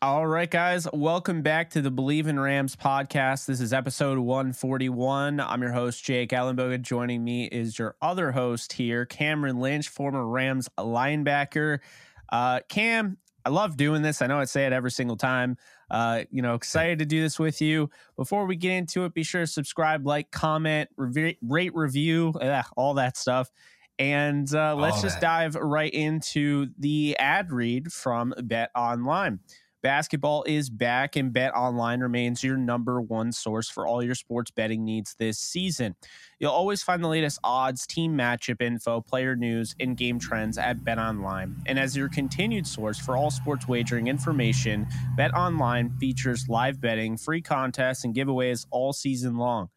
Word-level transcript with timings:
All 0.00 0.28
right, 0.28 0.48
guys, 0.48 0.86
welcome 0.92 1.42
back 1.42 1.70
to 1.70 1.82
the 1.82 1.90
Bleav 1.90 2.28
in 2.28 2.38
Rams 2.38 2.76
podcast. 2.76 3.46
This 3.46 3.60
is 3.60 3.72
episode 3.72 4.16
141. 4.16 5.40
I'm 5.40 5.60
your 5.60 5.72
host, 5.72 6.04
Jake 6.04 6.30
Ellenbogen. 6.30 6.82
Joining 6.82 7.24
me 7.24 7.46
is 7.46 7.76
your 7.80 7.96
other 8.00 8.30
host 8.30 8.74
here, 8.74 9.04
Cameron 9.06 9.58
Lynch, 9.58 9.88
former 9.88 10.24
Rams 10.24 10.68
linebacker. 10.78 11.80
Uh, 12.28 12.60
Cam, 12.68 13.18
I 13.44 13.48
love 13.50 13.76
doing 13.76 14.02
this. 14.02 14.22
I 14.22 14.28
know 14.28 14.38
I 14.38 14.44
say 14.44 14.66
it 14.66 14.72
every 14.72 14.92
single 14.92 15.16
time. 15.16 15.56
Uh, 15.90 16.22
you 16.30 16.42
know, 16.42 16.54
excited 16.54 17.00
to 17.00 17.04
do 17.04 17.20
this 17.20 17.40
with 17.40 17.60
you. 17.60 17.90
Before 18.14 18.46
we 18.46 18.54
get 18.54 18.70
into 18.70 19.04
it, 19.04 19.14
be 19.14 19.24
sure 19.24 19.40
to 19.40 19.46
subscribe, 19.48 20.06
like, 20.06 20.30
comment, 20.30 20.90
rate, 20.96 21.74
review, 21.74 22.34
ugh, 22.40 22.66
all 22.76 22.94
that 22.94 23.16
stuff. 23.16 23.50
And 23.98 24.54
uh, 24.54 24.76
let's 24.76 24.98
all 24.98 25.02
just 25.02 25.20
that. 25.20 25.52
dive 25.52 25.54
right 25.56 25.92
into 25.92 26.68
the 26.78 27.16
ad 27.18 27.50
read 27.50 27.92
from 27.92 28.32
Bet 28.44 28.70
Online. 28.76 29.40
Basketball 29.80 30.42
is 30.44 30.70
back, 30.70 31.14
and 31.14 31.32
Bet 31.32 31.54
Online 31.54 32.00
remains 32.00 32.42
your 32.42 32.56
number 32.56 33.00
one 33.00 33.30
source 33.30 33.70
for 33.70 33.86
all 33.86 34.02
your 34.02 34.16
sports 34.16 34.50
betting 34.50 34.84
needs 34.84 35.14
this 35.14 35.38
season. 35.38 35.94
You'll 36.40 36.50
always 36.50 36.82
find 36.82 37.02
the 37.02 37.08
latest 37.08 37.38
odds, 37.44 37.86
team 37.86 38.18
matchup 38.18 38.60
info, 38.60 39.00
player 39.00 39.36
news, 39.36 39.76
and 39.78 39.96
game 39.96 40.18
trends 40.18 40.58
at 40.58 40.82
Bet 40.84 40.98
Online. 40.98 41.54
And 41.66 41.78
as 41.78 41.96
your 41.96 42.08
continued 42.08 42.66
source 42.66 42.98
for 42.98 43.16
all 43.16 43.30
sports 43.30 43.68
wagering 43.68 44.08
information, 44.08 44.86
Bet 45.16 45.32
Online 45.32 45.96
features 46.00 46.48
live 46.48 46.80
betting, 46.80 47.16
free 47.16 47.40
contests, 47.40 48.04
and 48.04 48.14
giveaways 48.14 48.66
all 48.72 48.92
season 48.92 49.36
long 49.36 49.68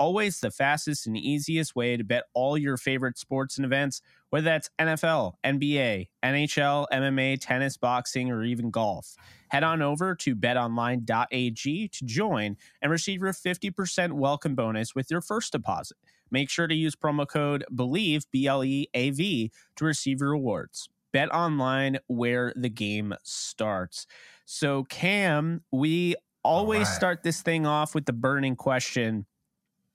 always 0.00 0.40
the 0.40 0.50
fastest 0.50 1.06
and 1.06 1.14
easiest 1.14 1.76
way 1.76 1.94
to 1.94 2.02
bet 2.02 2.24
all 2.32 2.56
your 2.56 2.78
favorite 2.78 3.18
sports 3.18 3.58
and 3.58 3.66
events, 3.66 4.00
whether 4.30 4.44
that's 4.44 4.70
NFL, 4.78 5.34
NBA, 5.44 6.08
NHL, 6.24 6.86
MMA, 6.92 7.38
tennis, 7.40 7.76
boxing, 7.76 8.30
or 8.30 8.42
even 8.42 8.70
golf. 8.70 9.14
Head 9.48 9.64
on 9.64 9.82
over 9.82 10.14
to 10.14 10.34
betonline.ag 10.34 11.88
to 11.88 12.04
join 12.04 12.56
and 12.80 12.90
receive 12.90 13.20
your 13.20 13.32
50% 13.32 14.12
welcome 14.12 14.54
bonus 14.54 14.94
with 14.94 15.10
your 15.10 15.20
first 15.20 15.52
deposit. 15.52 15.96
Make 16.30 16.48
sure 16.48 16.68
to 16.68 16.74
use 16.74 16.94
promo 16.94 17.26
code 17.26 17.64
BLEAV, 17.72 18.26
B 18.30 18.46
L 18.46 18.64
E 18.64 18.88
A 18.94 19.10
V, 19.10 19.50
to 19.76 19.84
receive 19.84 20.20
your 20.20 20.30
rewards. 20.30 20.88
Bet 21.12 21.32
online 21.34 21.98
where 22.06 22.52
the 22.54 22.68
game 22.68 23.14
starts. 23.24 24.06
So, 24.44 24.84
Cam, 24.84 25.62
we 25.72 26.14
always 26.44 26.86
right. 26.86 26.96
start 26.96 27.22
this 27.24 27.42
thing 27.42 27.66
off 27.66 27.96
with 27.96 28.06
the 28.06 28.12
burning 28.12 28.54
question 28.54 29.26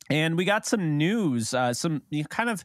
and 0.09 0.37
we 0.37 0.45
got 0.45 0.65
some 0.65 0.97
news, 0.97 1.53
uh, 1.53 1.73
some 1.73 2.03
kind 2.29 2.49
of 2.49 2.63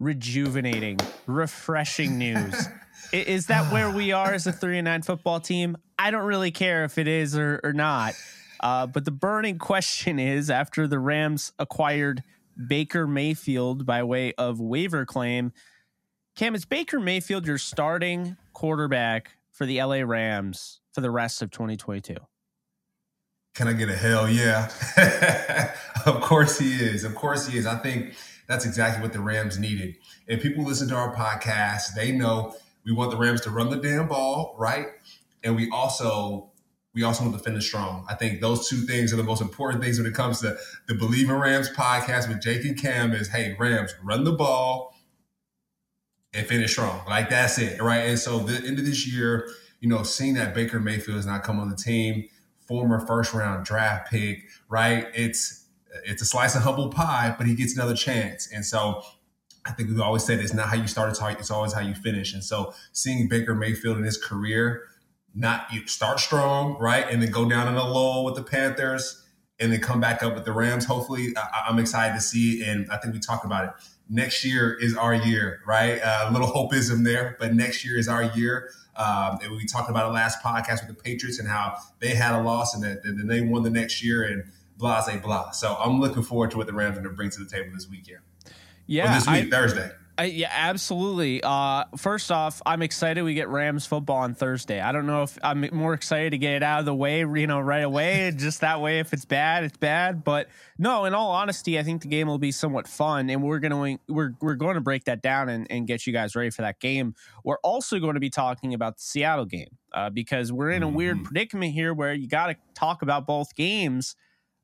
rejuvenating, 0.00 0.98
refreshing 1.26 2.18
news. 2.18 2.68
is 3.12 3.46
that 3.46 3.72
where 3.72 3.90
we 3.90 4.10
are 4.10 4.32
as 4.32 4.46
a 4.46 4.52
three 4.52 4.78
and 4.78 4.86
nine 4.86 5.02
football 5.02 5.38
team? 5.38 5.76
I 5.98 6.10
don't 6.10 6.24
really 6.24 6.50
care 6.50 6.84
if 6.84 6.98
it 6.98 7.06
is 7.06 7.36
or, 7.36 7.60
or 7.62 7.72
not. 7.72 8.14
Uh, 8.58 8.86
but 8.86 9.04
the 9.04 9.10
burning 9.10 9.58
question 9.58 10.18
is 10.18 10.50
after 10.50 10.86
the 10.88 10.98
Rams 10.98 11.52
acquired 11.58 12.24
Baker 12.66 13.06
Mayfield 13.06 13.86
by 13.86 14.02
way 14.02 14.32
of 14.34 14.60
waiver 14.60 15.06
claim, 15.06 15.52
Cam, 16.36 16.54
is 16.54 16.64
Baker 16.64 17.00
Mayfield 17.00 17.46
your 17.46 17.58
starting 17.58 18.36
quarterback 18.52 19.36
for 19.50 19.66
the 19.66 19.82
LA 19.82 19.96
Rams 19.96 20.80
for 20.92 21.00
the 21.00 21.10
rest 21.10 21.42
of 21.42 21.50
2022? 21.50 22.16
Can 23.54 23.68
I 23.68 23.72
get 23.72 23.88
a 23.88 23.96
hell 23.96 24.28
yeah? 24.28 24.70
of 26.06 26.20
course 26.20 26.58
he 26.58 26.72
is. 26.74 27.04
Of 27.04 27.14
course 27.14 27.46
he 27.46 27.58
is. 27.58 27.66
I 27.66 27.76
think 27.76 28.14
that's 28.50 28.66
exactly 28.66 29.00
what 29.00 29.12
the 29.12 29.20
Rams 29.20 29.60
needed. 29.60 29.94
If 30.26 30.42
people 30.42 30.64
listen 30.64 30.88
to 30.88 30.96
our 30.96 31.14
podcast, 31.14 31.94
they 31.94 32.10
know 32.10 32.56
we 32.84 32.90
want 32.90 33.12
the 33.12 33.16
Rams 33.16 33.42
to 33.42 33.50
run 33.50 33.70
the 33.70 33.76
damn 33.76 34.08
ball, 34.08 34.56
right? 34.58 34.86
And 35.44 35.54
we 35.54 35.70
also 35.70 36.50
we 36.92 37.04
also 37.04 37.22
want 37.22 37.38
to 37.38 37.44
finish 37.44 37.68
strong. 37.68 38.04
I 38.10 38.16
think 38.16 38.40
those 38.40 38.68
two 38.68 38.78
things 38.78 39.12
are 39.12 39.16
the 39.16 39.22
most 39.22 39.40
important 39.40 39.84
things 39.84 39.98
when 39.98 40.08
it 40.08 40.14
comes 40.14 40.40
to 40.40 40.56
the 40.88 40.94
Bleav 40.94 41.28
in 41.28 41.30
Rams 41.30 41.70
podcast 41.70 42.28
with 42.28 42.42
Jake 42.42 42.64
and 42.64 42.76
Cam 42.76 43.12
is 43.12 43.28
hey, 43.28 43.54
Rams, 43.56 43.94
run 44.02 44.24
the 44.24 44.32
ball 44.32 44.96
and 46.34 46.44
finish 46.44 46.72
strong. 46.72 47.02
Like 47.06 47.30
that's 47.30 47.56
it, 47.56 47.80
right? 47.80 48.00
And 48.00 48.18
so 48.18 48.40
the 48.40 48.66
end 48.66 48.80
of 48.80 48.84
this 48.84 49.06
year, 49.06 49.48
you 49.78 49.88
know, 49.88 50.02
seeing 50.02 50.34
that 50.34 50.56
Baker 50.56 50.80
Mayfield 50.80 51.14
has 51.14 51.26
not 51.26 51.44
come 51.44 51.60
on 51.60 51.70
the 51.70 51.76
team, 51.76 52.28
former 52.66 52.98
first 53.06 53.32
round 53.32 53.64
draft 53.64 54.10
pick, 54.10 54.48
right? 54.68 55.06
It's 55.14 55.59
it's 56.04 56.22
a 56.22 56.26
slice 56.26 56.54
of 56.54 56.62
humble 56.62 56.88
pie, 56.88 57.34
but 57.36 57.46
he 57.46 57.54
gets 57.54 57.74
another 57.74 57.94
chance. 57.94 58.48
And 58.52 58.64
so 58.64 59.02
I 59.64 59.72
think 59.72 59.88
we've 59.88 60.00
always 60.00 60.24
said 60.24 60.40
it's 60.40 60.54
not 60.54 60.68
how 60.68 60.76
you 60.76 60.86
start, 60.86 61.10
it's, 61.10 61.20
it's 61.38 61.50
always 61.50 61.72
how 61.72 61.80
you 61.80 61.94
finish. 61.94 62.32
And 62.32 62.42
so 62.42 62.72
seeing 62.92 63.28
Baker 63.28 63.54
Mayfield 63.54 63.98
in 63.98 64.04
his 64.04 64.16
career, 64.16 64.84
not 65.34 65.66
you 65.72 65.86
start 65.86 66.18
strong, 66.18 66.76
right? 66.78 67.06
And 67.08 67.22
then 67.22 67.30
go 67.30 67.48
down 67.48 67.68
in 67.68 67.74
a 67.74 67.84
lull 67.84 68.24
with 68.24 68.34
the 68.34 68.42
Panthers 68.42 69.24
and 69.60 69.70
then 69.72 69.80
come 69.80 70.00
back 70.00 70.22
up 70.22 70.34
with 70.34 70.44
the 70.44 70.52
Rams. 70.52 70.86
Hopefully, 70.86 71.34
I, 71.36 71.68
am 71.68 71.78
excited 71.78 72.14
to 72.14 72.20
see. 72.20 72.64
And 72.64 72.90
I 72.90 72.96
think 72.96 73.12
we 73.12 73.20
talked 73.20 73.44
about 73.44 73.64
it. 73.64 73.70
Next 74.08 74.44
year 74.44 74.76
is 74.80 74.96
our 74.96 75.14
year, 75.14 75.60
right? 75.66 76.00
Uh, 76.02 76.26
a 76.28 76.32
little 76.32 76.48
hopeism 76.48 77.04
there, 77.04 77.36
but 77.38 77.54
next 77.54 77.84
year 77.84 77.96
is 77.96 78.08
our 78.08 78.24
year. 78.24 78.70
Um, 78.96 79.38
and 79.42 79.52
we 79.52 79.66
talked 79.66 79.88
about 79.88 80.08
it 80.08 80.12
last 80.12 80.42
podcast 80.42 80.86
with 80.86 80.96
the 80.96 81.02
Patriots 81.02 81.38
and 81.38 81.48
how 81.48 81.76
they 82.00 82.14
had 82.14 82.34
a 82.34 82.42
loss 82.42 82.74
and 82.74 82.82
then 82.82 83.26
they 83.28 83.40
won 83.40 83.62
the 83.62 83.70
next 83.70 84.02
year 84.02 84.24
and 84.24 84.50
blah, 84.80 85.00
say 85.00 85.18
blah. 85.18 85.50
So 85.50 85.76
I'm 85.78 86.00
looking 86.00 86.22
forward 86.22 86.50
to 86.52 86.56
what 86.56 86.66
the 86.66 86.72
Rams 86.72 86.98
are 86.98 87.02
going 87.02 87.12
to 87.12 87.16
bring 87.16 87.30
to 87.30 87.38
the 87.38 87.50
table 87.50 87.70
this 87.72 87.88
weekend. 87.88 88.20
Yeah, 88.86 89.14
this 89.14 89.28
week, 89.28 89.46
I, 89.46 89.50
Thursday. 89.50 89.90
I, 90.20 90.24
yeah, 90.24 90.50
absolutely. 90.52 91.40
Uh, 91.42 91.84
first 91.96 92.30
off, 92.30 92.60
I'm 92.66 92.82
excited 92.82 93.22
we 93.22 93.32
get 93.32 93.48
Rams 93.48 93.86
football 93.86 94.18
on 94.18 94.34
Thursday. 94.34 94.78
I 94.78 94.92
don't 94.92 95.06
know 95.06 95.22
if 95.22 95.38
I'm 95.42 95.66
more 95.72 95.94
excited 95.94 96.32
to 96.32 96.38
get 96.38 96.56
it 96.56 96.62
out 96.62 96.80
of 96.80 96.84
the 96.84 96.94
way, 96.94 97.20
you 97.20 97.46
know, 97.46 97.58
right 97.58 97.82
away. 97.82 98.30
just 98.36 98.60
that 98.60 98.82
way, 98.82 98.98
if 98.98 99.14
it's 99.14 99.24
bad, 99.24 99.64
it's 99.64 99.78
bad. 99.78 100.22
But 100.22 100.48
no, 100.76 101.06
in 101.06 101.14
all 101.14 101.30
honesty, 101.30 101.78
I 101.78 101.84
think 101.84 102.02
the 102.02 102.08
game 102.08 102.26
will 102.26 102.38
be 102.38 102.52
somewhat 102.52 102.86
fun, 102.86 103.30
and 103.30 103.42
we're 103.42 103.60
gonna 103.60 103.96
we're 104.08 104.34
we're 104.42 104.56
going 104.56 104.74
to 104.74 104.82
break 104.82 105.04
that 105.04 105.22
down 105.22 105.48
and, 105.48 105.66
and 105.70 105.86
get 105.86 106.06
you 106.06 106.12
guys 106.12 106.36
ready 106.36 106.50
for 106.50 106.60
that 106.60 106.80
game. 106.80 107.14
We're 107.42 107.60
also 107.62 107.98
going 107.98 108.14
to 108.14 108.20
be 108.20 108.28
talking 108.28 108.74
about 108.74 108.98
the 108.98 109.02
Seattle 109.02 109.46
game 109.46 109.78
uh, 109.94 110.10
because 110.10 110.52
we're 110.52 110.72
in 110.72 110.82
a 110.82 110.88
weird 110.88 111.16
mm-hmm. 111.16 111.24
predicament 111.24 111.72
here 111.72 111.94
where 111.94 112.12
you 112.12 112.28
got 112.28 112.48
to 112.48 112.56
talk 112.74 113.00
about 113.00 113.26
both 113.26 113.54
games, 113.54 114.16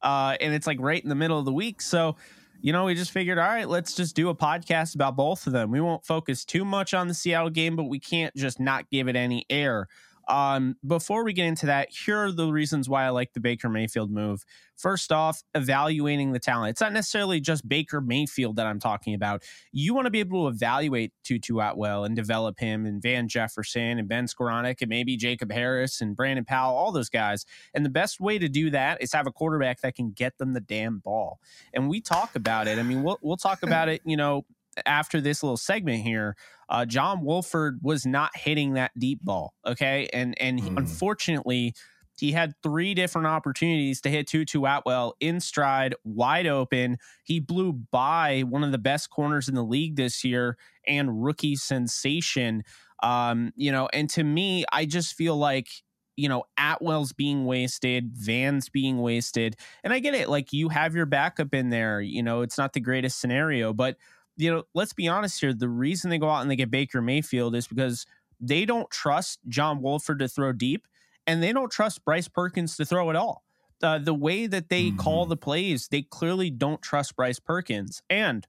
uh, 0.02 0.37
and 0.40 0.54
it's 0.54 0.66
like 0.66 0.81
right 0.81 1.02
in 1.02 1.08
the 1.08 1.14
middle 1.14 1.38
of 1.38 1.44
the 1.44 1.52
week, 1.52 1.81
so 1.81 2.16
you 2.62 2.72
know, 2.72 2.87
we 2.87 2.94
just 2.94 3.10
figured, 3.10 3.38
all 3.38 3.46
right, 3.46 3.69
let's 3.69 3.94
just 3.94 4.16
do 4.16 4.28
a 4.28 4.34
podcast 4.34 4.94
about 4.94 5.14
both 5.14 5.46
of 5.46 5.52
them. 5.52 5.70
We 5.70 5.81
won't 5.81 6.04
focus 6.04 6.44
too 6.44 6.64
much 6.64 6.94
on 6.94 7.06
the 7.06 7.14
Seattle 7.14 7.50
game, 7.50 7.76
but 7.76 7.84
we 7.84 8.00
can't 8.00 8.34
just 8.34 8.58
not 8.58 8.90
give 8.90 9.08
it 9.08 9.16
any 9.16 9.44
air. 9.50 9.88
Um, 10.28 10.76
before 10.87 11.25
we 11.25 11.32
get 11.32 11.46
into 11.46 11.67
that, 11.67 11.88
here 11.90 12.19
are 12.19 12.32
the 12.32 12.50
reasons 12.50 12.88
why 12.88 13.05
I 13.05 13.11
like 13.11 13.32
the 13.32 13.40
Baker 13.40 13.69
Mayfield 13.69 14.11
move. 14.11 14.44
First 14.76 15.12
off, 15.12 15.43
evaluating 15.55 16.32
the 16.32 16.38
talent. 16.38 16.70
It's 16.70 16.81
not 16.81 16.93
necessarily 16.93 17.40
just 17.40 17.67
Baker 17.67 18.00
Mayfield 18.00 18.56
that 18.56 18.67
I'm 18.67 18.78
talking 18.78 19.14
about. 19.14 19.43
You 19.73 19.94
want 19.94 20.06
to 20.06 20.11
be 20.11 20.20
able 20.20 20.44
to 20.44 20.55
evaluate 20.55 21.12
Tutu 21.25 21.58
Atwell 21.58 22.05
and 22.05 22.14
develop 22.14 22.58
him 22.58 22.84
and 22.84 23.00
Van 23.00 23.28
Jefferson 23.28 23.99
and 23.99 24.08
Ben 24.08 24.26
Skowronek 24.26 24.82
and 24.82 24.88
maybe 24.88 25.17
Jacob 25.17 25.50
Harris 25.50 26.00
and 26.00 26.17
Brandon 26.17 26.44
Powell, 26.44 26.76
all 26.76 26.93
those 26.93 27.08
guys. 27.08 27.46
And 27.73 27.84
the 27.84 27.90
best 27.90 28.20
way 28.20 28.38
to 28.38 28.49
do 28.49 28.70
that 28.70 29.00
is 29.00 29.12
have 29.12 29.26
a 29.26 29.32
quarterback 29.32 29.81
that 29.81 29.94
can 29.94 30.11
get 30.11 30.37
them 30.38 30.52
the 30.52 30.61
damn 30.61 30.99
ball. 30.99 31.38
And 31.73 31.88
we 31.88 32.00
talk 32.00 32.37
about 32.37 32.67
it. 32.67 32.78
I 32.78 32.82
mean, 32.82 33.02
we'll 33.02 33.19
we'll 33.23 33.37
talk 33.37 33.62
about 33.62 33.88
it, 33.88 34.02
you 34.05 34.17
know, 34.17 34.44
after 34.84 35.20
this 35.20 35.43
little 35.43 35.56
segment 35.56 36.02
here, 36.02 36.37
uh, 36.69 36.84
John 36.84 37.25
Wolford 37.25 37.78
was 37.82 38.05
not 38.05 38.37
hitting 38.37 38.75
that 38.75 38.93
deep 38.99 39.23
ball. 39.23 39.55
Okay. 39.67 40.08
And 40.12 40.40
and 40.40 40.61
mm. 40.61 40.76
unfortunately, 40.76 41.75
he 42.19 42.32
had 42.32 42.55
three 42.62 42.94
different 42.94 43.26
opportunities 43.26 44.00
to 44.02 44.11
hit 44.11 44.26
Tutu 44.26 44.64
Atwell 44.64 45.14
in 45.20 45.40
stride, 45.40 45.94
wide 46.05 46.46
open. 46.46 46.99
He 47.25 47.40
blew 47.40 47.73
by 47.73 48.43
one 48.43 48.64
of 48.64 48.73
the 48.73 48.78
best 48.78 49.11
corners 49.11 49.49
in 49.49 49.55
the 49.55 49.64
league 49.64 49.96
this 49.96 50.25
year 50.25 50.56
and 50.87 51.23
rookie 51.23 51.56
sensation. 51.56 52.62
Um, 53.02 53.52
you 53.55 53.70
know, 53.70 53.88
and 53.93 54.08
to 54.11 54.25
me, 54.25 54.64
I 54.73 54.87
just 54.87 55.14
feel 55.14 55.37
like 55.37 55.69
you 56.17 56.31
know, 56.31 56.44
Atwell's 56.58 57.12
being 57.12 57.44
wasted, 57.44 58.11
Van's 58.14 58.69
being 58.69 58.99
wasted. 58.99 59.56
And 59.84 59.93
I 59.93 59.99
get 59.99 60.14
it. 60.14 60.28
Like 60.28 60.52
you 60.52 60.70
have 60.70 60.94
your 60.94 61.06
backup 61.06 61.55
in 61.55 61.69
there. 61.69 62.00
You 62.00 62.23
know, 62.23 62.40
it's 62.40 62.58
not 62.58 62.73
the 62.73 62.81
greatest 62.81 63.20
scenario, 63.20 63.73
but 63.73 63.99
you 64.36 64.52
know, 64.52 64.62
let's 64.74 64.92
be 64.92 65.08
honest 65.08 65.40
here. 65.40 65.52
The 65.52 65.68
reason 65.68 66.10
they 66.10 66.18
go 66.18 66.28
out 66.28 66.42
and 66.42 66.50
they 66.50 66.56
get 66.56 66.70
Baker 66.70 67.00
Mayfield 67.00 67.54
is 67.54 67.66
because 67.66 68.06
they 68.40 68.64
don't 68.64 68.90
trust 68.90 69.40
John 69.48 69.80
Wolford 69.80 70.18
to 70.18 70.28
throw 70.28 70.52
deep, 70.52 70.86
and 71.26 71.42
they 71.42 71.52
don't 71.52 71.70
trust 71.70 72.04
Bryce 72.04 72.28
Perkins 72.28 72.76
to 72.76 72.84
throw 72.84 73.10
at 73.10 73.16
all. 73.16 73.44
Uh, 73.82 73.98
the 73.98 74.14
way 74.14 74.46
that 74.46 74.68
they 74.68 74.86
mm-hmm. 74.86 74.98
call 74.98 75.26
the 75.26 75.36
plays, 75.36 75.88
they 75.88 76.02
clearly 76.02 76.50
don't 76.50 76.80
trust 76.80 77.16
Bryce 77.16 77.38
Perkins. 77.38 78.02
And 78.08 78.46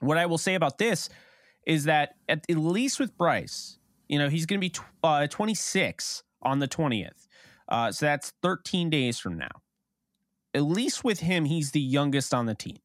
what 0.00 0.16
I 0.16 0.26
will 0.26 0.38
say 0.38 0.54
about 0.54 0.78
this 0.78 1.08
is 1.66 1.84
that 1.84 2.14
at, 2.28 2.44
at 2.48 2.56
least 2.56 2.98
with 2.98 3.16
Bryce, 3.16 3.78
you 4.08 4.18
know, 4.18 4.28
he's 4.28 4.46
going 4.46 4.58
to 4.58 4.64
be 4.64 4.70
tw- 4.70 4.82
uh, 5.04 5.26
26 5.26 6.22
on 6.42 6.58
the 6.58 6.68
20th. 6.68 7.28
Uh, 7.68 7.92
so 7.92 8.06
that's 8.06 8.32
13 8.42 8.90
days 8.90 9.18
from 9.18 9.38
now. 9.38 9.50
At 10.54 10.62
least 10.62 11.04
with 11.04 11.20
him, 11.20 11.44
he's 11.44 11.70
the 11.70 11.80
youngest 11.80 12.34
on 12.34 12.46
the 12.46 12.54
team. 12.54 12.78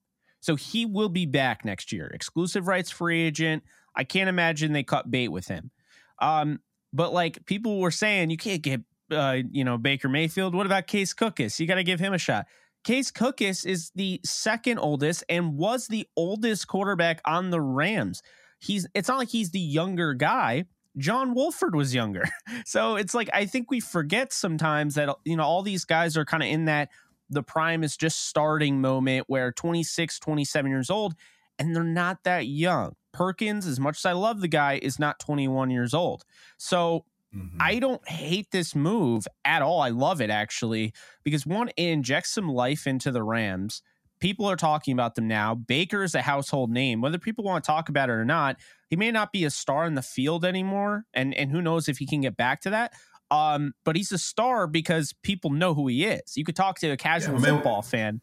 So 0.46 0.56
he 0.56 0.86
will 0.86 1.10
be 1.10 1.26
back 1.26 1.66
next 1.66 1.92
year. 1.92 2.06
Exclusive 2.14 2.68
rights 2.68 2.92
free 2.92 3.24
agent. 3.24 3.64
I 3.96 4.04
can't 4.04 4.30
imagine 4.30 4.74
they 4.74 4.84
cut 4.84 5.10
bait 5.10 5.30
with 5.30 5.48
him. 5.48 5.72
Um, 6.20 6.60
but 6.94 7.12
like 7.14 7.48
people 7.48 7.80
were 7.80 7.90
saying, 7.90 8.30
you 8.30 8.38
can't 8.38 8.62
get 8.62 8.82
uh, 9.10 9.38
you 9.52 9.64
know, 9.64 9.80
Baker 9.80 10.08
Mayfield. 10.08 10.54
What 10.54 10.68
about 10.68 10.86
Case 10.86 11.16
Cookus? 11.16 11.60
You 11.60 11.66
got 11.66 11.76
to 11.76 11.84
give 11.84 12.00
him 12.00 12.14
a 12.14 12.20
shot. 12.20 12.46
Case 12.84 13.12
Cookus 13.12 13.66
is 13.66 13.92
the 13.96 14.22
second 14.24 14.78
oldest 14.78 15.24
and 15.30 15.58
was 15.58 15.88
the 15.88 16.08
oldest 16.16 16.68
quarterback 16.68 17.22
on 17.26 17.50
the 17.50 17.60
Rams. 17.60 18.22
He's 18.60 18.88
it's 18.94 19.10
not 19.10 19.18
like 19.18 19.30
he's 19.30 19.50
the 19.50 19.60
younger 19.60 20.14
guy. 20.14 20.66
John 20.96 21.34
Wolford 21.34 21.76
was 21.76 21.96
younger. 21.96 22.24
So 22.68 22.96
it's 22.96 23.14
like 23.14 23.30
I 23.34 23.46
think 23.46 23.72
we 23.72 23.80
forget 23.80 24.32
sometimes 24.32 24.96
that 24.96 25.10
you 25.24 25.36
know 25.36 25.44
all 25.44 25.64
these 25.64 25.86
guys 25.86 26.18
are 26.18 26.26
kind 26.26 26.44
of 26.44 26.50
in 26.50 26.66
that 26.66 26.90
the 27.30 27.44
prime 27.44 27.84
is 27.84 27.98
just 27.98 28.28
starting 28.28 28.82
moment 28.82 29.26
where 29.28 29.52
26, 29.52 30.20
27 30.20 30.72
years 30.72 30.90
old, 30.90 31.16
and 31.58 31.76
they're 31.76 31.84
not 31.84 32.24
that 32.24 32.48
young. 32.48 32.96
Perkins, 33.14 33.66
as 33.66 33.80
much 33.80 33.98
as 33.98 34.06
I 34.06 34.12
love 34.12 34.42
the 34.42 34.48
guy, 34.48 34.80
is 34.82 35.00
not 35.00 35.20
21 35.20 35.70
years 35.70 35.94
old. 35.94 36.26
So 36.58 37.06
mm-hmm. 37.36 37.58
I 37.60 37.80
don't 37.80 38.06
hate 38.08 38.52
this 38.52 38.76
move 38.76 39.28
at 39.46 39.62
all. 39.62 39.82
I 39.82 39.90
love 39.90 40.22
it 40.22 40.30
actually, 40.30 40.94
because 41.24 41.46
one, 41.46 41.70
it 41.70 41.84
injects 41.84 42.32
some 42.32 42.50
life 42.50 42.88
into 42.88 43.12
the 43.12 43.24
Rams. 43.24 43.82
People 44.20 44.46
are 44.46 44.56
talking 44.56 44.94
about 44.94 45.16
them 45.16 45.28
now. 45.28 45.56
Baker 45.56 46.04
is 46.04 46.16
a 46.16 46.22
household 46.22 46.72
name. 46.72 47.02
Whether 47.02 47.18
people 47.18 47.44
want 47.44 47.64
to 47.64 47.68
talk 47.68 47.90
about 47.90 48.10
it 48.10 48.14
or 48.14 48.26
not, 48.26 48.58
he 48.90 48.96
may 48.96 49.12
not 49.12 49.32
be 49.32 49.46
a 49.46 49.50
star 49.50 49.86
in 49.86 49.96
the 49.96 50.02
field 50.02 50.46
anymore. 50.46 51.06
And 51.14 51.34
and 51.36 51.52
who 51.52 51.62
knows 51.62 51.90
if 51.90 51.98
he 51.98 52.06
can 52.06 52.22
get 52.22 52.38
back 52.38 52.62
to 52.62 52.70
that. 52.70 52.94
Um, 53.32 53.74
but 53.84 53.96
he's 53.96 54.12
a 54.12 54.18
star 54.18 54.68
because 54.68 55.14
people 55.24 55.50
know 55.50 55.74
who 55.74 55.88
he 55.88 56.06
is. 56.06 56.38
You 56.38 56.44
could 56.44 56.56
talk 56.56 56.80
to 56.80 56.90
a 56.90 56.98
casual 56.98 57.40
yeah, 57.40 57.56
football 57.56 57.82
fan 57.82 58.22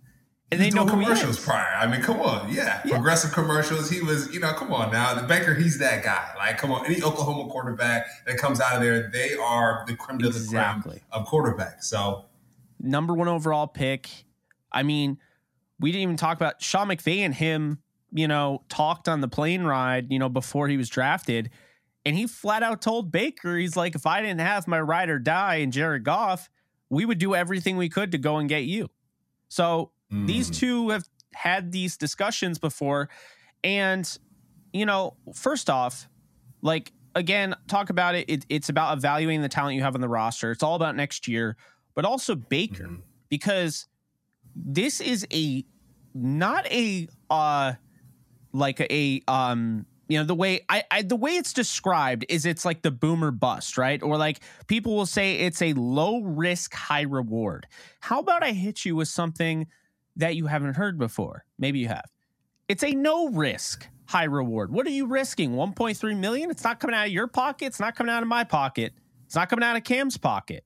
and 0.52 0.60
they 0.60 0.70
know 0.70 0.84
commercials 0.84 1.42
prior. 1.42 1.74
I 1.74 1.86
mean, 1.86 2.02
come 2.02 2.20
on, 2.20 2.52
yeah. 2.52 2.82
yeah. 2.84 2.94
progressive 2.94 3.32
commercials. 3.32 3.88
He 3.88 4.02
was, 4.02 4.32
you 4.34 4.40
know, 4.40 4.52
come 4.52 4.72
on 4.72 4.92
now, 4.92 5.14
the 5.14 5.22
Baker. 5.22 5.54
He's 5.54 5.78
that 5.78 6.04
guy. 6.04 6.30
Like, 6.36 6.58
come 6.58 6.70
on, 6.70 6.84
any 6.84 7.02
Oklahoma 7.02 7.50
quarterback 7.50 8.06
that 8.26 8.36
comes 8.36 8.60
out 8.60 8.76
of 8.76 8.82
there, 8.82 9.10
they 9.10 9.34
are 9.34 9.84
the 9.86 9.96
creme 9.96 10.18
de 10.18 10.28
la 10.28 10.80
creme 10.80 11.00
of 11.10 11.26
quarterback. 11.26 11.82
So, 11.82 12.26
number 12.78 13.14
one 13.14 13.28
overall 13.28 13.66
pick. 13.66 14.10
I 14.70 14.82
mean, 14.82 15.18
we 15.80 15.90
didn't 15.90 16.02
even 16.02 16.16
talk 16.18 16.36
about 16.36 16.62
Sean 16.62 16.88
McVay 16.88 17.20
and 17.20 17.34
him. 17.34 17.78
You 18.14 18.28
know, 18.28 18.62
talked 18.68 19.08
on 19.08 19.22
the 19.22 19.28
plane 19.28 19.64
ride. 19.64 20.12
You 20.12 20.18
know, 20.18 20.28
before 20.28 20.68
he 20.68 20.76
was 20.76 20.90
drafted 20.90 21.48
and 22.04 22.16
he 22.16 22.26
flat 22.26 22.62
out 22.62 22.82
told 22.82 23.12
Baker, 23.12 23.56
he's 23.56 23.76
like, 23.76 23.94
if 23.94 24.06
I 24.06 24.20
didn't 24.20 24.40
have 24.40 24.66
my 24.66 24.80
ride 24.80 25.08
or 25.08 25.18
die 25.18 25.56
and 25.56 25.72
Jared 25.72 26.04
Goff, 26.04 26.50
we 26.90 27.04
would 27.04 27.18
do 27.18 27.34
everything 27.34 27.76
we 27.76 27.88
could 27.88 28.12
to 28.12 28.18
go 28.18 28.38
and 28.38 28.48
get 28.48 28.64
you. 28.64 28.88
So 29.48 29.92
mm. 30.12 30.26
these 30.26 30.50
two 30.50 30.90
have 30.90 31.04
had 31.34 31.72
these 31.72 31.96
discussions 31.96 32.58
before. 32.58 33.08
And, 33.64 34.18
you 34.72 34.84
know, 34.84 35.16
first 35.34 35.70
off, 35.70 36.08
like, 36.60 36.92
again, 37.14 37.54
talk 37.68 37.90
about 37.90 38.14
it. 38.14 38.28
it 38.28 38.46
it's 38.48 38.68
about 38.68 38.98
evaluating 38.98 39.42
the 39.42 39.48
talent 39.48 39.76
you 39.76 39.82
have 39.82 39.94
on 39.94 40.00
the 40.00 40.08
roster. 40.08 40.50
It's 40.50 40.62
all 40.62 40.74
about 40.74 40.96
next 40.96 41.28
year, 41.28 41.56
but 41.94 42.04
also 42.04 42.34
Baker, 42.34 42.84
mm. 42.84 43.02
because 43.28 43.86
this 44.54 45.00
is 45.00 45.26
a 45.32 45.64
not 46.14 46.66
a 46.70 47.08
uh 47.30 47.74
like 48.52 48.80
a 48.80 49.22
um 49.28 49.86
you 50.08 50.18
know 50.18 50.24
the 50.24 50.34
way 50.34 50.60
I, 50.68 50.84
I, 50.90 51.02
the 51.02 51.16
way 51.16 51.36
it's 51.36 51.52
described 51.52 52.24
is 52.28 52.44
it's 52.44 52.64
like 52.64 52.82
the 52.82 52.90
boomer 52.90 53.30
bust 53.30 53.78
right? 53.78 54.02
Or 54.02 54.16
like 54.16 54.40
people 54.66 54.94
will 54.94 55.06
say 55.06 55.36
it's 55.36 55.62
a 55.62 55.72
low 55.74 56.20
risk 56.20 56.74
high 56.74 57.02
reward. 57.02 57.66
How 58.00 58.20
about 58.20 58.42
i 58.42 58.52
hit 58.52 58.84
you 58.84 58.96
with 58.96 59.08
something 59.08 59.66
that 60.16 60.36
you 60.36 60.46
haven't 60.46 60.74
heard 60.74 60.98
before? 60.98 61.44
Maybe 61.58 61.78
you 61.78 61.88
have. 61.88 62.10
It's 62.68 62.84
a 62.84 62.92
no 62.92 63.28
risk 63.28 63.86
high 64.06 64.24
reward. 64.24 64.72
What 64.72 64.86
are 64.86 64.90
you 64.90 65.06
risking? 65.06 65.52
1.3 65.52 66.18
million? 66.18 66.50
It's 66.50 66.64
not 66.64 66.80
coming 66.80 66.94
out 66.94 67.06
of 67.06 67.12
your 67.12 67.28
pocket. 67.28 67.66
It's 67.66 67.80
not 67.80 67.96
coming 67.96 68.12
out 68.12 68.22
of 68.22 68.28
my 68.28 68.44
pocket. 68.44 68.92
It's 69.26 69.34
not 69.34 69.48
coming 69.48 69.64
out 69.64 69.76
of 69.76 69.84
cam's 69.84 70.18
pocket. 70.18 70.64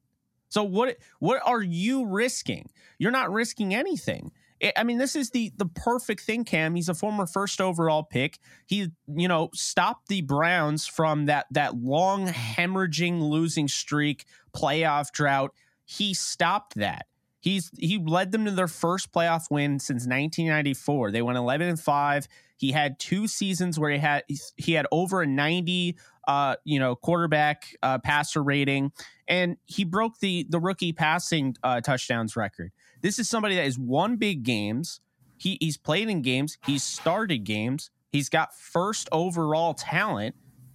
So 0.49 0.63
what 0.63 0.97
what 1.19 1.41
are 1.45 1.63
you 1.63 2.07
risking? 2.07 2.71
You're 2.99 3.13
not 3.13 3.33
risking 3.33 3.75
anything 3.75 4.33
I 4.77 4.85
mean, 4.85 4.99
this 4.99 5.15
is 5.17 5.31
the 5.31 5.53
the 5.57 5.67
perfect 5.67 6.23
thing, 6.23 6.45
Cam. 6.45 6.75
He's 6.75 6.89
a 6.89 6.95
former 6.95 7.27
first 7.27 7.61
overall 7.61 8.03
pick. 8.03 8.39
He, 8.67 8.89
you 9.07 9.29
know, 9.29 9.51
stopped 9.53 10.09
the 10.09 10.23
Browns 10.23 10.87
from 10.87 11.27
that 11.27 11.47
that 11.51 11.77
long 11.77 12.29
hemorrhaging 12.29 13.21
losing 13.21 13.69
streak, 13.69 14.25
playoff 14.55 15.13
drought. 15.13 15.53
He 15.85 16.15
stopped 16.15 16.77
that. 16.77 17.07
He's 17.41 17.71
he 17.79 17.99
led 17.99 18.33
them 18.33 18.45
to 18.47 18.51
their 18.51 18.69
first 18.69 19.13
playoff 19.13 19.51
win 19.51 19.79
since 19.79 20.07
1994. 20.07 21.11
They 21.13 21.23
went 21.23 21.39
11 21.39 21.69
and 21.69 21.81
5. 21.81 22.29
He 22.57 22.73
had 22.73 22.99
two 22.99 23.29
seasons 23.29 23.79
where 23.79 23.91
he 23.91 23.99
had 23.99 24.25
he 24.57 24.73
had 24.73 24.87
over 24.91 25.23
a 25.23 25.27
90 25.27 25.97
uh, 26.27 26.57
you 26.65 26.81
know, 26.81 26.97
quarterback 26.97 27.77
uh, 27.83 27.99
passer 27.99 28.43
rating 28.43 28.91
and 29.29 29.57
he 29.67 29.85
broke 29.85 30.19
the 30.19 30.47
the 30.49 30.59
rookie 30.59 30.93
passing 30.93 31.55
uh, 31.63 31.81
touchdowns 31.81 32.37
record. 32.37 32.73
This 33.03 33.19
is 33.19 33.29
somebody 33.29 33.57
that 33.57 33.65
has 33.65 33.79
won 33.79 34.17
big 34.17 34.43
games. 34.43 35.01
He, 35.39 35.59
he's 35.61 35.77
played 35.77 36.09
in 36.09 36.23
games. 36.23 36.59
He's 36.65 36.83
started 36.83 37.45
games. 37.45 37.91
He's 38.11 38.29
got 38.29 38.55
first 38.55 39.09
overall 39.13 39.75
talent, 39.75 40.35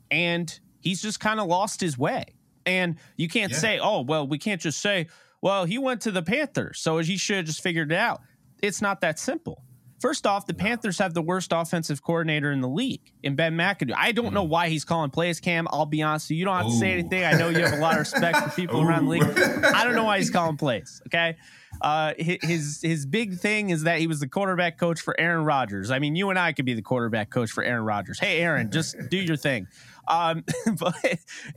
and 0.09 0.59
he's 0.79 1.01
just 1.01 1.19
kind 1.19 1.39
of 1.39 1.47
lost 1.47 1.81
his 1.81 1.97
way. 1.97 2.25
And 2.65 2.97
you 3.17 3.27
can't 3.27 3.51
yeah. 3.51 3.57
say, 3.57 3.79
oh, 3.79 4.01
well, 4.01 4.27
we 4.27 4.37
can't 4.37 4.61
just 4.61 4.79
say, 4.79 5.07
well, 5.41 5.65
he 5.65 5.79
went 5.79 6.01
to 6.01 6.11
the 6.11 6.21
Panthers, 6.21 6.79
so 6.79 6.99
he 6.99 7.17
should 7.17 7.37
have 7.37 7.45
just 7.45 7.63
figured 7.63 7.91
it 7.91 7.97
out. 7.97 8.21
It's 8.61 8.81
not 8.81 9.01
that 9.01 9.17
simple. 9.17 9.63
First 10.01 10.25
off, 10.25 10.47
the 10.47 10.55
Panthers 10.55 10.97
have 10.97 11.13
the 11.13 11.21
worst 11.21 11.51
offensive 11.53 12.01
coordinator 12.01 12.51
in 12.51 12.61
the 12.61 12.67
league 12.67 13.13
in 13.21 13.35
Ben 13.35 13.55
McAdoo. 13.55 13.93
I 13.95 14.11
don't 14.11 14.33
know 14.33 14.45
mm. 14.45 14.49
why 14.49 14.67
he's 14.67 14.83
calling 14.83 15.11
plays, 15.11 15.39
Cam. 15.39 15.67
I'll 15.69 15.85
be 15.85 16.01
honest 16.01 16.25
with 16.25 16.31
you. 16.31 16.37
You 16.37 16.45
don't 16.45 16.57
have 16.57 16.65
to 16.65 16.71
say 16.73 16.93
anything. 16.93 17.23
I 17.23 17.33
know 17.33 17.49
you 17.49 17.59
have 17.59 17.73
a 17.77 17.81
lot 17.81 17.93
of 17.93 17.99
respect 17.99 18.37
for 18.39 18.49
people 18.49 18.81
around 18.81 19.05
the 19.05 19.11
league. 19.19 19.23
I 19.63 19.83
don't 19.83 19.93
know 19.93 20.05
why 20.05 20.17
he's 20.17 20.31
calling 20.31 20.57
plays. 20.57 21.03
Okay. 21.07 21.37
Uh, 21.81 22.13
his 22.17 22.79
his 22.83 23.07
big 23.07 23.39
thing 23.39 23.71
is 23.71 23.83
that 23.83 23.99
he 23.99 24.05
was 24.05 24.19
the 24.19 24.27
quarterback 24.27 24.77
coach 24.77 25.01
for 25.01 25.19
Aaron 25.19 25.43
Rodgers. 25.43 25.89
I 25.89 25.97
mean, 25.97 26.15
you 26.15 26.29
and 26.29 26.37
I 26.37 26.53
could 26.53 26.65
be 26.65 26.75
the 26.75 26.81
quarterback 26.81 27.31
coach 27.31 27.49
for 27.49 27.63
Aaron 27.63 27.83
Rodgers. 27.83 28.19
Hey, 28.19 28.39
Aaron, 28.39 28.69
just 28.71 28.95
do 29.09 29.17
your 29.17 29.35
thing. 29.35 29.67
Um, 30.07 30.43
but 30.79 30.95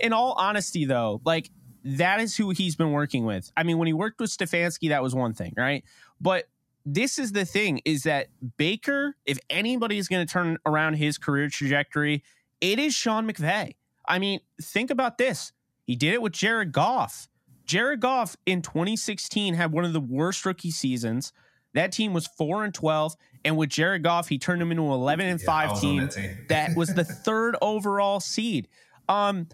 in 0.01 0.15
all 0.15 0.33
honesty, 0.33 0.87
though, 0.87 1.21
like 1.25 1.51
that 1.85 2.21
is 2.21 2.37
who 2.37 2.51
he's 2.51 2.75
been 2.75 2.93
working 2.93 3.27
with. 3.27 3.53
I 3.57 3.63
mean, 3.63 3.77
when 3.77 3.87
he 3.87 3.93
worked 3.93 4.19
with 4.19 4.31
Stefanski, 4.31 4.89
that 4.89 5.03
was 5.03 5.15
one 5.15 5.35
thing, 5.35 5.53
right? 5.57 5.85
But 6.21 6.45
this 6.87 7.19
is 7.19 7.33
the 7.33 7.45
thing 7.45 7.81
is 7.85 8.05
that 8.05 8.29
Baker, 8.57 9.17
if 9.27 9.39
anybody 9.51 9.99
is 9.99 10.09
going 10.09 10.27
to 10.27 10.33
turn 10.33 10.57
around 10.65 10.95
his 10.95 11.19
career 11.19 11.49
trajectory, 11.49 12.23
it 12.61 12.79
is 12.79 12.95
Sean 12.95 13.29
McVay. 13.31 13.75
I 14.07 14.19
mean, 14.19 14.41
think 14.61 14.91
about 14.91 15.19
this. 15.19 15.53
He 15.87 15.97
did 15.97 16.15
it 16.15 16.23
with 16.23 16.33
Jared 16.33 16.73
Goff. 16.73 17.29
Jared 17.67 18.01
Goff 18.01 18.37
in 18.47 18.63
2016 18.63 19.55
had 19.55 19.73
one 19.73 19.85
of 19.85 19.93
the 19.93 20.01
worst 20.01 20.45
rookie 20.45 20.71
seasons. 20.71 21.33
That 21.73 21.93
team 21.93 22.13
was 22.13 22.27
4 22.27 22.65
and 22.65 22.75
12 22.75 23.17
and 23.45 23.57
with 23.57 23.71
Jared 23.71 24.03
Goff 24.03 24.29
he 24.29 24.39
turned 24.39 24.61
them 24.61 24.71
into 24.71 24.85
an 24.85 24.93
11 24.93 25.27
and 25.27 25.41
5 25.41 25.71
yeah, 25.71 25.81
team, 25.81 26.09
team. 26.09 26.39
that 26.49 26.77
was 26.77 26.95
the 26.95 27.05
third 27.05 27.57
overall 27.61 28.21
seed. 28.21 28.69
Um 29.09 29.49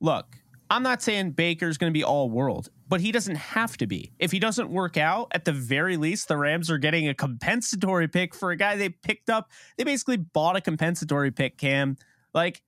look, 0.00 0.36
I'm 0.70 0.84
not 0.84 1.02
saying 1.02 1.32
Baker's 1.32 1.78
going 1.78 1.92
to 1.92 1.96
be 1.96 2.04
all 2.04 2.30
world, 2.30 2.68
but 2.88 3.00
he 3.00 3.10
doesn't 3.10 3.34
have 3.34 3.76
to 3.78 3.88
be. 3.88 4.12
If 4.20 4.30
he 4.30 4.38
doesn't 4.38 4.70
work 4.70 4.96
out, 4.96 5.28
at 5.32 5.44
the 5.44 5.52
very 5.52 5.96
least, 5.96 6.28
the 6.28 6.36
Rams 6.36 6.70
are 6.70 6.78
getting 6.78 7.08
a 7.08 7.14
compensatory 7.14 8.06
pick 8.06 8.36
for 8.36 8.52
a 8.52 8.56
guy 8.56 8.76
they 8.76 8.88
picked 8.88 9.28
up. 9.28 9.50
They 9.76 9.84
basically 9.84 10.16
bought 10.16 10.54
a 10.54 10.60
compensatory 10.60 11.32
pick, 11.32 11.58
Cam. 11.58 11.96
Like, 12.32 12.62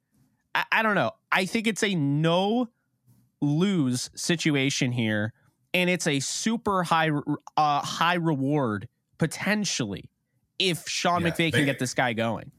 I, 0.53 0.65
I 0.73 0.83
don't 0.83 0.97
know. 0.97 1.13
I 1.31 1.47
think 1.47 1.69
it's 1.69 1.85
a 1.85 1.95
no 1.95 2.69
lose 3.43 4.09
situation 4.15 4.93
here, 4.93 5.35
and 5.75 5.91
it's 5.91 6.07
a 6.07 6.21
super 6.21 6.85
high 6.85 7.11
uh, 7.57 7.81
high 7.81 8.15
reward 8.15 8.89
potentially 9.19 10.09
if 10.59 10.89
Sean 10.89 11.23
yeah, 11.23 11.31
McVay 11.31 11.37
Baker, 11.37 11.57
can 11.59 11.67
get 11.67 11.79
this 11.79 11.93
guy 11.93 12.15
going. 12.15 12.51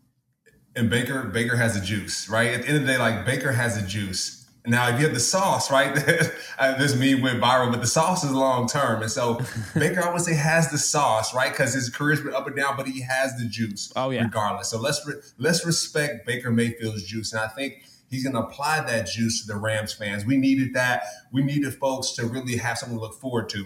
And 0.76 0.90
Baker 0.90 1.24
Baker 1.24 1.56
has 1.56 1.80
the 1.80 1.84
juice, 1.84 2.30
right? 2.30 2.54
At 2.54 2.62
the 2.62 2.68
end 2.68 2.78
of 2.78 2.86
the 2.86 2.94
day, 2.94 2.98
like 3.00 3.26
Baker 3.26 3.52
has 3.52 3.82
the 3.82 3.88
juice 3.88 4.44
now, 4.66 4.88
if 4.88 4.98
you 4.98 5.06
have 5.06 5.14
the 5.14 5.20
sauce, 5.20 5.70
right? 5.70 5.94
this 6.78 6.96
me 6.96 7.16
went 7.16 7.42
viral, 7.42 7.70
but 7.70 7.82
the 7.82 7.88
sauce 7.88 8.24
is 8.24 8.32
long 8.32 8.68
term. 8.68 9.02
And 9.02 9.12
so 9.12 9.42
Baker, 9.76 10.02
I 10.02 10.12
would 10.12 10.22
say, 10.22 10.34
has 10.36 10.72
the 10.72 10.78
sauce, 10.78 11.34
right? 11.34 11.52
Because 11.52 11.74
his 11.74 11.90
career's 11.90 12.22
been 12.22 12.34
up 12.34 12.48
and 12.48 12.56
down, 12.56 12.78
but 12.78 12.88
he 12.88 13.02
has 13.02 13.36
the 13.38 13.46
juice. 13.46 13.92
Oh, 13.96 14.10
yeah. 14.10 14.24
Regardless. 14.24 14.70
So 14.70 14.80
let's 14.80 15.06
re- 15.06 15.16
let's 15.38 15.66
respect 15.66 16.26
Baker 16.26 16.50
Mayfield's 16.50 17.04
juice. 17.04 17.34
And 17.34 17.42
I 17.42 17.48
think 17.50 17.84
he's 18.10 18.24
going 18.24 18.36
to 18.36 18.42
apply 18.42 18.82
that 18.82 19.08
juice 19.08 19.42
to 19.42 19.48
the 19.48 19.58
Rams 19.58 19.94
fans. 19.94 20.26
We 20.26 20.38
needed 20.38 20.74
that. 20.74 21.04
We 21.32 21.44
needed 21.44 21.74
folks 21.76 22.12
to 22.14 22.26
really 22.26 22.58
have 22.58 22.78
something 22.78 22.98
to 22.98 23.02
look 23.02 23.20
forward 23.20 23.50
to. 23.50 23.66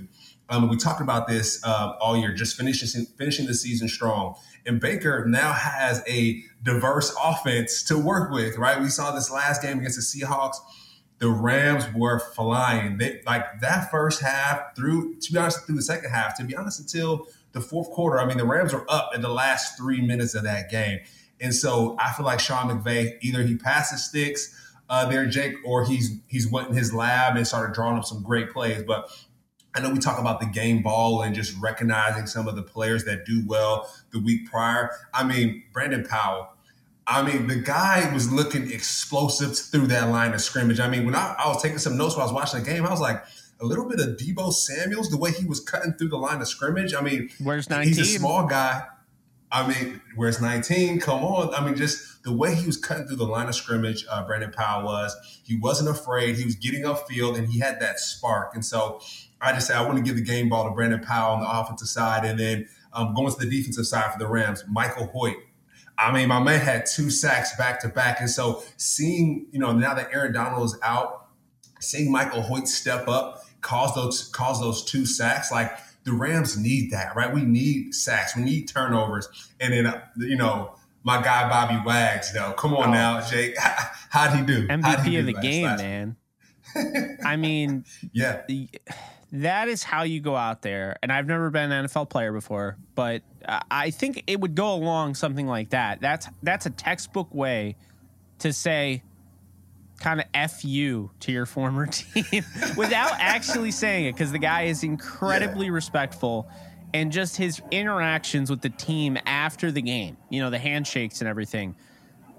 Um, 0.50 0.70
we 0.70 0.78
talked 0.78 1.02
about 1.02 1.28
this 1.28 1.62
uh, 1.66 1.94
all 2.00 2.16
year, 2.16 2.34
just 2.34 2.56
finishing 2.56 3.06
finishing 3.18 3.48
the 3.48 3.54
season 3.54 3.90
strong. 3.90 4.36
And 4.66 4.80
Baker 4.80 5.26
now 5.26 5.52
has 5.52 6.04
a 6.08 6.42
diverse 6.64 7.16
offense 7.22 7.84
to 7.84 7.98
work 7.98 8.32
with, 8.32 8.58
right? 8.58 8.80
We 8.80 8.90
saw 8.90 9.12
this 9.12 9.30
last 9.30 9.62
game 9.62 9.80
against 9.80 9.98
the 9.98 10.22
Seahawks 10.22 10.56
the 11.20 11.30
Rams 11.30 11.86
were 11.96 12.20
flying. 12.20 12.98
They 12.98 13.22
like 13.26 13.60
that 13.62 13.90
first 13.90 14.22
half 14.22 14.76
through 14.76 15.16
to 15.20 15.34
be 15.34 15.40
honest, 15.40 15.66
through 15.66 15.76
the 15.76 15.82
second 15.82 16.12
half, 16.12 16.38
to 16.38 16.44
be 16.44 16.56
honest, 16.56 16.80
until 16.80 17.28
the 17.54 17.62
fourth 17.62 17.90
quarter. 17.92 18.20
I 18.20 18.26
mean, 18.26 18.38
the 18.38 18.46
Rams 18.46 18.74
were 18.74 18.86
up 18.90 19.16
in 19.16 19.22
the 19.22 19.30
last 19.30 19.78
three 19.78 20.02
minutes 20.02 20.36
of 20.36 20.44
that 20.44 20.70
game. 20.70 21.00
And 21.40 21.54
so 21.54 21.96
I 22.00 22.12
feel 22.12 22.26
like 22.26 22.40
Sean 22.40 22.70
McVay, 22.70 23.18
either 23.22 23.44
he 23.44 23.56
passes 23.56 24.06
sticks 24.06 24.54
uh, 24.90 25.08
there, 25.10 25.26
Jake, 25.26 25.56
or 25.66 25.86
he's 25.86 26.20
he's 26.28 26.50
went 26.50 26.70
in 26.70 26.76
his 26.76 26.94
lab 26.94 27.36
and 27.36 27.46
started 27.46 27.74
drawing 27.74 27.98
up 27.98 28.06
some 28.06 28.24
great 28.24 28.52
plays. 28.52 28.84
But 28.84 29.10
I 29.76 29.82
know 29.82 29.92
we 29.92 30.00
talk 30.00 30.20
about 30.20 30.40
the 30.40 30.46
game 30.46 30.82
ball 30.82 31.22
and 31.22 31.36
just 31.36 31.56
recognizing 31.62 32.26
some 32.26 32.48
of 32.48 32.56
the 32.56 32.64
players 32.64 33.04
that 33.06 33.26
do 33.26 33.44
well 33.46 33.92
the 34.12 34.20
week 34.20 34.50
prior. 34.50 34.90
I 35.14 35.24
mean, 35.24 35.64
Brandon 35.74 36.06
Powell, 36.06 36.50
I 37.06 37.22
mean, 37.22 37.48
the 37.48 37.58
guy 37.58 38.12
was 38.14 38.32
looking 38.32 38.72
explosive 38.72 39.58
through 39.58 39.88
that 39.88 40.10
line 40.10 40.34
of 40.34 40.42
scrimmage. 40.42 40.80
I 40.80 40.90
mean, 40.90 41.06
when 41.06 41.16
I, 41.16 41.36
I 41.38 41.48
was 41.48 41.62
taking 41.62 41.78
some 41.78 41.98
notes 41.98 42.16
while 42.16 42.28
I 42.28 42.32
was 42.32 42.34
watching 42.34 42.64
the 42.64 42.70
game, 42.70 42.86
I 42.86 42.92
was 42.92 43.02
like, 43.02 43.24
a 43.60 43.66
little 43.66 43.90
bit 43.90 44.00
of 44.00 44.18
Deebo 44.18 44.54
Samuels, 44.54 45.10
the 45.10 45.18
way 45.18 45.32
he 45.32 45.46
was 45.46 45.60
cutting 45.60 45.94
through 45.94 46.10
the 46.10 46.18
line 46.18 46.42
of 46.42 46.48
scrimmage. 46.48 46.94
I 46.94 47.02
mean, 47.02 47.30
where's 47.42 47.70
19? 47.70 47.88
He's 47.88 48.00
a 48.00 48.20
small 48.20 48.46
guy. 48.46 48.84
I 49.52 49.68
mean, 49.68 50.02
where's 50.16 50.42
19? 50.42 51.00
Come 51.00 51.24
on. 51.24 51.54
I 51.56 51.64
mean, 51.64 51.76
just 51.76 52.24
the 52.24 52.34
way 52.34 52.54
he 52.54 52.66
was 52.66 52.76
cutting 52.76 53.08
through 53.08 53.16
the 53.16 53.26
line 53.26 53.48
of 53.48 53.56
scrimmage, 53.56 54.06
uh, 54.10 54.26
Brandon 54.26 54.52
Powell 54.52 54.86
was. 54.86 55.16
He 55.44 55.58
wasn't 55.58 55.90
afraid. 55.90 56.36
He 56.36 56.44
was 56.44 56.56
getting 56.56 56.84
upfield 56.84 57.38
and 57.38 57.48
he 57.48 57.60
had 57.60 57.80
that 57.80 58.00
spark. 58.00 58.56
And 58.56 58.66
so 58.66 59.00
I 59.40 59.54
just 59.54 59.68
said, 59.68 59.78
I 59.78 59.86
want 59.86 59.98
to 59.98 60.04
give 60.04 60.16
the 60.16 60.22
game 60.22 60.50
ball 60.50 60.66
to 60.66 60.72
Brandon 60.72 61.00
Powell 61.00 61.36
on 61.36 61.40
the 61.40 61.50
offensive 61.50 61.88
side. 61.88 62.26
And 62.26 62.38
then 62.38 62.68
um, 62.92 63.14
going 63.14 63.32
to 63.32 63.40
the 63.40 63.50
defensive 63.50 63.88
side 63.88 64.12
for 64.12 64.20
the 64.20 64.28
Rams, 64.28 64.66
Michael 64.68 65.08
Hoyt. 65.08 65.38
I 65.98 66.12
mean, 66.12 66.28
my 66.28 66.42
man 66.42 66.60
had 66.60 66.86
two 66.86 67.10
sacks 67.10 67.56
back 67.56 67.80
to 67.82 67.90
back. 67.90 68.20
And 68.20 68.30
so 68.30 68.64
seeing, 68.76 69.48
you 69.52 69.60
know, 69.60 69.72
now 69.72 69.94
that 69.94 70.10
Aaron 70.14 70.34
Donald 70.34 70.66
is 70.66 70.78
out, 70.84 71.30
seeing 71.80 72.12
Michael 72.12 72.42
Hoyt 72.42 72.68
step 72.68 73.08
up, 73.08 73.44
cause 73.62 73.96
those 73.96 74.28
cause 74.30 74.60
those 74.60 74.84
two 74.84 75.06
sacks, 75.06 75.52
like 75.52 75.72
the 76.08 76.14
Rams 76.14 76.58
need 76.58 76.92
that, 76.92 77.16
right? 77.16 77.32
We 77.32 77.44
need 77.44 77.94
sacks, 77.94 78.36
we 78.36 78.44
need 78.44 78.68
turnovers. 78.68 79.28
And 79.60 79.74
then, 79.74 79.86
uh, 79.86 80.02
you 80.18 80.38
know, 80.38 80.76
my 81.04 81.22
guy 81.22 81.50
Bobby 81.50 81.80
Wags, 81.86 82.34
though. 82.34 82.54
Come 82.54 82.74
on 82.74 82.90
oh. 82.90 82.92
now, 82.92 83.22
Jake. 83.22 83.56
How'd 84.10 84.38
he 84.38 84.46
do? 84.46 84.68
MVP 84.68 85.04
he 85.04 85.12
do 85.12 85.20
of 85.20 85.26
the 85.26 85.34
game, 85.34 85.66
last? 85.66 85.82
man. 85.82 86.16
I 87.26 87.36
mean, 87.36 87.86
yeah. 88.14 88.42
that 89.34 89.68
is 89.68 89.84
how 89.84 90.04
you 90.04 90.22
go 90.22 90.36
out 90.36 90.62
there. 90.62 90.98
And 91.04 91.12
I've 91.12 91.28
never 91.28 91.50
been 91.50 91.72
an 91.72 91.86
NFL 91.86 92.10
player 92.10 92.32
before, 92.32 92.78
but 92.96 93.22
I 93.70 93.92
think 93.92 94.24
it 94.28 94.40
would 94.40 94.56
go 94.56 94.74
along 94.74 95.16
something 95.16 95.48
like 95.48 95.72
that. 95.72 96.00
That's 96.02 96.28
that's 96.44 96.66
a 96.66 96.70
textbook 96.70 97.34
way 97.34 97.76
to 98.40 98.54
say 98.54 99.04
kind 100.00 100.20
of 100.20 100.26
f 100.34 100.64
you 100.64 101.12
to 101.20 101.32
your 101.32 101.46
former 101.46 101.86
team 101.92 102.44
without 102.76 103.12
actually 103.20 103.72
saying 103.72 104.06
it 104.06 104.14
because 104.14 104.32
the 104.32 104.40
guy 104.40 104.64
is 104.64 104.84
incredibly 104.84 105.68
yeah. 105.68 105.72
respectful 105.72 106.50
and 106.94 107.12
just 107.12 107.36
his 107.36 107.62
interactions 107.72 108.50
with 108.50 108.62
the 108.62 108.70
team 108.70 109.18
after 109.26 109.72
the 109.72 109.82
game 109.82 110.18
you 110.30 110.42
know 110.42 110.50
the 110.50 110.60
handshakes 110.60 111.22
and 111.22 111.28
everything 111.28 111.76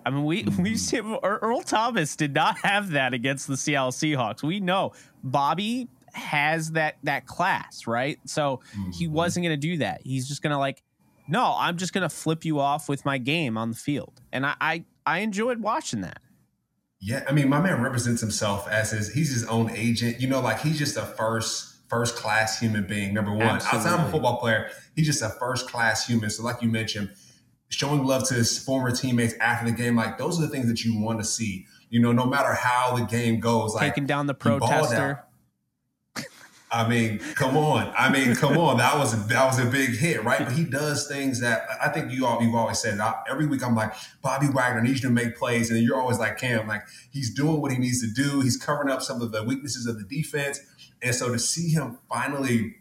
i 0.07 0.11
mean 0.11 0.25
we 0.25 0.45
we 0.59 0.77
see 0.77 1.01
earl 1.23 1.63
thomas 1.63 2.17
did 2.17 2.35
not 2.35 2.57
have 2.63 2.91
that 2.91 3.15
against 3.15 3.47
the 3.47 3.57
seattle 3.57 3.91
seahawks 3.91 4.43
we 4.43 4.61
know 4.61 4.93
bobby 5.23 5.89
has 6.13 6.73
that 6.73 6.97
that 7.03 7.27
class 7.27 7.87
right 7.87 8.19
so 8.25 8.61
mm-hmm. 8.77 8.91
he 8.93 9.07
wasn't 9.07 9.45
going 9.45 9.55
to 9.55 9.69
do 9.69 9.79
that 9.79 10.01
he's 10.03 10.27
just 10.27 10.43
going 10.43 10.53
to 10.53 10.59
like 10.59 10.83
no, 11.29 11.55
I'm 11.59 11.77
just 11.77 11.93
gonna 11.93 12.09
flip 12.09 12.45
you 12.45 12.59
off 12.59 12.89
with 12.89 13.05
my 13.05 13.19
game 13.19 13.59
on 13.59 13.71
the 13.71 13.77
field, 13.77 14.23
and 14.33 14.47
I 14.47 14.55
I, 14.61 14.85
I 15.07 15.19
enjoyed 15.19 15.61
watching 15.61 16.01
that. 16.01 16.21
Yeah, 17.01 17.25
I 17.29 17.33
mean, 17.33 17.49
my 17.49 17.61
man 17.61 17.81
represents 17.81 18.21
himself 18.21 18.69
as 18.69 18.91
his 18.91 19.13
he's 19.13 19.33
his 19.33 19.45
own 19.47 19.71
agent. 19.71 20.21
You 20.21 20.29
know, 20.29 20.41
like 20.41 20.61
he's 20.61 20.79
just 20.79 20.97
a 20.97 21.03
first 21.03 21.77
first 21.89 22.17
class 22.17 22.59
human 22.59 22.87
being. 22.87 23.15
Number 23.15 23.33
one, 23.33 23.47
Absolutely. 23.47 23.91
outside 23.91 24.01
of 24.01 24.09
a 24.09 24.11
football 24.11 24.39
player, 24.39 24.71
he's 24.97 25.07
just 25.07 25.23
a 25.23 25.31
first 25.31 25.69
class 25.69 26.07
human. 26.07 26.31
So, 26.31 26.43
like 26.43 26.61
you 26.61 26.69
mentioned, 26.69 27.11
showing 27.69 28.05
love 28.05 28.29
to 28.29 28.35
his 28.35 28.59
former 28.59 28.91
teammates 28.91 29.35
after 29.41 29.67
the 29.71 29.77
game, 29.77 29.97
like 29.97 30.19
those 30.19 30.39
are 30.39 30.43
the 30.43 30.49
things 30.49 30.67
that 30.69 30.85
you 30.85 30.99
want 30.99 31.19
to 31.19 31.25
see. 31.25 31.67
You 31.91 32.01
know, 32.01 32.13
no 32.13 32.27
matter 32.27 32.53
how 32.53 32.97
the 32.97 33.05
game 33.05 33.41
goes, 33.41 33.75
like 33.75 33.91
taking 33.91 34.07
down 34.07 34.27
the 34.27 34.35
protester. 34.35 35.25
I 36.71 36.87
mean, 36.89 37.19
come 37.35 37.57
on. 37.57 37.93
I 37.97 38.11
mean, 38.13 38.35
come 38.35 38.59
on. 38.59 38.77
That 38.77 38.99
was 38.99 39.27
that 39.29 39.45
was 39.47 39.59
a 39.59 39.67
big 39.67 39.97
hit, 39.97 40.23
right? 40.25 40.41
But 40.45 40.53
he 40.53 40.65
does 40.65 41.09
things 41.09 41.41
that 41.41 41.67
I 41.83 41.89
think 41.89 42.13
you 42.13 42.27
all 42.27 42.43
you've 42.43 42.55
always 42.55 42.79
said. 42.79 43.01
I, 43.01 43.15
every 43.29 43.47
week 43.47 43.65
I'm 43.65 43.75
like, 43.75 43.95
Bobby 44.23 44.49
Wagner 44.49 44.83
needs 44.83 45.01
to 45.03 45.11
make 45.11 45.37
plays, 45.37 45.71
and 45.71 45.81
you're 45.81 45.99
always 45.99 46.19
like, 46.19 46.39
Cam, 46.39 46.67
like 46.67 46.83
he's 47.11 47.35
doing 47.35 47.61
what 47.61 47.73
he 47.73 47.79
needs 47.79 48.01
to 48.01 48.11
do. 48.13 48.41
He's 48.41 48.57
covering 48.57 48.91
up 48.91 49.03
some 49.03 49.23
of 49.23 49.33
the 49.33 49.45
weaknesses 49.45 49.87
of 49.87 49.99
the 49.99 50.05
defense, 50.05 50.61
and 51.01 51.15
so 51.15 51.33
to 51.33 51.39
see 51.39 51.71
him 51.71 51.99
finally 52.09 52.75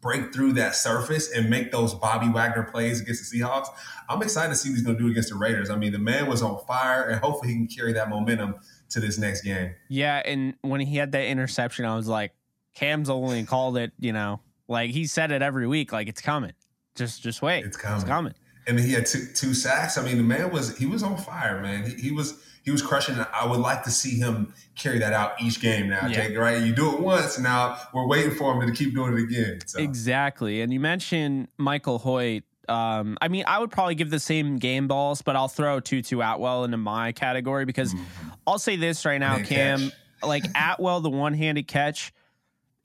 break 0.00 0.32
through 0.32 0.52
that 0.52 0.74
surface 0.76 1.30
and 1.30 1.50
make 1.50 1.72
those 1.72 1.92
Bobby 1.92 2.28
Wagner 2.28 2.62
plays 2.62 3.00
against 3.00 3.30
the 3.30 3.40
Seahawks, 3.40 3.66
I'm 4.08 4.22
excited 4.22 4.50
to 4.50 4.56
see 4.56 4.70
what 4.70 4.76
he's 4.76 4.84
going 4.84 4.96
to 4.96 5.02
do 5.02 5.10
against 5.10 5.30
the 5.30 5.34
Raiders. 5.34 5.70
I 5.70 5.76
mean, 5.76 5.92
the 5.92 5.98
man 5.98 6.28
was 6.28 6.40
on 6.40 6.58
fire, 6.66 7.08
and 7.08 7.20
hopefully 7.20 7.52
he 7.52 7.54
can 7.58 7.66
carry 7.66 7.92
that 7.94 8.08
momentum 8.08 8.54
to 8.90 9.00
this 9.00 9.18
next 9.18 9.42
game. 9.42 9.74
Yeah, 9.88 10.22
and 10.24 10.54
when 10.62 10.80
he 10.80 10.96
had 10.96 11.12
that 11.12 11.26
interception, 11.26 11.84
I 11.84 11.94
was 11.94 12.08
like 12.08 12.32
Cam's 12.78 13.10
only 13.10 13.42
called 13.42 13.76
it, 13.76 13.92
you 13.98 14.12
know, 14.12 14.38
like 14.68 14.90
he 14.90 15.06
said 15.06 15.32
it 15.32 15.42
every 15.42 15.66
week, 15.66 15.92
like 15.92 16.08
it's 16.08 16.20
coming. 16.20 16.52
Just 16.94 17.20
just 17.20 17.42
wait. 17.42 17.64
It's 17.64 17.76
coming. 17.76 17.96
It's 17.96 18.08
coming. 18.08 18.34
And 18.68 18.78
he 18.78 18.92
had 18.92 19.04
two, 19.04 19.26
two 19.34 19.52
sacks. 19.52 19.98
I 19.98 20.04
mean, 20.04 20.16
the 20.16 20.22
man 20.22 20.52
was 20.52 20.76
he 20.78 20.86
was 20.86 21.02
on 21.02 21.16
fire, 21.16 21.60
man. 21.60 21.90
He, 21.90 21.94
he 21.94 22.10
was 22.12 22.40
he 22.64 22.70
was 22.70 22.80
crushing. 22.80 23.16
I 23.34 23.46
would 23.46 23.58
like 23.58 23.82
to 23.82 23.90
see 23.90 24.16
him 24.16 24.54
carry 24.76 25.00
that 25.00 25.12
out 25.12 25.32
each 25.42 25.60
game 25.60 25.88
now, 25.88 26.06
yeah. 26.06 26.28
Jake. 26.28 26.38
Right? 26.38 26.62
You 26.62 26.72
do 26.72 26.94
it 26.94 27.00
once, 27.00 27.36
now 27.40 27.78
we're 27.92 28.06
waiting 28.06 28.30
for 28.30 28.54
him 28.54 28.64
to 28.68 28.72
keep 28.72 28.94
doing 28.94 29.12
it 29.14 29.24
again. 29.24 29.58
So. 29.66 29.80
Exactly. 29.80 30.60
And 30.60 30.72
you 30.72 30.78
mentioned 30.78 31.48
Michael 31.56 31.98
Hoyt. 31.98 32.44
Um, 32.68 33.18
I 33.20 33.26
mean, 33.26 33.42
I 33.48 33.58
would 33.58 33.72
probably 33.72 33.96
give 33.96 34.10
the 34.10 34.20
same 34.20 34.58
game 34.58 34.86
balls, 34.86 35.20
but 35.20 35.34
I'll 35.34 35.48
throw 35.48 35.80
Tutu 35.80 36.20
Atwell 36.20 36.62
into 36.62 36.76
my 36.76 37.10
category 37.10 37.64
because 37.64 37.92
mm-hmm. 37.92 38.28
I'll 38.46 38.60
say 38.60 38.76
this 38.76 39.04
right 39.04 39.18
now, 39.18 39.36
Man, 39.36 39.44
Cam. 39.46 39.80
Catch. 39.80 39.92
Like 40.22 40.44
Atwell, 40.54 41.00
the 41.00 41.10
one-handed 41.10 41.66
catch 41.66 42.12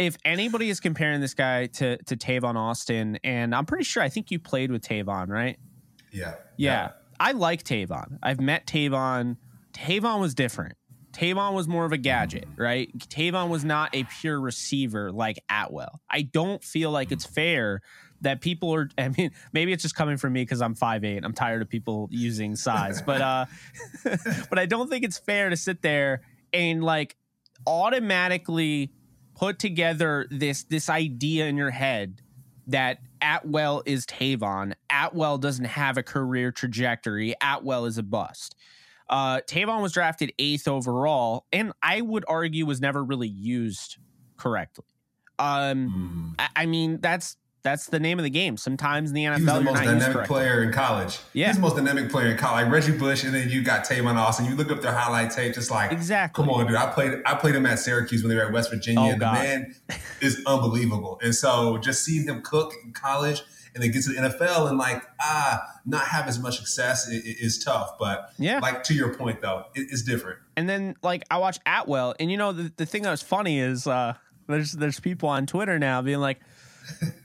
if 0.06 0.18
anybody 0.26 0.70
is 0.70 0.80
comparing 0.80 1.22
this 1.22 1.34
guy 1.34 1.68
to 1.68 1.98
to 2.04 2.16
Tavon 2.16 2.56
Austin, 2.56 3.20
and 3.24 3.54
I'm 3.54 3.66
pretty 3.66 3.84
sure 3.84 4.04
I 4.04 4.10
think 4.10 4.32
you 4.32 4.40
played 4.40 4.72
with 4.72 4.82
Tavon, 4.82 5.30
right? 5.30 5.58
Yeah. 6.12 6.36
Yeah. 6.58 6.72
yeah. 6.72 6.92
I 7.20 7.32
like 7.32 7.64
Tavon. 7.64 8.20
I've 8.22 8.40
met 8.40 8.68
Tavon. 8.68 9.38
Tavon 9.74 10.20
was 10.20 10.34
different. 10.34 10.76
Tavon 11.14 11.54
was 11.54 11.68
more 11.68 11.86
of 11.86 11.92
a 11.92 11.98
gadget, 11.98 12.48
right? 12.58 12.92
Tavon 12.98 13.50
was 13.50 13.64
not 13.64 13.96
a 13.96 14.04
pure 14.04 14.40
receiver 14.40 15.12
like 15.12 15.38
Atwell. 15.50 16.02
I 16.10 16.24
don't 16.24 16.64
feel 16.64 16.90
like 16.90 17.12
it's 17.12 17.26
fair 17.26 17.82
that 18.22 18.42
people 18.42 18.74
are 18.74 18.90
I 18.98 19.10
mean, 19.10 19.32
maybe 19.54 19.72
it's 19.72 19.84
just 19.84 19.96
coming 19.96 20.18
from 20.18 20.34
me 20.34 20.42
because 20.42 20.62
I'm 20.62 20.76
5'8. 20.76 21.22
I'm 21.24 21.34
tired 21.34 21.62
of 21.62 21.70
people 21.70 22.10
using 22.12 22.56
size. 22.56 23.02
But 23.02 23.22
uh 23.22 23.46
but 24.50 24.60
I 24.60 24.66
don't 24.66 24.90
think 24.90 25.06
it's 25.06 25.18
fair 25.18 25.50
to 25.50 25.58
sit 25.58 25.82
there 25.82 26.22
and 26.52 26.84
like 26.84 27.16
automatically 27.68 28.92
put 29.36 29.60
together 29.60 30.28
this 30.30 30.64
this 30.64 30.90
idea 30.90 31.46
in 31.48 31.58
your 31.58 31.72
head 31.72 32.22
that 32.68 33.00
Atwell 33.22 33.84
is 33.86 34.06
Tavon. 34.06 34.74
Atwell 34.90 35.38
doesn't 35.38 35.66
have 35.66 35.98
a 35.98 36.04
career 36.04 36.52
trajectory. 36.52 37.36
Atwell 37.42 37.86
is 37.86 37.98
a 37.98 38.04
bust. 38.04 38.56
Uh, 39.10 39.42
Tavon 39.42 39.82
was 39.82 39.92
drafted 39.92 40.34
eighth 40.40 40.68
overall, 40.68 41.46
and 41.52 41.74
I 41.82 42.02
would 42.02 42.26
argue 42.28 42.66
was 42.66 42.82
never 42.82 43.04
really 43.04 43.28
used 43.28 43.98
correctly. 44.38 44.86
Um, 45.40 46.36
mm. 46.38 46.42
I, 46.42 46.64
I, 46.64 46.66
mean, 46.66 47.00
that's 47.02 47.38
that's 47.64 47.88
the 47.88 48.00
name 48.00 48.20
of 48.20 48.24
the 48.24 48.30
game. 48.30 48.58
Sometimes 48.58 49.10
in 49.10 49.16
the 49.16 49.24
NFL, 49.24 49.38
he 49.38 49.44
was 49.46 49.54
the 49.54 49.62
most 49.62 49.84
dynamic 49.84 50.28
player 50.28 50.64
in 50.64 50.72
college. 50.72 51.20
Yeah, 51.34 51.48
he's 51.48 51.56
the 51.56 51.62
most 51.62 51.76
dynamic 51.76 52.12
player 52.12 52.32
in 52.32 52.38
college. 52.38 52.66
Like 52.66 52.74
Reggie 52.74 52.98
Bush, 52.98 53.24
and 53.24 53.34
then 53.34 53.50
you 53.50 53.64
got 53.64 53.86
Tavon 53.86 54.16
Austin. 54.16 54.46
You 54.46 54.56
look 54.56 54.70
up 54.70 54.82
their 54.82 54.92
highlight 54.92 55.32
tape, 55.32 55.54
just 55.54 55.72
like 55.72 55.92
exactly. 55.92 56.44
Come 56.44 56.54
on, 56.54 56.68
dude. 56.68 56.76
I 56.76 56.92
played 56.92 57.22
I 57.26 57.36
played 57.36 57.56
him 57.56 57.66
at 57.66 57.80
Syracuse 57.80 58.22
when 58.22 58.30
they 58.30 58.36
were 58.36 58.46
at 58.46 58.52
West 58.52 58.70
Virginia. 58.70 59.14
Oh, 59.16 59.18
the 59.18 59.18
man 59.18 59.76
is 60.22 60.44
unbelievable, 60.46 61.20
and 61.24 61.34
so 61.34 61.78
just 61.78 62.04
seeing 62.04 62.28
him 62.28 62.42
cook 62.42 62.74
in 62.84 62.92
college 62.92 63.42
and 63.74 63.84
then 63.84 63.92
get 63.92 64.04
to 64.04 64.10
the 64.10 64.20
NFL 64.20 64.70
and 64.70 64.78
like 64.78 65.04
ah 65.20 65.62
not 65.86 66.06
have 66.08 66.28
as 66.28 66.40
much 66.40 66.58
success 66.58 67.08
is, 67.10 67.64
tough. 67.64 67.98
But 67.98 68.32
yeah, 68.38 68.60
like 68.60 68.84
to 68.84 68.94
your 68.94 69.14
point 69.16 69.42
though, 69.42 69.66
it, 69.74 69.88
it's 69.90 70.04
different. 70.04 70.40
And 70.58 70.68
then 70.70 70.96
like 71.02 71.24
I 71.32 71.38
watch 71.38 71.60
Atwell, 71.66 72.16
and 72.20 72.30
you 72.30 72.38
know 72.38 72.52
the, 72.52 72.72
the 72.76 72.86
thing 72.86 73.04
that 73.04 73.12
was 73.12 73.22
funny 73.22 73.60
is 73.60 73.88
uh 73.88 74.14
there's 74.48 74.74
there's 74.74 75.00
people 75.00 75.30
on 75.30 75.46
Twitter 75.46 75.80
now 75.80 76.02
being 76.02 76.20
like. 76.20 76.40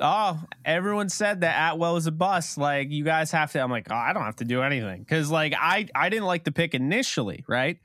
Oh, 0.00 0.41
everyone 0.65 1.09
said 1.09 1.43
that 1.43 1.73
Atwell 1.73 1.95
was 1.95 2.07
a 2.07 2.12
bust. 2.12 2.59
Like 2.59 2.91
you 2.91 3.05
guys 3.05 3.31
have 3.33 3.53
to. 3.53 3.61
I'm 3.61 3.71
like, 3.71 3.88
oh, 3.91 3.95
I 3.95 4.12
don't 4.12 4.25
have 4.25 4.37
to 4.37 4.45
do 4.45 4.62
anything 4.62 5.00
because 5.00 5.31
like 5.31 5.55
I 5.59 5.88
I 5.95 6.09
didn't 6.09 6.27
like 6.27 6.45
the 6.45 6.53
pick 6.53 6.75
initially, 6.75 7.45
right? 7.49 7.79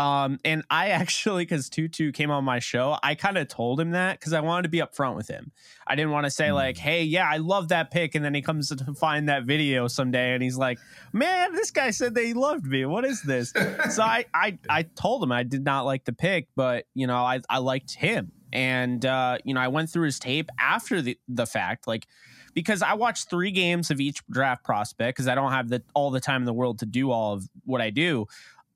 Um, 0.00 0.38
and 0.46 0.64
I 0.70 0.88
actually, 0.90 1.44
because 1.44 1.68
Tutu 1.68 2.12
came 2.12 2.30
on 2.30 2.44
my 2.44 2.58
show, 2.58 2.96
I 3.02 3.14
kind 3.14 3.36
of 3.36 3.48
told 3.48 3.78
him 3.78 3.90
that 3.90 4.18
because 4.18 4.32
I 4.32 4.40
wanted 4.40 4.62
to 4.62 4.68
be 4.70 4.78
upfront 4.78 5.16
with 5.16 5.28
him. 5.28 5.52
I 5.86 5.94
didn't 5.94 6.12
want 6.12 6.24
to 6.24 6.30
say, 6.30 6.48
mm. 6.48 6.54
like, 6.54 6.78
hey, 6.78 7.02
yeah, 7.02 7.28
I 7.28 7.36
love 7.36 7.68
that 7.68 7.90
pick. 7.90 8.14
And 8.14 8.24
then 8.24 8.34
he 8.34 8.40
comes 8.40 8.68
to 8.76 8.94
find 8.94 9.28
that 9.28 9.44
video 9.44 9.88
someday 9.88 10.32
and 10.32 10.42
he's 10.42 10.56
like, 10.56 10.78
man, 11.12 11.52
this 11.52 11.70
guy 11.70 11.90
said 11.90 12.14
that 12.14 12.24
he 12.24 12.32
loved 12.32 12.66
me. 12.66 12.86
What 12.86 13.04
is 13.04 13.22
this? 13.22 13.52
so 13.90 14.02
I, 14.02 14.24
I, 14.32 14.58
I 14.68 14.82
told 14.82 15.22
him 15.22 15.32
I 15.32 15.42
did 15.42 15.64
not 15.64 15.84
like 15.84 16.04
the 16.04 16.12
pick, 16.12 16.48
but, 16.56 16.86
you 16.94 17.06
know, 17.06 17.16
I, 17.16 17.40
I 17.50 17.58
liked 17.58 17.94
him. 17.94 18.32
And, 18.52 19.04
uh, 19.04 19.38
you 19.44 19.54
know, 19.54 19.60
I 19.60 19.68
went 19.68 19.90
through 19.90 20.06
his 20.06 20.18
tape 20.18 20.50
after 20.58 21.00
the, 21.02 21.18
the 21.28 21.46
fact, 21.46 21.86
like, 21.86 22.06
because 22.54 22.82
I 22.82 22.94
watched 22.94 23.30
three 23.30 23.50
games 23.50 23.90
of 23.90 24.00
each 24.00 24.26
draft 24.28 24.64
prospect 24.64 25.16
because 25.16 25.28
I 25.28 25.34
don't 25.34 25.52
have 25.52 25.68
the 25.68 25.82
all 25.94 26.10
the 26.10 26.20
time 26.20 26.42
in 26.42 26.46
the 26.46 26.52
world 26.52 26.80
to 26.80 26.86
do 26.86 27.10
all 27.10 27.34
of 27.34 27.48
what 27.64 27.80
I 27.80 27.90
do. 27.90 28.26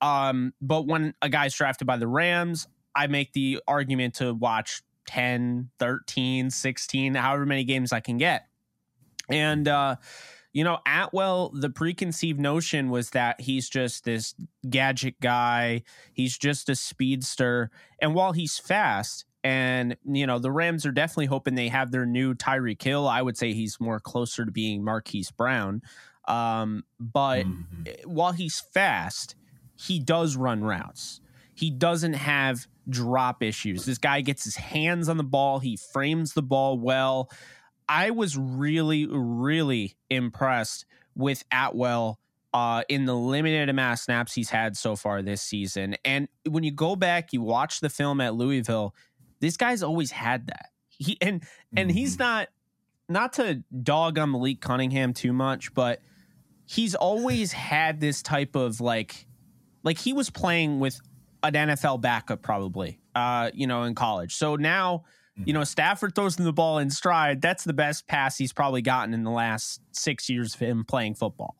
Um, 0.01 0.53
but 0.61 0.87
when 0.87 1.13
a 1.21 1.29
guy's 1.29 1.53
drafted 1.55 1.87
by 1.87 1.97
the 1.97 2.07
Rams, 2.07 2.67
I 2.95 3.07
make 3.07 3.33
the 3.33 3.59
argument 3.67 4.15
to 4.15 4.33
watch 4.33 4.81
10, 5.07 5.69
13, 5.79 6.49
16, 6.49 7.15
however 7.15 7.45
many 7.45 7.63
games 7.63 7.91
I 7.91 7.99
can 7.99 8.17
get. 8.17 8.47
And, 9.29 9.67
uh, 9.67 9.97
you 10.53 10.63
know, 10.63 10.79
Atwell, 10.85 11.49
the 11.49 11.69
preconceived 11.69 12.39
notion 12.39 12.89
was 12.89 13.09
that 13.09 13.41
he's 13.41 13.67
just 13.67 14.05
this 14.05 14.35
gadget 14.69 15.19
guy. 15.19 15.83
He's 16.13 16.37
just 16.37 16.69
a 16.69 16.75
speedster. 16.75 17.71
And 18.01 18.15
while 18.15 18.31
he's 18.31 18.57
fast, 18.57 19.25
and, 19.45 19.95
you 20.03 20.25
know, 20.25 20.39
the 20.39 20.51
Rams 20.51 20.87
are 20.87 20.91
definitely 20.91 21.27
hoping 21.27 21.53
they 21.53 21.67
have 21.67 21.91
their 21.91 22.07
new 22.07 22.33
Tyreek 22.33 22.81
Hill. 22.81 23.07
I 23.07 23.21
would 23.21 23.37
say 23.37 23.53
he's 23.53 23.79
more 23.79 23.99
closer 23.99 24.43
to 24.43 24.51
being 24.51 24.83
Marquise 24.83 25.29
Brown. 25.29 25.83
Um, 26.27 26.83
but 26.99 27.45
mm-hmm. 27.45 28.09
while 28.09 28.31
he's 28.31 28.59
fast, 28.59 29.35
he 29.75 29.99
does 29.99 30.35
run 30.35 30.63
routes. 30.63 31.21
He 31.53 31.69
doesn't 31.69 32.13
have 32.13 32.65
drop 32.89 33.43
issues. 33.43 33.85
This 33.85 33.99
guy 33.99 34.21
gets 34.21 34.45
his 34.45 34.55
hands 34.55 35.09
on 35.09 35.17
the 35.17 35.23
ball, 35.23 35.59
he 35.59 35.77
frames 35.77 36.33
the 36.33 36.41
ball 36.41 36.79
well. 36.79 37.29
I 37.87 38.09
was 38.09 38.35
really, 38.35 39.05
really 39.07 39.95
impressed 40.09 40.87
with 41.15 41.43
Atwell 41.51 42.19
uh, 42.51 42.81
in 42.89 43.05
the 43.05 43.13
limited 43.13 43.69
amount 43.69 43.93
of 43.93 43.99
snaps 43.99 44.33
he's 44.33 44.49
had 44.49 44.75
so 44.75 44.95
far 44.95 45.21
this 45.21 45.43
season. 45.43 45.97
And 46.03 46.29
when 46.49 46.63
you 46.63 46.71
go 46.71 46.95
back, 46.95 47.31
you 47.31 47.41
watch 47.41 47.79
the 47.81 47.89
film 47.89 48.21
at 48.21 48.33
Louisville, 48.33 48.95
this 49.39 49.57
guy's 49.57 49.83
always 49.83 50.11
had 50.11 50.47
that. 50.47 50.69
He 50.89 51.17
and 51.21 51.43
and 51.75 51.89
mm-hmm. 51.89 51.97
he's 51.97 52.17
not 52.19 52.49
not 53.09 53.33
to 53.33 53.63
dog 53.83 54.17
on 54.17 54.31
Malik 54.31 54.61
Cunningham 54.61 55.13
too 55.13 55.33
much, 55.33 55.73
but 55.73 56.01
he's 56.65 56.95
always 56.95 57.51
had 57.51 57.99
this 57.99 58.21
type 58.21 58.55
of 58.55 58.81
like 58.81 59.27
like 59.83 59.97
he 59.99 60.13
was 60.13 60.29
playing 60.29 60.79
with 60.79 60.99
an 61.43 61.53
NFL 61.53 62.01
backup 62.01 62.41
probably, 62.41 62.99
uh, 63.13 63.51
you 63.53 63.67
know, 63.67 63.83
in 63.83 63.93
college. 63.93 64.35
So 64.35 64.55
now, 64.55 65.03
you 65.43 65.53
know, 65.53 65.63
Stafford 65.63 66.15
throws 66.15 66.39
him 66.39 66.45
the 66.45 66.53
ball 66.53 66.79
in 66.79 66.89
stride. 66.89 67.41
That's 67.41 67.65
the 67.65 67.73
best 67.73 68.07
pass 68.07 68.37
he's 68.37 68.53
probably 68.53 68.81
gotten 68.81 69.13
in 69.13 69.23
the 69.23 69.31
last 69.31 69.81
six 69.91 70.29
years 70.29 70.55
of 70.55 70.61
him 70.61 70.85
playing 70.85 71.15
football, 71.15 71.55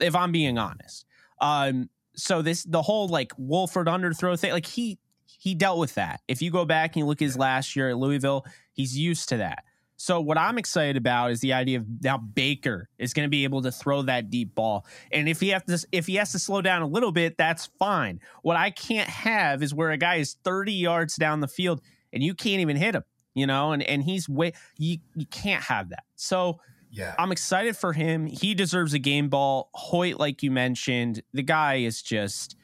if 0.00 0.14
I'm 0.14 0.32
being 0.32 0.58
honest. 0.58 1.06
Um, 1.40 1.88
so 2.14 2.42
this 2.42 2.64
the 2.64 2.82
whole 2.82 3.08
like 3.08 3.32
Wolford 3.38 3.86
underthrow 3.86 4.38
thing, 4.38 4.52
like 4.52 4.66
he 4.66 4.98
he 5.42 5.56
dealt 5.56 5.80
with 5.80 5.96
that. 5.96 6.20
If 6.28 6.40
you 6.40 6.52
go 6.52 6.64
back 6.64 6.94
and 6.94 7.00
you 7.00 7.04
look 7.04 7.20
at 7.20 7.24
his 7.24 7.36
last 7.36 7.74
year 7.74 7.90
at 7.90 7.98
Louisville, 7.98 8.46
he's 8.74 8.96
used 8.96 9.28
to 9.30 9.38
that. 9.38 9.64
So 9.96 10.20
what 10.20 10.38
I'm 10.38 10.56
excited 10.56 10.96
about 10.96 11.32
is 11.32 11.40
the 11.40 11.52
idea 11.52 11.78
of 11.78 11.86
now 12.00 12.16
Baker 12.16 12.88
is 12.96 13.12
going 13.12 13.26
to 13.26 13.28
be 13.28 13.42
able 13.42 13.60
to 13.62 13.72
throw 13.72 14.02
that 14.02 14.30
deep 14.30 14.54
ball. 14.54 14.86
And 15.10 15.28
if 15.28 15.40
he 15.40 15.48
has 15.48 15.64
to 15.64 15.84
if 15.90 16.06
he 16.06 16.14
has 16.14 16.30
to 16.30 16.38
slow 16.38 16.62
down 16.62 16.82
a 16.82 16.86
little 16.86 17.10
bit, 17.10 17.36
that's 17.38 17.66
fine. 17.80 18.20
What 18.42 18.56
I 18.56 18.70
can't 18.70 19.08
have 19.08 19.64
is 19.64 19.74
where 19.74 19.90
a 19.90 19.96
guy 19.96 20.16
is 20.16 20.36
30 20.44 20.74
yards 20.74 21.16
down 21.16 21.40
the 21.40 21.48
field 21.48 21.80
and 22.12 22.22
you 22.22 22.34
can't 22.34 22.60
even 22.60 22.76
hit 22.76 22.94
him, 22.94 23.02
you 23.34 23.48
know, 23.48 23.72
and 23.72 23.82
and 23.82 24.04
he's 24.04 24.28
way 24.28 24.52
you 24.78 24.98
you 25.16 25.26
can't 25.26 25.64
have 25.64 25.88
that. 25.88 26.04
So 26.14 26.60
yeah. 26.92 27.16
I'm 27.18 27.32
excited 27.32 27.76
for 27.76 27.92
him. 27.92 28.26
He 28.26 28.54
deserves 28.54 28.94
a 28.94 29.00
game 29.00 29.28
ball. 29.28 29.70
Hoyt, 29.74 30.20
like 30.20 30.44
you 30.44 30.52
mentioned, 30.52 31.20
the 31.32 31.42
guy 31.42 31.78
is 31.78 32.00
just 32.00 32.54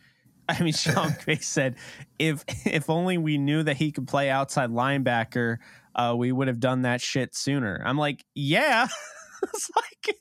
I 0.59 0.63
mean, 0.63 0.73
Sean 0.73 1.15
Gray 1.25 1.37
said, 1.37 1.77
if 2.19 2.45
if 2.67 2.89
only 2.89 3.19
we 3.19 3.39
knew 3.39 3.63
that 3.63 3.77
he 3.77 3.93
could 3.93 4.09
play 4.09 4.31
outside 4.31 4.71
linebacker, 4.71 5.59
uh, 5.95 6.15
we 6.17 6.33
would 6.33 6.49
have 6.49 6.61
done 6.61 6.83
that 6.83 7.01
shit 7.01 7.35
sooner. 7.35 7.83
I'm 7.85 7.99
like, 7.99 8.25
yeah. 8.35 8.89
it's 9.43 9.71
like, 9.77 10.17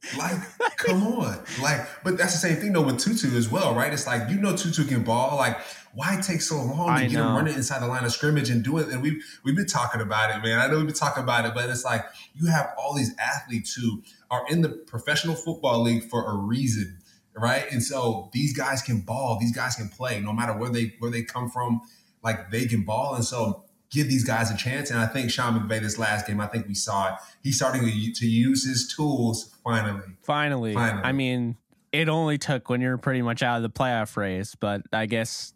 like, 0.59 0.77
come 0.77 1.03
on, 1.07 1.39
like, 1.61 1.87
but 2.03 2.17
that's 2.17 2.33
the 2.33 2.39
same 2.39 2.57
thing 2.57 2.73
though 2.73 2.83
with 2.83 2.99
Tutu 2.99 3.35
as 3.35 3.49
well, 3.49 3.73
right? 3.73 3.91
It's 3.91 4.05
like 4.05 4.29
you 4.29 4.39
know 4.39 4.55
Tutu 4.55 4.85
can 4.85 5.03
ball. 5.03 5.37
Like, 5.37 5.57
why 5.93 6.19
take 6.21 6.41
so 6.41 6.57
long 6.57 6.87
to 6.87 6.93
I 6.93 7.07
get 7.07 7.13
know. 7.13 7.29
him 7.29 7.35
running 7.35 7.55
inside 7.55 7.81
the 7.81 7.87
line 7.87 8.03
of 8.03 8.11
scrimmage 8.11 8.51
and 8.51 8.63
do 8.63 8.77
it? 8.77 8.89
And 8.89 9.01
we've 9.01 9.23
we've 9.43 9.55
been 9.55 9.65
talking 9.65 10.01
about 10.01 10.35
it, 10.35 10.43
man. 10.43 10.59
I 10.59 10.67
know 10.67 10.77
we've 10.77 10.85
been 10.85 10.95
talking 10.95 11.23
about 11.23 11.45
it, 11.45 11.53
but 11.55 11.69
it's 11.69 11.85
like 11.85 12.05
you 12.35 12.47
have 12.47 12.69
all 12.77 12.93
these 12.93 13.15
athletes 13.17 13.73
who 13.73 14.03
are 14.29 14.45
in 14.49 14.61
the 14.61 14.69
professional 14.69 15.35
football 15.35 15.81
league 15.81 16.03
for 16.09 16.29
a 16.29 16.35
reason, 16.35 16.99
right? 17.37 17.65
And 17.71 17.83
so 17.83 18.29
these 18.33 18.55
guys 18.55 18.81
can 18.81 19.01
ball, 19.01 19.37
these 19.39 19.55
guys 19.55 19.75
can 19.75 19.89
play, 19.89 20.19
no 20.19 20.33
matter 20.33 20.53
where 20.53 20.69
they 20.69 20.93
where 20.99 21.11
they 21.11 21.23
come 21.23 21.49
from. 21.49 21.81
Like 22.23 22.51
they 22.51 22.65
can 22.65 22.83
ball, 22.83 23.15
and 23.15 23.23
so 23.23 23.63
give 23.89 24.07
these 24.07 24.25
guys 24.25 24.51
a 24.51 24.57
chance. 24.57 24.89
And 24.89 24.99
I 24.99 25.05
think 25.05 25.31
Sean 25.31 25.57
McVay 25.57 25.81
this 25.81 25.97
last 25.97 26.27
game, 26.27 26.41
I 26.41 26.47
think 26.47 26.67
we 26.67 26.73
saw 26.73 27.09
it. 27.09 27.13
He's 27.43 27.55
starting 27.55 27.85
to, 27.85 28.11
to 28.13 28.27
use 28.27 28.67
his 28.67 28.93
tools 28.93 29.55
finally. 29.63 30.03
Finally. 30.23 30.73
Finally. 30.73 31.03
I 31.03 31.11
mean, 31.11 31.55
it 31.91 32.09
only 32.09 32.37
took 32.37 32.69
when 32.69 32.81
you're 32.81 32.97
pretty 32.97 33.21
much 33.21 33.43
out 33.43 33.57
of 33.57 33.63
the 33.63 33.69
playoff 33.69 34.17
race, 34.17 34.55
but 34.55 34.81
I 34.91 35.05
guess 35.05 35.53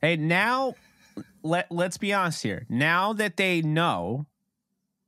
hey, 0.00 0.16
now 0.16 0.74
let 1.42 1.70
let's 1.70 1.98
be 1.98 2.12
honest 2.12 2.42
here. 2.42 2.66
Now 2.68 3.12
that 3.14 3.36
they 3.36 3.62
know 3.62 4.26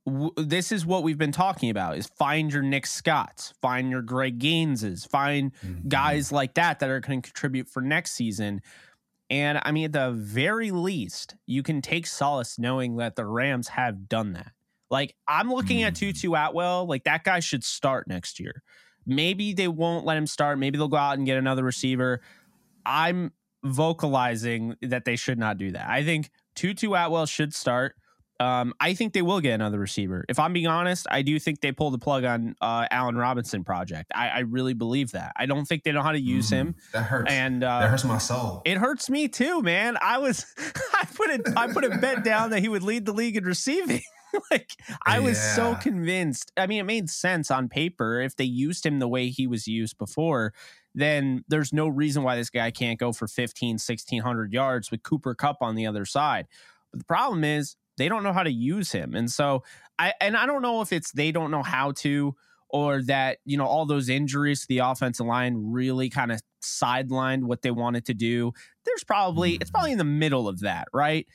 w- 0.05 0.31
this 0.37 0.71
is 0.71 0.85
what 0.85 1.03
we've 1.03 1.17
been 1.17 1.31
talking 1.31 1.69
about 1.69 1.97
is 1.97 2.07
find 2.07 2.51
your 2.51 2.63
Nick 2.63 2.85
Scotts, 2.85 3.53
find 3.61 3.89
your 3.89 4.01
Greg 4.01 4.39
Gaineses, 4.39 5.05
find 5.05 5.53
mm-hmm. 5.53 5.87
guys 5.87 6.31
like 6.31 6.53
that 6.55 6.79
that 6.79 6.89
are 6.89 6.99
going 6.99 7.21
to 7.21 7.29
contribute 7.29 7.67
for 7.67 7.81
next 7.81 8.11
season. 8.11 8.61
And 9.29 9.59
I 9.63 9.71
mean, 9.71 9.85
at 9.85 9.93
the 9.93 10.11
very 10.11 10.71
least, 10.71 11.35
you 11.47 11.63
can 11.63 11.81
take 11.81 12.05
solace 12.05 12.59
knowing 12.59 12.97
that 12.97 13.15
the 13.15 13.25
Rams 13.25 13.69
have 13.69 14.07
done 14.07 14.33
that. 14.33 14.51
Like, 14.91 15.15
I'm 15.27 15.51
looking 15.51 15.81
at 15.81 15.93
mm. 15.93 15.97
Tutu 15.97 16.33
Atwell, 16.33 16.85
like, 16.87 17.05
that 17.05 17.23
guy 17.23 17.39
should 17.39 17.63
start 17.63 18.07
next 18.07 18.39
year. 18.39 18.61
Maybe 19.05 19.53
they 19.53 19.67
won't 19.67 20.05
let 20.05 20.17
him 20.17 20.27
start. 20.27 20.59
Maybe 20.59 20.77
they'll 20.77 20.87
go 20.87 20.97
out 20.97 21.17
and 21.17 21.25
get 21.25 21.37
another 21.37 21.63
receiver. 21.63 22.21
I'm 22.85 23.31
vocalizing 23.63 24.75
that 24.83 25.05
they 25.05 25.15
should 25.15 25.39
not 25.39 25.57
do 25.57 25.71
that. 25.71 25.89
I 25.89 26.03
think 26.03 26.29
Tutu 26.55 26.93
Atwell 26.93 27.25
should 27.25 27.53
start. 27.53 27.95
Um, 28.39 28.73
I 28.79 28.93
think 28.93 29.13
they 29.13 29.21
will 29.21 29.39
get 29.39 29.53
another 29.53 29.79
receiver. 29.79 30.25
If 30.27 30.39
I'm 30.39 30.51
being 30.51 30.67
honest, 30.67 31.07
I 31.09 31.21
do 31.21 31.39
think 31.39 31.61
they 31.61 31.71
pulled 31.71 31.93
the 31.93 31.99
plug 31.99 32.25
on 32.25 32.55
uh, 32.59 32.85
Allen 32.91 33.15
Robinson 33.15 33.63
project. 33.63 34.11
I, 34.13 34.27
I, 34.27 34.39
really 34.39 34.73
believe 34.73 35.11
that. 35.11 35.31
I 35.37 35.45
don't 35.45 35.65
think 35.65 35.83
they 35.83 35.93
know 35.93 36.01
how 36.01 36.11
to 36.11 36.19
use 36.19 36.49
mm, 36.49 36.57
him. 36.57 36.75
That 36.91 37.03
hurts. 37.03 37.31
And 37.31 37.63
uh, 37.63 37.79
that 37.79 37.89
hurts 37.89 38.03
my 38.03 38.17
soul. 38.17 38.61
It 38.65 38.77
hurts 38.77 39.09
me 39.09 39.29
too, 39.29 39.61
man. 39.61 39.97
I 40.01 40.17
was 40.17 40.45
I 40.93 41.07
put 41.15 41.29
it 41.29 41.41
I 41.55 41.67
put 41.67 41.85
a 41.85 41.97
bet 41.97 42.25
down 42.25 42.49
that 42.49 42.59
he 42.59 42.67
would 42.67 42.83
lead 42.83 43.05
the 43.05 43.13
league 43.13 43.37
in 43.37 43.45
receiving. 43.45 44.01
like 44.51 44.71
I 45.05 45.19
was 45.19 45.37
yeah. 45.37 45.55
so 45.55 45.75
convinced. 45.75 46.51
I 46.57 46.67
mean, 46.67 46.81
it 46.81 46.85
made 46.85 47.09
sense 47.09 47.49
on 47.49 47.69
paper 47.69 48.19
if 48.19 48.35
they 48.35 48.43
used 48.43 48.85
him 48.85 48.99
the 48.99 49.07
way 49.07 49.29
he 49.29 49.47
was 49.47 49.67
used 49.67 49.97
before. 49.97 50.53
Then 50.93 51.43
there's 51.47 51.73
no 51.73 51.87
reason 51.87 52.23
why 52.23 52.35
this 52.35 52.49
guy 52.49 52.71
can't 52.71 52.99
go 52.99 53.11
for 53.11 53.27
15, 53.27 53.73
1600 53.73 54.53
yards 54.53 54.91
with 54.91 55.03
Cooper 55.03 55.35
Kupp 55.35 55.57
on 55.61 55.75
the 55.75 55.85
other 55.85 56.05
side 56.05 56.47
But 56.91 56.99
the 56.99 57.05
problem 57.05 57.43
is 57.43 57.75
they 57.97 58.09
don't 58.09 58.23
know 58.23 58.33
how 58.33 58.43
to 58.43 58.51
use 58.51 58.91
him. 58.91 59.15
And 59.15 59.31
so 59.31 59.63
I 59.97 60.13
and 60.21 60.35
I 60.35 60.45
don't 60.45 60.61
know 60.61 60.81
if 60.81 60.91
it's 60.91 61.11
they 61.11 61.31
don't 61.31 61.51
know 61.51 61.63
how 61.63 61.91
to 61.93 62.35
or 62.69 63.01
that, 63.03 63.37
you 63.45 63.57
know, 63.57 63.65
all 63.65 63.85
those 63.85 64.09
injuries 64.09 64.61
to 64.61 64.67
the 64.67 64.79
offensive 64.79 65.25
line 65.25 65.55
really 65.71 66.09
kind 66.09 66.31
of 66.31 66.41
sidelined 66.61 67.43
what 67.43 67.61
they 67.61 67.71
wanted 67.71 68.05
to 68.05 68.13
do. 68.13 68.51
There's 68.85 69.03
probably 69.03 69.53
it's 69.55 69.71
probably 69.71 69.91
mm. 69.91 69.93
in 69.93 69.97
the 69.99 70.03
middle 70.03 70.47
of 70.47 70.61
that, 70.61 70.87
right? 70.93 71.27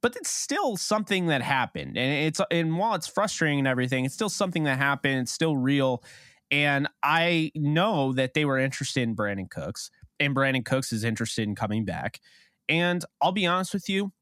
But 0.00 0.16
it's 0.16 0.30
still 0.30 0.76
something 0.76 1.26
that 1.28 1.42
happened. 1.42 1.96
And 1.96 2.26
it's 2.26 2.40
and 2.50 2.76
while 2.76 2.94
it's 2.94 3.06
frustrating 3.06 3.60
and 3.60 3.68
everything, 3.68 4.04
it's 4.04 4.14
still 4.14 4.28
something 4.28 4.64
that 4.64 4.78
happened. 4.78 5.20
It's 5.22 5.32
still 5.32 5.56
real. 5.56 6.02
And 6.50 6.88
I 7.02 7.50
know 7.54 8.12
that 8.12 8.34
they 8.34 8.44
were 8.44 8.58
interested 8.58 9.02
in 9.02 9.16
Brandin 9.16 9.48
Cooks, 9.48 9.90
and 10.20 10.36
Brandin 10.36 10.66
Cooks 10.66 10.92
is 10.92 11.02
interested 11.02 11.48
in 11.48 11.54
coming 11.54 11.86
back. 11.86 12.20
And 12.68 13.02
I'll 13.22 13.32
be 13.32 13.46
honest 13.46 13.72
with 13.72 13.88
you, 13.88 14.12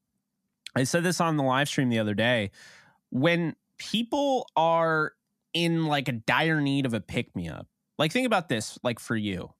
I 0.75 0.83
said 0.83 1.03
this 1.03 1.19
on 1.19 1.37
the 1.37 1.43
live 1.43 1.67
stream 1.67 1.89
the 1.89 1.99
other 1.99 2.13
day. 2.13 2.51
When 3.09 3.55
people 3.77 4.47
are 4.55 5.13
in 5.53 5.85
like 5.85 6.07
a 6.07 6.13
dire 6.13 6.61
need 6.61 6.85
of 6.85 6.93
a 6.93 7.01
pick 7.01 7.35
me 7.35 7.49
up, 7.49 7.67
like 7.97 8.11
think 8.11 8.25
about 8.25 8.49
this, 8.49 8.79
like 8.83 8.99
for 8.99 9.15
you, 9.15 9.53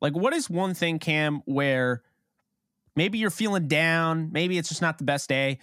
like 0.00 0.14
what 0.14 0.32
is 0.32 0.48
one 0.48 0.74
thing, 0.74 0.98
Cam, 0.98 1.42
where 1.44 2.02
maybe 2.96 3.18
you're 3.18 3.30
feeling 3.30 3.68
down, 3.68 4.30
maybe 4.32 4.58
it's 4.58 4.68
just 4.68 4.82
not 4.82 4.98
the 4.98 5.04
best 5.04 5.28
day. 5.28 5.58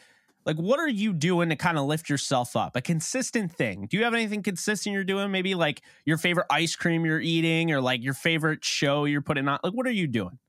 Like, 0.46 0.56
what 0.56 0.80
are 0.80 0.90
you 0.90 1.14
doing 1.14 1.50
to 1.50 1.56
kind 1.56 1.78
of 1.78 1.86
lift 1.86 2.10
yourself 2.10 2.56
up? 2.56 2.76
A 2.76 2.82
consistent 2.82 3.52
thing. 3.52 3.88
Do 3.90 3.98
you 3.98 4.04
have 4.06 4.14
anything 4.14 4.42
consistent 4.42 4.94
you're 4.94 5.04
doing? 5.04 5.32
Maybe 5.32 5.54
like 5.54 5.82
your 6.06 6.18
favorite 6.18 6.48
ice 6.50 6.76
cream 6.76 7.06
you're 7.06 7.20
eating 7.20 7.72
or 7.72 7.82
like 7.82 8.02
your 8.02 8.14
favorite 8.14 8.64
show 8.64 9.06
you're 9.06 9.22
putting 9.22 9.48
on? 9.48 9.60
Like, 9.64 9.74
what 9.74 9.86
are 9.86 9.92
you 9.92 10.08
doing? 10.08 10.40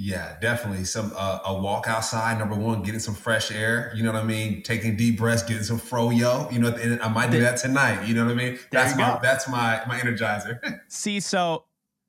Yeah, 0.00 0.36
definitely. 0.40 0.84
Some 0.84 1.12
uh, 1.16 1.40
a 1.44 1.54
walk 1.54 1.88
outside. 1.88 2.38
Number 2.38 2.54
one, 2.54 2.82
getting 2.82 3.00
some 3.00 3.16
fresh 3.16 3.50
air. 3.50 3.92
You 3.96 4.04
know 4.04 4.12
what 4.12 4.22
I 4.22 4.24
mean. 4.24 4.62
Taking 4.62 4.96
deep 4.96 5.18
breaths, 5.18 5.42
getting 5.42 5.64
some 5.64 5.80
froyo. 5.80 6.50
You 6.52 6.60
know, 6.60 6.68
and 6.68 7.00
I 7.02 7.08
might 7.08 7.32
do 7.32 7.40
that 7.40 7.56
tonight. 7.56 8.06
You 8.06 8.14
know 8.14 8.24
what 8.24 8.30
I 8.30 8.36
mean. 8.36 8.58
That's 8.70 8.96
my 8.96 9.14
go. 9.14 9.18
that's 9.20 9.48
my 9.48 9.82
my 9.88 9.98
energizer. 9.98 10.80
See, 10.88 11.18
so 11.18 11.64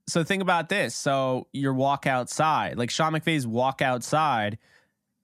so 0.08 0.24
think 0.24 0.44
about 0.44 0.70
this. 0.70 0.96
So 0.96 1.48
your 1.52 1.74
walk 1.74 2.06
outside, 2.06 2.78
like 2.78 2.92
Sean 2.92 3.14
McVay's 3.14 3.48
walk 3.48 3.82
outside, 3.82 4.60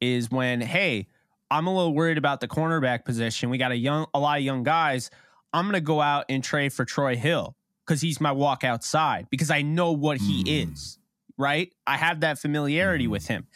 is 0.01 0.31
when 0.31 0.59
hey, 0.59 1.07
I'm 1.51 1.67
a 1.67 1.75
little 1.75 1.93
worried 1.93 2.17
about 2.17 2.39
the 2.39 2.47
cornerback 2.47 3.05
position. 3.05 3.51
We 3.51 3.59
got 3.59 3.73
a 3.73 3.77
young 3.77 4.07
a 4.15 4.19
lot 4.19 4.39
of 4.39 4.43
young 4.43 4.63
guys. 4.63 5.11
I'm 5.53 5.65
gonna 5.65 5.81
go 5.81 6.01
out 6.01 6.25
and 6.29 6.43
trade 6.43 6.73
for 6.73 6.83
Troy 6.83 7.15
Hill 7.15 7.55
because 7.85 8.01
he's 8.01 8.19
my 8.19 8.31
walk 8.31 8.63
outside 8.63 9.27
because 9.29 9.51
I 9.51 9.61
know 9.61 9.91
what 9.91 10.17
he 10.17 10.43
mm. 10.43 10.71
is 10.71 10.97
right? 11.37 11.71
I 11.85 11.97
have 11.97 12.21
that 12.21 12.39
familiarity 12.39 13.07
with 13.07 13.27
him. 13.27 13.47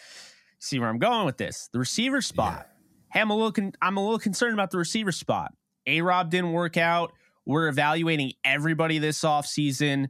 See 0.60 0.80
where 0.80 0.90
I'm 0.90 1.00
going 1.00 1.26
with 1.26 1.38
this? 1.38 1.70
The 1.72 1.80
receiver 1.80 2.22
spot. 2.22 2.68
Yeah. 2.68 3.14
Hey, 3.14 3.22
I'm 3.22 3.30
a 3.30 3.36
little 3.36 3.52
con- 3.52 3.74
I'm 3.82 3.98
a 3.98 4.04
little 4.04 4.20
concerned 4.20 4.54
about 4.54 4.72
the 4.72 4.78
receiver 4.78 5.12
spot. 5.12 5.54
A 5.88 6.02
Rob 6.02 6.30
didn't 6.30 6.52
work 6.52 6.78
out. 6.78 7.14
We're 7.46 7.68
evaluating 7.68 8.34
everybody 8.44 9.00
this 9.00 9.22
offseason. 9.22 10.10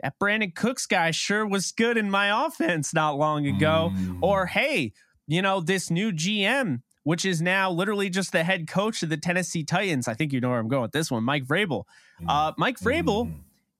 That 0.00 0.14
Brandin 0.20 0.54
Cooks 0.54 0.86
guy 0.86 1.10
sure 1.10 1.44
was 1.44 1.72
good 1.72 1.96
in 1.96 2.10
my 2.10 2.46
offense 2.46 2.94
not 2.94 3.16
long 3.16 3.46
ago. 3.46 3.90
Mm. 3.92 4.18
Or 4.22 4.46
hey, 4.46 4.92
you 5.26 5.42
know, 5.42 5.60
this 5.60 5.90
new 5.90 6.12
GM, 6.12 6.82
which 7.02 7.24
is 7.24 7.42
now 7.42 7.70
literally 7.70 8.10
just 8.10 8.30
the 8.30 8.44
head 8.44 8.68
coach 8.68 9.02
of 9.02 9.08
the 9.08 9.16
Tennessee 9.16 9.64
Titans. 9.64 10.06
I 10.06 10.14
think 10.14 10.32
you 10.32 10.40
know 10.40 10.50
where 10.50 10.60
I'm 10.60 10.68
going 10.68 10.82
with 10.82 10.92
this 10.92 11.10
one, 11.10 11.24
Mike 11.24 11.46
Vrabel. 11.46 11.84
Uh, 12.28 12.52
Mike 12.56 12.78
Vrabel 12.78 13.26
mm 13.26 13.34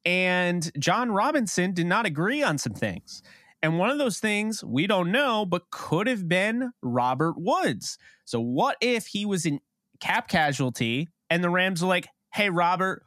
and 0.05 0.71
Jon 0.79 1.11
Robinson 1.11 1.73
did 1.73 1.87
not 1.87 2.07
agree 2.07 2.43
on 2.43 2.59
some 2.59 2.75
things. 2.75 3.23
And 3.63 3.79
one 3.79 3.91
of 3.91 3.99
those 3.99 4.21
things 4.21 4.63
we 4.63 4.87
don't 4.87 5.11
know, 5.11 5.45
but 5.45 5.71
could 5.71 6.07
have 6.07 6.29
been 6.29 6.73
Robert 6.83 7.35
Woods. 7.37 7.99
So, 8.25 8.41
what 8.41 8.77
if 8.81 9.09
he 9.09 9.27
was 9.27 9.45
in 9.47 9.61
cap 10.01 10.29
casualty 10.29 11.09
and 11.29 11.43
the 11.43 11.51
Rams 11.51 11.83
were 11.83 11.89
like, 11.89 12.09
hey, 12.33 12.51
Robert, 12.51 13.03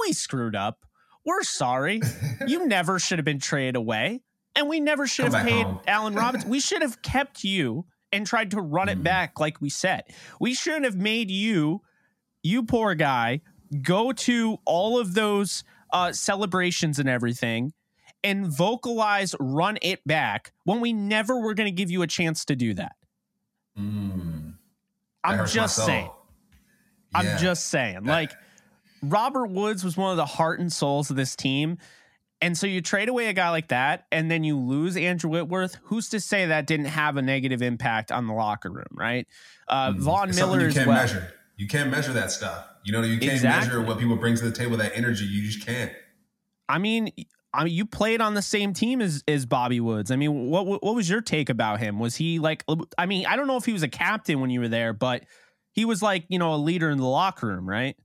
we 0.00 0.12
screwed 0.12 0.54
up. 0.54 0.84
We're 1.24 1.42
sorry. 1.42 2.00
you 2.46 2.66
never 2.66 2.98
should 2.98 3.18
have 3.18 3.24
been 3.24 3.40
traded 3.40 3.76
away. 3.76 4.20
And 4.54 4.68
we 4.68 4.80
never 4.80 5.06
should 5.06 5.26
Come 5.26 5.34
have 5.34 5.46
paid 5.46 5.64
home. 5.64 5.80
Allen 5.86 6.14
Robinson. 6.14 6.48
we 6.48 6.60
should 6.60 6.82
have 6.82 7.02
kept 7.02 7.44
you 7.44 7.86
and 8.12 8.26
tried 8.26 8.52
to 8.52 8.60
run 8.60 8.88
it 8.88 8.98
mm. 8.98 9.02
back 9.02 9.40
like 9.40 9.60
we 9.60 9.68
said. 9.68 10.04
We 10.40 10.54
shouldn't 10.54 10.84
have 10.84 10.96
made 10.96 11.30
you, 11.30 11.82
you 12.42 12.62
poor 12.62 12.94
guy, 12.94 13.40
go 13.82 14.12
to 14.12 14.58
all 14.64 14.98
of 14.98 15.14
those 15.14 15.64
uh, 15.92 16.12
celebrations 16.12 16.98
and 16.98 17.08
everything 17.08 17.72
and 18.24 18.46
vocalize 18.46 19.34
run 19.38 19.78
it 19.82 20.00
back 20.06 20.52
when 20.64 20.80
we 20.80 20.92
never 20.92 21.38
were 21.38 21.54
going 21.54 21.68
to 21.68 21.76
give 21.76 21.90
you 21.90 22.02
a 22.02 22.06
chance 22.06 22.44
to 22.46 22.56
do 22.56 22.74
that. 22.74 22.96
Mm, 23.78 24.54
I'm 25.22 25.46
just 25.46 25.76
saying. 25.76 26.10
Yeah. 27.14 27.20
I'm 27.20 27.38
just 27.38 27.68
saying. 27.68 28.04
Like 28.04 28.32
Robert 29.02 29.46
Woods 29.46 29.84
was 29.84 29.96
one 29.96 30.10
of 30.10 30.16
the 30.16 30.26
heart 30.26 30.60
and 30.60 30.72
souls 30.72 31.10
of 31.10 31.16
this 31.16 31.36
team. 31.36 31.78
And 32.42 32.56
so 32.56 32.66
you 32.66 32.82
trade 32.82 33.08
away 33.08 33.28
a 33.28 33.32
guy 33.32 33.48
like 33.50 33.68
that 33.68 34.06
and 34.12 34.30
then 34.30 34.44
you 34.44 34.58
lose 34.58 34.96
Andrew 34.96 35.30
Whitworth. 35.30 35.78
Who's 35.84 36.08
to 36.10 36.20
say 36.20 36.46
that 36.46 36.66
didn't 36.66 36.86
have 36.86 37.16
a 37.16 37.22
negative 37.22 37.62
impact 37.62 38.12
on 38.12 38.26
the 38.26 38.34
locker 38.34 38.70
room, 38.70 38.84
right? 38.92 39.26
Uh, 39.68 39.92
mm, 39.92 39.98
Von 40.00 40.34
Miller 40.34 40.66
as 40.66 40.76
well. 40.76 40.86
Measure. 40.86 41.32
You 41.56 41.66
can't 41.66 41.90
measure 41.90 42.12
that 42.12 42.30
stuff. 42.30 42.66
You 42.84 42.92
know, 42.92 43.02
you 43.02 43.18
can't 43.18 43.32
exactly. 43.32 43.68
measure 43.68 43.86
what 43.86 43.98
people 43.98 44.16
bring 44.16 44.36
to 44.36 44.44
the 44.44 44.56
table. 44.56 44.76
That 44.76 44.92
energy, 44.94 45.24
you 45.24 45.42
just 45.42 45.64
can't. 45.64 45.92
I 46.68 46.78
mean, 46.78 47.10
I 47.52 47.64
mean, 47.64 47.74
you 47.74 47.86
played 47.86 48.20
on 48.20 48.34
the 48.34 48.42
same 48.42 48.74
team 48.74 49.00
as 49.00 49.24
as 49.26 49.46
Bobby 49.46 49.80
Woods. 49.80 50.10
I 50.10 50.16
mean, 50.16 50.50
what 50.50 50.66
what 50.66 50.94
was 50.94 51.08
your 51.08 51.22
take 51.22 51.48
about 51.48 51.80
him? 51.80 51.98
Was 51.98 52.16
he 52.16 52.38
like? 52.38 52.64
I 52.98 53.06
mean, 53.06 53.26
I 53.26 53.36
don't 53.36 53.46
know 53.46 53.56
if 53.56 53.64
he 53.64 53.72
was 53.72 53.82
a 53.82 53.88
captain 53.88 54.40
when 54.40 54.50
you 54.50 54.60
were 54.60 54.68
there, 54.68 54.92
but 54.92 55.24
he 55.72 55.84
was 55.84 56.02
like 56.02 56.26
you 56.28 56.38
know 56.38 56.54
a 56.54 56.56
leader 56.56 56.90
in 56.90 56.98
the 56.98 57.06
locker 57.06 57.46
room, 57.46 57.68
right? 57.68 57.96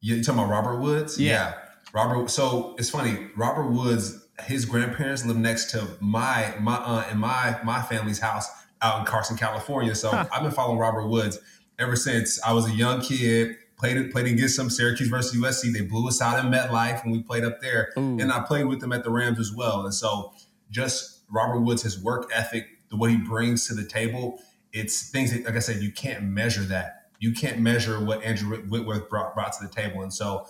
You 0.00 0.22
talking 0.22 0.40
about 0.40 0.50
Robert 0.50 0.80
Woods? 0.80 1.20
Yeah. 1.20 1.30
yeah. 1.30 1.54
Robert. 1.94 2.28
So 2.30 2.74
it's 2.78 2.90
funny. 2.90 3.28
Robert 3.36 3.70
Woods, 3.70 4.26
his 4.40 4.64
grandparents 4.64 5.24
live 5.24 5.36
next 5.36 5.70
to 5.70 5.86
my 6.00 6.54
my 6.60 6.76
aunt 6.76 7.06
and 7.10 7.20
my 7.20 7.60
my 7.62 7.82
family's 7.82 8.18
house 8.18 8.48
out 8.80 8.98
in 8.98 9.04
Carson, 9.04 9.36
California. 9.36 9.94
So 9.94 10.10
huh. 10.10 10.26
I've 10.32 10.42
been 10.42 10.50
following 10.50 10.78
Robert 10.78 11.06
Woods 11.06 11.38
ever 11.78 11.96
since 11.96 12.40
I 12.42 12.52
was 12.52 12.68
a 12.68 12.72
young 12.72 13.00
kid. 13.00 13.56
Played 13.78 14.12
played 14.12 14.26
against 14.26 14.54
some 14.54 14.70
Syracuse 14.70 15.08
versus 15.08 15.36
USC. 15.36 15.72
They 15.72 15.80
blew 15.80 16.06
us 16.06 16.22
out 16.22 16.44
in 16.44 16.52
MetLife 16.52 17.02
when 17.02 17.12
we 17.12 17.22
played 17.22 17.42
up 17.42 17.60
there, 17.60 17.92
Ooh. 17.98 18.16
and 18.20 18.30
I 18.30 18.40
played 18.40 18.66
with 18.66 18.80
them 18.80 18.92
at 18.92 19.02
the 19.02 19.10
Rams 19.10 19.40
as 19.40 19.52
well. 19.52 19.84
And 19.84 19.92
so, 19.92 20.34
just 20.70 21.22
Robert 21.28 21.60
Woods, 21.60 21.82
his 21.82 22.00
work 22.00 22.30
ethic, 22.32 22.68
the 22.90 22.96
what 22.96 23.10
he 23.10 23.16
brings 23.16 23.66
to 23.66 23.74
the 23.74 23.84
table, 23.84 24.40
it's 24.72 25.10
things 25.10 25.32
that, 25.32 25.44
like 25.44 25.56
I 25.56 25.58
said, 25.58 25.82
you 25.82 25.90
can't 25.90 26.22
measure 26.22 26.62
that. 26.62 27.08
You 27.18 27.32
can't 27.32 27.58
measure 27.58 27.98
what 28.04 28.22
Andrew 28.22 28.56
Whitworth 28.56 29.08
brought, 29.08 29.34
brought 29.34 29.52
to 29.54 29.66
the 29.66 29.72
table. 29.72 30.02
And 30.02 30.14
so, 30.14 30.46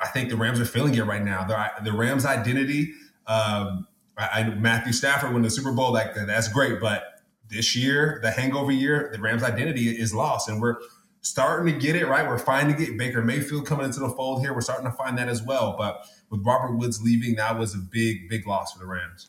I 0.00 0.06
think 0.06 0.28
the 0.28 0.36
Rams 0.36 0.60
are 0.60 0.64
feeling 0.64 0.94
it 0.94 1.02
right 1.02 1.24
now. 1.24 1.44
The, 1.44 1.90
the 1.90 1.96
Rams' 1.96 2.24
identity. 2.24 2.92
Um, 3.26 3.88
I, 4.16 4.54
Matthew 4.56 4.92
Stafford 4.92 5.32
win 5.32 5.42
the 5.42 5.50
Super 5.50 5.72
Bowl, 5.72 5.92
like 5.92 6.14
that's 6.14 6.48
great, 6.48 6.80
but 6.80 7.17
this 7.48 7.74
year, 7.76 8.18
the 8.22 8.30
hangover 8.30 8.72
year, 8.72 9.10
the 9.12 9.20
Rams' 9.20 9.42
identity 9.42 9.88
is 9.88 10.14
lost, 10.14 10.48
and 10.48 10.60
we're 10.60 10.76
starting 11.22 11.72
to 11.72 11.78
get 11.78 11.96
it 11.96 12.06
right. 12.06 12.26
We're 12.26 12.38
finally 12.38 12.74
getting 12.74 12.96
Baker 12.96 13.22
Mayfield 13.22 13.66
coming 13.66 13.86
into 13.86 14.00
the 14.00 14.10
fold 14.10 14.40
here. 14.40 14.54
We're 14.54 14.60
starting 14.60 14.86
to 14.86 14.92
find 14.92 15.18
that 15.18 15.28
as 15.28 15.42
well. 15.42 15.74
But 15.76 16.06
with 16.30 16.44
Robert 16.44 16.76
Woods 16.76 17.02
leaving, 17.02 17.36
that 17.36 17.58
was 17.58 17.74
a 17.74 17.78
big, 17.78 18.28
big 18.28 18.46
loss 18.46 18.72
for 18.72 18.78
the 18.78 18.86
Rams. 18.86 19.28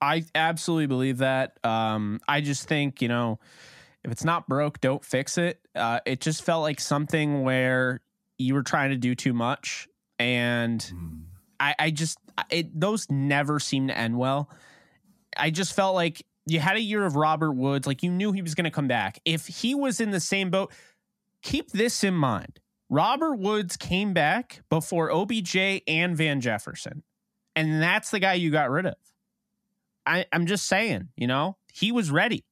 I 0.00 0.24
absolutely 0.34 0.86
believe 0.86 1.18
that. 1.18 1.58
Um, 1.64 2.20
I 2.26 2.40
just 2.40 2.66
think 2.66 3.02
you 3.02 3.08
know, 3.08 3.38
if 4.04 4.10
it's 4.10 4.24
not 4.24 4.48
broke, 4.48 4.80
don't 4.80 5.04
fix 5.04 5.38
it. 5.38 5.60
Uh, 5.74 6.00
it 6.06 6.20
just 6.20 6.42
felt 6.42 6.62
like 6.62 6.80
something 6.80 7.42
where 7.42 8.00
you 8.38 8.54
were 8.54 8.62
trying 8.62 8.90
to 8.90 8.96
do 8.96 9.14
too 9.14 9.34
much, 9.34 9.88
and 10.18 10.80
mm. 10.80 11.20
I, 11.58 11.74
I 11.78 11.90
just 11.90 12.18
it, 12.50 12.78
those 12.78 13.10
never 13.10 13.60
seem 13.60 13.88
to 13.88 13.96
end 13.96 14.16
well. 14.16 14.50
I 15.36 15.50
just 15.50 15.74
felt 15.74 15.94
like 15.94 16.24
you 16.50 16.60
had 16.60 16.76
a 16.76 16.80
year 16.80 17.04
of 17.04 17.16
Robert 17.16 17.52
Woods, 17.52 17.86
like 17.86 18.02
you 18.02 18.10
knew 18.10 18.32
he 18.32 18.42
was 18.42 18.54
going 18.54 18.64
to 18.64 18.70
come 18.70 18.88
back. 18.88 19.20
If 19.24 19.46
he 19.46 19.74
was 19.74 20.00
in 20.00 20.10
the 20.10 20.20
same 20.20 20.50
boat, 20.50 20.72
keep 21.42 21.70
this 21.70 22.02
in 22.04 22.14
mind. 22.14 22.60
Robert 22.88 23.36
Woods 23.36 23.76
came 23.76 24.12
back 24.12 24.62
before 24.68 25.10
OBJ 25.12 25.82
and 25.86 26.16
Van 26.16 26.40
Jefferson. 26.40 27.04
And 27.54 27.80
that's 27.80 28.10
the 28.10 28.18
guy 28.18 28.34
you 28.34 28.50
got 28.50 28.70
rid 28.70 28.86
of. 28.86 28.96
I, 30.06 30.26
am 30.32 30.46
just 30.46 30.66
saying, 30.66 31.08
you 31.16 31.26
know, 31.26 31.56
he 31.72 31.92
was 31.92 32.10
ready. 32.10 32.44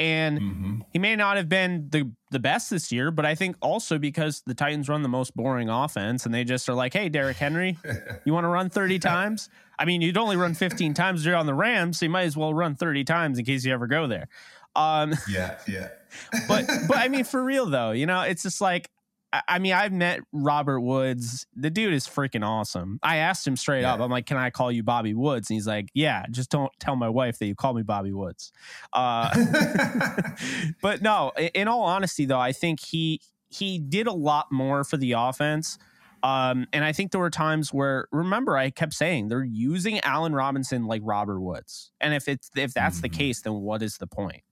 And 0.00 0.40
mm-hmm. 0.40 0.80
he 0.94 0.98
may 0.98 1.14
not 1.14 1.36
have 1.36 1.50
been 1.50 1.88
the, 1.90 2.10
the 2.30 2.38
best 2.38 2.70
this 2.70 2.90
year, 2.90 3.10
but 3.10 3.26
I 3.26 3.34
think 3.34 3.56
also 3.60 3.98
because 3.98 4.42
the 4.46 4.54
Titans 4.54 4.88
run 4.88 5.02
the 5.02 5.10
most 5.10 5.36
boring 5.36 5.68
offense 5.68 6.24
and 6.24 6.34
they 6.34 6.42
just 6.42 6.66
are 6.70 6.74
like, 6.74 6.94
hey, 6.94 7.10
Derrick 7.10 7.36
Henry, 7.36 7.76
you 8.24 8.32
want 8.32 8.44
to 8.44 8.48
run 8.48 8.70
30 8.70 8.98
times? 8.98 9.50
I 9.78 9.84
mean, 9.84 10.00
you'd 10.00 10.16
only 10.16 10.36
run 10.36 10.54
15 10.54 10.94
times 10.94 11.20
if 11.20 11.26
you're 11.26 11.36
on 11.36 11.44
the 11.44 11.54
Rams, 11.54 11.98
so 11.98 12.06
you 12.06 12.10
might 12.10 12.22
as 12.22 12.34
well 12.34 12.54
run 12.54 12.76
30 12.76 13.04
times 13.04 13.38
in 13.38 13.44
case 13.44 13.62
you 13.62 13.74
ever 13.74 13.86
go 13.86 14.06
there. 14.06 14.28
Um, 14.74 15.14
yeah, 15.28 15.58
yeah. 15.68 15.88
but 16.48 16.66
but 16.88 16.96
I 16.96 17.08
mean, 17.08 17.24
for 17.24 17.44
real 17.44 17.66
though, 17.66 17.90
you 17.90 18.06
know, 18.06 18.22
it's 18.22 18.42
just 18.42 18.62
like 18.62 18.88
I 19.32 19.60
mean, 19.60 19.72
I've 19.72 19.92
met 19.92 20.20
Robert 20.32 20.80
Woods. 20.80 21.46
The 21.54 21.70
dude 21.70 21.94
is 21.94 22.06
freaking 22.08 22.44
awesome. 22.44 22.98
I 23.02 23.18
asked 23.18 23.46
him 23.46 23.56
straight 23.56 23.82
yeah. 23.82 23.94
up. 23.94 24.00
I'm 24.00 24.10
like, 24.10 24.26
"Can 24.26 24.36
I 24.36 24.50
call 24.50 24.72
you 24.72 24.82
Bobby 24.82 25.14
Woods?" 25.14 25.48
And 25.48 25.54
he's 25.54 25.68
like, 25.68 25.88
"Yeah, 25.94 26.24
just 26.30 26.50
don't 26.50 26.72
tell 26.80 26.96
my 26.96 27.08
wife 27.08 27.38
that 27.38 27.46
you 27.46 27.54
call 27.54 27.74
me 27.74 27.82
Bobby 27.82 28.12
Woods." 28.12 28.50
Uh, 28.92 29.30
but 30.82 31.00
no, 31.00 31.30
in 31.54 31.68
all 31.68 31.82
honesty, 31.82 32.24
though, 32.24 32.40
I 32.40 32.50
think 32.50 32.80
he 32.80 33.20
he 33.48 33.78
did 33.78 34.08
a 34.08 34.12
lot 34.12 34.50
more 34.50 34.82
for 34.82 34.96
the 34.96 35.12
offense. 35.12 35.78
Um, 36.22 36.66
and 36.72 36.84
I 36.84 36.92
think 36.92 37.12
there 37.12 37.20
were 37.20 37.30
times 37.30 37.72
where, 37.72 38.06
remember, 38.12 38.56
I 38.56 38.70
kept 38.70 38.92
saying 38.92 39.28
they're 39.28 39.42
using 39.42 40.00
Allen 40.00 40.34
Robinson 40.34 40.86
like 40.86 41.02
Robert 41.04 41.40
Woods, 41.40 41.92
and 42.00 42.14
if 42.14 42.26
it's 42.26 42.50
if 42.56 42.74
that's 42.74 42.96
mm-hmm. 42.96 43.02
the 43.02 43.08
case, 43.10 43.42
then 43.42 43.54
what 43.54 43.80
is 43.80 43.98
the 43.98 44.08
point? 44.08 44.42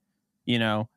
You 0.47 0.61
know, 0.61 0.89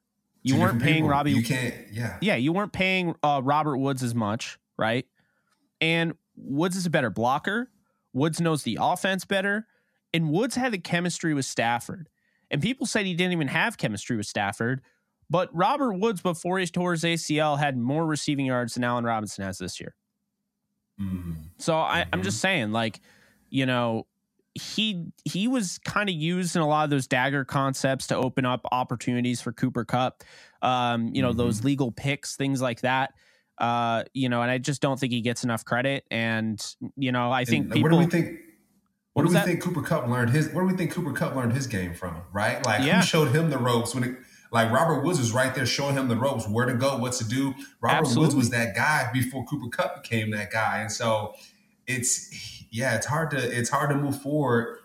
you 0.44 0.58
weren't 0.58 0.82
paying 0.82 0.96
people. 0.96 1.10
Robbie. 1.10 1.32
You 1.34 1.44
can't. 1.44 1.76
Yeah. 1.92 2.18
Yeah, 2.22 2.36
you 2.36 2.52
weren't 2.52 2.74
paying 2.74 3.16
uh, 3.24 3.42
Robert 3.44 3.78
Woods 3.78 4.04
as 4.04 4.16
much, 4.16 4.58
right? 4.78 5.06
And 5.80 6.14
Woods 6.36 6.76
is 6.76 6.86
a 6.86 6.90
better 6.90 7.10
blocker. 7.10 7.70
Woods 8.14 8.42
knows 8.42 8.64
the 8.64 8.78
offense 8.82 9.26
better, 9.26 9.68
and 10.14 10.32
Woods 10.32 10.56
had 10.56 10.74
the 10.74 10.78
chemistry 10.78 11.34
with 11.34 11.46
Stafford. 11.46 12.10
And 12.50 12.62
people 12.62 12.86
said 12.86 13.06
he 13.06 13.14
didn't 13.14 13.32
even 13.34 13.48
have 13.48 13.78
chemistry 13.78 14.18
with 14.18 14.26
Stafford. 14.26 14.82
But 15.30 15.50
Robert 15.56 15.94
Woods, 15.94 16.22
before 16.22 16.60
he 16.60 16.66
tore 16.68 16.92
his 16.92 17.04
ACL, 17.04 17.58
had 17.58 17.78
more 17.78 18.06
receiving 18.06 18.48
yards 18.48 18.74
than 18.74 18.84
Allen 18.84 19.06
Robinson 19.06 19.46
has 19.46 19.58
this 19.58 19.80
year. 19.80 19.96
Mm-hmm. 21.00 21.34
So 21.58 21.78
I, 21.78 22.06
I'm 22.12 22.22
just 22.22 22.42
saying, 22.42 22.74
like, 22.74 23.00
you 23.50 23.66
know, 23.66 24.08
he 24.54 25.12
he 25.24 25.48
was 25.48 25.78
kind 25.80 26.10
of 26.10 26.16
used 26.16 26.56
in 26.56 26.62
a 26.62 26.68
lot 26.68 26.84
of 26.84 26.90
those 26.90 27.08
dagger 27.08 27.46
concepts 27.46 28.08
to 28.08 28.16
open 28.16 28.46
up 28.46 28.62
opportunities 28.72 29.42
for 29.42 29.52
Cooper 29.52 29.86
Kupp. 29.86 30.24
Um, 30.62 31.12
you 31.14 31.22
know, 31.22 31.30
mm-hmm. 31.30 31.38
those 31.38 31.64
legal 31.64 31.92
picks, 31.92 32.36
things 32.36 32.62
like 32.62 32.82
that. 32.82 33.14
Uh, 33.58 34.04
you 34.14 34.28
know, 34.28 34.42
and 34.42 34.52
I 34.52 34.58
just 34.58 34.82
don't 34.82 35.00
think 35.00 35.14
he 35.14 35.22
gets 35.22 35.44
enough 35.44 35.64
credit. 35.64 36.04
And 36.12 36.62
you 36.98 37.12
know, 37.12 37.32
I 37.32 37.46
think 37.46 37.66
and 37.66 37.74
people. 37.74 37.90
Where 37.90 37.92
do 37.92 38.06
we 38.06 38.12
think? 38.12 38.40
What, 39.14 39.24
do 39.24 39.30
we 39.30 39.34
that? 39.34 39.46
think 39.46 39.62
Cooper 39.62 39.82
Kupp 39.82 40.08
learned 40.08 40.32
his? 40.32 40.50
Where 40.50 40.66
do 40.66 40.72
we 40.72 40.78
think 40.78 40.92
Cooper 40.92 41.14
Kupp 41.14 41.36
learned 41.36 41.54
his 41.54 41.68
game 41.68 41.94
from? 41.94 42.22
Right, 42.34 42.66
like 42.66 42.84
yeah. 42.84 42.98
who 42.98 43.06
showed 43.06 43.36
him 43.36 43.50
the 43.50 43.58
ropes 43.58 43.94
when 43.94 44.04
it? 44.04 44.18
Like 44.52 44.70
Robert 44.70 45.06
Woods 45.06 45.18
was 45.18 45.32
right 45.32 45.56
there 45.56 45.66
showing 45.66 45.96
him 45.96 46.10
the 46.10 46.16
ropes, 46.18 46.46
where 46.46 46.66
to 46.66 46.74
go, 46.74 46.98
what 46.98 47.14
to 47.14 47.24
do. 47.24 47.54
Robert 47.80 48.00
Absolutely. 48.00 48.22
Woods 48.22 48.36
was 48.36 48.50
that 48.50 48.76
guy 48.76 49.10
before 49.14 49.46
Cooper 49.46 49.70
Kupp 49.70 50.04
became 50.04 50.32
that 50.32 50.52
guy, 50.52 50.80
and 50.80 50.92
so 50.92 51.36
it's 51.88 52.61
yeah, 52.72 52.96
it's 52.96 53.06
hard 53.06 53.32
to 53.32 53.38
it's 53.38 53.70
hard 53.70 53.90
to 53.90 53.96
move 53.96 54.22
forward 54.22 54.78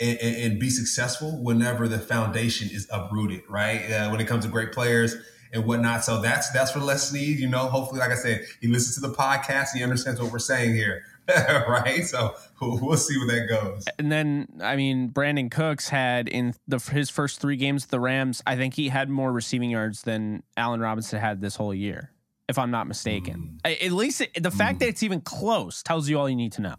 and, 0.00 0.18
and, 0.18 0.60
be 0.60 0.70
successful 0.70 1.42
whenever 1.42 1.86
the 1.86 1.98
foundation 1.98 2.68
is 2.70 2.88
uprooted, 2.90 3.42
right? 3.48 3.90
Uh, 3.90 4.10
when 4.10 4.20
it 4.20 4.26
comes 4.26 4.44
to 4.44 4.50
great 4.50 4.72
players 4.72 5.14
and 5.52 5.64
whatnot. 5.64 6.04
So 6.04 6.20
that's 6.20 6.50
that's 6.50 6.74
what 6.74 6.84
Les 6.84 7.10
Snead, 7.10 7.38
you 7.38 7.48
know, 7.48 7.66
hopefully, 7.66 8.00
like 8.00 8.10
I 8.10 8.16
said, 8.16 8.44
he 8.60 8.68
listens 8.68 8.96
to 8.96 9.00
the 9.00 9.14
podcast, 9.14 9.68
he 9.74 9.82
understands 9.82 10.20
what 10.20 10.32
we're 10.32 10.38
saying 10.38 10.74
here. 10.74 11.04
right, 11.68 12.04
so 12.04 12.34
we'll 12.60 12.98
see 12.98 13.16
where 13.16 13.28
that 13.28 13.48
goes. 13.48 13.84
And 13.98 14.12
then, 14.12 14.46
I 14.60 14.76
mean, 14.76 15.08
Brandin 15.08 15.50
Cooks 15.50 15.88
had 15.88 16.28
in 16.28 16.54
the 16.68 16.78
his 16.78 17.08
first 17.08 17.40
three 17.40 17.56
games, 17.56 17.86
the 17.86 17.98
Rams. 17.98 18.42
I 18.46 18.56
think 18.56 18.74
he 18.74 18.90
had 18.90 19.08
more 19.08 19.32
receiving 19.32 19.70
yards 19.70 20.02
than 20.02 20.42
Allen 20.56 20.80
Robinson 20.80 21.18
had 21.18 21.40
this 21.40 21.56
whole 21.56 21.72
year, 21.72 22.10
if 22.48 22.58
I'm 22.58 22.70
not 22.70 22.86
mistaken. 22.86 23.58
Mm. 23.64 23.84
At 23.84 23.92
least 23.92 24.20
it, 24.20 24.42
the 24.42 24.50
mm. 24.50 24.56
fact 24.56 24.80
that 24.80 24.88
it's 24.88 25.02
even 25.02 25.20
close 25.20 25.82
tells 25.82 26.08
you 26.08 26.18
all 26.18 26.28
you 26.28 26.36
need 26.36 26.52
to 26.52 26.62
know. 26.62 26.76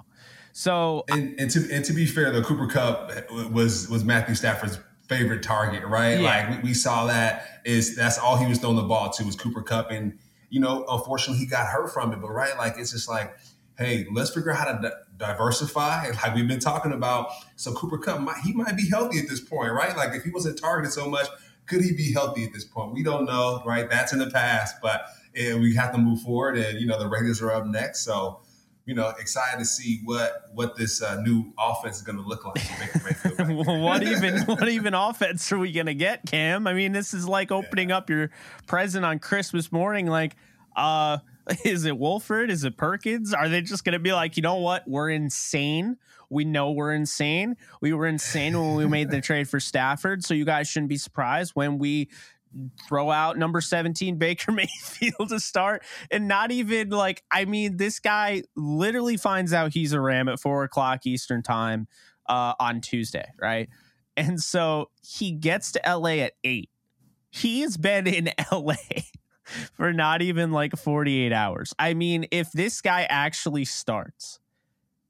So 0.54 1.04
and, 1.10 1.38
and 1.40 1.52
to 1.52 1.68
and 1.72 1.84
to 1.84 1.94
be 1.94 2.06
fair, 2.06 2.32
the 2.32 2.42
Cooper 2.42 2.68
Kupp 2.68 3.12
was 3.52 3.90
was 3.90 4.06
Matthew 4.06 4.36
Stafford's 4.36 4.80
favorite 5.08 5.44
target, 5.44 5.86
right? 5.86 6.20
Yeah. 6.20 6.24
Like 6.24 6.64
we, 6.64 6.70
we, 6.70 6.74
saw 6.74 7.06
that 7.08 7.62
is 7.66 7.96
that's 7.96 8.18
all 8.18 8.38
he 8.38 8.48
was 8.48 8.60
throwing 8.60 8.78
the 8.78 8.84
ball 8.84 9.10
to 9.12 9.26
was 9.26 9.36
Cooper 9.36 9.62
Kupp, 9.62 9.92
and 9.92 10.18
you 10.50 10.60
know, 10.60 10.86
unfortunately, 10.88 11.40
he 11.40 11.46
got 11.46 11.68
hurt 11.68 11.94
from 11.94 12.14
it. 12.14 12.22
But 12.22 12.30
right, 12.30 12.58
like 12.58 12.76
it's 12.78 12.92
just 12.92 13.10
like, 13.10 13.36
hey, 13.78 14.06
let's 14.14 14.34
figure 14.34 14.52
out 14.52 14.58
how 14.58 14.72
to 14.72 14.82
di- 14.82 15.26
diversify, 15.28 16.08
like 16.10 16.36
we've 16.36 16.48
been 16.48 16.60
talking 16.60 16.94
about. 16.94 17.32
So 17.58 17.74
Cooper 17.74 17.98
Kupp, 17.98 18.22
might, 18.22 18.38
he 18.38 18.54
might 18.54 18.78
be 18.78 18.88
healthy 18.90 19.20
at 19.20 19.28
this 19.28 19.42
point, 19.42 19.74
right? 19.74 19.96
Like 19.98 20.16
if 20.16 20.24
he 20.24 20.30
wasn't 20.30 20.58
targeted 20.58 20.94
so 20.94 21.10
much, 21.10 21.28
could 21.66 21.82
he 21.82 21.94
be 21.94 22.14
healthy 22.14 22.46
at 22.46 22.54
this 22.54 22.64
point? 22.64 22.94
We 22.94 23.04
don't 23.04 23.26
know, 23.26 23.62
right? 23.66 23.90
That's 23.90 24.14
in 24.14 24.20
the 24.20 24.30
past, 24.30 24.78
but 24.82 25.06
eh, 25.36 25.54
we 25.56 25.76
have 25.76 25.92
to 25.94 25.98
move 25.98 26.22
forward, 26.22 26.58
and 26.58 26.80
you 26.80 26.88
know, 26.88 27.00
the 27.00 27.08
Raiders 27.08 27.42
are 27.42 27.52
up 27.52 27.66
next, 27.66 28.02
so 28.02 28.42
you 28.86 28.94
know, 28.94 29.10
excited 29.20 29.58
to 29.58 29.66
see 29.66 30.02
what 30.04 30.44
what 30.54 30.76
this 30.76 31.02
uh, 31.02 31.20
new 31.22 31.52
offense 31.58 31.98
is 31.98 32.02
going 32.04 32.18
to 32.18 32.24
look 32.24 32.46
like. 32.46 32.60
what 33.68 34.04
even 34.04 34.42
what 34.42 34.70
even 34.70 34.94
offense 34.94 35.52
are 35.52 35.58
we 35.58 35.72
going 35.72 35.88
to 35.88 35.96
get, 35.96 36.26
Cam? 36.28 36.68
I 36.68 36.74
mean, 36.74 36.92
this 36.92 37.14
is 37.14 37.28
like 37.28 37.52
opening 37.52 37.90
yeah. 37.90 37.98
up 37.98 38.10
your 38.10 38.30
present 38.68 39.04
on 39.04 39.18
Christmas 39.18 39.72
morning. 39.72 40.06
Like, 40.06 40.36
uh, 40.76 41.18
is 41.66 41.86
it 41.86 41.98
Wolford? 41.98 42.52
Is 42.52 42.64
it 42.64 42.78
Perkins? 42.78 43.34
Are 43.34 43.50
they 43.50 43.62
just 43.62 43.84
going 43.84 43.94
to 43.94 44.00
be 44.00 44.14
like, 44.14 44.38
you 44.38 44.44
know 44.44 44.58
what? 44.58 44.88
We're 44.88 45.10
insane. 45.10 45.98
We 46.30 46.44
know 46.44 46.72
we're 46.72 46.94
insane. 46.94 47.56
We 47.82 47.94
were 47.94 48.08
insane 48.08 48.60
when 48.60 48.76
we 48.76 48.88
made 48.88 49.12
the 49.12 49.22
trade 49.22 49.48
for 49.48 49.60
Stafford. 49.60 50.24
So 50.24 50.34
you 50.34 50.46
guys 50.46 50.68
shouldn't 50.68 50.90
be 50.90 50.98
surprised 50.98 51.52
when 51.54 51.78
we 51.78 52.10
throw 52.88 53.12
out 53.12 53.38
number 53.38 53.62
17 53.62 54.18
Baker 54.18 54.52
Mayfield 54.54 55.30
to 55.30 55.40
start 55.40 55.84
and 56.10 56.28
not 56.28 56.52
even 56.52 56.90
like 56.90 57.24
I 57.30 57.46
mean 57.46 57.78
this 57.78 58.00
guy 58.00 58.44
literally 58.56 59.18
finds 59.18 59.54
out 59.54 59.74
he's 59.74 59.94
a 59.94 60.00
Ram 60.00 60.30
at 60.30 60.40
four 60.40 60.64
o'clock 60.64 61.06
Eastern 61.06 61.44
time 61.44 61.88
uh, 62.28 62.54
on 62.60 62.82
Tuesday, 62.82 63.28
right? 63.40 63.70
And 64.18 64.42
so 64.42 64.90
he 65.02 65.32
gets 65.32 65.74
to 65.74 65.82
LA 65.86 66.22
at 66.22 66.34
eight. 66.44 66.70
He's 67.30 67.78
been 67.78 68.08
in 68.08 68.32
LA 68.52 68.76
for 69.74 69.94
not 69.94 70.22
even 70.22 70.52
like 70.52 70.76
48 70.76 71.32
hours. 71.34 71.74
I 71.78 71.94
mean, 71.94 72.26
if 72.32 72.52
this 72.52 72.82
guy 72.82 73.04
actually 73.10 73.66
starts, 73.66 74.40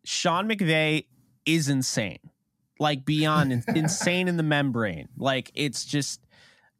Sean 0.04 0.50
McVay 0.50 1.06
is 1.46 1.70
insane. 1.70 2.20
Like 2.80 3.06
beyond 3.06 3.64
insane 3.76 4.28
in 4.28 4.38
the 4.38 4.44
membrane. 4.44 5.08
Like 5.18 5.52
it's 5.56 5.86
just 5.86 6.20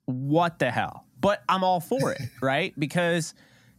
what 0.06 0.60
the 0.60 0.72
hell? 0.72 1.06
But 1.20 1.44
I'm 1.50 1.64
all 1.64 1.80
for 1.80 2.12
it, 2.12 2.22
right? 2.42 2.74
Because 2.78 3.34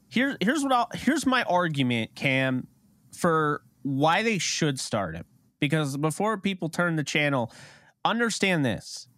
here's 0.09 0.37
here's 0.41 0.63
what 0.63 0.73
I'll 0.73 0.89
here's 0.95 1.27
my 1.27 1.43
argument, 1.45 2.15
Cam, 2.15 2.67
for 3.13 3.63
why 3.83 4.23
they 4.23 4.39
should 4.39 4.81
start 4.81 5.15
him. 5.15 5.25
Because 5.61 5.97
before 5.97 6.39
people 6.39 6.69
turn 6.69 6.97
the 6.97 7.05
channel, 7.05 7.53
understand 8.05 8.65
this. 8.65 9.09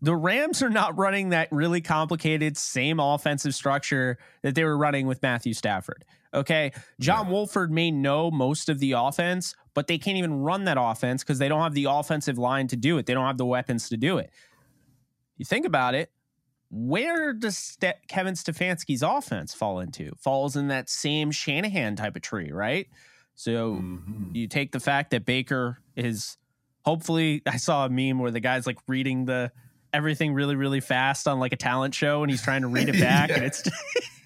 The 0.00 0.16
Rams 0.16 0.62
are 0.62 0.70
not 0.70 0.98
running 0.98 1.28
that 1.28 1.48
really 1.52 1.80
complicated 1.80 2.56
same 2.56 2.98
offensive 2.98 3.54
structure 3.54 4.18
that 4.42 4.56
they 4.56 4.64
were 4.64 4.76
running 4.76 5.06
with 5.06 5.22
Matthew 5.22 5.54
Stafford. 5.54 6.04
Okay. 6.34 6.72
John 6.98 7.26
yeah. 7.26 7.32
Wolford 7.32 7.70
may 7.70 7.90
know 7.90 8.30
most 8.30 8.68
of 8.68 8.80
the 8.80 8.92
offense, 8.92 9.54
but 9.74 9.86
they 9.86 9.98
can't 9.98 10.16
even 10.16 10.34
run 10.34 10.64
that 10.64 10.76
offense 10.80 11.22
because 11.22 11.38
they 11.38 11.48
don't 11.48 11.60
have 11.60 11.74
the 11.74 11.84
offensive 11.84 12.38
line 12.38 12.66
to 12.68 12.76
do 12.76 12.98
it. 12.98 13.06
They 13.06 13.14
don't 13.14 13.26
have 13.26 13.38
the 13.38 13.46
weapons 13.46 13.88
to 13.90 13.96
do 13.96 14.18
it. 14.18 14.30
You 15.36 15.44
think 15.44 15.66
about 15.66 15.94
it, 15.94 16.10
where 16.72 17.34
does 17.34 17.58
Ste- 17.58 18.08
Kevin 18.08 18.32
Stefanski's 18.32 19.02
offense 19.02 19.52
fall 19.52 19.78
into? 19.78 20.12
Falls 20.18 20.56
in 20.56 20.68
that 20.68 20.88
same 20.88 21.30
Shanahan 21.30 21.96
type 21.96 22.16
of 22.16 22.22
tree, 22.22 22.50
right? 22.50 22.88
So 23.34 23.74
mm-hmm. 23.74 24.34
you 24.34 24.48
take 24.48 24.72
the 24.72 24.80
fact 24.80 25.10
that 25.10 25.26
Baker 25.26 25.78
is 25.96 26.38
hopefully 26.82 27.42
I 27.46 27.58
saw 27.58 27.84
a 27.84 27.90
meme 27.90 28.18
where 28.18 28.30
the 28.30 28.40
guy's 28.40 28.66
like 28.66 28.78
reading 28.88 29.26
the 29.26 29.52
everything 29.92 30.32
really 30.32 30.56
really 30.56 30.80
fast 30.80 31.28
on 31.28 31.38
like 31.38 31.52
a 31.52 31.56
talent 31.56 31.94
show 31.94 32.22
and 32.22 32.30
he's 32.30 32.42
trying 32.42 32.62
to 32.62 32.68
read 32.68 32.88
it 32.88 32.92
back 33.00 33.28
yeah. 33.28 33.36
and 33.36 33.44
it's 33.44 33.62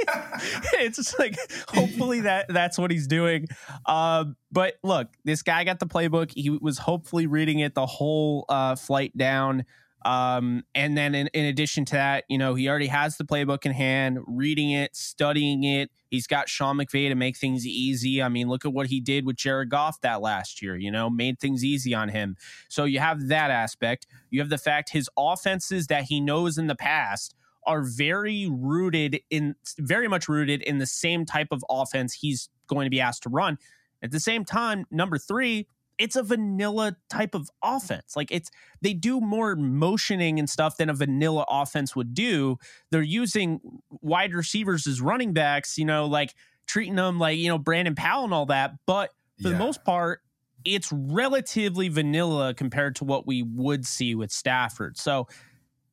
it's 0.74 0.96
just 0.96 1.18
like 1.18 1.36
hopefully 1.66 2.20
that 2.20 2.46
that's 2.48 2.78
what 2.78 2.92
he's 2.92 3.08
doing 3.08 3.48
uh, 3.86 4.24
but 4.52 4.74
look 4.84 5.08
this 5.24 5.42
guy 5.42 5.64
got 5.64 5.80
the 5.80 5.86
playbook 5.86 6.30
he 6.32 6.50
was 6.50 6.78
hopefully 6.78 7.26
reading 7.26 7.58
it 7.58 7.74
the 7.74 7.84
whole 7.84 8.44
uh, 8.48 8.76
flight 8.76 9.16
down 9.16 9.64
um, 10.04 10.62
and 10.74 10.96
then 10.96 11.14
in, 11.14 11.26
in, 11.28 11.46
addition 11.46 11.84
to 11.86 11.94
that, 11.94 12.24
you 12.28 12.38
know, 12.38 12.54
he 12.54 12.68
already 12.68 12.86
has 12.86 13.16
the 13.16 13.24
playbook 13.24 13.66
in 13.66 13.72
hand, 13.72 14.18
reading 14.26 14.70
it, 14.70 14.94
studying 14.94 15.64
it. 15.64 15.90
He's 16.10 16.26
got 16.26 16.48
Sean 16.48 16.76
McVay 16.76 17.08
to 17.08 17.16
make 17.16 17.36
things 17.36 17.66
easy. 17.66 18.22
I 18.22 18.28
mean, 18.28 18.48
look 18.48 18.64
at 18.64 18.72
what 18.72 18.86
he 18.86 19.00
did 19.00 19.26
with 19.26 19.36
Jared 19.36 19.70
Goff 19.70 20.00
that 20.02 20.20
last 20.20 20.62
year, 20.62 20.76
you 20.76 20.90
know, 20.90 21.10
made 21.10 21.40
things 21.40 21.64
easy 21.64 21.92
on 21.92 22.10
him. 22.10 22.36
So 22.68 22.84
you 22.84 23.00
have 23.00 23.28
that 23.28 23.50
aspect. 23.50 24.06
You 24.30 24.40
have 24.40 24.50
the 24.50 24.58
fact 24.58 24.90
his 24.90 25.10
offenses 25.18 25.88
that 25.88 26.04
he 26.04 26.20
knows 26.20 26.56
in 26.56 26.68
the 26.68 26.76
past 26.76 27.34
are 27.66 27.82
very 27.82 28.48
rooted 28.48 29.20
in 29.28 29.56
very 29.78 30.06
much 30.06 30.28
rooted 30.28 30.62
in 30.62 30.78
the 30.78 30.86
same 30.86 31.26
type 31.26 31.48
of 31.50 31.64
offense 31.68 32.14
he's 32.14 32.48
going 32.68 32.86
to 32.86 32.90
be 32.90 33.00
asked 33.00 33.24
to 33.24 33.28
run. 33.28 33.58
At 34.02 34.12
the 34.12 34.20
same 34.20 34.44
time, 34.44 34.84
number 34.90 35.18
three, 35.18 35.66
it's 35.98 36.16
a 36.16 36.22
vanilla 36.22 36.96
type 37.08 37.34
of 37.34 37.50
offense. 37.62 38.16
Like 38.16 38.30
it's 38.30 38.50
they 38.80 38.92
do 38.92 39.20
more 39.20 39.56
motioning 39.56 40.38
and 40.38 40.48
stuff 40.48 40.76
than 40.76 40.90
a 40.90 40.94
vanilla 40.94 41.44
offense 41.48 41.96
would 41.96 42.14
do. 42.14 42.58
They're 42.90 43.02
using 43.02 43.60
wide 44.02 44.34
receivers 44.34 44.86
as 44.86 45.00
running 45.00 45.32
backs, 45.32 45.78
you 45.78 45.84
know, 45.84 46.06
like 46.06 46.34
treating 46.66 46.96
them 46.96 47.18
like, 47.18 47.38
you 47.38 47.48
know, 47.48 47.58
Brandon 47.58 47.94
Powell 47.94 48.24
and 48.24 48.34
all 48.34 48.46
that, 48.46 48.72
but 48.86 49.10
for 49.40 49.48
yeah. 49.48 49.54
the 49.54 49.58
most 49.58 49.84
part 49.84 50.20
it's 50.64 50.90
relatively 50.92 51.88
vanilla 51.88 52.52
compared 52.52 52.96
to 52.96 53.04
what 53.04 53.26
we 53.26 53.42
would 53.42 53.86
see 53.86 54.16
with 54.16 54.32
Stafford. 54.32 54.98
So 54.98 55.28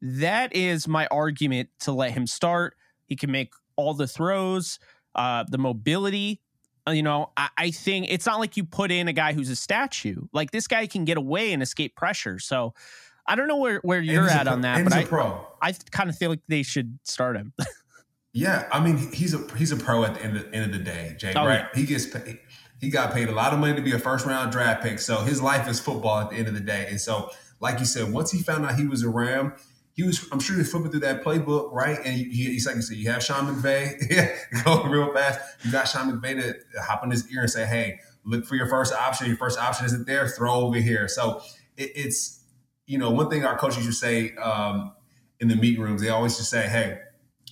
that 0.01 0.55
is 0.55 0.87
my 0.87 1.05
argument 1.07 1.69
to 1.81 1.91
let 1.91 2.11
him 2.11 2.25
start. 2.25 2.75
He 3.05 3.15
can 3.15 3.31
make 3.31 3.53
all 3.75 3.93
the 3.93 4.07
throws. 4.07 4.79
uh, 5.15 5.43
the 5.49 5.57
mobility. 5.57 6.41
Uh, 6.87 6.91
you 6.91 7.03
know, 7.03 7.31
I, 7.37 7.49
I 7.57 7.71
think 7.71 8.07
it's 8.09 8.25
not 8.25 8.39
like 8.39 8.57
you 8.57 8.65
put 8.65 8.91
in 8.91 9.07
a 9.07 9.13
guy 9.13 9.33
who's 9.33 9.49
a 9.49 9.55
statue. 9.55 10.27
Like 10.33 10.51
this 10.51 10.67
guy 10.67 10.87
can 10.87 11.05
get 11.05 11.17
away 11.17 11.53
and 11.53 11.63
escape 11.63 11.95
pressure. 11.95 12.39
So 12.39 12.73
I 13.25 13.35
don't 13.35 13.47
know 13.47 13.57
where, 13.57 13.79
where 13.79 14.01
you're 14.01 14.27
at 14.27 14.47
on 14.47 14.61
that, 14.61 14.83
but 14.83 14.93
I, 14.93 15.05
pro. 15.05 15.47
I 15.61 15.73
kind 15.91 16.09
of 16.09 16.17
feel 16.17 16.29
like 16.29 16.41
they 16.47 16.63
should 16.63 16.99
start 17.03 17.37
him. 17.37 17.53
yeah, 18.33 18.67
I 18.71 18.83
mean 18.83 19.11
he's 19.13 19.33
a 19.33 19.39
he's 19.55 19.71
a 19.71 19.77
pro 19.77 20.03
at 20.03 20.15
the 20.15 20.23
end 20.23 20.37
of, 20.37 20.53
end 20.53 20.65
of 20.65 20.71
the 20.77 20.83
day, 20.83 21.15
Jay. 21.17 21.33
Oh, 21.35 21.45
right? 21.45 21.65
Yeah. 21.73 21.79
He 21.79 21.85
gets 21.85 22.05
paid, 22.07 22.39
he 22.81 22.89
got 22.89 23.13
paid 23.13 23.29
a 23.29 23.31
lot 23.31 23.53
of 23.53 23.59
money 23.59 23.75
to 23.75 23.81
be 23.81 23.93
a 23.93 23.99
first 23.99 24.25
round 24.25 24.51
draft 24.51 24.83
pick, 24.83 24.99
so 24.99 25.17
his 25.19 25.41
life 25.41 25.69
is 25.69 25.79
football 25.79 26.19
at 26.19 26.31
the 26.31 26.35
end 26.35 26.49
of 26.49 26.53
the 26.53 26.59
day. 26.59 26.85
And 26.89 26.99
so, 26.99 27.29
like 27.61 27.79
you 27.79 27.85
said, 27.85 28.11
once 28.11 28.31
he 28.31 28.41
found 28.41 28.65
out 28.65 28.75
he 28.75 28.85
was 28.85 29.03
a 29.03 29.09
Ram, 29.09 29.53
he 29.93 30.03
was 30.03 30.27
I'm 30.31 30.39
sure 30.39 30.55
he 30.55 30.61
was 30.61 30.71
flipping 30.71 30.91
through 30.91 31.01
that 31.01 31.23
playbook, 31.23 31.71
right? 31.71 31.97
And 32.03 32.15
he, 32.15 32.25
he's 32.25 32.65
like 32.65 32.75
you 32.75 32.81
said, 32.81 32.97
you 32.97 33.09
have 33.11 33.23
Sean 33.23 33.45
McVay 33.45 33.99
going 34.65 34.89
real 34.89 35.13
fast. 35.13 35.39
You 35.63 35.71
got 35.71 35.87
Sean 35.87 36.11
McVay 36.11 36.41
to 36.41 36.81
hop 36.81 37.03
on 37.03 37.11
his 37.11 37.31
ear 37.31 37.41
and 37.41 37.49
say, 37.49 37.65
hey, 37.65 37.99
look 38.25 38.45
for 38.45 38.55
your 38.55 38.67
first 38.67 38.93
option. 38.93 39.27
Your 39.27 39.37
first 39.37 39.59
option 39.59 39.85
isn't 39.85 40.07
there. 40.07 40.27
Throw 40.27 40.53
over 40.55 40.77
here. 40.77 41.07
So 41.07 41.41
it, 41.77 41.91
it's 41.95 42.43
you 42.85 42.97
know, 42.97 43.11
one 43.11 43.29
thing 43.29 43.45
our 43.45 43.57
coaches 43.57 43.85
used 43.85 43.99
to 44.01 44.05
say 44.05 44.35
um, 44.35 44.93
in 45.39 45.47
the 45.47 45.55
meeting 45.55 45.81
rooms, 45.81 46.01
they 46.01 46.09
always 46.09 46.37
just 46.37 46.49
say, 46.49 46.67
hey, 46.67 46.99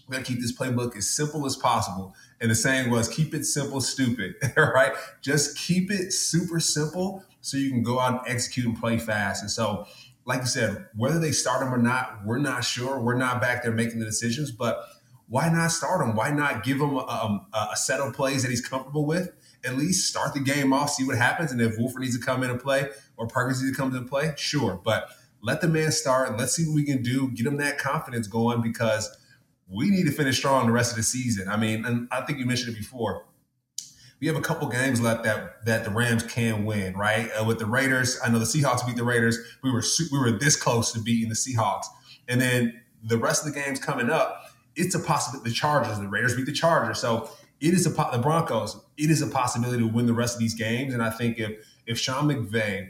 we 0.08 0.14
gotta 0.14 0.26
keep 0.26 0.40
this 0.42 0.56
playbook 0.56 0.96
as 0.98 1.10
simple 1.10 1.46
as 1.46 1.56
possible. 1.56 2.14
And 2.40 2.52
the 2.52 2.56
saying 2.56 2.90
was, 2.90 3.08
keep 3.08 3.34
it 3.34 3.46
simple, 3.46 3.82
stupid, 3.82 4.36
right? 4.58 4.94
Just 5.22 5.58
keep 5.58 5.92
it 5.92 6.12
super 6.12 6.60
simple 6.60 7.24
so 7.40 7.58
you 7.58 7.70
can 7.70 7.84
go 7.84 8.00
out 8.00 8.26
and 8.26 8.34
execute 8.34 8.66
and 8.66 8.80
play 8.80 8.98
fast. 8.98 9.42
And 9.42 9.52
so, 9.52 9.86
like 10.32 10.42
you 10.42 10.48
said, 10.48 10.88
whether 10.96 11.20
they 11.20 11.34
start 11.34 11.62
him 11.62 11.74
or 11.74 11.78
not, 11.78 12.22
we're 12.26 12.40
not 12.40 12.64
sure. 12.64 13.02
We're 13.02 13.18
not 13.18 13.42
back 13.42 13.64
there 13.64 13.72
making 13.74 14.00
the 14.00 14.06
decisions, 14.06 14.50
but 14.50 14.82
why 15.28 15.50
not 15.50 15.72
start 15.72 16.08
him? 16.08 16.16
Why 16.16 16.32
not 16.32 16.64
give 16.64 16.78
him 16.80 16.98
um, 17.00 17.48
a, 17.54 17.68
a, 17.74 17.76
set 17.76 18.00
of 18.00 18.14
plays 18.14 18.42
that 18.44 18.50
he's 18.50 18.66
comfortable 18.66 19.06
with? 19.06 19.30
At 19.66 19.76
least 19.78 20.08
start 20.08 20.34
the 20.34 20.40
game 20.40 20.72
off, 20.72 20.92
see 20.92 21.04
what 21.04 21.18
happens. 21.18 21.52
And 21.52 21.60
if 21.60 21.78
Wolford 21.78 22.04
needs 22.04 22.18
to 22.18 22.26
come 22.26 22.44
in 22.44 22.50
and 22.50 22.62
play 22.62 22.88
or 23.18 23.28
Perkins 23.28 23.62
needs 23.62 23.76
to 23.76 23.82
come 23.82 23.92
in 23.92 23.98
and 23.98 24.10
play, 24.10 24.34
sure. 24.38 24.80
But 24.82 25.10
let 25.42 25.60
the 25.60 25.68
man 25.68 25.92
start. 25.92 26.38
Let's 26.38 26.56
see 26.56 26.66
what 26.66 26.76
we 26.76 26.86
can 26.86 27.04
do. 27.04 27.30
Get 27.32 27.46
him 27.46 27.58
that 27.58 27.78
confidence 27.78 28.28
going 28.28 28.62
because 28.62 29.10
we 29.68 29.90
need 29.90 30.06
to 30.06 30.14
finish 30.14 30.38
strong 30.38 30.66
the 30.66 30.72
rest 30.72 30.92
of 30.92 30.98
the 30.98 31.04
season. 31.04 31.50
I 31.50 31.58
mean, 31.58 31.84
and 31.84 32.08
I 32.10 32.22
think 32.22 32.40
you 32.40 32.46
mentioned 32.46 32.74
it 32.74 32.78
before. 32.78 33.26
We 34.22 34.28
have 34.28 34.36
a 34.36 34.42
couple 34.42 34.68
games 34.70 35.02
left 35.02 35.24
that 35.24 35.66
that 35.66 35.84
the 35.84 35.90
Rams 35.90 36.24
can 36.24 36.64
win, 36.64 36.96
right? 36.96 37.30
Uh, 37.32 37.44
with 37.44 37.60
the 37.60 37.66
Raiders, 37.66 38.20
I 38.24 38.30
know 38.30 38.40
the 38.40 38.46
Seahawks 38.46 38.86
beat 38.86 38.96
the 38.96 39.04
Raiders. 39.04 39.38
We 39.64 39.72
were 39.72 39.84
we 40.12 40.20
were 40.20 40.32
this 40.32 40.56
close 40.56 40.92
to 40.94 41.02
beating 41.02 41.30
the 41.30 41.36
Seahawks, 41.36 41.86
and 42.28 42.40
then 42.40 42.82
the 43.04 43.18
rest 43.18 43.46
of 43.46 43.54
the 43.54 43.60
games 43.60 43.80
coming 43.80 44.10
up, 44.10 44.46
it's 44.76 44.94
a 44.94 45.00
possibility. 45.00 45.50
The 45.50 45.56
Chargers, 45.56 46.00
the 46.00 46.08
Raiders 46.08 46.36
beat 46.36 46.46
the 46.46 46.52
Chargers, 46.52 47.00
so 47.00 47.30
it 47.60 47.74
is 47.74 47.88
a 47.88 47.90
the 47.90 48.20
Broncos. 48.22 48.80
It 48.96 49.10
is 49.10 49.22
a 49.24 49.28
possibility 49.28 49.80
to 49.80 49.88
win 49.88 50.06
the 50.06 50.14
rest 50.14 50.36
of 50.36 50.40
these 50.40 50.54
games, 50.54 50.94
and 50.94 51.02
I 51.02 51.10
think 51.10 51.40
if 51.40 51.66
if 51.88 51.98
Sean 51.98 52.28
McVay 52.28 52.90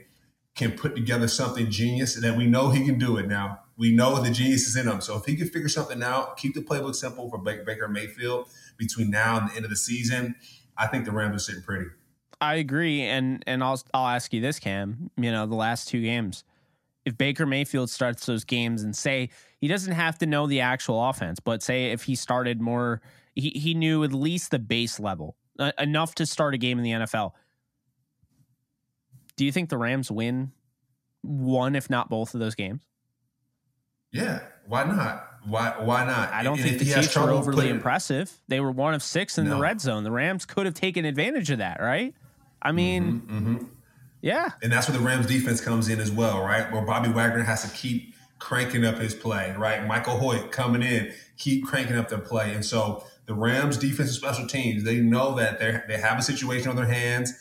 can 0.56 0.74
put 0.74 0.96
together 0.96 1.28
something 1.28 1.70
genius 1.72 2.16
and 2.16 2.24
that 2.24 2.38
we 2.38 2.46
know 2.46 2.70
he 2.70 2.86
can 2.86 3.00
do 3.00 3.18
it 3.18 3.28
now. 3.28 3.60
We 3.78 3.92
know 3.92 4.22
the 4.22 4.30
genius 4.30 4.68
is 4.68 4.76
in 4.76 4.88
him. 4.88 5.02
So 5.02 5.18
if 5.18 5.26
he 5.26 5.36
can 5.36 5.48
figure 5.48 5.70
something 5.70 6.04
out, 6.04 6.38
keep 6.38 6.54
the 6.54 6.62
playbook 6.62 6.94
simple 6.94 7.30
for 7.30 7.38
Baker 7.38 7.88
Mayfield 7.88 8.50
between 8.78 9.10
now 9.10 9.40
and 9.40 9.50
the 9.50 9.56
end 9.56 9.66
of 9.66 9.72
the 9.72 9.78
season, 9.78 10.36
I 10.82 10.88
think 10.88 11.06
the 11.06 11.12
Rams 11.12 11.36
are 11.36 11.40
sitting 11.40 11.62
pretty. 11.62 11.86
I 12.42 12.56
agree, 12.56 13.04
and 13.04 13.44
and 13.48 13.64
I'll 13.64 13.82
I'll 13.94 14.08
ask 14.08 14.34
you 14.34 14.42
this, 14.42 14.60
Cam. 14.60 15.12
You 15.16 15.32
know, 15.32 15.46
the 15.46 15.56
last 15.56 15.88
two 15.88 16.02
games, 16.02 16.44
if 17.06 17.18
Baker 17.18 17.46
Mayfield 17.46 17.90
starts 17.90 18.26
those 18.26 18.44
games 18.44 18.82
and 18.84 18.96
say 18.96 19.30
he 19.60 19.68
doesn't 19.68 19.94
have 19.94 20.18
to 20.18 20.26
know 20.26 20.48
the 20.48 20.62
actual 20.62 21.08
offense, 21.08 21.40
but 21.40 21.62
say 21.62 21.92
if 21.92 22.04
he 22.04 22.16
started 22.16 22.60
more, 22.60 23.02
he 23.36 23.52
he 23.52 23.74
knew 23.76 24.04
at 24.04 24.12
least 24.12 24.52
the 24.52 24.60
base 24.60 25.00
level 25.00 25.38
uh, 25.60 25.72
enough 25.78 26.16
to 26.16 26.26
start 26.26 26.56
a 26.56 26.58
game 26.58 26.80
in 26.80 26.84
the 26.84 26.92
NFL 26.92 27.34
do 29.42 29.46
you 29.46 29.52
think 29.52 29.70
the 29.70 29.78
Rams 29.78 30.12
win 30.12 30.52
one, 31.24 31.76
if 31.76 31.90
not 31.90 32.10
both, 32.10 32.36
of 32.36 32.40
those 32.40 32.54
games? 32.54 32.84
Yeah, 34.12 34.42
why 34.68 34.84
not? 34.84 35.31
Why 35.46 35.74
why 35.80 36.06
not? 36.06 36.32
I 36.32 36.44
don't 36.44 36.60
and 36.60 36.70
think 36.70 36.80
the 36.80 36.86
Chiefs 36.86 37.16
were 37.16 37.30
overly 37.30 37.70
impressive. 37.70 38.32
They 38.48 38.60
were 38.60 38.72
one 38.72 38.94
of 38.94 39.02
six 39.02 39.38
in 39.38 39.46
no. 39.46 39.56
the 39.56 39.62
red 39.62 39.82
zone. 39.82 40.04
The 40.04 40.12
Rams 40.12 40.46
could 40.46 40.66
have 40.66 40.76
taken 40.76 41.06
advantage 41.06 41.50
of 41.50 41.58
that, 41.60 41.82
right? 41.82 42.14
I 42.62 42.72
mean, 42.72 43.22
mm-hmm, 43.22 43.38
mm-hmm. 43.38 43.66
yeah. 44.22 44.50
And 44.62 44.72
that's 44.72 44.88
where 44.88 44.98
the 44.98 45.04
Rams 45.04 45.26
defense 45.26 45.60
comes 45.60 45.90
in 45.90 46.00
as 46.00 46.12
well, 46.12 46.42
right? 46.42 46.72
Where 46.72 46.84
Bobby 46.84 47.10
Wagner 47.10 47.44
has 47.44 47.64
to 47.64 47.76
keep 47.76 48.14
cranking 48.38 48.86
up 48.86 49.00
his 49.00 49.16
play, 49.16 49.56
right? 49.58 49.86
Michael 49.88 50.18
Hoyt 50.18 50.52
coming 50.52 50.84
in, 50.84 51.12
keep 51.38 51.66
cranking 51.66 51.98
up 51.98 52.10
their 52.10 52.20
play. 52.20 52.54
And 52.54 52.64
so 52.64 53.04
the 53.26 53.34
Rams 53.34 53.78
defense 53.78 54.10
and 54.10 54.18
special 54.18 54.46
teams, 54.46 54.84
they 54.84 54.98
know 54.98 55.36
that 55.36 55.60
they 55.60 55.82
they 55.88 56.00
have 56.00 56.20
a 56.20 56.22
situation 56.22 56.70
on 56.70 56.76
their 56.76 56.86
hands 56.86 57.34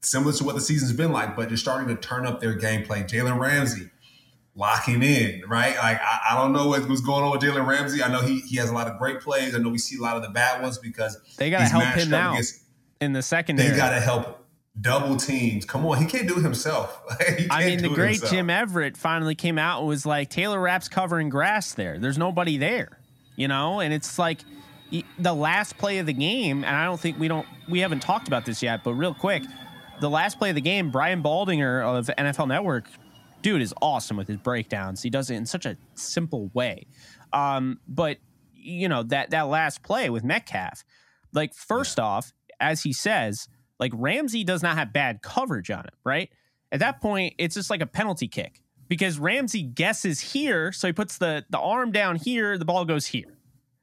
similar 0.00 0.32
to 0.32 0.44
what 0.44 0.54
the 0.54 0.60
season's 0.60 0.92
been 0.92 1.12
like, 1.12 1.34
but 1.36 1.48
they're 1.48 1.56
starting 1.56 1.88
to 1.88 2.00
turn 2.00 2.26
up 2.26 2.40
their 2.40 2.56
gameplay. 2.58 3.08
Jalen 3.08 3.40
Ramsey 3.40 3.90
locking 4.56 5.02
in, 5.02 5.42
right? 5.46 5.76
Like 5.76 6.00
I, 6.00 6.20
I 6.30 6.34
don't 6.34 6.52
know 6.52 6.68
what, 6.68 6.88
what's 6.88 7.00
going 7.00 7.22
on 7.22 7.30
with 7.30 7.42
Jalen 7.42 7.66
Ramsey. 7.66 8.02
I 8.02 8.10
know 8.10 8.22
he 8.22 8.40
he 8.40 8.56
has 8.56 8.70
a 8.70 8.74
lot 8.74 8.88
of 8.88 8.98
great 8.98 9.20
plays. 9.20 9.54
I 9.54 9.58
know 9.58 9.68
we 9.68 9.78
see 9.78 9.96
a 9.96 10.02
lot 10.02 10.16
of 10.16 10.22
the 10.22 10.30
bad 10.30 10.62
ones 10.62 10.78
because 10.78 11.18
they 11.36 11.50
got 11.50 11.58
to 11.58 11.64
help 11.66 11.84
him 11.84 12.12
out 12.12 12.32
against, 12.32 12.62
in 13.00 13.12
the 13.12 13.22
secondary. 13.22 13.70
They 13.70 13.76
got 13.76 13.90
to 13.90 14.00
help 14.00 14.44
double 14.80 15.16
teams. 15.16 15.64
Come 15.64 15.86
on, 15.86 15.98
he 15.98 16.06
can't 16.06 16.26
do 16.26 16.38
it 16.38 16.42
himself. 16.42 17.00
I 17.50 17.66
mean, 17.66 17.82
the 17.82 17.88
great 17.88 18.12
himself. 18.12 18.32
Jim 18.32 18.50
Everett 18.50 18.96
finally 18.96 19.34
came 19.34 19.58
out 19.58 19.80
and 19.80 19.88
was 19.88 20.06
like, 20.06 20.30
Taylor 20.30 20.60
Rapp's 20.60 20.88
covering 20.88 21.28
grass 21.28 21.74
there. 21.74 21.98
There's 21.98 22.18
nobody 22.18 22.56
there, 22.56 22.98
you 23.36 23.48
know, 23.48 23.80
and 23.80 23.92
it's 23.92 24.18
like 24.18 24.40
the 25.18 25.34
last 25.34 25.76
play 25.78 25.98
of 25.98 26.06
the 26.06 26.12
game. 26.12 26.64
And 26.64 26.74
I 26.74 26.84
don't 26.84 27.00
think 27.00 27.18
we 27.18 27.28
don't 27.28 27.46
we 27.68 27.80
haven't 27.80 28.00
talked 28.00 28.26
about 28.26 28.46
this 28.46 28.62
yet, 28.62 28.84
but 28.84 28.94
real 28.94 29.14
quick 29.14 29.42
the 30.00 30.10
last 30.10 30.38
play 30.38 30.50
of 30.50 30.54
the 30.54 30.60
game, 30.60 30.90
Brian 30.90 31.22
Baldinger 31.22 31.82
of 31.82 32.06
NFL 32.18 32.48
Network, 32.48 32.84
dude 33.46 33.62
is 33.62 33.72
awesome 33.80 34.16
with 34.16 34.26
his 34.26 34.38
breakdowns. 34.38 35.00
He 35.04 35.08
does 35.08 35.30
it 35.30 35.36
in 35.36 35.46
such 35.46 35.66
a 35.66 35.76
simple 35.94 36.50
way. 36.52 36.88
Um, 37.32 37.78
but 37.86 38.16
you 38.52 38.88
know 38.88 39.04
that 39.04 39.30
that 39.30 39.42
last 39.42 39.84
play 39.84 40.10
with 40.10 40.24
Metcalf, 40.24 40.82
like 41.32 41.54
first 41.54 41.98
yeah. 41.98 42.04
off, 42.04 42.32
as 42.58 42.82
he 42.82 42.92
says, 42.92 43.46
like 43.78 43.92
Ramsey 43.94 44.42
does 44.42 44.64
not 44.64 44.76
have 44.76 44.92
bad 44.92 45.22
coverage 45.22 45.70
on 45.70 45.84
him, 45.84 45.94
right? 46.02 46.28
At 46.72 46.80
that 46.80 47.00
point, 47.00 47.34
it's 47.38 47.54
just 47.54 47.70
like 47.70 47.80
a 47.80 47.86
penalty 47.86 48.26
kick 48.26 48.62
because 48.88 49.20
Ramsey 49.20 49.62
guesses 49.62 50.18
here, 50.18 50.72
so 50.72 50.88
he 50.88 50.92
puts 50.92 51.18
the 51.18 51.44
the 51.48 51.60
arm 51.60 51.92
down 51.92 52.16
here, 52.16 52.58
the 52.58 52.64
ball 52.64 52.84
goes 52.84 53.06
here. 53.06 53.38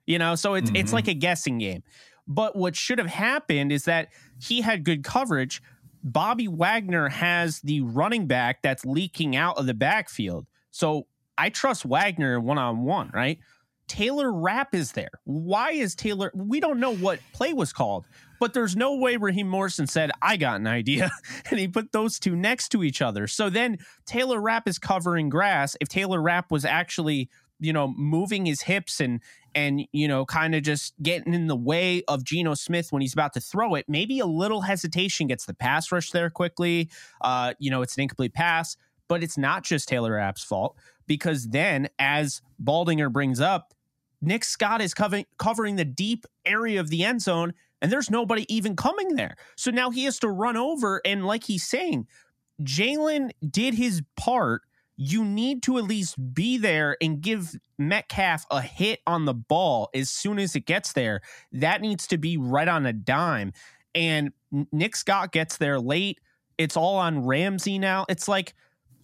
You 0.05 0.19
know, 0.19 0.35
so 0.35 0.55
it's 0.55 0.67
mm-hmm. 0.67 0.75
it's 0.75 0.91
like 0.91 1.07
a 1.07 1.13
guessing 1.13 1.59
game. 1.59 1.83
But 2.27 2.57
what 2.57 2.75
should 2.75 2.99
have 2.99 3.07
happened 3.07 3.71
is 3.71 3.85
that 3.85 4.09
he 4.41 4.59
had 4.59 4.83
good 4.83 5.05
coverage, 5.05 5.61
Bobby 6.03 6.47
Wagner 6.47 7.09
has 7.09 7.61
the 7.61 7.81
running 7.81 8.27
back 8.27 8.61
that's 8.61 8.85
leaking 8.85 9.35
out 9.35 9.57
of 9.57 9.65
the 9.65 9.73
backfield. 9.73 10.45
So 10.71 11.07
I 11.37 11.49
trust 11.49 11.85
Wagner 11.85 12.39
one 12.39 12.57
on 12.57 12.83
one, 12.83 13.09
right? 13.13 13.39
Taylor 13.87 14.31
Rapp 14.31 14.73
is 14.73 14.93
there. 14.93 15.09
Why 15.25 15.71
is 15.71 15.95
Taylor? 15.95 16.31
We 16.33 16.59
don't 16.59 16.79
know 16.79 16.95
what 16.95 17.19
play 17.33 17.53
was 17.53 17.73
called, 17.73 18.05
but 18.39 18.53
there's 18.53 18.75
no 18.75 18.95
way 18.95 19.17
Raheem 19.17 19.47
Morrison 19.47 19.87
said, 19.87 20.11
I 20.21 20.37
got 20.37 20.59
an 20.59 20.67
idea. 20.67 21.11
and 21.49 21.59
he 21.59 21.67
put 21.67 21.91
those 21.91 22.17
two 22.17 22.35
next 22.35 22.69
to 22.69 22.83
each 22.83 23.01
other. 23.01 23.27
So 23.27 23.49
then 23.49 23.77
Taylor 24.05 24.39
Rapp 24.39 24.67
is 24.67 24.79
covering 24.79 25.29
grass. 25.29 25.75
If 25.81 25.89
Taylor 25.89 26.21
Rapp 26.21 26.51
was 26.51 26.65
actually, 26.65 27.29
you 27.59 27.73
know, 27.73 27.93
moving 27.97 28.45
his 28.45 28.61
hips 28.61 28.99
and 28.99 29.21
and 29.55 29.85
you 29.91 30.07
know 30.07 30.25
kind 30.25 30.55
of 30.55 30.63
just 30.63 30.93
getting 31.01 31.33
in 31.33 31.47
the 31.47 31.55
way 31.55 32.03
of 32.07 32.23
Geno 32.23 32.53
Smith 32.53 32.91
when 32.91 33.01
he's 33.01 33.13
about 33.13 33.33
to 33.33 33.39
throw 33.39 33.75
it. 33.75 33.85
Maybe 33.87 34.19
a 34.19 34.25
little 34.25 34.61
hesitation 34.61 35.27
gets 35.27 35.45
the 35.45 35.53
pass 35.53 35.91
rush 35.91 36.11
there 36.11 36.29
quickly. 36.29 36.89
Uh, 37.21 37.53
you 37.59 37.71
know, 37.71 37.81
it's 37.81 37.95
an 37.95 38.01
incomplete 38.01 38.33
pass, 38.33 38.77
but 39.07 39.23
it's 39.23 39.37
not 39.37 39.63
just 39.63 39.87
Taylor 39.87 40.13
Rapp's 40.13 40.43
fault 40.43 40.77
because 41.07 41.49
then, 41.49 41.89
as 41.99 42.41
Baldinger 42.63 43.11
brings 43.11 43.39
up, 43.39 43.73
Nick 44.21 44.43
Scott 44.43 44.81
is 44.81 44.93
covering 44.93 45.25
covering 45.37 45.75
the 45.75 45.85
deep 45.85 46.25
area 46.45 46.79
of 46.79 46.89
the 46.89 47.03
end 47.03 47.21
zone, 47.21 47.53
and 47.81 47.91
there's 47.91 48.09
nobody 48.09 48.45
even 48.53 48.75
coming 48.75 49.15
there. 49.15 49.35
So 49.57 49.71
now 49.71 49.89
he 49.89 50.05
has 50.05 50.19
to 50.19 50.29
run 50.29 50.57
over, 50.57 51.01
and 51.05 51.25
like 51.25 51.43
he's 51.43 51.65
saying, 51.65 52.07
Jalen 52.61 53.31
did 53.49 53.73
his 53.73 54.01
part 54.15 54.61
you 54.95 55.25
need 55.25 55.63
to 55.63 55.77
at 55.77 55.85
least 55.85 56.33
be 56.33 56.57
there 56.57 56.97
and 57.01 57.21
give 57.21 57.55
Metcalf 57.77 58.45
a 58.51 58.61
hit 58.61 58.99
on 59.07 59.25
the 59.25 59.33
ball 59.33 59.89
as 59.93 60.09
soon 60.09 60.37
as 60.39 60.55
it 60.55 60.65
gets 60.65 60.93
there. 60.93 61.21
That 61.51 61.81
needs 61.81 62.07
to 62.07 62.17
be 62.17 62.37
right 62.37 62.67
on 62.67 62.85
a 62.85 62.93
dime. 62.93 63.53
And 63.95 64.31
Nick 64.71 64.95
Scott 64.95 65.31
gets 65.31 65.57
there 65.57 65.79
late. 65.79 66.19
It's 66.57 66.77
all 66.77 66.97
on 66.97 67.25
Ramsey 67.25 67.79
now. 67.79 68.05
It's 68.07 68.27
like 68.27 68.53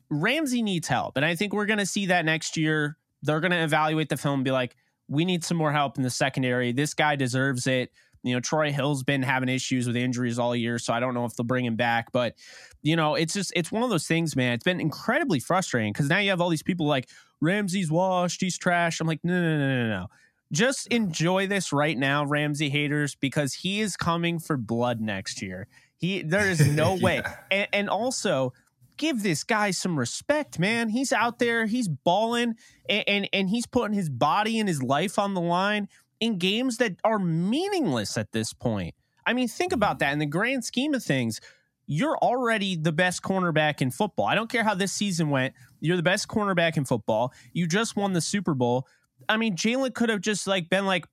Ramsey 0.10 0.62
needs 0.62 0.88
help. 0.88 1.18
And 1.18 1.26
I 1.26 1.36
think 1.36 1.54
we're 1.54 1.66
going 1.66 1.80
to 1.80 1.86
see 1.86 2.08
that 2.08 2.26
next 2.26 2.56
year. 2.56 2.98
They're 3.24 3.40
going 3.40 3.52
to 3.52 3.64
evaluate 3.64 4.10
the 4.10 4.18
film 4.18 4.36
and 4.36 4.46
be 4.46 4.52
like, 4.52 4.76
we 5.08 5.26
need 5.26 5.44
some 5.44 5.58
more 5.58 5.72
help 5.72 5.98
in 5.98 6.04
the 6.04 6.10
secondary. 6.10 6.72
This 6.72 6.94
guy 6.94 7.16
deserves 7.16 7.66
it. 7.66 7.92
You 8.24 8.34
know, 8.34 8.40
Troy 8.40 8.72
Hill's 8.72 9.04
been 9.04 9.24
having 9.24 9.50
issues 9.50 9.88
with 9.88 9.96
injuries 9.96 10.40
all 10.40 10.56
year, 10.56 10.80
so 10.80 10.94
I 10.94 11.00
don't 11.00 11.14
know 11.14 11.26
if 11.26 11.36
they'll 11.36 11.46
bring 11.46 11.66
him 11.66 11.76
back. 11.76 12.12
But, 12.12 12.36
you 12.82 12.96
know, 12.96 13.16
it's 13.16 13.34
just, 13.34 13.54
it's 13.56 13.72
one 13.72 13.84
of 13.84 13.90
those 13.90 14.08
things, 14.08 14.36
man. 14.36 14.54
It's 14.54 14.64
been 14.64 14.82
incredibly 14.82 15.40
frustrating 15.40 15.94
because 15.94 16.10
now 16.10 16.20
you 16.20 16.30
have 16.30 16.42
all 16.42 16.50
these 16.50 16.64
people 16.64 16.86
like, 16.86 17.08
Ramsey's 17.42 17.92
washed, 17.92 18.42
he's 18.42 18.58
trash. 18.58 19.00
I'm 19.00 19.08
like, 19.08 19.22
no, 19.24 19.34
no, 19.34 19.58
no, 19.58 19.84
no, 19.84 19.90
no. 19.90 20.08
just 20.52 20.88
enjoy 20.88 21.48
this 21.48 21.72
right 21.72 21.98
now, 21.98 22.26
Ramsey 22.26 22.70
haters, 22.70 23.16
because 23.16 23.54
he 23.54 23.80
is 23.80 23.96
coming 23.96 24.40
for 24.40 24.58
blood 24.58 25.00
next 25.00 25.42
year. 25.42 25.68
He 25.98 26.22
there 26.22 26.50
is 26.50 26.66
no 26.66 26.96
yeah. 26.96 27.04
way. 27.04 27.22
And, 27.52 27.68
and, 27.74 27.90
also 27.90 28.54
give 28.98 29.22
this 29.24 29.44
guy 29.44 29.72
some 29.72 29.98
respect, 29.98 30.60
man. 30.60 30.90
He's 30.90 31.12
out 31.12 31.40
there, 31.40 31.66
he's 31.66 31.88
balling, 31.88 32.56
and, 32.90 33.04
and 33.08 33.30
and 33.34 33.50
he's 33.50 33.66
putting 33.66 33.96
his 33.96 34.10
body 34.10 34.60
and 34.60 34.68
his 34.68 34.82
life 34.82 35.20
on 35.20 35.34
the 35.34 35.42
line 35.42 35.88
in 36.20 36.38
games 36.38 36.78
that 36.78 36.96
are 37.04 37.20
meaningless 37.20 38.18
at 38.18 38.32
this 38.32 38.54
point. 38.54 38.96
I 39.26 39.34
mean, 39.34 39.48
think 39.48 39.74
about 39.74 40.00
that 40.00 40.14
in 40.14 40.20
the 40.20 40.26
grand 40.26 40.66
scheme 40.66 40.94
of 40.94 41.04
things. 41.04 41.40
You're 41.86 42.18
already 42.18 42.76
the 42.76 42.92
best 42.92 43.24
cornerback 43.24 43.82
in 43.82 43.92
football. 43.92 44.26
I 44.26 44.36
don't 44.36 44.50
care 44.50 44.64
how 44.64 44.76
this 44.76 44.92
season 44.92 45.30
went. 45.30 45.54
You're 45.80 45.98
the 45.98 46.04
best 46.04 46.28
cornerback 46.28 46.78
in 46.78 46.86
football. 46.86 47.34
You 47.54 47.68
just 47.68 47.96
won 47.96 48.14
the 48.14 48.22
Super 48.22 48.54
Bowl. 48.54 48.88
I 49.28 49.38
mean, 49.38 49.56
Jalen 49.56 49.94
could 49.94 50.10
have 50.10 50.22
just 50.22 50.46
like 50.48 50.70
been 50.70 50.86
like, 50.86 51.06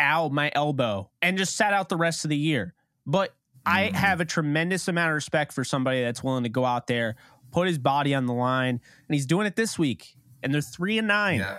ow, 0.00 0.28
my 0.28 0.50
elbow, 0.54 1.10
and 1.20 1.38
just 1.38 1.56
sat 1.56 1.72
out 1.72 1.88
the 1.88 1.96
rest 1.96 2.24
of 2.24 2.30
the 2.30 2.36
year. 2.36 2.74
But 3.06 3.34
I 3.64 3.84
mm-hmm. 3.84 3.96
have 3.96 4.20
a 4.20 4.24
tremendous 4.24 4.88
amount 4.88 5.10
of 5.10 5.14
respect 5.14 5.52
for 5.52 5.64
somebody 5.64 6.02
that's 6.02 6.22
willing 6.22 6.44
to 6.44 6.48
go 6.48 6.64
out 6.64 6.86
there, 6.86 7.16
put 7.50 7.68
his 7.68 7.78
body 7.78 8.14
on 8.14 8.26
the 8.26 8.32
line, 8.32 8.80
and 9.08 9.14
he's 9.14 9.26
doing 9.26 9.46
it 9.46 9.56
this 9.56 9.78
week. 9.78 10.16
And 10.42 10.52
they're 10.52 10.60
three 10.60 10.98
and 10.98 11.08
nine. 11.08 11.40
Yeah. 11.40 11.58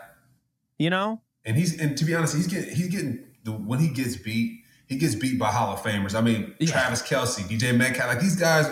You 0.77 0.89
know? 0.89 1.21
And 1.45 1.57
he's 1.57 1.79
and 1.79 1.97
to 1.97 2.05
be 2.05 2.15
honest, 2.15 2.35
he's 2.35 2.47
getting 2.47 2.73
he's 2.75 2.87
getting 2.87 3.25
the 3.43 3.51
when 3.51 3.79
he 3.79 3.89
gets 3.89 4.15
beat, 4.15 4.63
he 4.87 4.97
gets 4.97 5.15
beat 5.15 5.37
by 5.39 5.51
Hall 5.51 5.73
of 5.73 5.81
Famers. 5.81 6.15
I 6.15 6.21
mean, 6.21 6.55
yeah. 6.59 6.71
Travis 6.71 7.01
Kelce, 7.01 7.41
DJ 7.41 7.75
Metcalf, 7.75 8.07
like 8.07 8.19
these 8.19 8.35
guys 8.35 8.67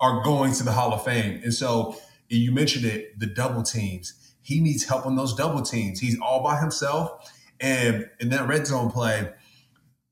are 0.00 0.22
going 0.22 0.52
to 0.54 0.64
the 0.64 0.72
Hall 0.72 0.92
of 0.92 1.04
Fame. 1.04 1.40
And 1.42 1.52
so 1.52 1.96
you 2.28 2.52
mentioned 2.52 2.84
it, 2.84 3.18
the 3.18 3.26
double 3.26 3.62
teams. 3.62 4.34
He 4.42 4.60
needs 4.60 4.84
help 4.84 5.06
on 5.06 5.16
those 5.16 5.34
double 5.34 5.62
teams. 5.62 6.00
He's 6.00 6.18
all 6.20 6.42
by 6.42 6.60
himself. 6.60 7.32
And 7.60 8.10
in 8.20 8.28
that 8.30 8.46
red 8.46 8.66
zone 8.66 8.90
play, 8.90 9.32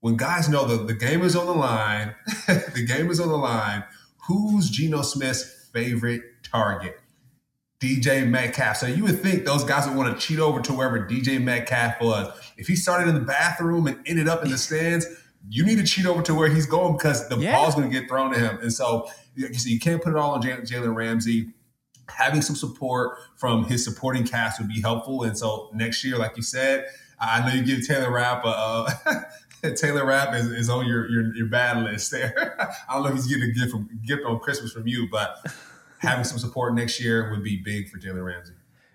when 0.00 0.16
guys 0.16 0.48
know 0.48 0.64
that 0.64 0.86
the 0.86 0.94
game 0.94 1.22
is 1.22 1.36
on 1.36 1.46
the 1.46 1.53
line, 1.53 2.14
the 2.46 2.84
game 2.86 3.11
is 3.11 3.20
on 3.20 3.28
the 3.28 3.36
line, 3.36 3.84
who's 4.26 4.70
Geno 4.70 5.03
Smith's 5.03 5.68
favorite 5.72 6.22
target? 6.42 6.98
DJ 7.83 8.28
Metcalf. 8.28 8.76
So 8.76 8.87
you 8.87 9.03
would 9.03 9.20
think 9.20 9.45
those 9.45 9.64
guys 9.64 9.89
would 9.89 9.97
want 9.97 10.18
to 10.18 10.24
cheat 10.24 10.39
over 10.39 10.61
to 10.61 10.72
wherever 10.72 11.01
DJ 11.01 11.43
Metcalf 11.43 12.01
was. 12.01 12.33
If 12.57 12.68
he 12.68 12.76
started 12.76 13.09
in 13.09 13.14
the 13.14 13.20
bathroom 13.20 13.89
and 13.89 13.99
ended 14.07 14.28
up 14.28 14.45
in 14.45 14.51
the 14.51 14.59
stands, 14.59 15.07
you 15.49 15.64
need 15.66 15.78
to 15.78 15.85
cheat 15.85 16.07
over 16.07 16.22
to 16.22 16.35
where 16.35 16.49
he's 16.49 16.66
going 16.66 16.97
because 16.97 17.28
the 17.28 17.37
yeah. 17.37 17.57
ball's 17.57 17.74
going 17.74 17.91
to 17.91 18.01
get 18.01 18.09
thrown 18.09 18.33
to 18.33 18.39
him. 18.39 18.59
And 18.62 18.72
so 18.72 19.09
you, 19.35 19.53
see, 19.55 19.72
you 19.72 19.80
can't 19.80 20.01
put 20.01 20.11
it 20.11 20.16
all 20.16 20.30
on 20.33 20.43
Jalen 20.43 20.95
Ramsey 20.95 21.53
having 22.09 22.43
some 22.43 22.57
support 22.57 23.18
from 23.37 23.64
his 23.64 23.85
supporting 23.85 24.24
cast 24.24 24.61
would 24.61 24.68
be 24.68 24.80
helpful. 24.80 25.22
And 25.22 25.37
so 25.37 25.70
next 25.74 26.05
year, 26.05 26.18
like 26.18 26.37
you 26.37 26.43
said, 26.43 26.87
I 27.18 27.47
know 27.47 27.55
you 27.55 27.64
give 27.64 27.87
Taylor 27.87 28.12
Rapp 28.12 28.43
uh, 28.45 28.93
Taylor 29.76 30.05
Rapp 30.05 30.35
is, 30.35 30.47
is 30.49 30.68
on 30.68 30.87
your, 30.87 31.09
your, 31.09 31.35
your 31.37 31.47
bad 31.47 31.83
list 31.85 32.11
there. 32.11 32.57
I 32.89 32.95
don't 32.95 33.05
know 33.05 33.11
if 33.11 33.14
he's 33.14 33.26
getting 33.26 33.51
a 33.51 33.53
gift 33.53 33.70
from 33.70 33.89
gift 34.05 34.24
on 34.26 34.41
Christmas 34.41 34.72
from 34.72 34.87
you, 34.87 35.09
but 35.11 35.37
having 36.03 36.24
some 36.24 36.38
support 36.38 36.74
next 36.74 37.00
year 37.00 37.30
would 37.30 37.42
be 37.42 37.62
big 37.64 37.88
for 37.88 37.98
Jalen 37.98 38.24
Ramsey. 38.24 38.55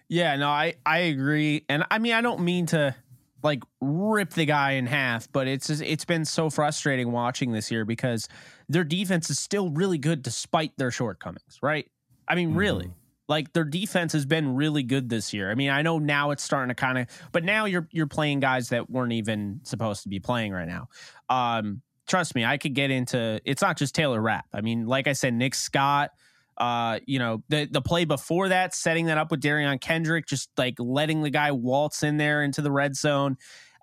Yeah, 0.10 0.36
no, 0.36 0.50
I 0.50 0.76
I 0.86 1.00
agree, 1.00 1.66
and 1.68 1.84
I 1.90 2.00
mean 2.00 2.14
I 2.14 2.22
don't 2.22 2.42
mean 2.42 2.68
to 2.68 2.96
like 3.44 3.64
rip 3.82 4.32
the 4.32 4.46
guy 4.46 4.72
in 4.72 4.88
half, 4.88 5.32
but 5.32 5.48
it's 5.48 5.68
just, 5.68 5.82
it's 5.82 6.06
been 6.06 6.26
so 6.26 6.50
frustrating 6.50 7.12
watching 7.12 7.52
this 7.52 7.72
year 7.72 7.86
because 7.86 8.28
their 8.68 8.84
defense 8.84 9.30
is 9.30 9.40
still 9.40 9.70
really 9.70 9.98
good 9.98 10.22
despite 10.22 10.76
their 10.78 10.92
shortcomings, 10.92 11.60
right? 11.62 11.90
I 12.28 12.36
mean, 12.36 12.50
mm-hmm. 12.50 12.58
really. 12.58 12.92
Like 13.30 13.52
their 13.54 13.66
defense 13.66 14.14
has 14.14 14.26
been 14.26 14.56
really 14.56 14.84
good 14.84 15.10
this 15.10 15.34
year. 15.34 15.52
I 15.52 15.56
mean, 15.56 15.70
I 15.70 15.82
know 15.82 16.00
now 16.00 16.32
it's 16.32 16.44
starting 16.44 16.70
to 16.70 16.76
kind 16.76 16.98
of, 16.98 17.08
but 17.34 17.44
now 17.44 17.66
you're 17.66 17.88
you're 17.92 18.08
playing 18.08 18.40
guys 18.40 18.70
that 18.70 18.90
weren't 18.90 19.12
even 19.12 19.60
supposed 19.64 20.04
to 20.04 20.10
be 20.10 20.20
playing 20.20 20.54
right 20.54 20.68
now. 20.68 20.88
Um, 21.30 21.82
trust 22.08 22.36
me, 22.36 22.46
I 22.46 22.58
could 22.58 22.74
get 22.74 22.90
into. 22.90 23.42
It's 23.44 23.62
not 23.62 23.78
just 23.78 23.94
Taylor 23.94 24.22
Rapp. 24.22 24.46
I 24.54 24.62
mean, 24.62 24.88
like 24.88 25.08
I 25.08 25.14
said, 25.14 25.34
Nick 25.34 25.56
Scott. 25.56 26.12
Uh, 26.58 27.00
you 27.06 27.20
know, 27.20 27.44
the 27.50 27.68
the 27.70 27.82
play 27.82 28.06
before 28.06 28.50
that, 28.50 28.74
setting 28.74 29.06
that 29.06 29.18
up 29.18 29.30
with 29.30 29.42
Derion 29.42 29.80
Kendrick, 29.80 30.26
just 30.26 30.50
like 30.58 30.76
letting 30.80 31.22
the 31.22 31.30
guy 31.30 31.52
waltz 31.52 32.02
in 32.04 32.18
there 32.18 32.42
into 32.42 32.62
the 32.62 32.72
red 32.72 32.96
zone. 32.96 33.38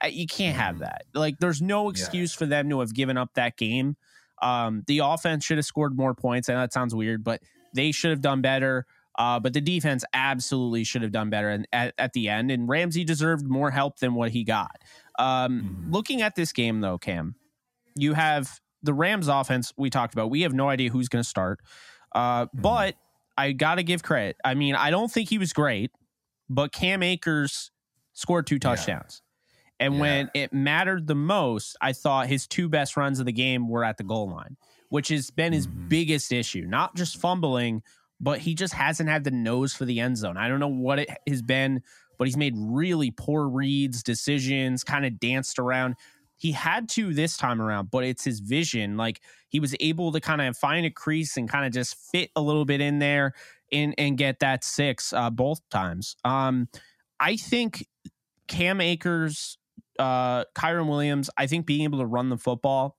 You 0.09 0.27
can't 0.27 0.57
have 0.57 0.77
mm-hmm. 0.77 0.85
that. 0.85 1.05
Like, 1.15 1.39
there's 1.39 1.63
no 1.63 1.89
excuse 1.89 2.35
yeah. 2.35 2.39
for 2.39 2.47
them 2.47 2.69
to 2.71 2.81
have 2.81 2.93
given 2.93 3.17
up 3.17 3.35
that 3.35 3.57
game. 3.57 3.97
Um, 4.43 4.83
the 4.87 4.99
offense 4.99 5.45
should 5.45 5.57
have 5.57 5.65
scored 5.65 5.97
more 5.97 6.15
points. 6.15 6.49
I 6.49 6.55
know 6.55 6.61
that 6.61 6.73
sounds 6.73 6.95
weird, 6.95 7.25
but 7.25 7.43
they 7.75 7.93
should 7.93 8.11
have 8.11 8.21
done 8.21 8.43
better. 8.43 8.87
Uh, 9.17 9.39
but 9.39 9.53
the 9.53 9.61
defense 9.61 10.05
absolutely 10.13 10.83
should 10.83 11.03
have 11.03 11.13
done 11.13 11.31
better 11.31 11.65
at, 11.73 11.95
at, 11.99 12.13
the 12.15 12.29
end, 12.29 12.51
and 12.51 12.69
Ramsey 12.69 13.05
deserved 13.05 13.47
more 13.47 13.71
help 13.71 14.01
than 14.01 14.15
what 14.15 14.33
he 14.33 14.43
got. 14.43 14.77
Um, 15.19 15.63
mm-hmm. 15.63 15.93
Looking 15.93 16.23
at 16.23 16.35
this 16.35 16.53
game, 16.53 16.81
though, 16.81 16.99
Cam, 16.99 17.37
you 17.95 18.15
have 18.15 18.61
the 18.83 18.93
Rams 18.93 19.29
offense 19.29 19.73
we 19.77 19.89
talked 19.89 20.15
about. 20.15 20.31
We 20.31 20.43
have 20.43 20.53
no 20.53 20.69
idea 20.69 20.91
who's 20.91 21.09
going 21.09 21.23
to 21.23 21.29
start, 21.29 21.61
uh, 22.15 22.47
mm-hmm. 22.47 22.61
but 22.61 22.95
I 23.37 23.53
got 23.53 23.77
to 23.77 23.83
give 23.83 24.03
credit. 24.03 24.37
I 24.45 24.55
mean, 24.55 24.75
I 24.75 24.91
don't 24.91 25.11
think 25.11 25.29
he 25.29 25.39
was 25.39 25.53
great, 25.53 25.91
but 26.49 26.73
Cam 26.73 27.03
Akers 27.03 27.71
scored 28.13 28.47
two 28.47 28.59
touchdowns. 28.59 29.23
Yeah. 29.81 29.87
And 29.87 29.95
yeah. 29.95 30.01
when 30.01 30.31
it 30.35 30.53
mattered 30.53 31.07
the 31.07 31.17
most, 31.17 31.77
I 31.81 31.93
thought 31.93 32.29
his 32.29 32.47
two 32.47 32.69
best 32.69 32.97
runs 32.97 33.19
of 33.19 33.27
the 33.27 33.33
game 33.33 33.69
were 33.69 33.85
at 33.85 33.99
the 33.99 34.05
goal 34.05 34.31
line, 34.31 34.57
which 34.89 35.09
has 35.09 35.31
been 35.31 35.53
his 35.53 35.67
mm-hmm. 35.67 35.89
biggest 35.89 36.33
issue. 36.33 36.65
Not 36.67 36.95
just 36.95 37.17
fumbling, 37.17 37.83
but 38.21 38.39
he 38.39 38.55
just 38.55 38.73
hasn't 38.73 39.09
had 39.09 39.25
the 39.25 39.33
nose 39.33 39.75
for 39.75 39.85
the 39.85 39.99
end 39.99 40.17
zone. 40.17 40.37
I 40.37 40.49
don't 40.49 40.61
know 40.61 40.69
what 40.69 41.01
it 41.01 41.11
has 41.29 41.43
been, 41.43 41.83
but 42.19 42.29
he's 42.29 42.37
made 42.37 42.55
really 42.57 43.11
poor 43.11 43.49
reads, 43.49 44.03
decisions, 44.03 44.85
kind 44.85 45.05
of 45.05 45.19
danced 45.19 45.59
around. 45.59 45.97
He 46.37 46.53
had 46.53 46.89
to 46.91 47.15
this 47.15 47.37
time 47.37 47.61
around, 47.61 47.91
but 47.91 48.05
it's 48.05 48.25
his 48.25 48.41
vision. 48.41 48.97
Like 48.97 49.21
he 49.49 49.61
was 49.61 49.75
able 49.81 50.13
to 50.13 50.21
kind 50.21 50.43
of 50.43 50.57
find 50.57 50.85
a 50.85 50.91
crease 50.91 51.37
and 51.37 51.49
kind 51.49 51.65
of 51.65 51.73
just 51.73 51.97
fit 52.11 52.31
a 52.37 52.41
little 52.41 52.65
bit 52.65 52.81
in 52.81 52.99
there 52.99 53.35
and 53.73 53.95
and 53.99 54.19
get 54.19 54.41
that 54.41 54.65
six 54.65 55.13
uh, 55.13 55.31
both 55.31 55.61
times. 55.71 56.17
Um, 56.25 56.69
I 57.21 57.37
think 57.37 57.87
Cam 58.49 58.81
Akers, 58.81 59.59
uh, 59.99 60.45
Kyren 60.57 60.89
Williams. 60.89 61.31
I 61.37 61.47
think 61.47 61.67
being 61.67 61.83
able 61.83 61.99
to 62.01 62.07
run 62.07 62.29
the 62.29 62.37
football 62.37 62.97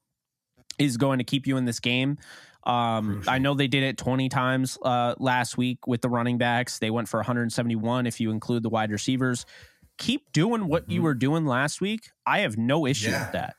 is 0.79 0.97
going 0.97 1.19
to 1.19 1.23
keep 1.23 1.47
you 1.47 1.57
in 1.57 1.65
this 1.65 1.79
game. 1.79 2.17
Um, 2.65 3.21
I 3.27 3.38
know 3.38 3.53
they 3.53 3.67
did 3.67 3.83
it 3.83 3.97
20 3.97 4.27
times 4.29 4.77
uh, 4.81 5.13
last 5.19 5.55
week 5.55 5.86
with 5.86 6.01
the 6.01 6.09
running 6.09 6.39
backs. 6.39 6.79
They 6.79 6.89
went 6.89 7.07
for 7.07 7.17
171 7.17 8.07
if 8.07 8.19
you 8.19 8.31
include 8.31 8.63
the 8.63 8.69
wide 8.69 8.91
receivers. 8.91 9.45
Keep 9.98 10.32
doing 10.34 10.68
what 10.68 10.84
mm-hmm. 10.84 10.91
you 10.91 11.02
were 11.02 11.14
doing 11.14 11.46
last 11.46 11.82
week. 11.82 12.10
I 12.26 12.39
have 12.39 12.58
no 12.58 12.86
issue 12.86 13.10
yeah. 13.10 13.24
with 13.26 13.32
that. 13.34 13.56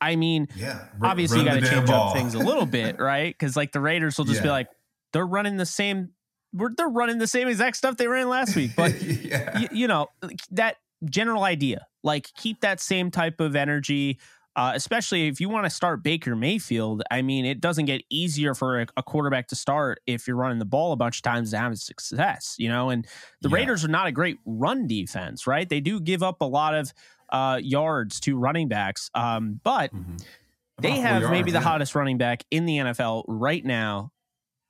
I 0.00 0.16
mean, 0.16 0.48
yeah. 0.56 0.86
R- 1.00 1.08
obviously 1.10 1.40
you 1.40 1.44
got 1.44 1.60
to 1.60 1.68
change 1.68 1.86
ball. 1.86 2.10
up 2.10 2.16
things 2.16 2.34
a 2.34 2.38
little 2.38 2.66
bit, 2.66 2.98
right? 3.00 3.34
Because 3.34 3.56
like 3.56 3.72
the 3.72 3.80
Raiders 3.80 4.18
will 4.18 4.24
just 4.24 4.38
yeah. 4.38 4.44
be 4.44 4.50
like, 4.50 4.68
they're 5.12 5.26
running 5.26 5.56
the 5.56 5.66
same. 5.66 6.10
They're 6.52 6.88
running 6.88 7.18
the 7.18 7.26
same 7.26 7.48
exact 7.48 7.76
stuff 7.76 7.96
they 7.96 8.08
ran 8.08 8.28
last 8.28 8.56
week, 8.56 8.72
but 8.76 9.00
yeah. 9.02 9.50
y- 9.54 9.68
you 9.72 9.86
know 9.86 10.08
that 10.52 10.76
general 11.04 11.42
idea. 11.42 11.86
Like 12.02 12.28
keep 12.34 12.60
that 12.60 12.80
same 12.80 13.10
type 13.10 13.40
of 13.40 13.56
energy 13.56 14.18
uh, 14.58 14.72
especially 14.74 15.28
if 15.28 15.40
you 15.40 15.48
want 15.48 15.64
to 15.64 15.70
start 15.70 16.02
Baker 16.02 16.34
Mayfield. 16.34 17.04
I 17.12 17.22
mean, 17.22 17.44
it 17.44 17.60
doesn't 17.60 17.84
get 17.84 18.02
easier 18.10 18.54
for 18.54 18.80
a, 18.80 18.86
a, 18.96 19.04
quarterback 19.04 19.46
to 19.48 19.54
start 19.54 20.00
if 20.04 20.26
you're 20.26 20.34
running 20.34 20.58
the 20.58 20.64
ball 20.64 20.90
a 20.90 20.96
bunch 20.96 21.18
of 21.18 21.22
times 21.22 21.52
to 21.52 21.58
have 21.58 21.78
success, 21.78 22.56
you 22.58 22.68
know. 22.68 22.90
And 22.90 23.06
the 23.40 23.50
yeah. 23.50 23.54
Raiders 23.54 23.84
are 23.84 23.88
not 23.88 24.08
a 24.08 24.12
great 24.12 24.36
run 24.44 24.88
defense, 24.88 25.46
right? 25.46 25.68
They 25.68 25.78
do 25.78 26.00
give 26.00 26.24
up 26.24 26.40
a 26.40 26.44
lot 26.44 26.74
of 26.74 26.92
uh, 27.28 27.60
yards 27.62 28.18
to 28.22 28.36
running 28.36 28.66
backs, 28.66 29.12
um, 29.14 29.60
but 29.62 29.94
mm-hmm. 29.94 30.16
they 30.82 30.96
have 30.96 31.22
yards, 31.22 31.30
maybe 31.30 31.52
the 31.52 31.58
yeah. 31.58 31.62
hottest 31.62 31.94
running 31.94 32.18
back 32.18 32.42
in 32.50 32.66
the 32.66 32.78
NFL 32.78 33.26
right 33.28 33.64
now 33.64 34.10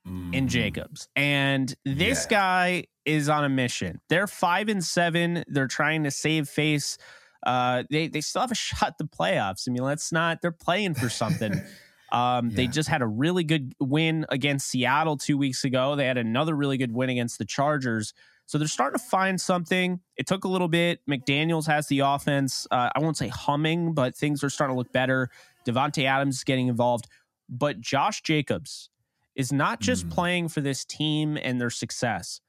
mm-hmm. 0.07 0.35
in 0.35 0.47
Jacobs. 0.47 1.09
And 1.15 1.73
this 1.83 2.27
yeah. 2.29 2.37
guy 2.37 2.83
is 3.05 3.27
on 3.27 3.43
a 3.43 3.49
mission. 3.49 4.01
They're 4.07 4.27
five 4.27 4.69
and 4.69 4.85
seven. 4.85 5.43
They're 5.47 5.67
trying 5.67 6.03
to 6.03 6.11
save 6.11 6.47
face 6.47 6.99
uh, 7.43 7.83
they 7.89 8.07
they 8.07 8.21
still 8.21 8.41
have 8.41 8.51
a 8.51 8.55
shot 8.55 8.89
at 8.89 8.97
the 8.97 9.05
playoffs. 9.05 9.67
I 9.67 9.71
mean, 9.71 9.83
let's 9.83 10.11
not. 10.11 10.41
They're 10.41 10.51
playing 10.51 10.95
for 10.95 11.09
something. 11.09 11.61
Um, 12.11 12.49
yeah. 12.49 12.55
They 12.55 12.67
just 12.67 12.89
had 12.89 13.01
a 13.01 13.07
really 13.07 13.43
good 13.43 13.75
win 13.79 14.25
against 14.29 14.69
Seattle 14.69 15.17
two 15.17 15.37
weeks 15.37 15.63
ago. 15.63 15.95
They 15.95 16.05
had 16.05 16.17
another 16.17 16.55
really 16.55 16.77
good 16.77 16.91
win 16.91 17.09
against 17.09 17.37
the 17.37 17.45
Chargers. 17.45 18.13
So 18.45 18.57
they're 18.57 18.67
starting 18.67 18.97
to 18.97 19.05
find 19.05 19.39
something. 19.39 19.99
It 20.17 20.25
took 20.25 20.43
a 20.43 20.47
little 20.47 20.67
bit. 20.67 21.01
McDaniels 21.07 21.67
has 21.67 21.87
the 21.87 21.99
offense. 21.99 22.65
Uh, 22.71 22.89
I 22.95 22.99
won't 22.99 23.15
say 23.15 23.27
humming, 23.27 23.93
but 23.93 24.15
things 24.15 24.43
are 24.43 24.49
starting 24.49 24.73
to 24.73 24.77
look 24.79 24.91
better. 24.91 25.29
Davante 25.67 26.05
Adams 26.05 26.37
is 26.37 26.43
getting 26.43 26.67
involved, 26.67 27.07
but 27.47 27.79
Josh 27.79 28.23
Jacobs 28.23 28.89
is 29.35 29.53
not 29.53 29.79
just 29.79 30.07
mm. 30.07 30.11
playing 30.11 30.49
for 30.49 30.61
this 30.61 30.83
team 30.83 31.37
and 31.41 31.61
their 31.61 31.69
success, 31.69 32.41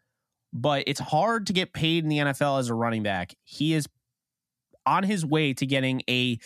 but 0.55 0.85
it's 0.87 1.01
hard 1.01 1.47
to 1.49 1.53
get 1.53 1.75
paid 1.75 2.03
in 2.03 2.09
the 2.09 2.19
NFL 2.19 2.59
as 2.59 2.71
a 2.71 2.75
running 2.75 3.03
back. 3.03 3.35
He 3.45 3.75
is 3.75 3.87
on 4.91 5.05
his 5.05 5.25
way 5.25 5.55
to 5.55 5.67
getting 5.67 6.03
a 6.09 6.39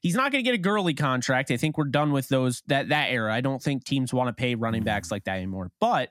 he's 0.00 0.14
not 0.14 0.32
going 0.32 0.44
to 0.44 0.48
get 0.48 0.54
a 0.54 0.58
girly 0.58 0.94
contract. 0.94 1.50
I 1.50 1.56
think 1.56 1.78
we're 1.78 1.84
done 1.84 2.12
with 2.12 2.28
those 2.28 2.62
that 2.66 2.88
that 2.88 3.10
era. 3.10 3.32
I 3.32 3.40
don't 3.40 3.62
think 3.62 3.84
teams 3.84 4.12
want 4.12 4.28
to 4.28 4.40
pay 4.40 4.54
running 4.54 4.82
backs 4.82 5.10
like 5.10 5.24
that 5.24 5.36
anymore. 5.36 5.70
But 5.80 6.10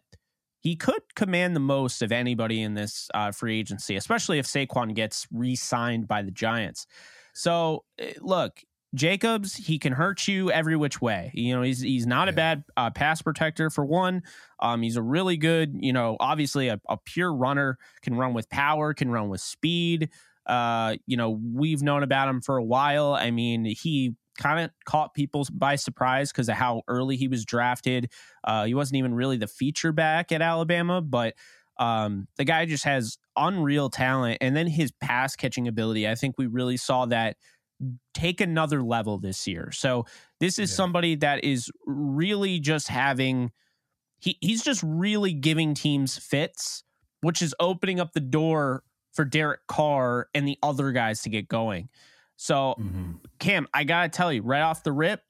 he 0.61 0.75
could 0.75 1.01
command 1.15 1.55
the 1.55 1.59
most 1.59 2.01
of 2.01 2.11
anybody 2.11 2.61
in 2.61 2.75
this 2.75 3.09
uh, 3.13 3.31
free 3.31 3.59
agency, 3.59 3.95
especially 3.95 4.37
if 4.37 4.45
Saquon 4.45 4.93
gets 4.93 5.27
re-signed 5.31 6.07
by 6.07 6.21
the 6.21 6.29
Giants. 6.29 6.85
So 7.33 7.83
eh, 7.97 8.13
look, 8.21 8.61
Jacobs, 8.93 9.55
he 9.55 9.79
can 9.79 9.93
hurt 9.93 10.27
you 10.27 10.51
every 10.51 10.75
which 10.75 11.01
way. 11.01 11.31
You 11.33 11.55
know, 11.55 11.61
he's 11.61 11.79
he's 11.79 12.05
not 12.05 12.27
a 12.27 12.33
bad 12.33 12.63
uh, 12.75 12.89
pass 12.89 13.21
protector 13.21 13.69
for 13.69 13.85
one. 13.85 14.23
Um, 14.59 14.81
he's 14.81 14.97
a 14.97 15.01
really 15.01 15.37
good, 15.37 15.77
you 15.79 15.93
know, 15.93 16.17
obviously 16.19 16.67
a, 16.67 16.79
a 16.89 16.97
pure 16.97 17.33
runner, 17.33 17.77
can 18.01 18.15
run 18.15 18.33
with 18.33 18.49
power, 18.49 18.93
can 18.93 19.09
run 19.09 19.29
with 19.29 19.41
speed. 19.41 20.09
Uh, 20.45 20.95
you 21.05 21.17
know, 21.17 21.39
we've 21.53 21.81
known 21.81 22.03
about 22.03 22.29
him 22.29 22.41
for 22.41 22.57
a 22.57 22.63
while. 22.63 23.13
I 23.13 23.31
mean, 23.31 23.65
he 23.65 24.15
kind 24.37 24.59
of 24.59 24.71
caught 24.85 25.13
people 25.13 25.45
by 25.51 25.75
surprise 25.75 26.31
because 26.31 26.49
of 26.49 26.55
how 26.55 26.81
early 26.87 27.15
he 27.15 27.27
was 27.27 27.45
drafted. 27.45 28.11
Uh, 28.43 28.65
he 28.65 28.73
wasn't 28.73 28.97
even 28.97 29.13
really 29.13 29.37
the 29.37 29.47
feature 29.47 29.91
back 29.91 30.31
at 30.31 30.41
Alabama, 30.41 31.01
but 31.01 31.35
um, 31.79 32.27
the 32.37 32.43
guy 32.43 32.65
just 32.65 32.83
has 32.85 33.17
unreal 33.35 33.89
talent. 33.89 34.37
And 34.41 34.55
then 34.55 34.67
his 34.67 34.91
pass 35.01 35.35
catching 35.35 35.67
ability, 35.67 36.07
I 36.07 36.15
think 36.15 36.35
we 36.37 36.47
really 36.47 36.77
saw 36.77 37.05
that 37.07 37.37
take 38.13 38.41
another 38.41 38.83
level 38.83 39.17
this 39.17 39.47
year. 39.47 39.71
So 39.71 40.05
this 40.39 40.59
is 40.59 40.69
yeah. 40.71 40.75
somebody 40.75 41.15
that 41.15 41.43
is 41.43 41.71
really 41.85 42.59
just 42.59 42.87
having 42.87 43.51
he 44.19 44.37
he's 44.39 44.63
just 44.63 44.83
really 44.83 45.33
giving 45.33 45.73
teams 45.73 46.17
fits, 46.17 46.83
which 47.21 47.41
is 47.41 47.55
opening 47.59 47.99
up 47.99 48.13
the 48.13 48.19
door 48.19 48.83
for 49.13 49.25
Derek 49.25 49.61
Carr 49.67 50.29
and 50.33 50.47
the 50.47 50.57
other 50.63 50.91
guys 50.91 51.21
to 51.23 51.29
get 51.29 51.47
going. 51.47 51.89
So, 52.37 52.75
mm-hmm. 52.79 53.11
Cam, 53.39 53.67
I 53.73 53.83
gotta 53.83 54.09
tell 54.09 54.31
you, 54.33 54.41
right 54.41 54.61
off 54.61 54.83
the 54.83 54.91
rip, 54.91 55.21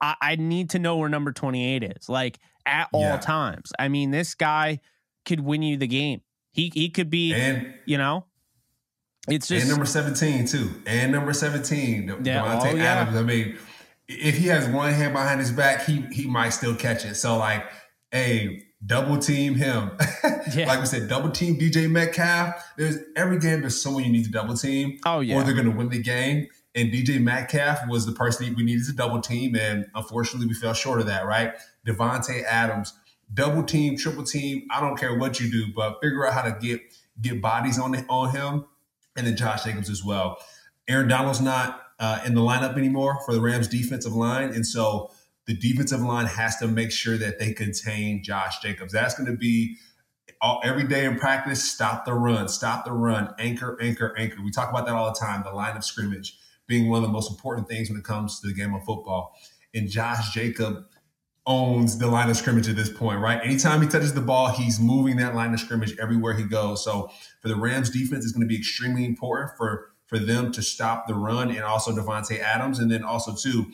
I, 0.00 0.16
I 0.20 0.36
need 0.36 0.70
to 0.70 0.78
know 0.78 0.96
where 0.96 1.08
number 1.08 1.32
28 1.32 1.84
is, 1.96 2.08
like 2.08 2.38
at 2.66 2.88
all 2.92 3.02
yeah. 3.02 3.18
times. 3.18 3.72
I 3.78 3.88
mean, 3.88 4.10
this 4.10 4.34
guy 4.34 4.80
could 5.24 5.40
win 5.40 5.62
you 5.62 5.76
the 5.76 5.86
game. 5.86 6.22
He 6.52 6.70
he 6.72 6.90
could 6.90 7.10
be, 7.10 7.32
and, 7.34 7.74
you 7.84 7.98
know, 7.98 8.26
it's 9.28 9.48
just 9.48 9.62
and 9.62 9.70
number 9.70 9.86
17 9.86 10.46
too, 10.46 10.70
and 10.86 11.12
number 11.12 11.32
17, 11.32 12.20
yeah, 12.24 12.60
oh, 12.62 12.74
yeah. 12.74 12.84
Adams. 12.84 13.16
I 13.16 13.22
mean, 13.22 13.56
if 14.08 14.36
he 14.36 14.48
has 14.48 14.68
one 14.68 14.92
hand 14.92 15.12
behind 15.14 15.40
his 15.40 15.50
back, 15.50 15.84
he 15.84 16.04
he 16.12 16.26
might 16.26 16.50
still 16.50 16.74
catch 16.74 17.04
it. 17.04 17.14
So 17.14 17.38
like, 17.38 17.64
hey, 18.10 18.62
double 18.86 19.18
team 19.18 19.54
him. 19.54 19.90
yeah. 20.54 20.66
Like 20.66 20.80
we 20.80 20.86
said, 20.86 21.08
double 21.08 21.30
team 21.30 21.56
DJ 21.56 21.90
Metcalf. 21.90 22.72
There's 22.76 22.98
every 23.16 23.38
game 23.38 23.60
there's 23.60 23.80
someone 23.80 24.04
you 24.04 24.12
need 24.12 24.24
to 24.24 24.30
double 24.30 24.54
team. 24.56 24.98
Oh 25.06 25.20
yeah. 25.20 25.36
Or 25.36 25.44
they're 25.44 25.54
gonna 25.54 25.70
win 25.70 25.88
the 25.88 26.02
game. 26.02 26.48
And 26.74 26.90
DJ 26.90 27.20
Metcalf 27.20 27.88
was 27.88 28.04
the 28.04 28.12
person 28.12 28.52
we 28.56 28.64
needed 28.64 28.84
to 28.86 28.92
double 28.92 29.20
team, 29.20 29.54
and 29.54 29.86
unfortunately 29.94 30.48
we 30.48 30.54
fell 30.54 30.74
short 30.74 31.00
of 31.00 31.06
that, 31.06 31.24
right? 31.24 31.52
Davante 31.86 32.42
Adams, 32.42 32.92
double 33.32 33.62
team, 33.62 33.96
triple 33.96 34.24
team. 34.24 34.66
I 34.70 34.80
don't 34.80 34.96
care 34.96 35.16
what 35.16 35.38
you 35.38 35.50
do, 35.50 35.72
but 35.72 35.98
figure 36.02 36.26
out 36.26 36.34
how 36.34 36.42
to 36.42 36.56
get 36.60 36.80
get 37.20 37.40
bodies 37.40 37.78
on 37.78 37.92
the, 37.92 38.04
on 38.08 38.30
him, 38.30 38.64
and 39.16 39.26
then 39.26 39.36
Josh 39.36 39.64
Jacobs 39.64 39.88
as 39.88 40.04
well. 40.04 40.38
Aaron 40.88 41.06
Donald's 41.06 41.40
not 41.40 41.80
uh, 42.00 42.20
in 42.26 42.34
the 42.34 42.40
lineup 42.40 42.76
anymore 42.76 43.20
for 43.24 43.32
the 43.32 43.40
Rams 43.40 43.68
defensive 43.68 44.12
line, 44.12 44.50
and 44.50 44.66
so 44.66 45.12
the 45.46 45.56
defensive 45.56 46.00
line 46.00 46.26
has 46.26 46.56
to 46.58 46.68
make 46.68 46.90
sure 46.90 47.16
that 47.18 47.38
they 47.38 47.52
contain 47.52 48.22
Josh 48.22 48.60
Jacobs. 48.60 48.92
That's 48.92 49.14
going 49.14 49.30
to 49.30 49.36
be 49.36 49.76
all, 50.40 50.60
every 50.64 50.84
day 50.84 51.04
in 51.04 51.18
practice. 51.18 51.62
Stop 51.62 52.04
the 52.04 52.14
run, 52.14 52.48
stop 52.48 52.84
the 52.84 52.92
run, 52.92 53.34
anchor, 53.38 53.78
anchor, 53.80 54.14
anchor. 54.18 54.42
We 54.42 54.50
talk 54.50 54.70
about 54.70 54.86
that 54.86 54.94
all 54.94 55.12
the 55.12 55.18
time. 55.18 55.42
The 55.44 55.50
line 55.50 55.76
of 55.76 55.84
scrimmage 55.84 56.38
being 56.66 56.88
one 56.88 56.98
of 56.98 57.02
the 57.02 57.12
most 57.12 57.30
important 57.30 57.68
things 57.68 57.90
when 57.90 57.98
it 57.98 58.04
comes 58.04 58.40
to 58.40 58.48
the 58.48 58.54
game 58.54 58.74
of 58.74 58.84
football. 58.84 59.36
And 59.74 59.88
Josh 59.88 60.32
Jacob 60.32 60.86
owns 61.46 61.98
the 61.98 62.06
line 62.06 62.30
of 62.30 62.36
scrimmage 62.36 62.68
at 62.68 62.76
this 62.76 62.90
point, 62.90 63.20
right? 63.20 63.38
Anytime 63.44 63.82
he 63.82 63.88
touches 63.88 64.14
the 64.14 64.20
ball, 64.22 64.48
he's 64.48 64.80
moving 64.80 65.16
that 65.16 65.34
line 65.34 65.52
of 65.52 65.60
scrimmage 65.60 65.94
everywhere 65.98 66.32
he 66.32 66.44
goes. 66.44 66.82
So 66.82 67.10
for 67.42 67.48
the 67.48 67.56
Rams 67.56 67.90
defense, 67.90 68.24
it's 68.24 68.32
going 68.32 68.46
to 68.46 68.48
be 68.48 68.56
extremely 68.56 69.04
important 69.04 69.52
for 69.56 69.90
for 70.06 70.18
them 70.18 70.52
to 70.52 70.62
stop 70.62 71.06
the 71.06 71.14
run 71.14 71.50
and 71.50 71.64
also 71.64 71.90
Davante 71.90 72.38
Adams, 72.38 72.78
and 72.78 72.90
then 72.90 73.02
also 73.02 73.34
too 73.34 73.72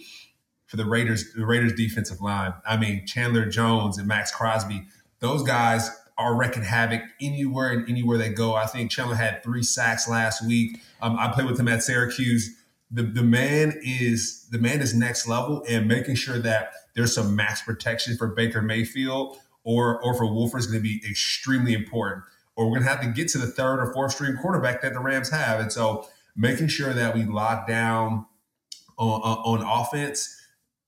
for 0.71 0.77
the 0.77 0.85
Raiders, 0.85 1.33
the 1.33 1.45
Raiders 1.45 1.73
defensive 1.73 2.21
line. 2.21 2.55
I 2.65 2.77
mean, 2.77 3.05
Chandler 3.05 3.45
Jones 3.47 3.99
and 3.99 4.07
Maxx 4.07 4.31
Crosby, 4.31 4.85
those 5.19 5.43
guys 5.43 5.91
are 6.17 6.37
wrecking 6.37 6.63
havoc 6.63 7.03
anywhere 7.21 7.73
and 7.73 7.89
anywhere 7.89 8.17
they 8.17 8.29
go. 8.29 8.55
I 8.55 8.67
think 8.67 8.89
Chandler 8.93 9.17
had 9.17 9.43
three 9.43 9.65
sacks 9.65 10.09
last 10.09 10.47
week. 10.47 10.81
Um, 11.03 11.17
I 11.19 11.33
played 11.33 11.49
with 11.49 11.59
him 11.59 11.67
at 11.67 11.83
Syracuse. 11.83 12.57
The, 12.89 13.03
the 13.03 13.25
man 13.25 13.81
is 13.83 14.47
the 14.51 14.59
man 14.59 14.81
is 14.81 14.95
next 14.95 15.27
level 15.27 15.65
and 15.69 15.89
making 15.89 16.15
sure 16.15 16.39
that 16.39 16.71
there's 16.95 17.15
some 17.17 17.35
max 17.35 17.63
protection 17.63 18.17
for 18.17 18.29
Baker 18.29 18.63
Mayfield 18.63 19.39
or 19.65 20.01
or 20.05 20.15
for 20.15 20.33
Wolford 20.33 20.61
is 20.61 20.67
going 20.69 20.79
to 20.79 20.89
be 20.89 21.03
extremely 21.09 21.75
important. 21.75 22.23
Or 22.55 22.67
we're 22.67 22.79
going 22.79 22.85
to 22.85 22.91
have 22.91 23.01
to 23.01 23.09
get 23.09 23.27
to 23.29 23.39
the 23.39 23.47
third 23.49 23.81
or 23.81 23.93
fourth 23.93 24.13
string 24.13 24.37
quarterback 24.37 24.83
that 24.83 24.93
the 24.93 25.01
Rams 25.01 25.31
have, 25.31 25.59
and 25.59 25.73
so 25.73 26.07
making 26.37 26.69
sure 26.69 26.93
that 26.93 27.15
we 27.15 27.25
lock 27.25 27.67
down 27.67 28.27
on, 28.99 29.21
on 29.21 29.63
offense 29.63 30.40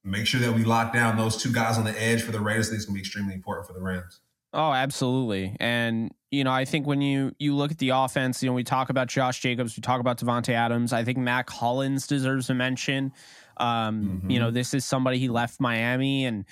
make 0.05 0.27
sure 0.27 0.41
that 0.41 0.53
we 0.53 0.65
lock 0.65 0.93
down 0.93 1.17
those 1.17 1.37
two 1.37 1.53
guys 1.53 1.79
on 1.79 1.85
the 1.85 2.03
edge 2.03 2.23
for 2.23 2.33
the 2.33 2.41
Raiders. 2.41 2.69
I 2.69 2.71
think 2.71 2.79
it's 2.79 2.87
going 2.87 2.95
to 2.95 2.99
be 2.99 3.01
extremely 3.01 3.35
important 3.35 3.67
for 3.67 3.73
the 3.73 3.81
Rams. 3.81 4.21
Oh, 4.55 4.73
absolutely. 4.73 5.57
And 5.61 6.13
you 6.31 6.45
know, 6.45 6.51
I 6.51 6.65
think 6.65 6.87
when 6.87 7.01
you 7.01 7.33
you 7.39 7.55
look 7.55 7.71
at 7.71 7.79
the 7.79 7.91
offense, 7.91 8.43
you 8.43 8.49
know, 8.49 8.55
we 8.55 8.65
talk 8.65 8.91
about 8.91 9.09
Josh 9.09 9.41
Jacobs, 9.41 9.77
we 9.77 9.81
talk 9.81 10.01
about 10.01 10.19
Davante 10.19 10.51
Adams. 10.51 10.93
I 10.93 11.05
think 11.05 11.19
Mack 11.19 11.49
Hollins 11.49 12.07
deserves 12.07 12.51
a 12.51 12.55
mention. 12.55 13.13
Um, 13.57 14.03
mm-hmm. 14.03 14.31
You 14.31 14.41
know, 14.41 14.51
this 14.51 14.75
is 14.75 14.85
somebody 14.85 15.19
he 15.19 15.29
left 15.29 15.61
Miami, 15.61 16.27
and 16.27 16.45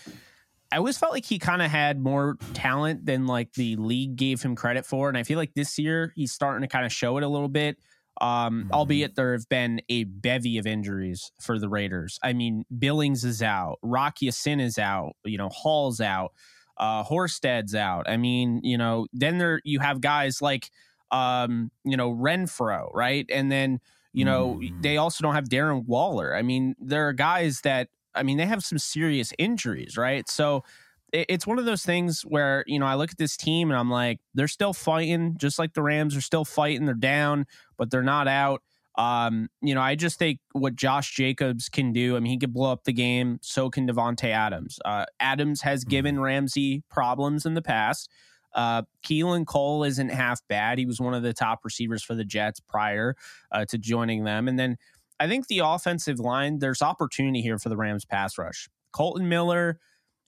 I 0.73 0.77
always 0.77 0.97
felt 0.97 1.13
like 1.13 1.25
he 1.25 1.39
kind 1.39 1.63
of 1.63 1.71
had 1.71 2.01
more 2.01 2.37
talent 2.55 3.05
than 3.05 3.27
like 3.27 3.53
the 3.55 3.77
league 3.77 4.17
gave 4.17 4.43
him 4.43 4.55
credit 4.55 4.87
for. 4.87 5.09
And 5.09 5.19
I 5.19 5.23
feel 5.23 5.39
like 5.39 5.55
this 5.55 5.79
year 5.79 6.13
he's 6.15 6.33
starting 6.33 6.63
to 6.63 6.69
kind 6.69 6.87
of 6.87 6.93
show 6.93 7.17
it 7.17 7.25
a 7.25 7.29
little 7.29 7.49
bit. 7.49 7.79
Um, 8.21 8.65
mm-hmm. 8.65 8.73
albeit 8.73 9.15
there 9.15 9.33
have 9.33 9.49
been 9.49 9.81
a 9.89 10.05
bevy 10.05 10.59
of 10.59 10.67
injuries 10.67 11.33
for 11.41 11.59
the 11.59 11.71
Raiders. 11.71 12.19
I 12.23 12.35
mean, 12.35 12.65
Billings 12.79 13.25
is 13.25 13.43
out, 13.43 13.79
Rocky 13.83 14.27
Ya-Sin 14.27 14.61
is 14.61 14.79
out, 14.79 15.17
you 15.25 15.39
know, 15.39 15.49
Hall's 15.51 16.03
out, 16.03 16.33
uh, 16.77 17.03
Horsted 17.03 17.75
out. 17.75 18.09
I 18.09 18.19
mean, 18.19 18.61
you 18.63 18.77
know, 18.77 19.07
then 19.15 19.39
there 19.39 19.63
you 19.65 19.79
have 19.79 20.03
guys 20.03 20.43
like 20.43 20.71
um, 21.11 21.71
you 21.85 21.97
know, 21.97 22.13
Renfrow, 22.13 22.89
right? 22.95 23.27
And 23.31 23.51
then, 23.51 23.81
you 24.13 24.25
know, 24.25 24.59
mm-hmm. 24.61 24.81
they 24.81 24.97
also 24.97 25.23
don't 25.23 25.35
have 25.35 25.49
Darren 25.49 25.87
Waller. 25.87 26.35
I 26.35 26.43
mean, 26.43 26.75
there 26.81 27.09
are 27.09 27.13
guys 27.13 27.61
that 27.63 27.89
I 28.15 28.23
mean, 28.23 28.39
they 28.39 28.47
have 28.47 28.65
some 28.65 28.79
serious 28.79 29.33
injuries, 29.39 29.97
right? 29.97 30.29
So 30.29 30.65
it's 31.13 31.47
one 31.47 31.59
of 31.59 31.65
those 31.65 31.85
things 31.85 32.23
where 32.23 32.65
you 32.67 32.79
know 32.79 32.87
I 32.87 32.95
look 32.95 33.11
at 33.11 33.19
this 33.19 33.37
team 33.37 33.71
and 33.71 33.79
I'm 33.79 33.91
like, 33.91 34.21
they're 34.35 34.49
still 34.49 34.73
fighting, 34.73 35.37
just 35.39 35.59
like 35.59 35.75
the 35.75 35.83
Rams 35.83 36.17
are 36.17 36.21
still 36.21 36.45
fighting. 36.45 36.87
They're 36.87 36.95
down, 36.95 37.47
but 37.77 37.91
they're 37.91 38.03
not 38.03 38.29
out. 38.29 38.63
Um, 38.97 39.49
you 39.63 39.75
know, 39.75 39.81
I 39.81 39.95
just 39.95 40.19
think 40.19 40.41
what 40.53 40.75
Josh 40.75 41.15
Jacobs 41.15 41.69
can 41.69 41.93
do. 41.93 42.17
I 42.17 42.21
mean, 42.21 42.33
he 42.33 42.39
could 42.39 42.53
blow 42.53 42.73
up 42.73 42.85
the 42.85 42.93
game. 42.93 43.39
So 43.41 43.71
can 43.71 43.89
Davante 43.89 44.29
Adams. 44.29 44.79
Uh, 44.85 45.07
Adams 45.21 45.63
has 45.63 45.83
mm-hmm. 45.83 45.91
given 45.91 46.21
Ramsey 46.21 46.83
problems 46.91 47.47
in 47.47 47.55
the 47.55 47.63
past. 47.63 48.11
Uh, 48.53 48.83
Keelan 49.07 49.47
Cole 49.47 49.85
isn't 49.85 50.11
half 50.11 50.41
bad. 50.49 50.79
He 50.79 50.87
was 50.87 51.01
one 51.01 51.15
of 51.15 51.23
the 51.23 51.33
top 51.33 51.61
receivers 51.65 52.03
for 52.03 52.15
the 52.15 52.25
Jets 52.25 52.61
prior 52.61 53.15
uh, 53.53 53.65
to 53.67 53.79
joining 53.79 54.25
them. 54.25 54.49
And 54.49 54.59
then 54.59 54.77
I 55.21 55.29
think 55.29 55.47
the 55.47 55.61
offensive 55.61 56.19
line, 56.19 56.59
there's 56.59 56.83
opportunity 56.83 57.43
here 57.43 57.59
for 57.59 57.69
the 57.69 57.77
Rams 57.77 58.05
pass 58.05 58.39
rush. 58.39 58.69
Kolton 58.93 59.29
Miller, 59.29 59.79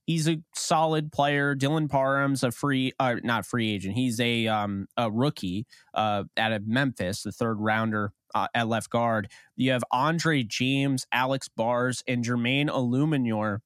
he's 0.07 0.29
a 0.29 0.41
solid 0.55 1.13
player. 1.13 1.55
Dylan 1.55 1.89
Parham's 1.89 2.43
a 2.43 2.51
free, 2.51 2.93
uh, 2.99 3.17
not 3.23 3.47
free 3.47 3.73
agent. 3.73 3.95
He's 3.95 4.21
a 4.21 4.47
um, 4.49 4.87
a 4.97 5.11
rookie 5.11 5.67
uh, 5.95 6.25
out 6.37 6.53
of 6.53 6.67
Memphis, 6.67 7.23
the 7.23 7.33
third 7.33 7.61
rounder 7.61 8.13
uh, 8.35 8.49
at 8.55 8.69
left 8.69 8.91
guard. 8.91 9.29
You 9.57 9.73
have 9.73 9.85
Andre 9.91 10.43
James, 10.43 11.07
Alex 11.13 11.49
Bars, 11.49 12.03
and 12.07 12.25
Jermaine 12.25 12.69
Eluemunor. 12.69 13.59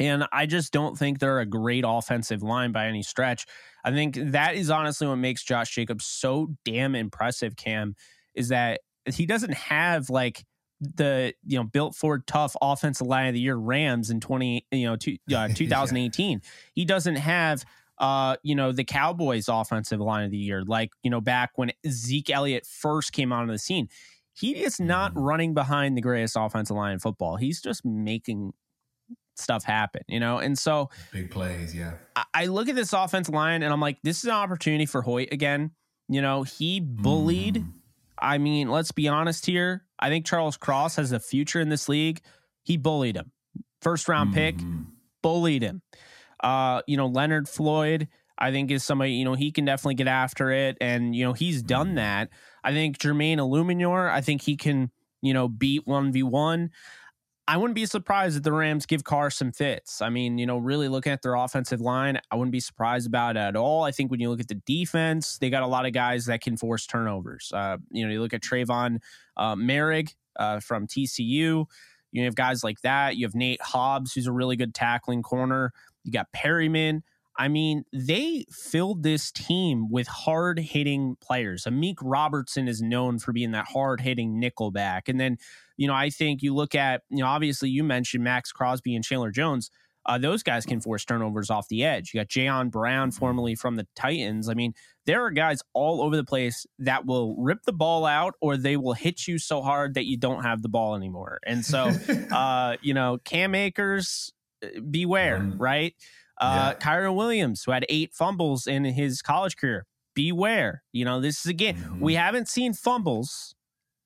And 0.00 0.26
I 0.32 0.46
just 0.46 0.72
don't 0.72 0.98
think 0.98 1.20
they're 1.20 1.38
a 1.38 1.46
great 1.46 1.84
offensive 1.86 2.42
line 2.42 2.72
by 2.72 2.86
any 2.86 3.02
stretch. 3.04 3.46
I 3.84 3.92
think 3.92 4.16
that 4.32 4.56
is 4.56 4.68
honestly 4.68 5.06
what 5.06 5.16
makes 5.16 5.44
Josh 5.44 5.72
Jacobs 5.72 6.04
so 6.04 6.48
damn 6.64 6.96
impressive, 6.96 7.54
Cam, 7.54 7.94
is 8.34 8.48
that 8.48 8.80
he 9.12 9.24
doesn't 9.24 9.54
have 9.54 10.10
like 10.10 10.44
the 10.80 11.34
you 11.46 11.58
know 11.58 11.64
built 11.64 11.94
for 11.94 12.18
tough 12.18 12.56
offensive 12.60 13.06
line 13.06 13.28
of 13.28 13.34
the 13.34 13.40
year 13.40 13.56
Rams 13.56 14.10
in 14.10 14.20
20 14.20 14.66
you 14.70 14.86
know 14.86 14.96
two, 14.96 15.16
uh, 15.34 15.48
2018 15.48 16.32
yeah. 16.32 16.50
he 16.74 16.84
doesn't 16.84 17.16
have 17.16 17.64
uh 17.98 18.36
you 18.42 18.54
know 18.54 18.72
the 18.72 18.84
Cowboys 18.84 19.48
offensive 19.48 20.00
line 20.00 20.24
of 20.24 20.30
the 20.30 20.36
year 20.36 20.62
like 20.64 20.90
you 21.02 21.10
know 21.10 21.20
back 21.20 21.52
when 21.56 21.72
Zeke 21.88 22.30
Elliott 22.30 22.66
first 22.66 23.12
came 23.12 23.32
onto 23.32 23.52
the 23.52 23.58
scene 23.58 23.88
he 24.32 24.62
is 24.64 24.80
not 24.80 25.12
mm-hmm. 25.12 25.20
running 25.20 25.54
behind 25.54 25.96
the 25.96 26.02
greatest 26.02 26.36
offensive 26.38 26.76
line 26.76 26.92
in 26.92 26.98
football 26.98 27.36
he's 27.36 27.60
just 27.60 27.84
making 27.84 28.52
stuff 29.36 29.64
happen 29.64 30.02
you 30.08 30.20
know 30.20 30.38
and 30.38 30.58
so 30.58 30.90
big 31.12 31.30
plays 31.30 31.74
yeah 31.74 31.94
I, 32.14 32.24
I 32.34 32.46
look 32.46 32.68
at 32.68 32.74
this 32.74 32.92
offensive 32.92 33.34
line 33.34 33.62
and 33.62 33.72
I'm 33.72 33.80
like 33.80 33.98
this 34.02 34.18
is 34.18 34.24
an 34.24 34.30
opportunity 34.30 34.86
for 34.86 35.02
Hoyt 35.02 35.32
again 35.32 35.72
you 36.08 36.20
know 36.20 36.42
he 36.42 36.80
bullied 36.80 37.56
mm. 37.56 37.72
I 38.18 38.38
mean 38.38 38.70
let's 38.70 38.92
be 38.92 39.08
honest 39.08 39.46
here 39.46 39.84
I 40.04 40.10
think 40.10 40.26
Charles 40.26 40.58
Cross 40.58 40.96
has 40.96 41.12
a 41.12 41.18
future 41.18 41.60
in 41.60 41.70
this 41.70 41.88
league. 41.88 42.20
He 42.62 42.76
bullied 42.76 43.16
him. 43.16 43.32
First 43.80 44.06
round 44.06 44.34
pick, 44.34 44.58
mm-hmm. 44.58 44.82
bullied 45.22 45.62
him. 45.62 45.80
Uh, 46.40 46.82
you 46.86 46.98
know, 46.98 47.06
Leonard 47.06 47.48
Floyd, 47.48 48.08
I 48.38 48.50
think 48.50 48.70
is 48.70 48.84
somebody, 48.84 49.12
you 49.12 49.24
know, 49.24 49.32
he 49.32 49.50
can 49.50 49.64
definitely 49.64 49.94
get 49.94 50.06
after 50.06 50.50
it. 50.50 50.76
And, 50.78 51.16
you 51.16 51.24
know, 51.24 51.32
he's 51.32 51.62
done 51.62 51.86
Mm-hmm. 51.86 51.96
that. 51.96 52.28
I 52.62 52.72
think 52.72 52.98
Jermaine 52.98 53.38
Eluemunor, 53.38 54.10
I 54.10 54.20
think 54.20 54.42
he 54.42 54.58
can, 54.58 54.90
you 55.22 55.32
know, 55.32 55.48
beat 55.48 55.86
1v1. 55.86 56.68
I 57.46 57.58
wouldn't 57.58 57.74
be 57.74 57.84
surprised 57.84 58.38
if 58.38 58.42
the 58.42 58.52
Rams 58.52 58.86
give 58.86 59.04
Carr 59.04 59.28
some 59.30 59.52
fits. 59.52 60.00
I 60.00 60.08
mean, 60.08 60.38
you 60.38 60.46
know, 60.46 60.56
really 60.56 60.88
looking 60.88 61.12
at 61.12 61.20
their 61.20 61.34
offensive 61.34 61.80
line, 61.80 62.18
I 62.30 62.36
wouldn't 62.36 62.52
be 62.52 62.60
surprised 62.60 63.06
about 63.06 63.36
it 63.36 63.40
at 63.40 63.56
all. 63.56 63.84
I 63.84 63.90
think 63.90 64.10
when 64.10 64.18
you 64.20 64.30
look 64.30 64.40
at 64.40 64.48
the 64.48 64.54
defense, 64.54 65.36
they 65.38 65.50
got 65.50 65.62
a 65.62 65.66
lot 65.66 65.84
of 65.84 65.92
guys 65.92 66.24
that 66.26 66.40
can 66.40 66.56
force 66.56 66.86
turnovers. 66.86 67.52
Uh, 67.54 67.76
you 67.90 68.06
know, 68.06 68.12
you 68.12 68.22
look 68.22 68.32
at 68.32 68.40
Tre'von 68.40 69.00
uh, 69.36 69.56
uh, 70.36 70.60
from 70.60 70.86
TCU. 70.86 71.66
You 72.12 72.24
have 72.24 72.34
guys 72.34 72.64
like 72.64 72.80
that. 72.80 73.16
You 73.16 73.26
have 73.26 73.34
Nate 73.34 73.60
Hobbs, 73.60 74.14
who's 74.14 74.26
a 74.26 74.32
really 74.32 74.56
good 74.56 74.74
tackling 74.74 75.22
corner. 75.22 75.72
You 76.04 76.12
got 76.12 76.32
Perryman. 76.32 77.02
I 77.36 77.48
mean, 77.48 77.84
they 77.92 78.44
filled 78.50 79.02
this 79.02 79.32
team 79.32 79.90
with 79.90 80.06
hard 80.06 80.58
hitting 80.58 81.16
players. 81.20 81.64
Amik 81.64 81.96
Robertson 82.00 82.68
is 82.68 82.80
known 82.80 83.18
for 83.18 83.32
being 83.32 83.50
that 83.52 83.66
hard 83.66 84.00
hitting 84.00 84.40
nickelback. 84.40 85.02
And 85.08 85.18
then, 85.18 85.38
you 85.76 85.88
know, 85.88 85.94
I 85.94 86.10
think 86.10 86.42
you 86.42 86.54
look 86.54 86.74
at, 86.74 87.02
you 87.10 87.18
know, 87.18 87.26
obviously 87.26 87.70
you 87.70 87.82
mentioned 87.82 88.22
Maxx 88.22 88.52
Crosby 88.52 88.94
and 88.94 89.04
Chandler 89.04 89.30
Jones. 89.32 89.70
Uh, 90.06 90.18
those 90.18 90.42
guys 90.42 90.66
can 90.66 90.80
force 90.82 91.02
turnovers 91.04 91.48
off 91.50 91.66
the 91.68 91.82
edge. 91.82 92.12
You 92.12 92.20
got 92.20 92.28
Jayon 92.28 92.70
Brown, 92.70 93.10
formerly 93.10 93.54
from 93.54 93.76
the 93.76 93.86
Titans. 93.96 94.50
I 94.50 94.54
mean, 94.54 94.74
there 95.06 95.24
are 95.24 95.30
guys 95.30 95.60
all 95.72 96.02
over 96.02 96.14
the 96.14 96.24
place 96.24 96.66
that 96.78 97.06
will 97.06 97.34
rip 97.38 97.62
the 97.64 97.72
ball 97.72 98.04
out 98.04 98.34
or 98.42 98.58
they 98.58 98.76
will 98.76 98.92
hit 98.92 99.26
you 99.26 99.38
so 99.38 99.62
hard 99.62 99.94
that 99.94 100.04
you 100.04 100.18
don't 100.18 100.42
have 100.42 100.60
the 100.60 100.68
ball 100.68 100.94
anymore. 100.94 101.40
And 101.46 101.64
so, 101.64 101.90
uh, 102.32 102.76
you 102.82 102.92
know, 102.92 103.18
Cam 103.24 103.54
Akers, 103.54 104.32
uh, 104.62 104.78
beware, 104.90 105.38
Mhm. 105.40 105.54
right? 105.58 105.94
Uh, 106.40 106.74
Kyren 106.74 107.14
Williams, 107.14 107.62
who 107.64 107.72
had 107.72 107.86
eight 107.88 108.12
fumbles 108.14 108.66
in 108.66 108.84
his 108.84 109.22
college 109.22 109.56
career, 109.56 109.86
beware. 110.14 110.82
You 110.92 111.04
know, 111.04 111.20
this 111.20 111.40
is 111.40 111.46
again, 111.46 111.76
Mhm. 111.76 112.00
we 112.00 112.14
haven't 112.14 112.48
seen 112.48 112.72
fumbles 112.74 113.54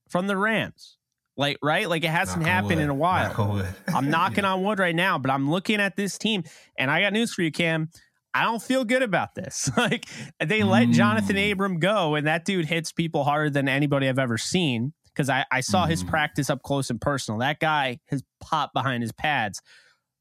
from 0.08 0.26
the 0.26 0.36
Rams. 0.36 0.96
Like, 1.36 1.56
right? 1.62 1.88
Like 1.88 2.02
it 2.04 2.10
hasn't 2.10 2.40
Knock 2.42 2.48
happened 2.48 2.80
in 2.80 2.88
a 2.90 2.94
while. 2.94 3.32
Knock. 3.32 3.66
I'm 3.94 4.10
knocking 4.10 4.44
on 4.44 4.62
wood 4.64 4.78
right 4.78 4.94
now, 4.94 5.18
but 5.18 5.30
I'm 5.30 5.48
looking 5.50 5.80
at 5.80 5.96
this 5.96 6.18
team 6.18 6.42
and 6.76 6.90
I 6.90 7.00
got 7.00 7.12
news 7.12 7.32
for 7.32 7.42
you, 7.42 7.52
Cam. 7.52 7.90
I 8.34 8.42
don't 8.44 8.60
feel 8.62 8.84
good 8.84 9.02
about 9.02 9.34
this. 9.34 9.70
like 9.76 10.06
they 10.44 10.62
let 10.64 10.88
Johnathan 10.88 11.36
Mm. 11.36 11.52
Abram 11.52 11.78
go, 11.78 12.14
and 12.14 12.26
that 12.26 12.44
dude 12.44 12.66
hits 12.66 12.92
people 12.92 13.24
harder 13.24 13.50
than 13.50 13.68
anybody 13.68 14.08
I've 14.08 14.18
ever 14.18 14.36
seen. 14.38 14.92
Because 15.06 15.30
I, 15.30 15.44
I 15.50 15.60
saw 15.62 15.86
his 15.86 16.04
Mm. 16.04 16.08
practice 16.10 16.50
up 16.50 16.62
close 16.62 16.90
and 16.90 17.00
personal. 17.00 17.40
That 17.40 17.58
guy 17.58 17.98
has 18.08 18.22
popped 18.40 18.72
behind 18.74 19.02
his 19.02 19.10
pads, 19.12 19.60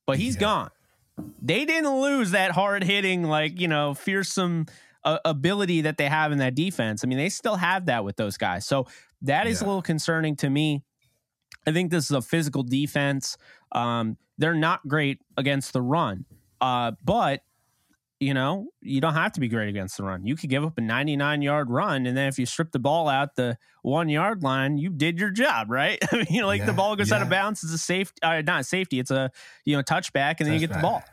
but 0.08 0.18
he's 0.18 0.36
Yeah. 0.36 0.42
gone. 0.42 0.70
They 1.42 1.66
didn't 1.66 2.00
lose 2.00 2.32
that 2.32 2.52
hard 2.52 2.84
hitting, 2.84 3.24
like, 3.24 3.60
you 3.60 3.68
know, 3.68 3.94
fearsome 3.94 4.66
uh, 5.04 5.20
ability 5.26 5.82
that 5.82 5.98
they 5.98 6.08
have 6.08 6.32
in 6.32 6.38
that 6.40 6.56
defense. 6.56 7.04
I 7.04 7.08
mean, 7.08 7.18
they 7.18 7.30
still 7.30 7.56
have 7.56 7.86
that 7.86 8.04
with 8.04 8.18
those 8.18 8.38
guys. 8.38 8.66
So 8.66 8.88
that 9.22 9.48
is 9.48 9.62
a 9.62 9.66
little 9.66 9.82
concerning 9.82 10.36
to 10.38 10.50
me. 10.50 10.84
I 11.66 11.72
think 11.72 11.92
this 11.92 12.06
is 12.06 12.12
a 12.12 12.22
physical 12.22 12.64
defense. 12.64 13.38
Um, 13.72 14.18
they're 14.38 14.54
not 14.54 14.88
great 14.88 15.20
against 15.38 15.74
the 15.74 15.82
run, 15.82 16.26
uh, 16.62 16.92
but 17.04 17.42
you 18.20 18.34
know 18.34 18.68
you 18.82 19.00
don't 19.00 19.14
have 19.14 19.32
to 19.34 19.40
be 19.40 19.48
great 19.48 19.70
against 19.70 19.98
the 19.98 20.04
run. 20.04 20.26
You 20.26 20.36
could 20.36 20.50
give 20.50 20.64
up 20.64 20.78
a 20.78 20.82
99 20.82 21.42
yard 21.42 21.70
run, 21.70 22.06
and 22.06 22.18
then 22.18 22.28
if 22.28 22.40
you 22.40 22.46
strip 22.46 22.72
the 22.72 22.80
ball 22.80 23.08
out 23.08 23.36
the 23.36 23.58
one 23.82 24.10
yard 24.10 24.44
line, 24.44 24.78
you 24.78 24.90
did 24.90 25.20
your 25.20 25.30
job, 25.30 25.70
right? 25.70 26.00
I 26.12 26.26
mean, 26.30 26.44
like 26.44 26.66
the 26.66 26.74
ball 26.74 26.96
goes 26.96 27.12
out 27.12 27.22
of 27.22 27.30
bounds, 27.30 27.64
it's 27.64 27.74
a 27.74 27.78
safe, 27.78 28.12
uh, 28.24 28.42
not 28.42 28.62
a 28.62 28.64
safety, 28.64 29.00
it's 29.00 29.12
a 29.12 29.32
you 29.66 29.76
know 29.76 29.84
touchback, 29.84 30.36
and 30.40 30.48
then 30.48 30.54
you 30.54 30.60
get 30.60 30.74
the 30.74 30.82
ball. 30.82 31.04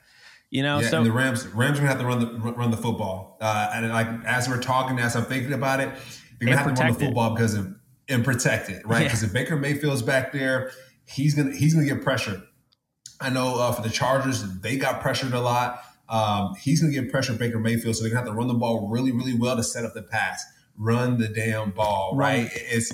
You 0.51 0.63
know, 0.63 0.79
yeah, 0.79 0.89
so 0.89 1.03
the 1.03 1.11
Rams, 1.11 1.47
Rams 1.49 1.79
gonna 1.79 1.91
have 1.91 1.99
to 1.99 2.07
run 2.07 2.21
the 2.21 2.53
run 2.53 2.71
the 2.71 2.77
football. 2.77 3.39
Uh, 3.41 3.71
and 3.75 3.89
like 3.91 4.07
as 4.25 4.49
we're 4.49 4.61
talking, 4.61 4.99
as 4.99 5.17
I'm 5.17 5.25
thinking 5.25 5.53
about 5.53 5.81
it, 5.81 5.89
they're 6.39 6.49
gonna 6.49 6.63
have 6.63 6.75
to 6.75 6.83
run 6.83 6.93
the 6.93 6.99
football 6.99 7.35
because 7.35 7.55
of 7.55 7.75
and 8.09 8.25
protect 8.25 8.69
it, 8.69 8.87
right? 8.87 9.03
Yeah. 9.03 9.09
Because 9.09 9.23
if 9.23 9.33
Baker 9.33 9.57
Mayfield's 9.57 10.03
back 10.03 10.33
there, 10.33 10.71
he's 11.07 11.35
gonna 11.35 11.55
he's 11.55 11.75
gonna 11.75 11.87
get 11.87 12.03
pressure. 12.03 12.43
I 13.21 13.31
know 13.31 13.59
uh, 13.59 13.73
for 13.73 13.83
the 13.83 13.91
Chargers, 13.91 14.43
they 14.61 14.77
got 14.77 15.01
pressured 15.01 15.33
a 15.33 15.41
lot. 15.41 15.83
Um, 16.09 16.55
he's 16.61 16.81
gonna 16.81 16.93
get 16.93 17.11
pressure 17.11 17.33
Baker 17.35 17.59
Mayfield, 17.59 17.97
so 17.97 18.03
they're 18.03 18.11
gonna 18.11 18.25
have 18.27 18.33
to 18.33 18.37
run 18.37 18.49
the 18.49 18.55
ball 18.55 18.89
really, 18.89 19.13
really 19.13 19.35
well 19.35 19.57
to 19.57 19.63
set 19.63 19.85
up 19.85 19.95
the 19.95 20.03
pass. 20.03 20.45
Run 20.77 21.19
the 21.19 21.29
damn 21.29 21.71
ball, 21.71 22.13
Run 22.17 22.19
right? 22.19 22.51
It's 22.53 22.93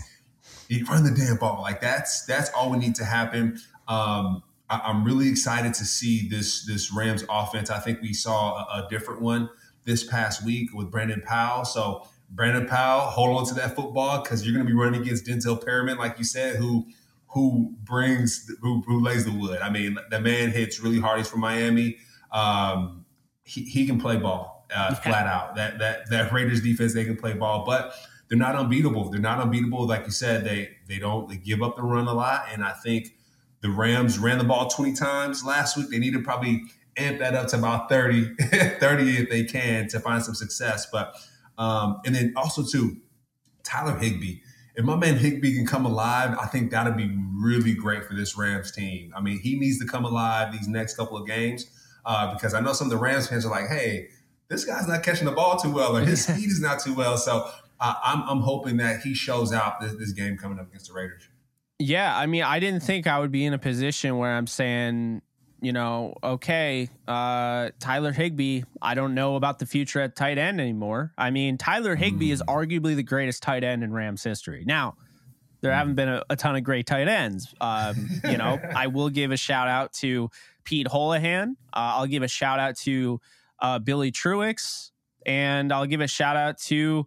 you 0.68 0.84
run 0.86 1.02
the 1.02 1.11
damn 1.11 1.36
ball. 1.36 1.62
Like 1.62 1.80
that's 1.80 2.24
that's 2.26 2.50
all 2.50 2.70
we 2.70 2.78
need 2.78 2.94
to 2.96 3.04
happen. 3.04 3.58
Um, 3.88 4.42
I, 4.68 4.80
I'm 4.84 5.04
really 5.04 5.28
excited 5.28 5.74
to 5.74 5.84
see 5.84 6.28
this 6.28 6.64
this 6.66 6.92
Rams 6.92 7.24
offense. 7.28 7.70
I 7.70 7.78
think 7.80 8.00
we 8.00 8.12
saw 8.12 8.54
a, 8.54 8.84
a 8.84 8.88
different 8.88 9.20
one 9.20 9.50
this 9.84 10.04
past 10.04 10.44
week 10.44 10.72
with 10.72 10.90
Brandon 10.90 11.22
Powell. 11.26 11.64
So 11.64 12.06
Brandon 12.30 12.66
Powell, 12.66 13.00
hold 13.00 13.36
on 13.36 13.46
to 13.46 13.54
that 13.54 13.74
football 13.74 14.22
because 14.22 14.44
you're 14.44 14.54
going 14.54 14.64
to 14.64 14.72
be 14.72 14.78
running 14.78 15.02
against 15.02 15.26
Denzel 15.26 15.64
Perryman, 15.64 15.98
like 15.98 16.18
you 16.18 16.24
said, 16.24 16.56
who 16.56 16.86
who 17.28 17.74
brings 17.82 18.50
who, 18.61 18.82
who 18.86 19.00
lays 19.00 19.24
the 19.24 19.32
wood. 19.32 19.61
I 19.61 19.70
mean, 19.70 19.98
the 20.11 20.20
man 20.20 20.50
hits 20.50 20.80
really 20.80 21.00
hard. 21.00 21.18
He's 21.18 21.28
from 21.28 21.40
Miami. 21.40 21.98
Um, 22.32 22.99
he, 23.51 23.62
he 23.62 23.84
can 23.84 24.01
play 24.01 24.16
ball 24.16 24.66
uh, 24.74 24.94
flat 24.94 25.26
out. 25.26 25.57
That 25.57 25.78
that 25.80 26.09
that 26.11 26.32
Raiders 26.32 26.61
defense 26.61 26.94
they 26.94 27.05
can 27.05 27.16
play 27.16 27.32
ball, 27.32 27.64
but 27.66 27.94
they're 28.28 28.38
not 28.38 28.55
unbeatable. 28.55 29.11
They're 29.11 29.20
not 29.20 29.40
unbeatable. 29.40 29.86
Like 29.86 30.07
you 30.07 30.12
said, 30.12 30.44
they 30.44 30.70
they 30.86 30.98
don't 30.98 31.28
they 31.28 31.36
give 31.36 31.61
up 31.61 31.76
the 31.76 31.82
run 31.82 32.07
a 32.07 32.14
lot, 32.14 32.44
and 32.53 32.62
I 32.62 32.72
think 32.72 33.16
the 33.61 33.70
Rams 33.70 34.18
ran 34.18 34.38
the 34.38 34.44
ball 34.44 34.68
20 34.68 34.94
times 34.94 35.44
last 35.44 35.76
week. 35.76 35.90
They 35.90 35.98
need 35.98 36.14
to 36.14 36.22
probably 36.22 36.62
amp 36.96 37.18
that 37.18 37.34
up 37.34 37.48
to 37.48 37.59
about 37.59 37.90
30, 37.90 38.34
30 38.80 39.16
if 39.18 39.28
they 39.28 39.44
can 39.44 39.86
to 39.88 40.01
find 40.01 40.24
some 40.24 40.34
success. 40.34 40.86
But 40.90 41.14
um, 41.59 42.01
and 42.07 42.14
then 42.14 42.32
also 42.36 42.62
too, 42.62 42.98
Tyler 43.64 43.98
Higbee. 43.98 44.38
If 44.76 44.84
my 44.84 44.96
man 44.96 45.16
Higbee 45.16 45.57
can 45.57 45.66
come 45.66 45.84
alive, 45.84 46.38
I 46.40 46.46
think 46.46 46.70
that'd 46.70 46.96
be 46.96 47.11
really 47.34 47.74
great 47.74 48.05
for 48.05 48.14
this 48.14 48.38
Rams 48.38 48.70
team. 48.70 49.12
I 49.14 49.20
mean, 49.20 49.40
he 49.40 49.59
needs 49.59 49.80
to 49.80 49.86
come 49.86 50.05
alive 50.05 50.53
these 50.53 50.68
next 50.68 50.96
couple 50.96 51.18
of 51.18 51.26
games 51.26 51.66
uh, 52.05 52.32
because 52.34 52.55
I 52.55 52.61
know 52.61 52.72
some 52.72 52.86
of 52.86 52.90
the 52.90 52.96
Rams 52.96 53.28
fans 53.28 53.44
are 53.46 53.51
like, 53.51 53.68
"Hey, 53.68 54.09
this 54.48 54.64
guy's 54.64 54.86
not 54.88 55.03
catching 55.03 55.26
the 55.26 55.32
ball 55.32 55.59
too 55.59 55.72
well, 55.72 55.96
or 55.96 56.01
his 56.01 56.24
speed 56.26 56.46
is 56.46 56.61
not 56.61 56.80
too 56.80 56.94
well." 56.94 57.16
So 57.16 57.51
uh, 57.80 57.94
I'm, 58.05 58.22
I'm 58.28 58.40
hoping 58.40 58.76
that 58.76 59.01
he 59.01 59.14
shows 59.14 59.53
out 59.53 59.80
this, 59.80 59.94
this 59.94 60.12
game 60.12 60.36
coming 60.36 60.59
up 60.59 60.68
against 60.68 60.88
the 60.88 60.94
Raiders. 60.94 61.28
Yeah, 61.78 62.14
I 62.16 62.26
mean, 62.26 62.42
I 62.42 62.61
didn't 62.61 62.82
think 62.82 63.07
I 63.07 63.18
would 63.18 63.32
be 63.32 63.44
in 63.44 63.55
a 63.55 63.59
position 63.59 64.18
where 64.18 64.36
I'm 64.36 64.46
saying, 64.46 65.22
you 65.62 65.72
know, 65.72 66.14
okay, 66.22 66.90
uh, 67.09 67.70
Tyler 67.78 68.12
Higbee, 68.12 68.62
I 68.82 68.94
don't 68.94 69.14
know 69.14 69.36
about 69.36 69.59
the 69.59 69.66
future 69.66 70.01
at 70.01 70.14
tight 70.14 70.36
end 70.36 70.61
anymore. 70.61 71.14
I 71.16 71.30
mean, 71.30 71.57
Tyler 71.57 71.96
Higbee 71.96 72.32
is 72.32 72.42
arguably 72.42 72.96
the 72.96 73.03
greatest 73.03 73.42
tight 73.42 73.64
end 73.64 73.82
in 73.82 73.94
Rams 73.94 74.22
history. 74.22 74.64
Now, 74.66 74.96
there 75.62 75.72
haven't 75.72 75.94
been 75.94 76.09
a, 76.09 76.22
a 76.30 76.36
ton 76.36 76.57
of 76.57 76.64
great 76.64 76.86
tight 76.86 77.09
ends. 77.09 77.55
Um, 77.61 78.20
you 78.24 78.36
know, 78.36 78.59
I 78.76 78.88
will 78.88 79.11
give 79.11 79.30
a 79.30 79.36
shout 79.36 79.68
out 79.68 79.92
to 79.94 80.30
Pete 80.64 80.86
Holohan. 80.86 81.50
Uh, 81.72 81.96
I'll 81.96 82.06
give 82.06 82.22
a 82.22 82.28
shout 82.28 82.58
out 82.58 82.76
to 82.78 83.20
uh, 83.61 83.78
Billy 83.78 84.11
Truax, 84.11 84.92
and 85.26 85.72
I'll 85.72 85.86
give 85.86 86.00
a 86.00 86.08
shout 86.08 86.36
out 86.36 86.58
to. 86.62 87.06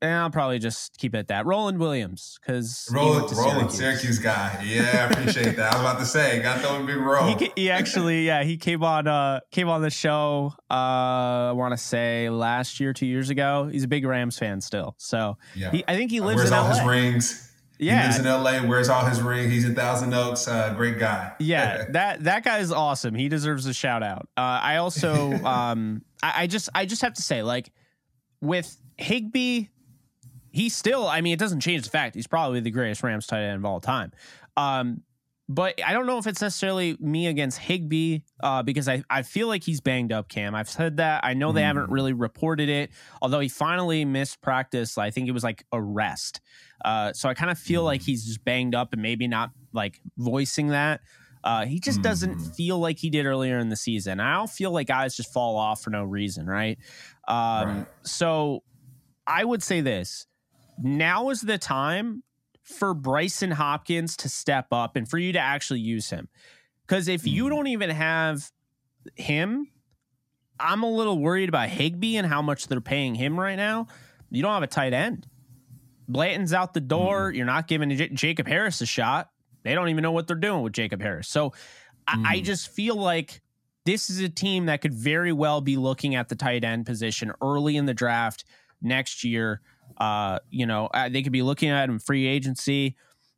And 0.00 0.14
I'll 0.14 0.30
probably 0.30 0.60
just 0.60 0.96
keep 0.96 1.12
it 1.16 1.18
at 1.18 1.26
that. 1.26 1.44
Roland 1.44 1.80
Williams, 1.80 2.38
because 2.40 2.88
Roland, 2.92 3.36
Roland, 3.36 3.72
Syracuse 3.72 4.20
guy. 4.20 4.62
Yeah, 4.64 5.08
I 5.10 5.12
appreciate 5.12 5.56
that. 5.56 5.74
I 5.74 5.76
was 5.76 5.80
about 5.80 5.98
to 5.98 6.06
say, 6.06 6.40
got 6.40 6.54
to 6.54 6.60
throw 6.60 6.76
him 6.76 6.84
a 6.84 6.86
big 6.86 6.98
roll. 6.98 7.36
He, 7.36 7.50
he 7.56 7.68
actually, 7.68 8.24
yeah, 8.24 8.44
he 8.44 8.58
came 8.58 8.84
on, 8.84 9.08
uh, 9.08 9.40
came 9.50 9.68
on 9.68 9.82
the 9.82 9.90
show. 9.90 10.52
Uh, 10.70 10.74
I 11.48 11.52
want 11.52 11.72
to 11.72 11.78
say 11.78 12.30
last 12.30 12.78
year, 12.78 12.92
two 12.92 13.06
years 13.06 13.28
ago. 13.30 13.68
He's 13.72 13.82
a 13.82 13.88
big 13.88 14.06
Rams 14.06 14.38
fan 14.38 14.60
still, 14.60 14.94
so 14.98 15.36
yeah. 15.56 15.72
he, 15.72 15.82
I 15.88 15.96
think 15.96 16.12
he 16.12 16.20
lives 16.20 16.36
Wears 16.36 16.52
all 16.52 16.68
LA. 16.68 16.74
his 16.76 16.86
rings. 16.86 17.47
He 17.78 17.90
lives 17.90 18.18
in 18.18 18.24
LA, 18.24 18.66
wears 18.66 18.88
all 18.88 19.04
his 19.04 19.22
rings. 19.22 19.52
He's 19.52 19.64
in 19.64 19.74
Thousand 19.74 20.12
Oaks. 20.12 20.48
Uh, 20.48 20.74
great 20.74 20.98
guy. 20.98 21.32
yeah, 21.38 21.84
that 21.90 22.24
that 22.24 22.42
guy 22.44 22.58
is 22.58 22.72
awesome. 22.72 23.14
He 23.14 23.28
deserves 23.28 23.66
a 23.66 23.72
shout 23.74 24.02
out. 24.02 24.28
Uh, 24.36 24.40
I 24.62 24.76
also, 24.76 25.32
um, 25.44 26.02
I, 26.22 26.42
I 26.42 26.46
just, 26.48 26.68
I 26.74 26.86
just 26.86 27.02
have 27.02 27.14
to 27.14 27.22
say, 27.22 27.42
like, 27.42 27.70
with 28.40 28.76
Higbee, 28.96 29.66
he 30.50 30.68
still, 30.68 31.06
I 31.06 31.20
mean, 31.20 31.32
it 31.34 31.38
doesn't 31.38 31.60
change 31.60 31.84
the 31.84 31.90
fact 31.90 32.14
he's 32.14 32.26
probably 32.26 32.60
the 32.60 32.70
greatest 32.70 33.02
Rams 33.02 33.26
tight 33.26 33.42
end 33.42 33.56
of 33.58 33.64
all 33.64 33.80
time. 33.80 34.12
Um, 34.56 35.02
but 35.50 35.80
I 35.82 35.92
don't 35.94 36.04
know 36.06 36.18
if 36.18 36.26
it's 36.26 36.42
necessarily 36.42 36.94
me 37.00 37.26
against 37.26 37.58
Higbee 37.58 38.20
uh, 38.42 38.62
because 38.62 38.86
I, 38.86 39.02
I 39.08 39.22
feel 39.22 39.48
like 39.48 39.62
he's 39.64 39.80
banged 39.80 40.12
up, 40.12 40.28
Cam. 40.28 40.54
I've 40.54 40.68
said 40.68 40.98
that. 40.98 41.24
I 41.24 41.32
know 41.34 41.52
they 41.52 41.62
haven't 41.62 41.88
Mm. 41.88 41.92
really 41.92 42.12
reported 42.12 42.68
it, 42.68 42.90
although 43.22 43.40
he 43.40 43.48
finally 43.48 44.04
missed 44.04 44.42
practice. 44.42 44.98
I 44.98 45.10
think 45.10 45.26
it 45.26 45.32
was 45.32 45.44
like 45.44 45.64
a 45.72 45.80
rest. 45.80 46.40
Uh, 46.84 47.12
so 47.12 47.28
I 47.28 47.34
kind 47.34 47.50
of 47.50 47.58
feel 47.58 47.82
like 47.82 48.02
he's 48.02 48.24
just 48.26 48.44
banged 48.44 48.74
up 48.74 48.92
and 48.92 49.02
maybe 49.02 49.26
not 49.28 49.50
like 49.72 50.00
voicing 50.16 50.68
that. 50.68 51.00
Uh, 51.44 51.64
he 51.66 51.78
just 51.80 52.02
doesn't 52.02 52.38
Mhm. 52.38 52.54
feel 52.56 52.78
like 52.78 52.98
he 52.98 53.10
did 53.10 53.24
earlier 53.26 53.58
in 53.58 53.68
the 53.68 53.76
season. 53.76 54.20
I 54.20 54.34
don't 54.34 54.50
feel 54.50 54.70
like 54.70 54.88
guys 54.88 55.16
just 55.16 55.32
fall 55.32 55.56
off 55.56 55.80
for 55.82 55.90
no 55.90 56.02
reason, 56.04 56.46
right? 56.46 56.78
Um, 57.26 57.68
Right. 57.78 57.86
So 58.04 58.62
I 59.26 59.44
would 59.44 59.62
say 59.62 59.80
this 59.80 60.26
now 60.78 61.30
is 61.30 61.40
the 61.42 61.58
time 61.58 62.22
for 62.62 62.94
Brycen 62.94 63.52
Hopkins 63.52 64.16
to 64.18 64.28
step 64.28 64.66
up 64.72 64.96
and 64.96 65.08
for 65.08 65.18
you 65.18 65.32
to 65.32 65.38
actually 65.38 65.80
use 65.80 66.10
him. 66.10 66.28
Because 66.86 67.08
if 67.08 67.26
you 67.26 67.44
Mhm. 67.44 67.48
don't 67.50 67.66
even 67.68 67.90
have 67.90 68.50
him, 69.16 69.68
I'm 70.60 70.82
a 70.82 70.90
little 70.90 71.18
worried 71.18 71.48
about 71.48 71.68
Higbee 71.68 72.16
and 72.16 72.26
how 72.26 72.42
much 72.42 72.66
they're 72.66 72.80
paying 72.80 73.14
him 73.14 73.38
right 73.38 73.56
now. 73.56 73.86
You 74.30 74.42
don't 74.42 74.52
have 74.52 74.62
a 74.62 74.66
tight 74.66 74.92
end. 74.92 75.26
Blanton's 76.08 76.52
out 76.52 76.74
the 76.74 76.80
door. 76.80 77.30
Mm. 77.30 77.36
You're 77.36 77.46
not 77.46 77.68
giving 77.68 77.90
J- 77.90 78.08
Jacob 78.08 78.46
Harris 78.46 78.80
a 78.80 78.86
shot. 78.86 79.30
They 79.62 79.74
don't 79.74 79.88
even 79.88 80.02
know 80.02 80.12
what 80.12 80.26
they're 80.26 80.36
doing 80.36 80.62
with 80.62 80.72
Jacob 80.72 81.02
Harris. 81.02 81.28
So 81.28 81.50
mm. 81.50 81.54
I, 82.06 82.34
I 82.34 82.40
just 82.40 82.70
feel 82.70 82.96
like 82.96 83.42
this 83.84 84.10
is 84.10 84.20
a 84.20 84.28
team 84.28 84.66
that 84.66 84.80
could 84.80 84.94
very 84.94 85.32
well 85.32 85.60
be 85.60 85.76
looking 85.76 86.14
at 86.14 86.28
the 86.28 86.34
tight 86.34 86.64
end 86.64 86.86
position 86.86 87.32
early 87.42 87.76
in 87.76 87.86
the 87.86 87.94
draft 87.94 88.44
next 88.80 89.24
year. 89.24 89.60
Uh, 89.96 90.38
you 90.50 90.66
know, 90.66 90.86
uh, 90.86 91.08
they 91.08 91.22
could 91.22 91.32
be 91.32 91.42
looking 91.42 91.70
at 91.70 91.88
him 91.88 91.98
free 91.98 92.26
agency. 92.26 92.96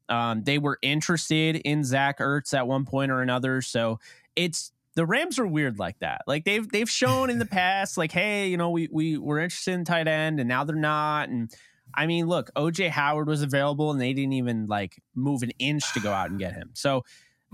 Um, 0.08 0.42
they 0.42 0.58
were 0.58 0.78
interested 0.82 1.56
in 1.56 1.84
Zach 1.84 2.18
Ertz 2.18 2.52
at 2.52 2.66
one 2.66 2.84
point 2.84 3.12
or 3.12 3.22
another. 3.22 3.62
So 3.62 4.00
it's 4.34 4.72
the 4.96 5.06
Rams 5.06 5.38
are 5.38 5.46
weird 5.46 5.78
like 5.78 6.00
that. 6.00 6.22
Like 6.26 6.44
they've 6.44 6.68
they've 6.68 6.90
shown 6.90 7.30
in 7.30 7.38
the 7.38 7.46
past, 7.46 7.96
like, 7.96 8.12
hey, 8.12 8.48
you 8.48 8.56
know, 8.56 8.70
we 8.70 8.88
we 8.90 9.18
were 9.18 9.38
interested 9.38 9.74
in 9.74 9.84
tight 9.84 10.08
end 10.08 10.40
and 10.40 10.48
now 10.48 10.64
they're 10.64 10.76
not. 10.76 11.28
And 11.28 11.52
I 11.94 12.06
mean, 12.06 12.26
look, 12.26 12.50
OJ 12.56 12.90
Howard 12.90 13.28
was 13.28 13.42
available 13.42 13.90
and 13.90 14.00
they 14.00 14.12
didn't 14.12 14.34
even 14.34 14.66
like 14.66 15.02
move 15.14 15.42
an 15.42 15.50
inch 15.58 15.92
to 15.94 16.00
go 16.00 16.12
out 16.12 16.30
and 16.30 16.38
get 16.38 16.52
him. 16.52 16.70
So, 16.74 17.04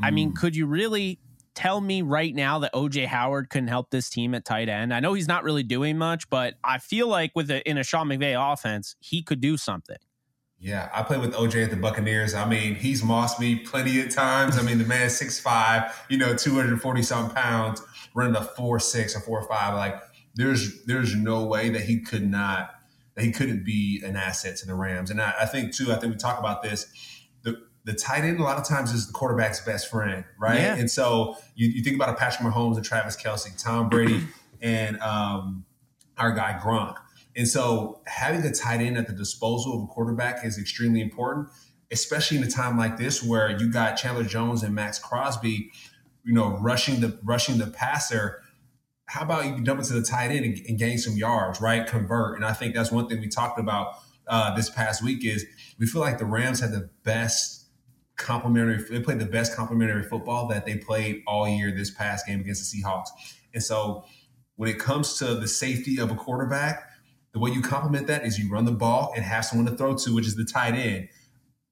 I 0.02 0.10
mean, 0.10 0.32
mm. 0.32 0.36
could 0.36 0.54
you 0.54 0.66
really 0.66 1.18
tell 1.54 1.80
me 1.80 2.02
right 2.02 2.34
now 2.34 2.58
that 2.58 2.72
OJ 2.74 3.06
Howard 3.06 3.48
couldn't 3.48 3.68
help 3.68 3.90
this 3.90 4.10
team 4.10 4.34
at 4.34 4.44
tight 4.44 4.68
end? 4.68 4.92
I 4.92 5.00
know 5.00 5.14
he's 5.14 5.28
not 5.28 5.42
really 5.42 5.62
doing 5.62 5.98
much, 5.98 6.28
but 6.28 6.54
I 6.62 6.78
feel 6.78 7.08
like 7.08 7.32
with 7.34 7.50
a, 7.50 7.68
in 7.68 7.78
a 7.78 7.84
Sean 7.84 8.08
McVay 8.08 8.36
offense, 8.52 8.94
he 9.00 9.22
could 9.22 9.40
do 9.40 9.56
something. 9.56 9.96
Yeah, 10.58 10.88
I 10.92 11.02
played 11.02 11.20
with 11.20 11.34
OJ 11.34 11.64
at 11.64 11.70
the 11.70 11.76
Buccaneers. 11.76 12.34
I 12.34 12.48
mean, 12.48 12.74
he's 12.74 13.02
mossed 13.02 13.38
me 13.38 13.56
plenty 13.56 14.00
of 14.00 14.08
times. 14.08 14.58
I 14.58 14.62
mean, 14.62 14.78
the 14.78 14.84
man's 14.84 15.20
6'5, 15.20 15.92
you 16.08 16.16
know, 16.16 16.34
240 16.34 17.02
something 17.02 17.34
pounds, 17.34 17.82
running 18.14 18.36
a 18.36 18.40
4'6 18.40 19.28
or 19.28 19.46
4'5. 19.46 19.74
Like, 19.74 20.02
there's 20.34 20.84
there's 20.84 21.14
no 21.14 21.44
way 21.46 21.70
that 21.70 21.82
he 21.82 22.00
could 22.00 22.30
not 22.30 22.70
he 23.18 23.32
couldn't 23.32 23.64
be 23.64 24.02
an 24.04 24.16
asset 24.16 24.56
to 24.58 24.66
the 24.66 24.74
Rams. 24.74 25.10
And 25.10 25.20
I, 25.20 25.34
I 25.40 25.46
think 25.46 25.74
too, 25.74 25.92
I 25.92 25.96
think 25.96 26.12
we 26.12 26.18
talk 26.18 26.38
about 26.38 26.62
this. 26.62 26.86
The 27.42 27.62
the 27.84 27.94
tight 27.94 28.24
end 28.24 28.40
a 28.40 28.42
lot 28.42 28.58
of 28.58 28.64
times 28.64 28.92
is 28.92 29.06
the 29.06 29.12
quarterback's 29.12 29.60
best 29.64 29.90
friend, 29.90 30.24
right? 30.38 30.60
Yeah. 30.60 30.76
And 30.76 30.90
so 30.90 31.36
you, 31.54 31.68
you 31.68 31.82
think 31.82 31.96
about 31.96 32.10
a 32.10 32.14
Patrick 32.14 32.46
Mahomes 32.46 32.76
and 32.76 32.84
Travis 32.84 33.16
Kelce, 33.16 33.62
Tom 33.62 33.88
Brady, 33.88 34.22
and 34.60 35.00
um, 35.00 35.64
our 36.18 36.32
guy 36.32 36.58
Gronk 36.62 36.96
and 37.36 37.46
so 37.46 38.00
having 38.06 38.40
the 38.40 38.50
tight 38.50 38.80
end 38.80 38.96
at 38.96 39.06
the 39.06 39.12
disposal 39.12 39.76
of 39.76 39.82
a 39.82 39.86
quarterback 39.86 40.44
is 40.44 40.58
extremely 40.58 41.02
important, 41.02 41.48
especially 41.92 42.38
in 42.38 42.42
a 42.42 42.50
time 42.50 42.78
like 42.78 42.96
this 42.96 43.22
where 43.22 43.50
you 43.50 43.70
got 43.70 43.96
Chandler 43.96 44.24
Jones 44.24 44.62
and 44.62 44.74
Maxx 44.74 44.98
Crosby, 44.98 45.70
you 46.24 46.32
know, 46.32 46.56
rushing 46.58 47.00
the 47.00 47.18
rushing 47.22 47.58
the 47.58 47.66
passer. 47.66 48.40
How 49.06 49.22
about 49.22 49.46
you 49.46 49.62
dump 49.62 49.80
it 49.80 49.84
to 49.84 49.94
the 49.94 50.02
tight 50.02 50.30
end 50.30 50.44
and, 50.44 50.58
and 50.66 50.78
gain 50.78 50.98
some 50.98 51.16
yards, 51.16 51.60
right? 51.60 51.86
Convert. 51.86 52.36
And 52.36 52.44
I 52.44 52.52
think 52.52 52.74
that's 52.74 52.90
one 52.90 53.08
thing 53.08 53.20
we 53.20 53.28
talked 53.28 53.58
about 53.58 53.94
uh, 54.26 54.54
this 54.54 54.68
past 54.68 55.02
week 55.02 55.24
is 55.24 55.46
we 55.78 55.86
feel 55.86 56.02
like 56.02 56.18
the 56.18 56.24
Rams 56.24 56.60
had 56.60 56.72
the 56.72 56.90
best 57.04 57.66
complimentary 58.16 58.82
They 58.82 59.00
played 59.00 59.18
the 59.18 59.26
best 59.26 59.54
complimentary 59.54 60.02
football 60.02 60.48
that 60.48 60.66
they 60.66 60.76
played 60.76 61.22
all 61.26 61.48
year 61.48 61.70
this 61.70 61.90
past 61.90 62.26
game 62.26 62.40
against 62.40 62.72
the 62.72 62.82
Seahawks. 62.82 63.08
And 63.54 63.62
so 63.62 64.04
when 64.56 64.68
it 64.68 64.78
comes 64.78 65.18
to 65.18 65.34
the 65.34 65.46
safety 65.48 65.98
of 65.98 66.10
a 66.10 66.14
quarterback, 66.14 66.90
the 67.32 67.38
way 67.38 67.50
you 67.50 67.60
complement 67.60 68.06
that 68.06 68.24
is 68.24 68.38
you 68.38 68.50
run 68.50 68.64
the 68.64 68.72
ball 68.72 69.12
and 69.14 69.24
have 69.24 69.44
someone 69.44 69.70
to 69.70 69.76
throw 69.76 69.94
to, 69.94 70.14
which 70.14 70.26
is 70.26 70.36
the 70.36 70.44
tight 70.44 70.74
end. 70.74 71.08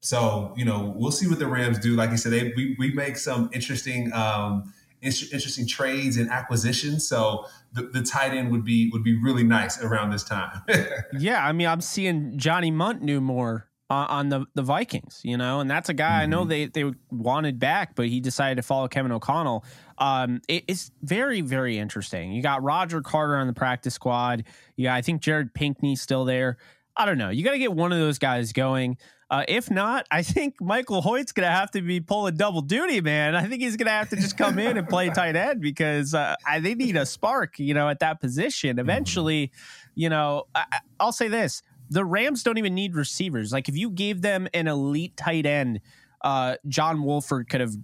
So, 0.00 0.52
you 0.54 0.66
know, 0.66 0.92
we'll 0.94 1.10
see 1.10 1.26
what 1.26 1.38
the 1.38 1.46
Rams 1.46 1.78
do. 1.78 1.96
Like 1.96 2.10
you 2.10 2.18
said, 2.18 2.32
they, 2.32 2.52
we, 2.54 2.76
we 2.78 2.92
make 2.92 3.16
some 3.16 3.48
interesting 3.54 4.12
um, 4.12 4.74
interesting 5.04 5.66
trades 5.66 6.16
and 6.16 6.30
acquisitions. 6.30 7.06
So 7.06 7.46
the, 7.72 7.82
the 7.82 8.02
tight 8.02 8.32
end 8.32 8.50
would 8.50 8.64
be 8.64 8.90
would 8.92 9.04
be 9.04 9.20
really 9.20 9.44
nice 9.44 9.82
around 9.82 10.10
this 10.10 10.24
time. 10.24 10.62
yeah, 11.18 11.44
I 11.44 11.52
mean, 11.52 11.66
I'm 11.66 11.80
seeing 11.80 12.38
Johnny 12.38 12.70
Mundt 12.70 13.02
more 13.02 13.68
uh, 13.90 14.06
on 14.08 14.28
the 14.28 14.46
the 14.54 14.62
Vikings, 14.62 15.20
you 15.22 15.36
know, 15.36 15.60
and 15.60 15.70
that's 15.70 15.88
a 15.88 15.94
guy 15.94 16.04
mm-hmm. 16.04 16.22
I 16.22 16.26
know 16.26 16.40
mm-hmm. 16.40 16.48
they 16.48 16.66
they 16.66 16.92
wanted 17.10 17.58
back, 17.58 17.94
but 17.94 18.08
he 18.08 18.20
decided 18.20 18.56
to 18.56 18.62
follow 18.62 18.88
Kevin 18.88 19.12
O'Connell. 19.12 19.64
Um, 19.98 20.40
it, 20.48 20.64
it's 20.66 20.90
very 21.02 21.40
very 21.42 21.78
interesting. 21.78 22.32
You 22.32 22.42
got 22.42 22.62
Roger 22.62 23.02
Carter 23.02 23.36
on 23.36 23.46
the 23.46 23.52
practice 23.52 23.94
squad. 23.94 24.44
Yeah, 24.76 24.94
I 24.94 25.02
think 25.02 25.20
Jared 25.20 25.54
Pinkney's 25.54 26.00
still 26.00 26.24
there. 26.24 26.56
I 26.96 27.06
don't 27.06 27.18
know. 27.18 27.30
You 27.30 27.44
got 27.44 27.52
to 27.52 27.58
get 27.58 27.72
one 27.72 27.92
of 27.92 27.98
those 27.98 28.18
guys 28.18 28.52
going. 28.52 28.98
Uh, 29.30 29.44
if 29.48 29.70
not, 29.70 30.06
I 30.10 30.22
think 30.22 30.60
Michael 30.60 31.02
Hoyt's 31.02 31.32
going 31.32 31.46
to 31.46 31.50
have 31.50 31.70
to 31.72 31.82
be 31.82 32.00
pulling 32.00 32.36
double 32.36 32.60
duty, 32.60 33.00
man. 33.00 33.34
I 33.34 33.46
think 33.46 33.62
he's 33.62 33.76
going 33.76 33.86
to 33.86 33.92
have 33.92 34.10
to 34.10 34.16
just 34.16 34.36
come 34.36 34.58
in 34.58 34.76
and 34.76 34.88
play 34.88 35.10
tight 35.14 35.34
end 35.34 35.60
because 35.60 36.14
uh, 36.14 36.36
I, 36.46 36.60
they 36.60 36.74
need 36.74 36.96
a 36.96 37.06
spark, 37.06 37.58
you 37.58 37.74
know, 37.74 37.88
at 37.88 37.98
that 38.00 38.20
position. 38.20 38.70
Mm-hmm. 38.70 38.80
Eventually, 38.80 39.50
you 39.94 40.08
know, 40.08 40.44
I, 40.54 40.80
I'll 41.00 41.12
say 41.12 41.28
this 41.28 41.62
the 41.90 42.04
Rams 42.04 42.42
don't 42.42 42.58
even 42.58 42.74
need 42.74 42.94
receivers. 42.94 43.52
Like 43.52 43.68
if 43.68 43.76
you 43.76 43.90
gave 43.90 44.22
them 44.22 44.48
an 44.54 44.68
elite 44.68 45.16
tight 45.16 45.46
end, 45.46 45.80
uh, 46.22 46.56
John 46.68 47.02
Wolford 47.02 47.48
could 47.48 47.60
have 47.60 47.74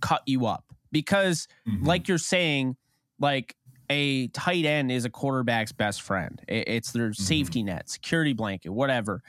cut 0.00 0.22
you 0.26 0.46
up 0.46 0.64
because, 0.90 1.48
mm-hmm. 1.68 1.84
like 1.84 2.08
you're 2.08 2.18
saying, 2.18 2.76
like 3.18 3.56
a 3.90 4.28
tight 4.28 4.64
end 4.64 4.90
is 4.90 5.04
a 5.04 5.10
quarterback's 5.10 5.72
best 5.72 6.02
friend. 6.02 6.40
It's 6.48 6.92
their 6.92 7.10
mm-hmm. 7.10 7.22
safety 7.22 7.62
net, 7.62 7.88
security 7.88 8.32
blanket, 8.32 8.70
whatever. 8.70 9.22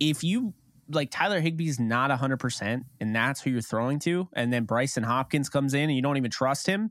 If 0.00 0.24
you 0.24 0.54
like 0.90 1.10
Tyler 1.10 1.40
Higbee's 1.40 1.80
not 1.80 2.10
100% 2.10 2.84
and 3.00 3.16
that's 3.16 3.40
who 3.40 3.50
you're 3.50 3.60
throwing 3.60 3.98
to, 4.00 4.28
and 4.34 4.52
then 4.52 4.66
Brycen 4.66 5.04
Hopkins 5.04 5.48
comes 5.48 5.74
in 5.74 5.82
and 5.82 5.94
you 5.94 6.02
don't 6.02 6.16
even 6.16 6.30
trust 6.30 6.66
him, 6.66 6.90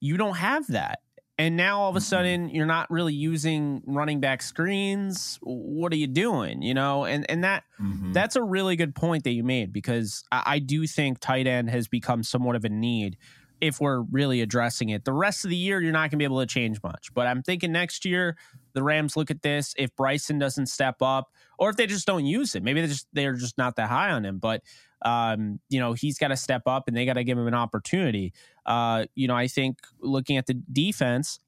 you 0.00 0.16
don't 0.16 0.36
have 0.36 0.66
that. 0.68 1.00
And 1.36 1.56
now 1.56 1.80
all 1.80 1.90
of 1.90 1.96
a 1.96 1.98
mm-hmm. 1.98 2.04
sudden 2.04 2.48
you're 2.50 2.66
not 2.66 2.90
really 2.90 3.14
using 3.14 3.82
running 3.86 4.20
back 4.20 4.40
screens. 4.40 5.38
What 5.42 5.92
are 5.92 5.96
you 5.96 6.06
doing? 6.06 6.62
You 6.62 6.74
know, 6.74 7.04
and 7.04 7.28
and 7.28 7.42
that 7.42 7.64
mm-hmm. 7.80 8.12
that's 8.12 8.36
a 8.36 8.42
really 8.42 8.76
good 8.76 8.94
point 8.94 9.24
that 9.24 9.32
you 9.32 9.42
made 9.42 9.72
because 9.72 10.22
I, 10.30 10.42
I 10.46 10.58
do 10.60 10.86
think 10.86 11.18
tight 11.18 11.48
end 11.48 11.70
has 11.70 11.88
become 11.88 12.22
somewhat 12.22 12.54
of 12.54 12.64
a 12.64 12.68
need 12.68 13.16
if 13.60 13.80
we're 13.80 14.00
really 14.00 14.40
addressing 14.40 14.90
it. 14.90 15.04
The 15.04 15.12
rest 15.12 15.44
of 15.44 15.50
the 15.50 15.56
year, 15.56 15.80
you're 15.80 15.92
not 15.92 16.10
going 16.10 16.10
to 16.10 16.16
be 16.16 16.24
able 16.24 16.40
to 16.40 16.46
change 16.46 16.82
much. 16.82 17.12
But 17.14 17.26
I'm 17.26 17.42
thinking 17.42 17.72
next 17.72 18.04
year, 18.04 18.36
the 18.72 18.82
Rams 18.82 19.16
look 19.16 19.30
at 19.30 19.42
this. 19.42 19.74
If 19.78 19.94
Brycen 19.96 20.38
doesn't 20.38 20.66
step 20.66 20.96
up, 21.00 21.30
or 21.58 21.70
if 21.70 21.76
they 21.76 21.86
just 21.86 22.06
don't 22.06 22.26
use 22.26 22.54
it, 22.54 22.62
maybe 22.62 22.80
they're 22.80 22.88
just 22.88 23.06
they're 23.12 23.34
just 23.34 23.58
not 23.58 23.76
that 23.76 23.88
high 23.88 24.10
on 24.10 24.24
him. 24.24 24.38
But 24.38 24.62
um, 25.04 25.60
you 25.68 25.80
know, 25.80 25.92
he's 25.92 26.18
got 26.18 26.28
to 26.28 26.36
step 26.36 26.62
up 26.66 26.88
and 26.88 26.96
they 26.96 27.04
got 27.04 27.14
to 27.14 27.24
give 27.24 27.38
him 27.38 27.46
an 27.46 27.54
opportunity. 27.54 28.32
Uh, 28.64 29.04
you 29.14 29.28
know, 29.28 29.36
I 29.36 29.48
think 29.48 29.78
looking 30.00 30.36
at 30.36 30.46
the 30.46 30.54
defense, 30.54 31.40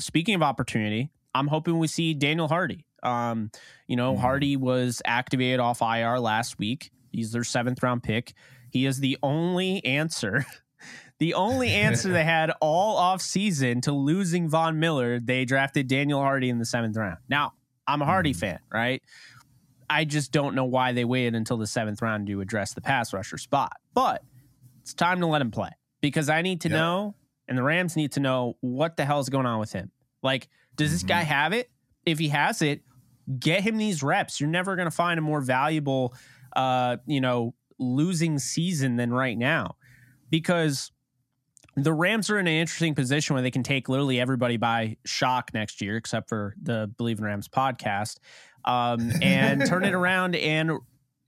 speaking 0.00 0.34
of 0.34 0.42
opportunity, 0.42 1.10
I'm 1.34 1.46
hoping 1.46 1.78
we 1.78 1.86
see 1.86 2.14
Daniel 2.14 2.48
Hardy. 2.48 2.84
Um, 3.02 3.50
you 3.86 3.96
know, 3.96 4.12
mm-hmm. 4.12 4.20
Hardy 4.20 4.56
was 4.56 5.02
activated 5.04 5.60
off 5.60 5.80
IR 5.80 6.18
last 6.18 6.58
week. 6.58 6.90
He's 7.10 7.32
their 7.32 7.44
seventh 7.44 7.82
round 7.82 8.02
pick. 8.02 8.34
He 8.70 8.86
is 8.86 9.00
the 9.00 9.18
only 9.22 9.84
answer, 9.84 10.46
the 11.22 11.34
only 11.34 11.68
answer 11.68 12.12
they 12.12 12.24
had 12.24 12.50
all 12.60 12.96
off 12.96 13.22
season 13.22 13.80
to 13.82 13.92
losing 13.92 14.48
Von 14.48 14.80
Miller. 14.80 15.20
They 15.20 15.44
drafted 15.44 15.86
Daniel 15.86 16.20
Hardy 16.20 16.48
in 16.48 16.58
the 16.58 16.64
seventh 16.64 16.96
round. 16.96 17.18
Now, 17.28 17.52
I'm 17.86 18.02
a 18.02 18.04
Hardy 18.04 18.32
mm-hmm. 18.32 18.40
fan, 18.40 18.58
right? 18.72 19.00
I 19.88 20.04
just 20.04 20.32
don't 20.32 20.56
know 20.56 20.64
why 20.64 20.90
they 20.90 21.04
waited 21.04 21.36
until 21.36 21.58
the 21.58 21.66
seventh 21.68 22.02
round 22.02 22.26
to 22.26 22.40
address 22.40 22.74
the 22.74 22.80
pass 22.80 23.12
rusher 23.12 23.38
spot. 23.38 23.76
But 23.94 24.24
it's 24.80 24.94
time 24.94 25.20
to 25.20 25.26
let 25.26 25.40
him 25.40 25.52
play 25.52 25.70
because 26.00 26.28
I 26.28 26.42
need 26.42 26.62
to 26.62 26.68
yep. 26.68 26.76
know, 26.76 27.14
and 27.46 27.56
the 27.56 27.62
Rams 27.62 27.94
need 27.94 28.10
to 28.12 28.20
know 28.20 28.56
what 28.60 28.96
the 28.96 29.04
hell 29.04 29.20
is 29.20 29.28
going 29.28 29.46
on 29.46 29.60
with 29.60 29.70
him. 29.70 29.92
Like, 30.24 30.48
does 30.74 30.88
mm-hmm. 30.88 30.94
this 30.94 31.02
guy 31.04 31.20
mm-hmm. 31.20 31.28
have 31.30 31.52
it? 31.52 31.70
If 32.04 32.18
he 32.18 32.30
has 32.30 32.62
it, 32.62 32.80
get 33.38 33.62
him 33.62 33.76
these 33.76 34.02
reps. 34.02 34.40
You're 34.40 34.50
never 34.50 34.74
going 34.74 34.86
to 34.86 34.90
find 34.90 35.20
a 35.20 35.22
more 35.22 35.40
valuable, 35.40 36.14
uh, 36.56 36.96
you 37.06 37.20
know, 37.20 37.54
losing 37.78 38.40
season 38.40 38.96
than 38.96 39.12
right 39.12 39.38
now 39.38 39.76
because 40.30 40.90
the 41.76 41.92
Rams 41.92 42.28
are 42.30 42.38
in 42.38 42.46
an 42.46 42.52
interesting 42.52 42.94
position 42.94 43.34
where 43.34 43.42
they 43.42 43.50
can 43.50 43.62
take 43.62 43.88
literally 43.88 44.20
everybody 44.20 44.56
by 44.56 44.96
shock 45.04 45.52
next 45.54 45.80
year, 45.80 45.96
except 45.96 46.28
for 46.28 46.54
the 46.60 46.90
Bleav 46.98 47.18
in 47.18 47.24
Rams 47.24 47.48
podcast 47.48 48.18
um, 48.64 49.12
and 49.22 49.66
turn 49.66 49.84
it 49.84 49.94
around 49.94 50.36
and 50.36 50.78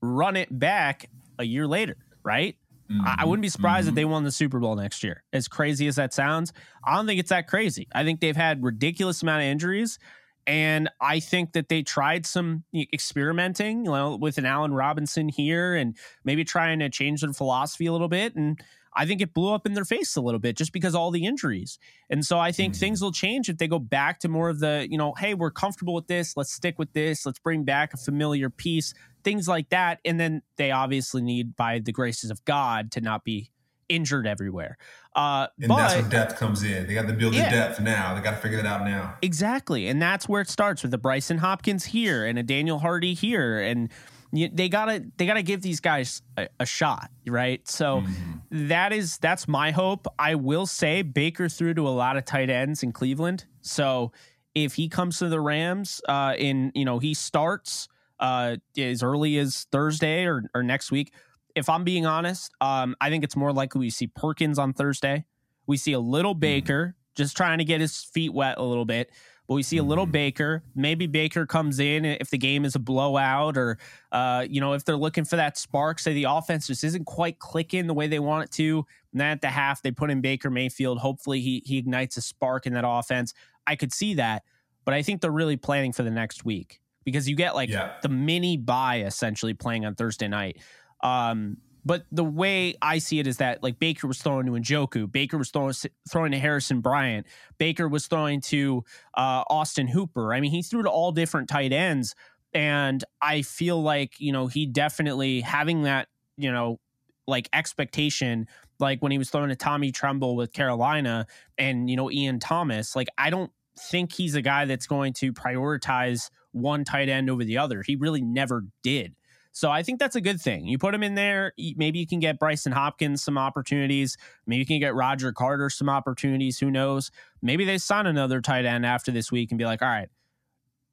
run 0.03 0.37
it 0.37 0.57
back 0.57 1.09
a 1.39 1.45
year 1.45 1.67
later, 1.67 1.97
right? 2.23 2.57
Mm-hmm. 2.91 3.07
I, 3.07 3.17
I 3.21 3.25
wouldn't 3.25 3.43
be 3.43 3.49
surprised 3.49 3.85
mm-hmm. 3.85 3.91
if 3.91 3.95
they 3.95 4.05
won 4.05 4.25
the 4.25 4.33
Super 4.33 4.59
Bowl 4.59 4.77
next 4.77 5.03
year. 5.03 5.23
As 5.33 5.49
crazy 5.49 5.87
as 5.87 5.97
that 5.97 6.13
sounds, 6.13 6.53
I 6.85 6.95
don't 6.95 7.07
think 7.07 7.21
it's 7.21 7.31
that 7.31 7.49
crazy. 7.49 7.89
I 7.95 8.05
think 8.05 8.21
they've 8.21 8.37
had 8.37 8.63
ridiculous 8.63 9.23
amount 9.23 9.43
of 9.43 9.47
injuries. 9.47 9.99
And 10.47 10.91
I 11.01 11.21
think 11.21 11.53
that 11.53 11.71
they 11.71 11.83
tried 11.83 12.27
some 12.27 12.65
experimenting, 12.93 13.87
you 13.87 13.91
know, 13.91 14.17
with 14.17 14.37
an 14.37 14.45
Allen 14.45 14.75
Robinson 14.75 15.31
here 15.31 15.75
and 15.75 15.97
maybe 16.23 16.45
trying 16.45 16.81
to 16.81 16.91
change 16.91 17.23
their 17.23 17.33
philosophy 17.33 17.87
a 17.87 17.93
little 17.93 18.09
bit. 18.09 18.35
And 18.35 18.61
I 18.97 19.07
think 19.07 19.21
it 19.21 19.35
blew 19.35 19.53
up 19.53 19.67
in 19.67 19.75
their 19.75 19.85
face 19.85 20.17
a 20.17 20.21
little 20.21 20.41
bit 20.41 20.57
just 20.57 20.73
because 20.73 20.95
all 20.95 21.11
the 21.11 21.25
injuries. 21.25 21.79
And 22.11 22.25
so 22.25 22.39
I 22.39 22.53
think 22.53 22.75
mm-hmm. 22.75 22.81
things 22.81 23.03
will 23.03 23.13
change 23.13 23.49
if 23.49 23.59
they 23.59 23.67
go 23.67 23.79
back 23.79 24.21
to 24.21 24.29
more 24.29 24.49
of 24.49 24.61
the, 24.61 24.87
you 24.89 24.97
know, 24.99 25.13
hey, 25.15 25.35
we're 25.35 25.51
comfortable 25.51 25.95
with 25.95 26.07
this. 26.07 26.37
Let's 26.37 26.53
stick 26.53 26.79
with 26.79 26.93
this. 26.93 27.27
Let's 27.27 27.39
bring 27.39 27.65
back 27.65 27.95
a 27.95 27.97
familiar 27.97 28.51
piece, 28.51 28.95
things 29.25 29.49
like 29.49 29.71
that. 29.71 30.01
And 30.05 30.21
then 30.21 30.43
they 30.57 30.71
obviously 30.71 31.23
need, 31.23 31.57
by 31.57 31.81
the 31.81 31.93
graces 31.93 32.31
of 32.31 32.45
God, 32.45 32.93
to 32.93 33.01
not 33.01 33.25
be 33.25 33.51
injured 33.89 34.27
everywhere. 34.27 34.79
Uh, 35.15 35.49
and 35.61 35.69
but, 35.69 35.77
that's 35.77 35.95
where 35.95 36.11
depth 36.11 36.37
comes 36.37 36.63
in. 36.63 36.87
They 36.87 36.95
got 36.95 37.07
to 37.07 37.13
build 37.13 37.35
Yeah. 37.35 37.51
the 37.51 37.57
depth 37.57 37.81
now. 37.81 38.15
They 38.15 38.21
got 38.21 38.31
to 38.31 38.37
figure 38.37 38.57
that 38.57 38.67
out 38.67 38.85
now. 38.85 39.17
Exactly. 39.23 39.89
And 39.89 40.01
that's 40.01 40.29
where 40.29 40.41
it 40.41 40.49
starts 40.49 40.83
with 40.83 40.91
the 40.91 40.99
Brycen 40.99 41.39
Hopkins 41.39 41.87
here 41.87 42.25
and 42.25 42.39
a 42.39 42.43
Daniel 42.43 42.79
Hardy 42.79 43.15
here. 43.15 43.61
And 43.61 43.91
you, 44.37 44.49
they 44.53 44.69
gotta 44.69 45.05
they 45.17 45.27
gotta 45.27 45.43
give 45.43 45.63
these 45.63 45.81
guys 45.81 46.23
a, 46.37 46.49
a 46.61 46.67
shot, 46.67 47.11
right? 47.27 47.67
So 47.69 48.03
Mm-hmm. 48.03 48.69
that 48.69 48.93
is 48.93 49.19
that's 49.19 49.49
my 49.49 49.71
hope. 49.71 50.07
I 50.19 50.35
will 50.35 50.67
say 50.67 51.03
Baker 51.03 51.49
threw 51.49 51.75
to 51.75 51.89
a 51.89 51.91
lot 51.91 52.17
of 52.17 52.25
tight 52.25 52.51
ends 52.51 52.83
in 52.83 52.93
Cleveland. 52.93 53.47
So 53.63 54.13
if 54.55 54.75
he 54.75 54.89
comes 54.89 55.19
to 55.19 55.29
the 55.29 55.41
Rams, 55.41 56.01
uh, 56.09 56.35
in 56.39 56.73
you 56.75 56.85
know 56.85 56.99
he 56.99 57.15
starts 57.15 57.89
uh, 58.21 58.57
as 58.77 59.03
early 59.03 59.39
as 59.39 59.67
Thursday 59.73 60.25
or, 60.25 60.45
or 60.55 60.63
next 60.63 60.91
week. 60.93 61.13
If 61.55 61.69
I'm 61.69 61.85
being 61.85 62.05
honest, 62.05 62.53
um, 62.61 62.97
I 63.01 63.11
think 63.11 63.23
it's 63.23 63.37
more 63.37 63.53
likely 63.53 63.79
we 63.81 63.91
see 63.91 64.09
Perkins 64.09 64.59
on 64.59 64.73
Thursday. 64.73 65.25
We 65.67 65.77
see 65.77 65.93
a 65.93 66.01
little 66.01 66.35
Baker 66.35 66.97
just 67.15 67.37
trying 67.37 67.59
to 67.59 67.65
get 67.65 67.81
his 67.81 68.03
feet 68.03 68.33
wet 68.35 68.59
a 68.59 68.63
little 68.65 68.85
bit. 68.85 69.11
But 69.47 69.55
we 69.55 69.63
see 69.63 69.77
a 69.77 69.83
little 69.83 70.07
Baker. 70.07 70.63
Maybe 70.75 71.07
Baker 71.07 71.45
comes 71.45 71.79
in 71.79 72.05
if 72.07 72.31
the 72.31 72.39
game 72.39 72.65
is 72.65 72.75
a 72.75 72.79
blowout, 72.79 73.59
or 73.59 73.79
uh, 74.11 74.47
you 74.49 74.61
know 74.61 74.73
if 74.73 74.85
they're 74.85 74.97
looking 74.97 75.25
for 75.25 75.37
that 75.37 75.59
spark. 75.59 75.99
Say 75.99 76.15
the 76.15 76.25
offense 76.25 76.67
just 76.67 76.83
isn't 76.83 77.05
quite 77.05 77.39
clicking 77.39 77.87
the 77.87 77.93
way 77.95 78.07
they 78.07 78.19
want 78.21 78.45
it 78.45 78.51
to. 78.53 78.87
And 79.13 79.21
then 79.21 79.29
at 79.29 79.41
the 79.43 79.49
half, 79.49 79.83
they 79.83 79.91
put 79.91 80.11
in 80.11 80.21
Baker 80.23 80.49
Mayfield. 80.51 80.99
Hopefully, 80.99 81.41
he 81.41 81.63
he 81.67 81.77
ignites 81.77 82.17
a 82.17 82.23
spark 82.23 82.67
in 82.67 82.73
that 82.73 82.85
offense. 82.87 83.35
I 83.67 83.77
could 83.77 83.93
see 83.93 84.15
that, 84.15 84.45
but 84.87 84.95
I 84.95 85.03
think 85.03 85.21
they're 85.21 85.31
really 85.31 85.57
planning 85.59 85.93
for 85.93 86.05
the 86.05 86.11
next 86.11 86.45
week 86.47 86.81
because 87.05 87.29
you 87.29 87.37
get 87.37 87.55
like 87.55 87.69
Yeah. 87.69 87.93
the 88.03 88.09
mini 88.09 88.57
bye 88.57 89.01
essentially 89.03 89.53
playing 89.53 89.85
on 89.85 89.95
Thursday 89.95 90.29
night. 90.29 90.57
Um, 91.03 91.59
but 91.85 92.05
the 92.11 92.25
way 92.25 92.75
I 92.81 92.99
see 92.99 93.19
it 93.19 93.27
is 93.27 93.37
that 93.39 93.63
like 93.63 93.79
Baker 93.79 94.07
was 94.07 94.19
throwing 94.19 94.47
to 94.47 94.53
Njoku, 94.53 95.11
Baker 95.11 95.37
was 95.37 95.51
throwing 95.51 95.75
throwing 96.11 96.33
to 96.33 96.39
Harrison 96.39 96.81
Bryant, 96.81 97.27
Baker 97.59 97.89
was 97.89 98.07
throwing 98.07 98.41
to 98.43 98.85
uh, 99.15 99.45
Austin 99.49 99.89
Hooper. 99.89 100.33
I 100.33 100.41
mean, 100.41 100.51
he 100.51 100.63
threw 100.63 100.83
to 100.83 100.91
all 100.91 101.13
different 101.13 101.49
tight 101.49 101.73
ends, 101.73 102.15
and 102.53 103.05
I 103.21 103.43
feel 103.43 103.83
like 103.83 104.19
you 104.19 104.33
know 104.33 104.47
he 104.47 104.67
definitely 104.67 105.41
having 105.41 105.83
that 105.83 106.09
you 106.37 106.51
know 106.51 106.81
like 107.27 107.49
expectation, 107.53 108.47
like 108.79 109.03
when 109.03 109.13
he 109.13 109.19
was 109.19 109.31
throwing 109.31 109.51
to 109.51 109.57
Tommy 109.57 109.93
Tremble 109.93 110.37
with 110.37 110.53
Carolina 110.53 111.27
and 111.59 111.91
you 111.91 111.97
know 111.97 112.11
Ian 112.11 112.39
Thomas. 112.39 112.97
Like 112.97 113.09
I 113.19 113.31
don't 113.31 113.51
think 113.79 114.13
he's 114.13 114.35
a 114.35 114.43
guy 114.43 114.65
that's 114.65 114.87
going 114.87 115.13
to 115.15 115.33
prioritize 115.33 116.31
one 116.53 116.85
tight 116.85 117.09
end 117.09 117.29
over 117.29 117.45
the 117.45 117.59
other. 117.59 117.83
He 117.83 117.97
really 117.97 118.23
never 118.23 118.65
did. 118.83 119.15
So 119.57 119.71
I 119.71 119.85
think 119.85 120.01
that's 120.01 120.17
a 120.17 120.21
good 120.21 120.41
thing. 120.41 120.67
You 120.67 120.79
put 120.79 120.95
him 120.97 121.05
in 121.05 121.15
there, 121.15 121.53
maybe 121.77 122.01
you 122.01 122.09
can 122.09 122.19
get 122.19 122.41
Brycen 122.41 122.73
Hopkins 122.73 123.23
some 123.23 123.39
opportunities. 123.39 124.17
Maybe 124.49 124.59
you 124.59 124.67
can 124.67 124.81
get 124.81 124.97
Roger 124.97 125.31
Carter 125.33 125.71
some 125.71 125.89
opportunities. 125.89 126.59
Who 126.59 126.73
knows? 126.73 127.13
Maybe 127.41 127.65
they 127.65 127.79
sign 127.79 128.07
another 128.07 128.41
tight 128.41 128.65
end 128.65 128.85
after 128.85 129.13
this 129.13 129.31
week 129.31 129.53
and 129.53 129.59
be 129.59 129.65
like, 129.65 129.81
all 129.81 129.89
right, 129.89 130.09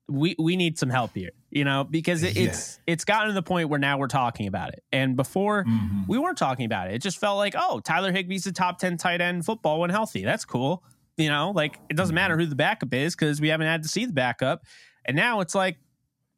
we 0.07 0.35
we 0.37 0.57
need 0.57 0.77
some 0.77 0.91
help 0.91 1.15
here, 1.15 1.31
you 1.49 1.63
know, 1.65 1.85
because 1.85 2.21
it, 2.21 2.35
Yeah. 2.37 2.49
it's 2.49 2.79
it's 2.85 3.03
gotten 3.03 3.29
to 3.29 3.33
the 3.33 3.41
point 3.41 3.69
where 3.69 3.79
now 3.79 3.97
we're 3.97 4.07
talking 4.07 4.45
about 4.45 4.73
it. 4.73 4.83
And 4.91 5.15
before 5.15 5.63
Mhm. 5.63 6.07
we 6.07 6.19
weren't 6.19 6.37
talking 6.37 6.65
about 6.65 6.87
it. 6.89 6.93
It 6.93 7.01
just 7.01 7.17
felt 7.17 7.37
like, 7.37 7.55
oh, 7.57 7.79
Tyler 7.79 8.11
Higbee's 8.13 8.43
the 8.43 8.51
top 8.51 8.77
10 8.77 8.95
tight 8.97 9.21
end 9.21 9.43
football 9.43 9.79
when 9.79 9.89
healthy. 9.89 10.23
That's 10.23 10.45
cool. 10.45 10.83
You 11.17 11.29
know, 11.29 11.49
like 11.55 11.79
it 11.89 11.95
doesn't 11.97 12.13
matter 12.13 12.37
who 12.37 12.45
the 12.45 12.55
backup 12.55 12.93
is 12.93 13.15
because 13.15 13.41
we 13.41 13.47
haven't 13.47 13.67
had 13.67 13.81
to 13.81 13.89
see 13.89 14.05
the 14.05 14.13
backup. 14.13 14.65
And 15.03 15.15
now 15.17 15.39
it's 15.39 15.55
like, 15.55 15.77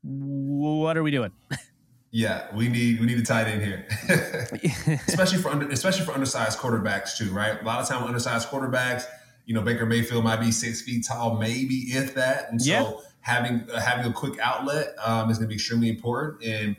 what 0.04 0.96
are 0.96 1.04
we 1.04 1.12
doing? 1.12 1.32
Yeah, 2.16 2.46
we 2.56 2.68
need 2.70 3.00
we 3.00 3.08
need 3.08 3.18
a 3.18 3.24
tight 3.24 3.48
end 3.48 3.64
here, 3.64 3.88
especially 5.08 5.40
for 5.40 5.50
under, 5.50 5.68
especially 5.70 6.06
for 6.06 6.12
undersized 6.12 6.60
quarterbacks 6.60 7.18
too, 7.18 7.32
right? 7.32 7.60
A 7.60 7.66
lot 7.66 7.82
of 7.82 7.88
time 7.90 8.02
with 8.02 8.08
undersized 8.10 8.50
quarterbacks, 8.50 9.06
you 9.48 9.56
know, 9.56 9.62
Baker 9.62 9.88
Mayfield 9.88 10.24
might 10.24 10.40
be 10.40 10.52
six 10.52 10.84
feet 10.84 11.08
tall, 11.08 11.40
maybe 11.40 11.74
if 11.88 12.14
that, 12.14 12.52
and 12.52 12.62
so 12.62 12.70
Yeah. 12.72 12.92
having 13.22 13.68
uh, 13.68 13.82
having 13.82 14.06
a 14.06 14.14
quick 14.14 14.38
outlet 14.40 14.94
um, 15.04 15.32
is 15.32 15.40
going 15.40 15.46
to 15.46 15.50
be 15.50 15.56
extremely 15.56 15.90
important. 15.90 16.44
And 16.44 16.76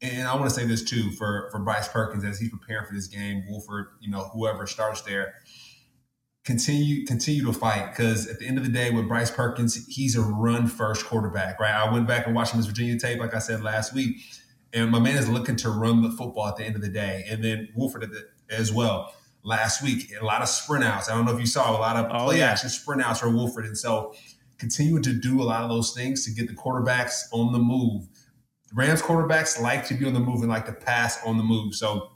and 0.00 0.28
I 0.28 0.34
want 0.36 0.48
to 0.48 0.54
say 0.54 0.64
this 0.64 0.84
too 0.84 1.10
for 1.10 1.48
for 1.50 1.58
Bryce 1.58 1.88
Perkins 1.88 2.22
as 2.24 2.38
he's 2.38 2.50
preparing 2.50 2.86
for 2.86 2.94
this 2.94 3.08
game, 3.08 3.42
Wolford, 3.48 3.88
you 4.00 4.08
know, 4.08 4.30
whoever 4.34 4.68
starts 4.68 5.00
there, 5.00 5.34
continue 6.44 7.04
continue 7.06 7.44
to 7.44 7.52
fight 7.52 7.90
because 7.90 8.28
at 8.28 8.38
the 8.38 8.46
end 8.46 8.56
of 8.56 8.62
the 8.64 8.70
day 8.70 8.92
with 8.92 9.08
Bryce 9.08 9.32
Perkins, 9.32 9.84
he's 9.88 10.14
a 10.14 10.22
run 10.22 10.68
first 10.68 11.06
quarterback, 11.06 11.58
right? 11.58 11.74
I 11.74 11.92
went 11.92 12.06
back 12.06 12.26
and 12.26 12.36
watched 12.36 12.52
his 12.54 12.66
Virginia 12.66 12.96
tape, 13.00 13.18
like 13.18 13.34
I 13.34 13.40
said 13.40 13.62
last 13.64 13.92
week, 13.92 14.18
and 14.76 14.90
my 14.90 14.98
man 15.00 15.16
is 15.16 15.28
looking 15.28 15.56
to 15.56 15.70
run 15.70 16.02
the 16.02 16.10
football 16.10 16.46
at 16.46 16.56
the 16.56 16.64
end 16.64 16.76
of 16.76 16.82
the 16.82 16.88
day, 16.88 17.24
and 17.28 17.42
then 17.42 17.68
Wolford 17.74 18.08
as 18.50 18.72
well. 18.72 19.12
Last 19.42 19.82
week, 19.82 20.10
a 20.20 20.24
lot 20.24 20.42
of 20.42 20.48
sprint 20.48 20.84
outs. 20.84 21.08
I 21.08 21.14
don't 21.16 21.24
know 21.24 21.32
if 21.32 21.40
you 21.40 21.46
saw 21.46 21.70
a 21.76 21.78
lot 21.78 21.96
of 21.96 22.06
Oh, 22.10 22.26
play 22.26 22.38
yeah. 22.38 22.50
action 22.50 22.68
sprint 22.68 23.02
outs 23.02 23.20
for 23.20 23.30
Wolford, 23.30 23.64
and 23.64 23.78
so 23.78 24.14
continuing 24.58 25.02
to 25.02 25.12
do 25.12 25.40
a 25.40 25.44
lot 25.44 25.62
of 25.62 25.68
those 25.70 25.92
things 25.94 26.24
to 26.26 26.30
get 26.30 26.48
the 26.48 26.54
quarterbacks 26.54 27.22
on 27.32 27.52
the 27.52 27.58
move. 27.58 28.08
Rams 28.74 29.00
quarterbacks 29.00 29.60
like 29.60 29.86
to 29.86 29.94
be 29.94 30.04
on 30.06 30.14
the 30.14 30.20
move 30.20 30.42
and 30.42 30.50
like 30.50 30.66
to 30.66 30.72
pass 30.72 31.18
on 31.24 31.38
the 31.38 31.44
move. 31.44 31.74
So 31.74 32.10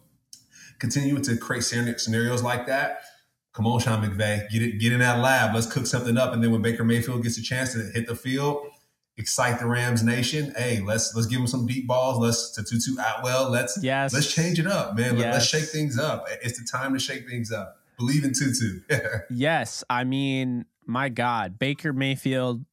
continuing 0.78 1.22
to 1.22 1.36
create 1.36 1.62
scenarios 1.62 2.42
like 2.42 2.66
that. 2.66 3.00
Come 3.52 3.66
on, 3.66 3.80
Sean 3.80 4.02
McVay, 4.02 4.48
get 4.50 4.62
it, 4.62 4.78
get 4.78 4.92
in 4.92 5.00
that 5.00 5.18
lab. 5.20 5.54
Let's 5.54 5.66
cook 5.66 5.86
something 5.86 6.16
up. 6.16 6.32
And 6.32 6.42
then 6.42 6.50
when 6.50 6.62
Baker 6.62 6.84
Mayfield 6.84 7.22
gets 7.22 7.38
a 7.38 7.42
chance 7.42 7.72
to 7.74 7.90
hit 7.94 8.06
the 8.06 8.14
field, 8.14 8.66
excite 9.20 9.60
the 9.60 9.66
Rams 9.66 10.02
nation. 10.02 10.52
Hey, 10.56 10.80
let's 10.80 11.14
let's 11.14 11.26
give 11.28 11.38
him 11.40 11.46
some 11.46 11.66
deep 11.66 11.86
balls. 11.86 12.18
Let's 12.18 12.50
to 12.52 12.62
Tutu 12.64 12.96
Atwell. 13.00 13.50
Let's 13.50 13.78
Yes. 13.82 14.12
let's 14.12 14.32
change 14.32 14.58
it 14.58 14.66
up, 14.66 14.96
man. 14.96 15.18
Let, 15.18 15.34
us 15.34 15.48
shake 15.48 15.64
things 15.64 15.98
up. 15.98 16.26
It's 16.42 16.58
the 16.58 16.66
time 16.66 16.92
to 16.94 16.98
shake 16.98 17.28
things 17.28 17.52
up. 17.52 17.76
Believe 17.98 18.24
in 18.24 18.32
Tutu. 18.32 18.80
Yes. 19.30 19.84
I 19.88 20.04
mean, 20.04 20.64
my 20.86 21.08
God, 21.08 21.58
Baker 21.58 21.92
Mayfield 21.92 22.64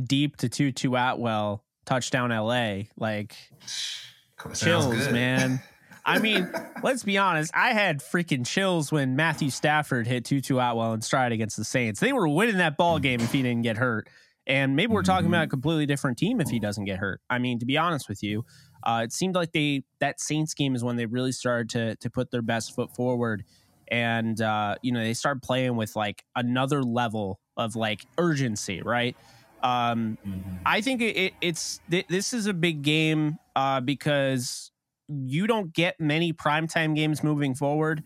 deep 0.00 0.36
to 0.38 0.48
Tutu 0.48 0.94
Atwell, 0.94 1.64
touchdown 1.86 2.30
LA. 2.30 2.82
Like, 2.96 3.34
Sounds 3.66 4.60
chills, 4.60 4.94
good. 5.06 5.12
man. 5.12 5.60
I 6.06 6.18
mean, 6.18 6.52
let's 6.82 7.02
be 7.02 7.16
honest. 7.16 7.50
I 7.54 7.72
had 7.72 8.00
freaking 8.00 8.46
chills 8.46 8.92
when 8.92 9.16
Matthew 9.16 9.48
Stafford 9.48 10.06
hit 10.06 10.26
Tutu 10.26 10.58
Atwell 10.58 10.92
and 10.92 11.02
stride 11.02 11.32
against 11.32 11.56
the 11.56 11.64
Saints. 11.64 11.98
They 11.98 12.12
were 12.12 12.28
winning 12.28 12.58
that 12.58 12.76
ball 12.76 12.98
game 12.98 13.20
if 13.20 13.32
he 13.32 13.40
didn't 13.42 13.62
get 13.62 13.78
hurt. 13.78 14.06
And 14.46 14.76
maybe 14.76 14.92
we're 14.92 15.02
talking 15.02 15.28
about 15.28 15.44
a 15.44 15.48
completely 15.48 15.86
different 15.86 16.18
team 16.18 16.40
if 16.40 16.50
he 16.50 16.60
doesn't 16.60 16.84
get 16.84 16.98
hurt. 16.98 17.20
I 17.30 17.38
mean, 17.38 17.58
to 17.60 17.66
be 17.66 17.78
honest 17.78 18.08
with 18.08 18.22
you, 18.22 18.44
uh, 18.82 19.02
it 19.04 19.12
seemed 19.12 19.34
like 19.34 19.52
they 19.52 19.84
that 20.00 20.20
Saints 20.20 20.52
game 20.54 20.74
is 20.74 20.84
when 20.84 20.96
they 20.96 21.06
really 21.06 21.32
started 21.32 21.70
to 21.70 21.96
to 21.96 22.10
put 22.10 22.30
their 22.30 22.42
best 22.42 22.74
foot 22.74 22.90
forward, 22.94 23.44
and 23.90 24.40
uh, 24.40 24.76
you 24.82 24.92
know 24.92 25.00
they 25.02 25.14
started 25.14 25.42
playing 25.42 25.76
with 25.76 25.96
like 25.96 26.24
another 26.36 26.82
level 26.82 27.40
of 27.56 27.74
like 27.74 28.06
urgency, 28.18 28.82
right? 28.82 29.16
Um, 29.62 30.18
Mhm. 30.24 30.60
I 30.66 30.80
think 30.80 31.00
it, 31.00 31.16
it, 31.16 31.34
it's 31.40 31.80
th- 31.90 32.06
this 32.08 32.32
is 32.32 32.46
a 32.46 32.54
big 32.54 32.82
game 32.82 33.38
uh, 33.56 33.80
because 33.80 34.72
you 35.08 35.46
don't 35.46 35.72
get 35.72 35.98
many 36.00 36.32
primetime 36.32 36.94
games 36.94 37.22
moving 37.22 37.54
forward. 37.54 38.02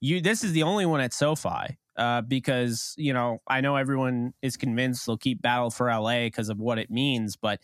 You 0.00 0.20
this 0.20 0.44
is 0.44 0.52
the 0.52 0.62
only 0.62 0.86
one 0.86 1.00
at 1.00 1.12
SoFi 1.12 1.77
uh, 1.98 2.22
because 2.22 2.94
you 2.96 3.12
know 3.12 3.42
I 3.46 3.60
know 3.60 3.76
everyone 3.76 4.32
is 4.40 4.56
convinced 4.56 5.04
they'll 5.04 5.18
keep 5.18 5.42
Battle 5.42 5.70
for 5.70 5.88
LA 5.88 6.24
because 6.24 6.48
of 6.48 6.58
what 6.58 6.78
it 6.78 6.90
means, 6.90 7.36
but 7.36 7.60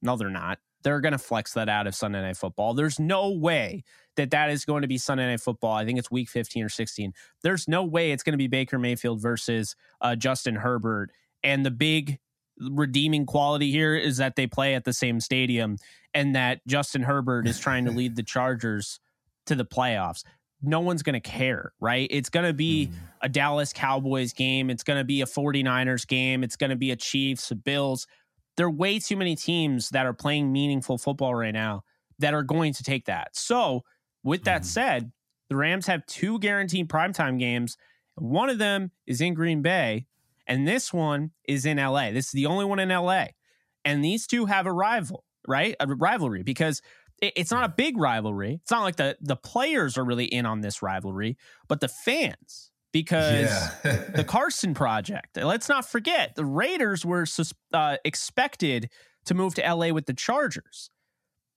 no, 0.00 0.16
they're 0.16 0.30
not. 0.30 0.58
They're 0.82 1.00
going 1.00 1.12
to 1.12 1.18
flex 1.18 1.54
that 1.54 1.68
out 1.68 1.86
of 1.86 1.94
Sunday 1.94 2.20
Night 2.20 2.36
Football. 2.36 2.74
There's 2.74 3.00
no 3.00 3.30
way 3.30 3.82
that 4.16 4.30
that 4.30 4.50
is 4.50 4.64
going 4.64 4.82
to 4.82 4.88
be 4.88 4.98
Sunday 4.98 5.26
Night 5.26 5.40
Football. 5.40 5.72
I 5.72 5.84
think 5.84 5.98
it's 5.98 6.10
Week 6.10 6.28
15 6.28 6.64
or 6.64 6.68
16. 6.68 7.12
There's 7.42 7.66
no 7.66 7.84
way 7.84 8.12
it's 8.12 8.22
going 8.22 8.34
to 8.34 8.38
be 8.38 8.48
Baker 8.48 8.78
Mayfield 8.78 9.20
versus 9.20 9.74
uh, 10.02 10.14
Justin 10.14 10.56
Herbert. 10.56 11.10
And 11.42 11.64
the 11.64 11.70
big 11.70 12.18
redeeming 12.60 13.26
quality 13.26 13.70
here 13.70 13.96
is 13.96 14.18
that 14.18 14.36
they 14.36 14.46
play 14.46 14.74
at 14.74 14.84
the 14.84 14.92
same 14.92 15.20
stadium 15.20 15.78
and 16.12 16.36
that 16.36 16.60
Justin 16.66 17.02
Herbert 17.02 17.48
is 17.48 17.58
trying 17.58 17.86
to 17.86 17.90
lead 17.92 18.14
the 18.14 18.22
Chargers 18.22 19.00
to 19.46 19.54
the 19.54 19.64
playoffs. 19.64 20.22
No 20.66 20.80
one's 20.80 21.02
going 21.02 21.14
to 21.14 21.20
care, 21.20 21.72
right? 21.80 22.08
It's 22.10 22.30
going 22.30 22.46
to 22.46 22.52
be 22.52 22.86
Mhm. 22.86 22.94
a 23.22 23.28
Dallas 23.28 23.72
Cowboys 23.72 24.32
game. 24.32 24.70
It's 24.70 24.82
going 24.82 24.98
to 24.98 25.04
be 25.04 25.20
a 25.20 25.26
49ers 25.26 26.06
game. 26.06 26.42
It's 26.42 26.56
going 26.56 26.70
to 26.70 26.76
be 26.76 26.90
a 26.90 26.96
Chiefs, 26.96 27.50
a 27.50 27.54
Bills. 27.54 28.06
There 28.56 28.66
are 28.66 28.70
way 28.70 28.98
too 28.98 29.16
many 29.16 29.36
teams 29.36 29.90
that 29.90 30.06
are 30.06 30.12
playing 30.14 30.52
meaningful 30.52 30.96
football 30.98 31.34
right 31.34 31.52
now 31.52 31.82
that 32.18 32.34
are 32.34 32.42
going 32.42 32.72
to 32.74 32.82
take 32.82 33.06
that. 33.06 33.36
So, 33.36 33.82
with 34.22 34.44
that 34.44 34.62
Mhm. 34.62 34.66
said, 34.66 35.12
the 35.48 35.56
Rams 35.56 35.86
have 35.86 36.06
two 36.06 36.38
guaranteed 36.38 36.88
primetime 36.88 37.38
games. 37.38 37.76
One 38.14 38.48
of 38.48 38.58
them 38.58 38.92
is 39.06 39.20
in 39.20 39.34
Green 39.34 39.60
Bay, 39.60 40.06
and 40.46 40.66
this 40.66 40.92
one 40.92 41.32
is 41.48 41.66
in 41.66 41.78
LA. 41.78 42.12
This 42.12 42.26
is 42.26 42.32
the 42.32 42.46
only 42.46 42.64
one 42.64 42.78
in 42.78 42.90
LA. 42.90 43.34
And 43.84 44.04
these 44.04 44.26
two 44.26 44.46
have 44.46 44.66
a 44.66 44.72
rival, 44.72 45.24
right? 45.46 45.74
A 45.80 45.86
rivalry 45.86 46.42
because 46.42 46.80
it's 47.36 47.50
not 47.50 47.64
a 47.64 47.68
big 47.68 47.96
rivalry. 47.96 48.58
It's 48.62 48.70
not 48.70 48.82
like 48.82 48.96
the 48.96 49.16
the 49.20 49.36
players 49.36 49.96
are 49.98 50.04
really 50.04 50.24
in 50.26 50.46
on 50.46 50.60
this 50.60 50.82
rivalry, 50.82 51.36
but 51.68 51.80
the 51.80 51.88
fans 51.88 52.70
because 52.92 53.50
yeah. 53.84 54.04
the 54.14 54.24
Carson 54.28 54.74
project. 54.74 55.36
Let's 55.36 55.68
not 55.68 55.84
forget 55.88 56.34
the 56.36 56.44
Raiders 56.44 57.04
were 57.04 57.26
uh, 57.72 57.96
expected 58.04 58.88
to 59.24 59.34
move 59.34 59.54
to 59.54 59.62
LA 59.74 59.88
with 59.92 60.06
the 60.06 60.14
Chargers. 60.14 60.90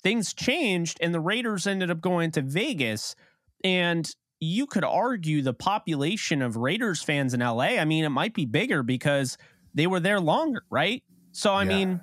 Things 0.04 0.34
changed, 0.34 0.98
and 1.02 1.14
the 1.14 1.20
Raiders 1.20 1.68
ended 1.68 1.92
up 1.92 2.02
going 2.02 2.32
to 2.32 2.42
Vegas. 2.42 3.16
And 3.64 4.10
you 4.40 4.68
could 4.68 4.84
argue 4.84 5.42
the 5.42 5.54
population 5.54 6.42
of 6.42 6.56
Raiders 6.56 7.02
fans 7.02 7.34
in 7.34 7.40
LA, 7.40 7.78
I 7.80 7.86
mean, 7.86 8.04
it 8.04 8.10
might 8.10 8.34
be 8.34 8.46
bigger 8.46 8.84
because 8.84 9.38
they 9.74 9.88
were 9.88 10.00
there 10.00 10.20
longer, 10.20 10.62
right? 10.70 11.04
So 11.32 11.54
I 11.54 11.64
Yeah. 11.64 11.68
mean, 11.70 12.02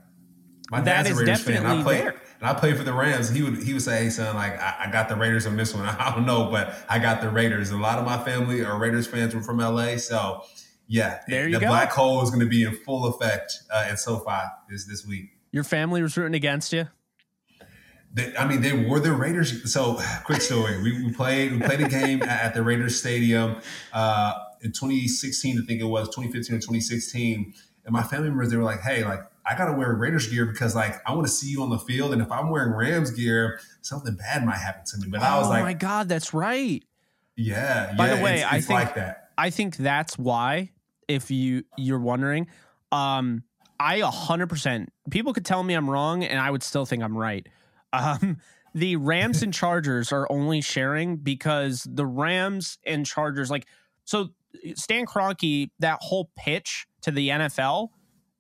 My 0.71 0.81
That 0.81 1.07
is 1.07 1.17
Raiders 1.19 1.43
fan. 1.43 1.63
definitely 1.63 1.93
I 1.93 1.99
there. 1.99 2.15
And 2.41 2.49
I 2.49 2.55
played 2.55 2.77
for 2.77 2.83
the 2.85 2.93
Rams. 2.93 3.29
He 3.31 3.43
would 3.43 3.63
he 3.63 3.73
would 3.73 3.83
say, 3.83 4.05
"Hey 4.05 4.11
son, 4.11 4.35
like 4.37 4.59
I, 4.61 4.87
I 4.87 4.91
got 4.91 5.09
the 5.09 5.17
Raiders 5.17 5.47
on 5.47 5.57
this 5.57 5.75
one. 5.75 5.87
I 5.89 6.15
don't 6.15 6.27
know, 6.27 6.51
but 6.51 6.75
I 6.89 6.99
got 6.99 7.21
the 7.21 7.29
Raiders." 7.31 7.71
A 7.71 7.77
lot 7.77 7.99
of 7.99 8.05
my 8.05 8.19
family 8.25 8.65
are 8.65 8.79
Raiders 8.79 9.07
fans. 9.07 9.35
We're 9.35 9.43
from 9.43 9.59
LA, 9.59 9.97
so 9.97 10.43
yeah, 10.87 11.21
There 11.29 11.49
you 11.49 11.55
the 11.55 11.61
go. 11.61 11.69
black 11.69 11.91
hole 11.93 12.23
is 12.23 12.29
going 12.31 12.41
to 12.41 12.47
be 12.47 12.63
in 12.65 12.75
full 12.77 13.07
effect 13.07 13.53
uh, 13.73 13.87
in 13.91 13.97
SoFi 13.97 14.43
this 14.69 14.87
this 14.87 15.07
week. 15.07 15.31
your 15.53 15.65
family 15.65 16.03
was 16.03 16.17
rooting 16.17 16.35
against 16.35 16.73
you. 16.73 16.89
They, 18.13 18.37
I 18.37 18.47
mean, 18.47 18.61
they 18.61 18.73
wore 18.73 19.01
their 19.01 19.15
Raiders. 19.15 19.73
So, 19.73 19.99
quick 20.25 20.41
story: 20.41 20.83
we, 20.83 21.05
we 21.05 21.13
played 21.13 21.53
we 21.53 21.59
played 21.61 21.81
a 21.81 21.89
game 21.89 22.23
at, 22.23 22.29
at 22.47 22.55
the 22.55 22.63
Raiders 22.63 22.99
Stadium 22.99 23.57
uh, 23.93 24.35
in 24.63 24.73
2016. 24.73 25.61
I 25.63 25.67
think 25.67 25.81
it 25.81 25.85
was 25.85 26.09
2015 26.09 26.57
or 26.57 26.59
2016. 26.61 27.55
And 27.87 27.93
my 27.93 28.03
family 28.03 28.29
members, 28.29 28.51
they 28.51 28.57
were 28.57 28.63
like, 28.63 28.81
"Hey, 28.81 29.05
like 29.05 29.21
I 29.47 29.57
gotta 29.57 29.73
wear 29.73 29.93
Raiders 29.95 30.29
gear 30.29 30.47
because 30.47 30.75
like 30.75 31.01
I 31.07 31.13
want 31.15 31.27
to 31.27 31.33
see 31.33 31.49
you 31.51 31.63
on 31.63 31.71
the 31.71 31.79
field, 31.79 32.13
and 32.13 32.23
if 32.23 32.31
I'm 32.33 32.51
wearing 32.51 32.73
Rams 32.73 33.11
gear, 33.11 33.61
something 33.83 34.15
bad 34.15 34.45
might 34.45 34.57
happen 34.59 34.83
to 34.87 34.99
me." 34.99 35.09
But 35.11 35.23
I 35.23 35.39
was 35.39 35.49
like, 35.49 35.61
oh 35.61 35.65
my 35.65 35.73
god, 35.75 36.09
that's 36.09 36.33
right. 36.35 36.83
"Yeah, 37.37 37.95
By 37.97 38.09
yeah, 38.09 38.17
the 38.17 38.23
way, 38.23 38.35
it's, 38.37 38.45
I 38.45 38.61
think- 38.61 38.71
like 38.71 38.95
that." 38.97 39.21
I 39.37 39.51
think 39.51 39.77
that's 39.77 40.17
why, 40.17 40.71
if 41.09 41.31
you 41.31 41.65
you're 41.77 41.99
wondering, 41.99 42.47
um, 42.93 43.43
I 43.81 43.97
a 43.97 44.07
hundred 44.07 44.49
percent. 44.49 44.93
People 45.11 45.33
could 45.33 45.45
tell 45.45 45.63
me 45.63 45.75
I'm 45.75 45.91
wrong, 45.91 46.23
and 46.25 46.39
I 46.39 46.51
would 46.51 46.63
still 46.63 46.87
think 46.87 47.03
I'm 47.03 47.17
right. 47.17 47.47
Um, 47.93 48.39
the 48.75 48.97
Rams 48.97 49.45
and 49.45 49.55
Chargers 49.55 50.11
are 50.11 50.27
only 50.29 50.61
sharing 50.61 51.17
because 51.17 51.87
the 51.89 52.05
Rams 52.05 52.77
and 52.85 53.07
Chargers, 53.07 53.49
like, 53.49 53.67
so 54.05 54.31
Stan 54.75 55.07
Kroenke, 55.07 55.71
that 55.79 55.99
whole 56.01 56.29
pitch 56.37 56.89
to 57.03 57.13
the 57.13 57.29
NFL 57.29 57.91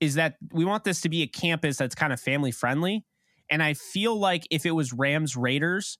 is 0.00 0.14
that 0.14 0.36
we 0.52 0.64
want 0.64 0.84
this 0.84 1.00
to 1.02 1.08
be 1.08 1.22
a 1.22 1.26
campus 1.26 1.76
that's 1.76 1.94
kind 1.94 2.12
of 2.12 2.20
family 2.20 2.50
friendly, 2.50 3.04
and 3.50 3.62
I 3.62 3.74
feel 3.74 4.18
like 4.18 4.46
if 4.50 4.66
it 4.66 4.72
was 4.72 4.92
Rams 4.92 5.36
Raiders, 5.36 5.98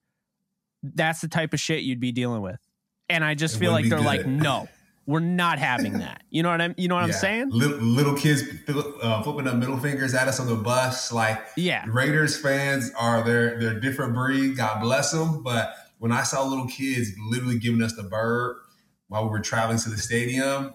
that's 0.83 1.21
the 1.21 1.29
type 1.29 1.55
of 1.55 1.61
shit 1.61 1.83
you'd 1.83 2.01
be 2.01 2.13
dealing 2.13 2.43
with. 2.43 2.61
And 3.09 3.25
I 3.25 3.35
just 3.35 3.57
It 3.57 3.59
feel 3.59 3.73
like 3.73 3.89
they're 3.89 3.99
be 3.99 4.05
like, 4.05 4.27
no, 4.27 4.69
we're 5.07 5.21
not 5.21 5.59
having 5.59 5.99
that. 5.99 6.23
You 6.31 6.43
know 6.43 6.51
what 6.51 6.61
I'm 6.61 6.75
you 6.79 6.89
know 6.89 6.95
what 6.95 7.05
I'm 7.05 7.13
saying? 7.13 7.51
Little, 7.51 7.79
little 7.79 8.15
kids 8.15 8.43
uh, 9.03 9.23
flipping 9.23 9.47
up 9.47 9.57
middle 9.57 9.79
fingers 9.79 10.15
at 10.15 10.29
us 10.29 10.41
on 10.41 10.47
the 10.47 10.57
bus, 10.57 11.13
like 11.13 11.39
Yeah. 11.57 11.85
Raiders 11.89 12.37
fans 12.37 12.91
are 12.99 13.23
they're 13.23 13.59
they're 13.59 13.81
different 13.81 14.15
breed. 14.15 14.57
God 14.57 14.81
bless 14.81 15.13
them. 15.13 15.43
But 15.43 15.75
when 15.99 16.13
I 16.13 16.23
saw 16.23 16.45
little 16.45 16.67
kids 16.67 17.11
literally 17.29 17.59
giving 17.59 17.83
us 17.83 17.95
the 17.95 18.03
bird 18.05 18.57
while 19.09 19.25
we 19.25 19.31
were 19.31 19.41
traveling 19.41 19.79
to 19.79 19.91
the 19.91 19.99
stadium 19.99 20.73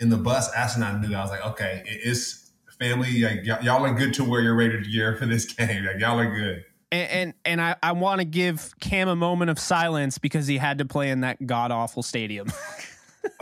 in 0.00 0.08
the 0.08 0.16
bus, 0.16 0.50
and 0.74 0.82
I 0.84 0.98
knew 0.98 1.14
I 1.14 1.20
was 1.20 1.30
like, 1.30 1.44
okay, 1.46 1.82
it's 1.86 2.50
family. 2.78 3.22
Like, 3.22 3.40
y- 3.46 3.60
y'all 3.62 3.84
are 3.84 3.94
good 3.94 4.14
to 4.14 4.24
wear 4.24 4.40
your 4.40 4.54
Raiders 4.56 4.88
gear 4.88 5.16
for 5.16 5.26
this 5.26 5.44
game. 5.54 5.84
Like 5.84 6.00
y'all 6.00 6.18
are 6.18 6.34
good. 6.34 6.64
And 6.92 7.10
and, 7.10 7.34
and 7.44 7.60
I, 7.60 7.76
I 7.82 7.92
want 7.92 8.20
to 8.20 8.24
give 8.24 8.72
Cam 8.80 9.08
a 9.08 9.14
moment 9.16 9.50
of 9.50 9.58
silence 9.58 10.18
because 10.18 10.46
he 10.46 10.58
had 10.58 10.78
to 10.78 10.84
play 10.84 11.10
in 11.10 11.20
that 11.20 11.46
god 11.46 11.70
awful 11.70 12.02
stadium. 12.02 12.50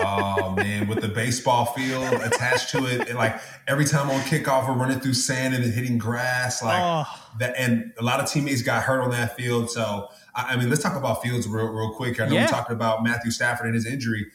Oh 0.00 0.50
man, 0.56 0.88
with 0.88 1.00
the 1.00 1.09
baseball 1.09 1.66
field 1.66 2.12
attached 2.14 2.70
to 2.70 2.84
it, 2.86 3.09
and 3.09 3.16
like 3.16 3.40
every 3.68 3.84
time 3.84 4.11
on 4.11 4.20
kickoff, 4.22 4.66
we're 4.68 4.74
running 4.74 4.98
through 4.98 5.14
sand 5.14 5.54
and 5.54 5.62
then 5.62 5.70
hitting 5.72 5.98
grass. 5.98 6.62
Like 6.64 6.80
oh, 6.82 7.04
that 7.38 7.54
and 7.56 7.92
a 7.98 8.02
lot 8.02 8.18
of 8.18 8.28
teammates 8.28 8.62
got 8.62 8.82
hurt 8.82 9.00
on 9.02 9.11
that 9.12 9.36
field. 9.36 9.70
So 9.70 10.09
I, 10.34 10.54
I 10.54 10.56
mean, 10.56 10.68
let's 10.68 10.82
talk 10.82 10.96
about 10.96 11.22
Fields 11.22 11.46
real, 11.46 11.66
real 11.68 11.92
quick. 11.94 12.20
I 12.20 12.26
know 12.26 12.34
Yeah. 12.34 12.46
we 12.46 12.48
talked 12.50 12.72
about 12.72 13.04
Matthew 13.04 13.30
Stafford 13.30 13.66
and 13.66 13.74
his 13.76 13.86
injury. 13.86 14.26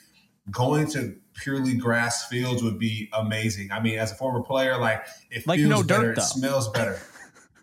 Going 0.50 0.88
to 0.92 1.16
purely 1.34 1.76
grass 1.76 2.28
fields 2.28 2.62
would 2.64 2.80
be 2.80 3.10
amazing. 3.14 3.72
I 3.72 3.80
mean, 3.80 3.98
as 4.00 4.12
a 4.12 4.16
former 4.16 4.42
player, 4.42 4.78
like 4.78 5.06
it 5.32 5.46
Like 5.48 5.60
feels 5.60 5.70
no 5.70 5.84
dirt, 5.84 5.88
better, 5.88 6.16
though. 6.16 6.22
it 6.22 6.26
smells 6.26 6.70
better. 6.70 7.00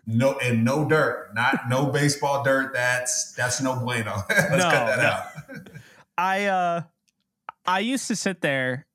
No 0.07 0.33
and 0.39 0.65
no 0.65 0.89
dirt, 0.89 1.29
not 1.35 1.69
no 1.69 1.85
baseball 1.85 2.43
dirt. 2.43 2.73
That's 2.73 3.33
that's 3.33 3.61
no 3.61 3.79
bueno. 3.79 4.23
Let's 4.29 4.51
No, 4.51 4.57
cut 4.71 4.87
that 4.87 4.97
no. 4.97 5.03
out. 5.05 5.69
I 6.17 6.45
uh 6.45 6.81
I 7.67 7.79
used 7.81 8.07
to 8.07 8.15
sit 8.15 8.41
there 8.41 8.87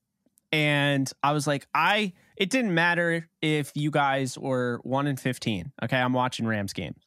and 0.51 1.11
I 1.23 1.31
was 1.31 1.47
like, 1.47 1.69
I 1.73 2.13
it 2.37 2.51
didn't 2.51 2.75
matter 2.75 3.29
if 3.41 3.71
you 3.77 3.93
guys 3.93 4.37
were 4.37 4.81
one 4.83 5.07
in 5.07 5.17
fifteen. 5.17 5.71
Okay, 5.81 5.97
I'm 5.97 6.13
watching 6.13 6.45
Rams 6.45 6.73
games. 6.73 7.01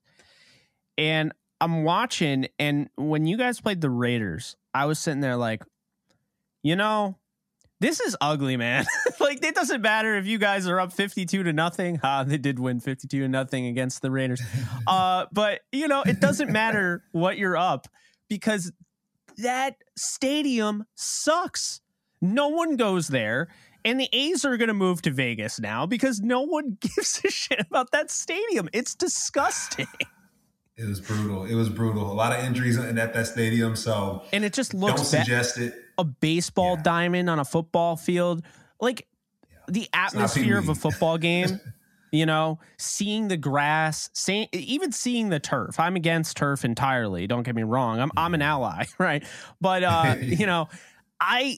And 0.97 1.34
I'm 1.59 1.84
watching, 1.84 2.47
and 2.57 2.89
when 2.95 3.26
you 3.26 3.36
guys 3.38 3.59
played 3.59 3.82
the 3.82 3.89
Raiders, 3.89 4.55
I 4.74 4.86
was 4.86 4.97
sitting 4.97 5.20
there 5.20 5.36
like, 5.36 5.61
you 6.63 6.78
know, 6.78 7.17
this 7.80 8.00
is 8.00 8.16
ugly, 8.20 8.58
man. 8.58 8.86
like 9.20 9.44
it 9.44 9.56
doesn't 9.56 9.82
matter 9.82 10.16
if 10.18 10.26
you 10.26 10.38
guys 10.38 10.68
are 10.68 10.80
up 10.80 10.92
52 10.92 11.44
to 11.44 11.54
nothing. 11.54 11.96
Ha, 11.98 12.24
they 12.24 12.38
did 12.38 12.60
win 12.60 12.80
52 12.80 13.22
to 13.22 13.28
nothing 13.28 13.68
against 13.68 14.02
the 14.02 14.12
Raiders. 14.12 14.42
Uh, 14.88 15.26
but 15.32 15.60
you 15.72 15.88
know, 15.88 16.02
it 16.02 16.20
doesn't 16.20 16.52
matter 16.52 17.04
what 17.12 17.38
you're 17.38 17.58
up 17.58 17.88
because 18.28 18.72
that 19.38 19.76
stadium 19.96 20.86
sucks. 20.96 21.82
No 22.22 22.48
one 22.48 22.76
goes 22.76 23.08
there. 23.10 23.50
And 23.86 24.00
the 24.00 24.10
A's 24.12 24.44
are 24.46 24.58
going 24.58 24.68
to 24.68 24.74
move 24.74 25.02
to 25.04 25.12
Vegas 25.12 25.60
now 25.60 25.86
because 25.86 26.20
no 26.20 26.42
one 26.42 26.78
gives 26.82 27.22
a 27.24 27.30
shit 27.30 27.60
about 27.60 27.92
that 27.92 28.10
stadium. 28.12 28.70
It's 28.74 28.96
disgusting. 28.96 29.88
It 30.80 30.88
was 30.88 31.02
brutal. 31.02 31.44
It 31.46 31.56
was 31.56 31.70
brutal. 31.70 32.10
A 32.12 32.14
lot 32.14 32.32
of 32.38 32.44
injuries 32.46 32.78
in 32.78 32.98
at 32.98 33.14
that 33.14 33.28
stadium. 33.28 33.76
So 33.76 34.24
And 34.32 34.46
it 34.46 34.54
just 34.54 34.72
don't 34.72 34.82
looks 34.82 35.12
bad. 35.12 35.26
suggest 35.26 35.58
it. 35.58 35.74
a 35.98 36.04
baseball 36.06 36.76
Yeah. 36.78 36.84
diamond 36.84 37.30
on 37.30 37.40
a 37.40 37.46
football 37.46 37.98
field. 37.98 38.42
Like 38.80 39.06
the 39.68 39.90
atmosphere 39.94 40.58
of 40.58 40.70
a 40.70 40.76
football 40.76 41.18
game, 41.30 41.60
you 42.14 42.26
know, 42.26 42.60
seeing 42.78 43.28
the 43.28 43.36
grass, 43.38 44.10
seeing, 44.14 44.48
even 44.54 44.92
seeing 44.94 45.28
the 45.30 45.40
turf. 45.40 45.80
I'm 45.80 45.96
against 45.98 46.38
turf 46.38 46.64
entirely. 46.64 47.28
Don't 47.28 47.44
get 47.44 47.54
me 47.56 47.64
wrong. 47.64 48.00
I'm 48.00 48.12
I'm 48.16 48.34
an 48.34 48.42
ally, 48.42 48.86
right? 48.98 49.24
But 49.60 49.84
uh, 49.84 50.16
you 50.22 50.46
know, 50.46 50.70
I 51.20 51.58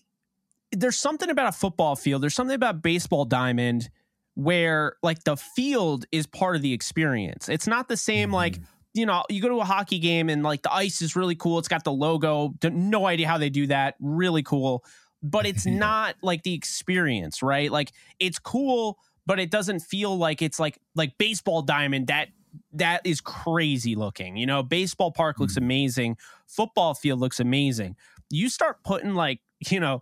there's 0.72 0.98
something 0.98 1.30
about 1.30 1.48
a 1.48 1.52
football 1.52 1.96
field. 1.96 2.24
There's 2.24 2.34
something 2.34 2.56
about 2.56 2.82
baseball 2.82 3.26
diamond 3.26 3.90
where 4.36 4.96
like 5.04 5.24
the 5.26 5.36
field 5.38 6.06
is 6.12 6.26
part 6.26 6.56
of 6.56 6.62
the 6.64 6.74
experience. 6.74 7.48
It's 7.50 7.68
not 7.68 7.88
the 7.90 7.98
same 7.98 8.32
like 8.32 8.60
you 8.94 9.06
know, 9.06 9.24
you 9.30 9.42
go 9.42 9.50
to 9.50 9.60
a 9.62 9.66
hockey 9.66 10.00
game 10.00 10.30
and 10.30 10.44
like 10.44 10.62
the 10.64 10.74
ice 10.74 11.02
is 11.02 11.16
really 11.16 11.36
cool. 11.36 11.60
It's 11.60 11.68
got 11.68 11.84
the 11.84 11.92
logo. 11.94 12.54
No 12.64 13.06
idea 13.06 13.28
how 13.28 13.38
they 13.38 13.50
do 13.50 13.68
that. 13.68 13.96
Really 14.00 14.44
cool. 14.44 14.84
But 15.24 15.46
it's 15.46 15.66
Yeah. 15.68 15.78
not 15.78 16.16
like 16.22 16.44
the 16.44 16.54
experience, 16.54 17.42
right? 17.42 17.72
Like 17.72 17.92
it's 18.20 18.40
cool, 18.40 18.98
but 19.26 19.40
it 19.40 19.50
doesn't 19.52 19.80
feel 19.80 20.18
like 20.18 20.42
it's 20.42 20.60
like 20.60 20.80
like 20.96 21.18
baseball 21.18 21.62
diamond 21.62 22.08
that 22.08 22.30
that 22.74 23.02
is 23.06 23.22
crazy 23.22 23.96
looking. 23.96 24.36
You 24.36 24.46
know, 24.46 24.62
baseball 24.62 25.12
park 25.12 25.40
looks 25.40 25.54
Mhm. 25.54 25.64
amazing. 25.64 26.18
Football 26.48 26.94
field 26.94 27.20
looks 27.20 27.40
amazing. 27.40 27.96
You 28.32 28.50
start 28.50 28.84
putting 28.84 29.14
like, 29.14 29.40
you 29.70 29.80
know, 29.80 30.02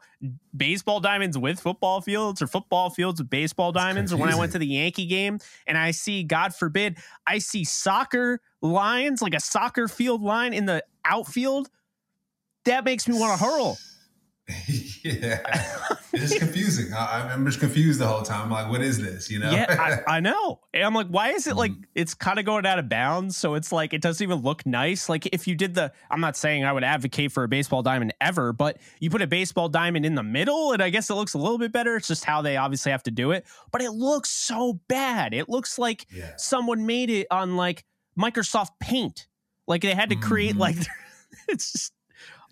baseball 0.56 1.00
diamonds 1.00 1.38
with 1.38 1.60
football 1.60 2.02
fields 2.02 2.42
or 2.42 2.48
football 2.48 2.90
fields 2.90 3.20
with 3.20 3.30
baseball 3.30 3.72
diamonds. 3.72 4.14
Or 4.14 4.18
when 4.18 4.30
I 4.30 4.36
went 4.36 4.54
to 4.54 4.60
the 4.60 4.68
Yankee 4.68 5.06
game 5.06 5.40
and 5.68 5.78
I 5.78 5.92
see, 5.92 6.24
God 6.24 6.56
forbid, 6.56 6.98
I 7.28 7.40
see 7.40 7.66
soccer 7.66 8.40
lines, 8.62 9.22
like 9.22 9.34
a 9.34 9.40
soccer 9.40 9.88
field 9.88 10.22
line 10.22 10.54
in 10.54 10.66
the 10.66 10.84
outfield. 11.04 11.70
That 12.66 12.86
makes 12.86 13.08
me 13.08 13.20
want 13.20 13.38
to 13.38 13.46
hurl. 13.46 13.78
yeah, 15.04 15.40
it's 16.14 16.38
confusing. 16.38 16.92
I, 16.94 17.30
I'm 17.32 17.46
just 17.46 17.60
confused 17.60 18.00
the 18.00 18.08
whole 18.08 18.24
time. 18.24 18.42
I'm 18.46 18.50
like, 18.52 18.70
what 18.70 18.82
is 18.82 19.00
this? 19.00 19.30
You 19.30 19.40
know? 19.40 19.52
Yeah, 19.52 20.00
I, 20.08 20.16
I 20.18 20.20
know. 20.20 20.60
And 20.74 20.84
I'm 20.84 20.94
like, 20.94 21.08
why 21.08 21.30
is 21.30 21.46
it 21.48 21.56
like 21.56 21.72
Mhm. 21.72 21.84
it's 21.94 22.14
kind 22.16 22.40
of 22.40 22.46
going 22.46 22.66
out 22.66 22.80
of 22.80 22.90
bounds? 22.90 23.38
So 23.38 23.54
it's 23.56 23.72
like 23.72 23.94
it 23.94 24.02
doesn't 24.02 24.24
even 24.24 24.40
look 24.40 24.66
nice. 24.66 25.08
Like 25.08 25.28
if 25.28 25.48
you 25.48 25.56
did 25.56 25.76
the, 25.76 25.92
I'm 26.10 26.20
not 26.22 26.36
saying 26.36 26.66
I 26.66 26.74
would 26.74 26.84
advocate 26.84 27.32
for 27.32 27.44
a 27.44 27.48
baseball 27.48 27.84
diamond 27.84 28.14
ever, 28.20 28.52
but 28.54 28.78
you 29.00 29.10
put 29.10 29.22
a 29.22 29.28
baseball 29.28 29.70
diamond 29.70 30.06
in 30.06 30.16
the 30.16 30.24
middle, 30.24 30.72
and 30.72 30.82
I 30.82 30.90
guess 30.90 31.10
it 31.10 31.14
looks 31.16 31.36
a 31.36 31.38
little 31.38 31.58
bit 31.60 31.72
better. 31.72 31.96
It's 31.96 32.08
just 32.08 32.26
how 32.26 32.42
they 32.42 32.58
obviously 32.58 32.92
have 32.92 33.04
to 33.04 33.12
do 33.12 33.32
it. 33.32 33.46
But 33.72 33.82
it 33.82 33.92
looks 33.92 34.30
so 34.30 34.80
bad. 34.88 35.34
It 35.34 35.48
looks 35.50 35.78
like 35.78 36.08
yeah. 36.12 36.32
someone 36.38 36.86
made 36.86 37.10
it 37.10 37.28
on 37.30 37.56
like 37.56 37.86
Microsoft 38.18 38.72
Paint. 38.80 39.28
Like 39.68 39.84
they 39.84 39.94
had 39.94 40.10
to 40.10 40.16
create 40.16 40.56
Mhm. 40.56 40.60
like 40.60 40.78
it's 41.48 41.72
just 41.72 41.94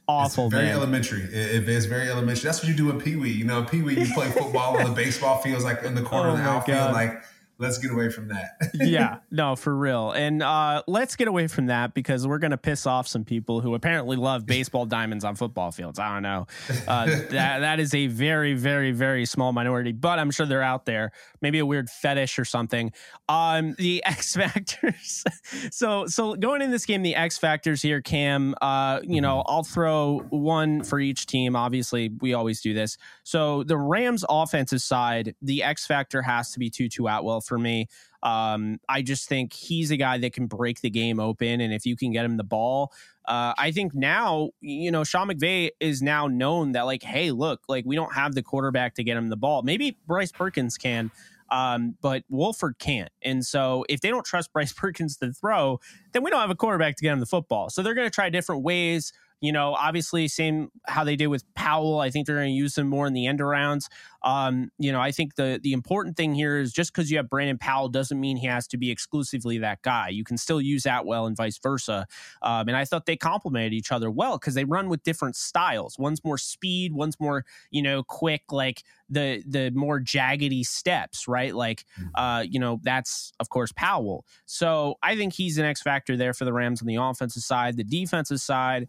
awful, 0.07 0.45
it's 0.45 0.53
very 0.53 0.67
man. 0.67 0.75
elementary. 0.75 1.21
It, 1.23 1.67
it's 1.67 1.85
very 1.85 2.09
elementary. 2.09 2.43
That's 2.43 2.59
what 2.59 2.67
you 2.69 2.75
do 2.75 2.89
in 2.89 2.99
Pee 2.99 3.15
Wee. 3.15 3.31
You 3.31 3.45
know, 3.45 3.63
Pee 3.63 3.81
Wee, 3.81 3.99
you 3.99 4.13
play 4.13 4.29
football 4.29 4.77
on 4.77 4.85
the 4.85 4.91
baseball 4.91 5.39
fields, 5.39 5.63
like 5.63 5.83
in 5.83 5.95
the 5.95 6.01
corner 6.01 6.29
Oh 6.29 6.33
of 6.33 6.37
the 6.37 6.43
outfield. 6.43 6.77
God. 6.79 6.93
Like 6.93 7.23
let's 7.59 7.77
get 7.77 7.91
away 7.91 8.09
from 8.09 8.27
that. 8.29 8.57
yeah, 8.73 9.17
no, 9.31 9.55
for 9.55 9.75
real. 9.75 10.11
And 10.11 10.43
uh, 10.43 10.83
let's 10.87 11.15
get 11.15 11.27
away 11.27 11.47
from 11.47 11.67
that 11.67 11.93
because 11.93 12.27
we're 12.27 12.37
going 12.37 12.51
to 12.51 12.57
piss 12.57 12.85
off 12.85 13.07
some 13.07 13.23
people 13.23 13.61
who 13.61 13.73
apparently 13.73 14.17
love 14.17 14.45
baseball 14.45 14.85
diamonds 14.85 15.23
on 15.23 15.35
football 15.35 15.71
fields. 15.71 15.99
I 15.99 16.13
don't 16.13 16.23
know. 16.23 16.47
Uh, 16.87 17.05
that 17.29 17.59
that 17.59 17.79
is 17.79 17.93
a 17.93 18.07
very, 18.07 18.53
very, 18.53 18.91
very 18.91 19.25
small 19.25 19.51
minority, 19.51 19.91
but 19.91 20.19
I'm 20.19 20.31
sure 20.31 20.45
they're 20.45 20.61
out 20.61 20.85
there. 20.85 21.11
Maybe 21.41 21.59
a 21.59 21.65
weird 21.65 21.89
fetish 21.89 22.37
or 22.39 22.45
something. 22.45 22.91
Um, 23.27 23.75
the 23.77 24.03
X 24.05 24.35
factors. 24.35 25.23
so 25.71 26.05
so 26.07 26.35
going 26.35 26.61
in 26.61 26.71
this 26.71 26.85
game, 26.85 27.01
the 27.01 27.15
X 27.15 27.37
factors 27.37 27.81
here, 27.81 28.01
Cam. 28.01 28.55
Uh, 28.61 28.99
you 29.03 29.21
know, 29.21 29.37
mm-hmm. 29.37 29.51
I'll 29.51 29.63
throw 29.63 30.19
one 30.29 30.83
for 30.83 30.99
each 30.99 31.25
team. 31.25 31.55
Obviously, 31.55 32.11
we 32.21 32.33
always 32.33 32.61
do 32.61 32.73
this. 32.73 32.97
So 33.23 33.63
the 33.63 33.77
Rams 33.77 34.23
offensive 34.29 34.81
side, 34.81 35.35
the 35.41 35.63
X 35.63 35.85
factor 35.85 36.21
has 36.21 36.51
to 36.51 36.59
be 36.59 36.69
Tutu 36.69 37.05
Atwell 37.05 37.41
for 37.47 37.57
me. 37.57 37.87
Um, 38.23 38.79
I 38.89 39.01
just 39.01 39.29
think 39.29 39.53
he's 39.53 39.91
a 39.91 39.97
guy 39.97 40.17
that 40.17 40.33
can 40.33 40.47
break 40.47 40.81
the 40.81 40.89
game 40.89 41.19
open, 41.19 41.61
and 41.61 41.73
if 41.73 41.85
you 41.85 41.95
can 41.95 42.11
get 42.11 42.25
him 42.25 42.37
the 42.37 42.43
ball, 42.43 42.91
uh, 43.25 43.53
I 43.57 43.71
think 43.71 43.93
now 43.93 44.49
you 44.61 44.91
know 44.91 45.03
Sean 45.03 45.29
McVay 45.29 45.69
is 45.79 46.01
now 46.01 46.27
known 46.27 46.73
that 46.73 46.83
like, 46.83 47.03
hey, 47.03 47.31
look, 47.31 47.61
like 47.67 47.85
we 47.85 47.95
don't 47.95 48.13
have 48.13 48.35
the 48.35 48.43
quarterback 48.43 48.95
to 48.95 49.03
get 49.03 49.17
him 49.17 49.29
the 49.29 49.37
ball. 49.37 49.63
Maybe 49.63 49.97
Bryce 50.07 50.31
Perkins 50.31 50.77
can. 50.77 51.11
Um, 51.49 51.95
but 52.01 52.23
Wolford 52.29 52.77
can't. 52.77 53.09
And 53.21 53.45
so 53.45 53.85
if 53.87 54.01
they 54.01 54.09
don't 54.09 54.25
trust 54.25 54.51
Bryce 54.53 54.73
Perkins 54.73 55.17
to 55.17 55.31
throw, 55.31 55.79
then 56.11 56.23
we 56.23 56.29
don't 56.29 56.41
have 56.41 56.49
a 56.49 56.55
quarterback 56.55 56.97
to 56.97 57.03
get 57.03 57.13
him 57.13 57.19
the 57.19 57.25
football. 57.25 57.69
So 57.69 57.81
they're 57.81 57.93
going 57.93 58.07
to 58.07 58.13
try 58.13 58.29
different 58.29 58.63
ways. 58.63 59.13
You 59.39 59.51
know, 59.51 59.75
obviously, 59.75 60.27
same 60.27 60.71
how 60.87 61.03
they 61.03 61.15
did 61.15 61.27
with 61.27 61.43
Powell. 61.53 61.99
I 61.99 62.09
think 62.09 62.25
they're 62.25 62.37
going 62.37 62.47
to 62.47 62.53
use 62.53 62.77
him 62.77 62.87
more 62.87 63.05
in 63.05 63.13
the 63.13 63.27
end 63.27 63.39
arounds. 63.39 63.85
Um, 64.23 64.71
you 64.79 64.91
know, 64.91 64.99
I 64.99 65.11
think 65.11 65.35
the 65.35 65.59
the 65.61 65.73
important 65.73 66.17
thing 66.17 66.33
here 66.33 66.57
is 66.57 66.73
just 66.73 66.91
because 66.91 67.11
you 67.11 67.17
have 67.17 67.29
Brandon 67.29 67.57
Powell 67.57 67.87
doesn't 67.87 68.19
mean 68.19 68.37
he 68.37 68.47
has 68.47 68.67
to 68.69 68.77
be 68.77 68.89
exclusively 68.89 69.59
that 69.59 69.83
guy. 69.83 70.09
You 70.09 70.23
can 70.23 70.37
still 70.37 70.59
use 70.59 70.83
that 70.83 71.05
well 71.05 71.27
and 71.27 71.37
vice 71.37 71.59
versa. 71.59 72.07
Um, 72.41 72.67
and 72.67 72.75
I 72.75 72.83
thought 72.83 73.05
they 73.05 73.15
complemented 73.15 73.73
each 73.73 73.91
other 73.91 74.09
well 74.09 74.37
because 74.37 74.55
they 74.55 74.65
run 74.65 74.89
with 74.89 75.03
different 75.03 75.35
styles. 75.35 75.99
One's 75.99 76.23
more 76.23 76.37
speed, 76.37 76.93
one's 76.93 77.19
more 77.19 77.45
you 77.69 77.83
know 77.83 78.03
quick, 78.03 78.51
like 78.51 78.83
the 79.09 79.43
the 79.47 79.69
more 79.71 79.99
jaggedy 79.99 80.65
steps, 80.65 81.27
right? 81.27 81.55
Like, 81.55 81.85
mm-hmm. 81.99 82.15
uh, 82.15 82.41
you 82.41 82.59
know, 82.59 82.79
that's 82.83 83.31
of 83.39 83.49
course 83.49 83.71
Powell. 83.71 84.25
So 84.45 84.95
I 85.03 85.15
think 85.15 85.33
he's 85.33 85.57
an 85.57 85.65
X 85.65 85.81
factor 85.81 86.17
there 86.17 86.33
for 86.33 86.45
the 86.45 86.53
Rams 86.53 86.81
on 86.81 86.87
the 86.87 86.95
offensive 86.95 87.43
side. 87.43 87.77
The 87.77 87.83
defensive 87.83 88.41
side. 88.41 88.87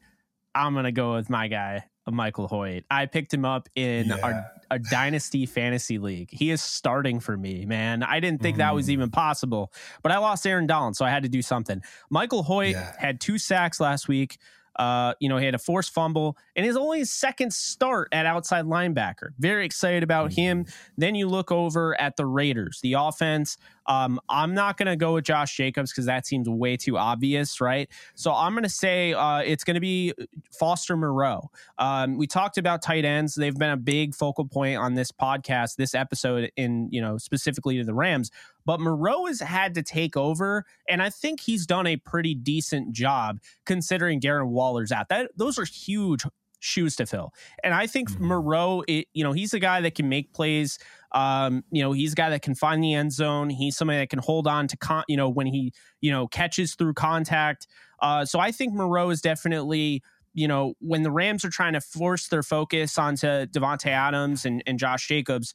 I'm 0.58 0.74
gonna 0.74 0.92
go 0.92 1.14
with 1.14 1.30
my 1.30 1.48
guy, 1.48 1.84
Michael 2.06 2.48
Hoecht. 2.48 2.84
I 2.90 3.06
picked 3.06 3.32
him 3.32 3.44
up 3.44 3.68
in 3.74 4.08
yeah. 4.08 4.18
our, 4.22 4.46
our 4.70 4.78
dynasty 4.78 5.46
fantasy 5.46 5.98
league. 5.98 6.30
He 6.32 6.50
is 6.50 6.60
starting 6.60 7.20
for 7.20 7.36
me, 7.36 7.64
man. 7.64 8.02
I 8.02 8.20
didn't 8.20 8.42
think 8.42 8.56
mm. 8.56 8.58
that 8.58 8.74
was 8.74 8.88
mm. 8.88 8.90
even 8.90 9.10
possible, 9.10 9.72
but 10.02 10.12
I 10.12 10.18
lost 10.18 10.46
Aaron 10.46 10.66
Donald, 10.66 10.96
so 10.96 11.04
I 11.04 11.10
had 11.10 11.22
to 11.22 11.28
do 11.28 11.42
something. 11.42 11.82
Michael 12.10 12.44
Hoecht 12.44 12.72
yeah. 12.72 12.92
had 12.98 13.20
two 13.20 13.38
sacks 13.38 13.80
last 13.80 14.08
week. 14.08 14.38
Uh, 14.78 15.14
you 15.20 15.28
know, 15.28 15.38
he 15.38 15.44
had 15.44 15.54
a 15.54 15.58
forced 15.58 15.92
fumble 15.92 16.36
and 16.54 16.64
his 16.64 16.76
only 16.76 17.04
second 17.04 17.52
start 17.52 18.08
at 18.12 18.26
outside 18.26 18.64
linebacker. 18.64 19.30
Very 19.38 19.64
excited 19.64 20.02
about 20.02 20.30
mm-hmm. 20.30 20.40
him. 20.40 20.66
Then 20.96 21.14
you 21.14 21.28
look 21.28 21.50
over 21.50 22.00
at 22.00 22.16
the 22.16 22.26
Raiders, 22.26 22.80
the 22.82 22.94
offense. 22.94 23.58
Um, 23.86 24.20
I'm 24.28 24.54
not 24.54 24.76
going 24.76 24.86
to 24.86 24.96
go 24.96 25.14
with 25.14 25.24
Josh 25.24 25.56
Jacobs 25.56 25.90
because 25.90 26.04
that 26.04 26.26
seems 26.26 26.48
way 26.48 26.76
too 26.76 26.98
obvious, 26.98 27.60
right? 27.60 27.88
So 28.14 28.32
I'm 28.32 28.52
going 28.52 28.64
to 28.64 28.68
say 28.68 29.14
uh, 29.14 29.38
it's 29.38 29.64
going 29.64 29.74
to 29.76 29.80
be 29.80 30.12
Foster 30.52 30.96
Moreau. 30.96 31.50
Um, 31.78 32.18
we 32.18 32.26
talked 32.26 32.58
about 32.58 32.82
tight 32.82 33.04
ends; 33.04 33.34
they've 33.34 33.56
been 33.56 33.70
a 33.70 33.76
big 33.76 34.14
focal 34.14 34.44
point 34.44 34.78
on 34.78 34.94
this 34.94 35.10
podcast, 35.10 35.76
this 35.76 35.94
episode, 35.94 36.52
in 36.56 36.88
you 36.92 37.00
know 37.00 37.16
specifically 37.16 37.78
to 37.78 37.84
the 37.84 37.94
Rams. 37.94 38.30
But 38.68 38.80
Moreau 38.80 39.24
has 39.24 39.40
had 39.40 39.72
to 39.76 39.82
take 39.82 40.14
over, 40.14 40.66
and 40.86 41.00
I 41.00 41.08
think 41.08 41.40
he's 41.40 41.64
done 41.64 41.86
a 41.86 41.96
pretty 41.96 42.34
decent 42.34 42.92
job 42.92 43.38
considering 43.64 44.20
Darren 44.20 44.48
Waller's 44.48 44.92
out. 44.92 45.08
That 45.08 45.30
those 45.34 45.58
are 45.58 45.64
huge 45.64 46.26
shoes 46.60 46.94
to 46.96 47.06
fill. 47.06 47.32
And 47.64 47.72
I 47.72 47.86
think 47.86 48.10
mm-hmm. 48.10 48.26
Moreau, 48.26 48.84
it, 48.86 49.06
you 49.14 49.24
know, 49.24 49.32
he's 49.32 49.54
a 49.54 49.58
guy 49.58 49.80
that 49.80 49.94
can 49.94 50.10
make 50.10 50.34
plays. 50.34 50.78
Um, 51.12 51.64
you 51.70 51.82
know, 51.82 51.92
he's 51.92 52.12
a 52.12 52.16
guy 52.16 52.28
that 52.28 52.42
can 52.42 52.54
find 52.54 52.84
the 52.84 52.92
end 52.92 53.10
zone. 53.10 53.48
He's 53.48 53.74
somebody 53.74 54.00
that 54.00 54.10
can 54.10 54.18
hold 54.18 54.46
on 54.46 54.68
to, 54.68 54.76
con- 54.76 55.04
you 55.08 55.16
know, 55.16 55.30
when 55.30 55.46
he, 55.46 55.72
you 56.02 56.10
know, 56.10 56.26
catches 56.28 56.74
through 56.74 56.92
contact. 56.92 57.68
Uh, 58.02 58.26
so 58.26 58.38
I 58.38 58.52
think 58.52 58.74
Moreau 58.74 59.08
is 59.08 59.22
definitely, 59.22 60.02
you 60.34 60.46
know, 60.46 60.74
when 60.80 61.04
the 61.04 61.10
Rams 61.10 61.42
are 61.42 61.50
trying 61.50 61.72
to 61.72 61.80
force 61.80 62.28
their 62.28 62.42
focus 62.42 62.98
onto 62.98 63.46
Davante 63.46 63.86
Adams 63.86 64.44
and, 64.44 64.62
and 64.66 64.78
Josh 64.78 65.08
Jacobs, 65.08 65.54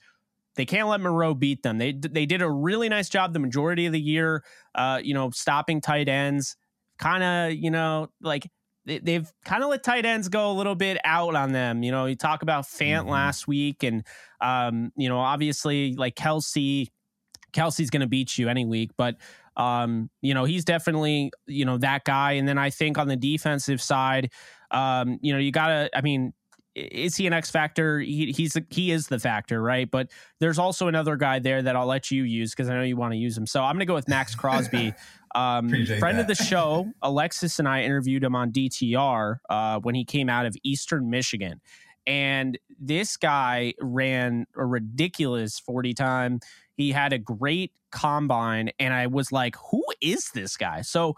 they 0.56 0.66
can't 0.66 0.88
let 0.88 1.01
Moreau 1.01 1.34
beat 1.34 1.64
them. 1.64 1.78
They 1.78 1.93
they 1.93 2.26
did 2.26 2.41
a 2.41 2.49
really 2.49 2.89
nice 2.89 3.10
job 3.10 3.34
the 3.34 3.39
majority 3.39 3.86
of 3.86 3.93
the 3.93 3.99
year, 3.99 4.43
uh, 4.76 4.99
you 5.04 5.14
know, 5.14 5.30
stopping 5.32 5.82
tight 5.82 6.08
ends. 6.08 6.56
Kind 6.99 7.24
of, 7.24 7.54
you 7.54 7.72
know, 7.72 8.08
like 8.22 8.47
they, 8.86 9.14
have 9.14 9.32
kind 9.45 9.64
of 9.64 9.70
let 9.70 9.84
tight 9.84 10.06
ends 10.06 10.30
go 10.30 10.51
a 10.51 10.54
little 10.54 10.76
bit 10.76 10.97
out 11.04 11.36
on 11.36 11.51
them. 11.51 11.84
You 11.84 11.91
know, 11.91 12.06
you 12.06 12.16
talk 12.16 12.43
about 12.43 12.66
Fant 12.66 13.01
mm-hmm. 13.01 13.10
last 13.10 13.47
week, 13.47 13.84
and 13.84 14.06
um, 14.41 14.91
you 14.95 15.10
know, 15.10 15.20
obviously 15.20 15.95
like 15.95 16.16
Kelce, 16.16 16.88
Kelce's 17.54 17.89
going 17.89 18.01
to 18.01 18.08
beat 18.08 18.38
you 18.38 18.49
any 18.49 18.66
week, 18.66 18.91
but 18.97 19.16
um, 19.56 20.10
you 20.22 20.34
know, 20.34 20.43
he's 20.45 20.66
definitely 20.66 21.32
you 21.47 21.66
know 21.66 21.78
that 21.78 22.04
guy. 22.04 22.34
And 22.34 22.47
then 22.47 22.58
I 22.58 22.70
think 22.70 22.97
on 22.97 23.08
the 23.08 23.16
defensive 23.16 23.82
side, 23.82 24.32
um, 24.72 25.20
you 25.22 25.34
know, 25.34 25.39
you 25.39 25.51
gotta. 25.51 25.89
I 25.95 26.01
mean, 26.01 26.34
is 26.76 27.16
he 27.16 27.28
an 27.28 27.34
X 27.34 27.52
factor? 27.52 28.00
He, 28.00 28.32
he's 28.32 28.58
he 28.70 28.92
is 28.92 29.08
the 29.08 29.20
factor, 29.20 29.62
right? 29.62 29.90
But 29.90 30.10
there's 30.40 30.58
also 30.58 30.88
another 30.88 31.16
guy 31.16 31.40
there 31.40 31.62
that 31.62 31.76
I'll 31.76 31.86
let 31.86 32.12
you 32.12 32.24
use 32.24 32.52
because 32.52 32.70
I 32.70 32.76
know 32.76 32.84
you 32.84 32.98
want 32.98 33.14
to 33.14 33.18
use 33.18 33.38
him. 33.38 33.46
So 33.46 33.62
I'm 33.62 33.76
going 33.76 33.82
to 33.82 33.86
go 33.86 33.94
with 33.94 34.08
Maxx 34.08 34.36
Crosby. 34.36 34.94
Um, 35.36 35.70
friend 35.70 36.20
that. 36.20 36.20
of 36.20 36.28
the 36.28 36.36
show, 36.36 36.92
Alexis 37.02 37.58
and 37.58 37.68
I 37.68 37.82
interviewed 37.82 38.24
him 38.24 38.36
on 38.36 38.52
DTR 38.52 39.38
uh, 39.50 39.80
when 39.80 39.96
he 39.96 40.06
came 40.06 40.30
out 40.30 40.46
of 40.46 40.56
Eastern 40.62 41.10
Michigan. 41.10 41.60
And 42.06 42.60
this 42.80 43.18
guy 43.18 43.74
ran 43.82 44.46
a 44.56 44.64
ridiculous 44.64 45.58
40 45.60 45.96
time. 45.96 46.40
He 46.76 46.92
had 46.92 47.14
a 47.14 47.18
great 47.18 47.72
combine. 47.92 48.70
And 48.78 48.94
I 48.94 49.08
was 49.08 49.32
like, 49.32 49.56
who 49.72 49.84
is 50.02 50.30
this 50.36 50.56
guy? 50.56 50.82
So 50.82 51.16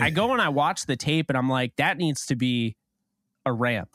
I 0.00 0.08
go 0.08 0.32
and 0.32 0.40
I 0.40 0.48
watch 0.48 0.86
the 0.86 0.96
tape 0.96 1.28
and 1.28 1.36
I'm 1.36 1.50
like, 1.50 1.76
that 1.76 1.98
needs 1.98 2.24
to 2.26 2.36
be 2.36 2.74
a 3.44 3.52
ramp. 3.52 3.90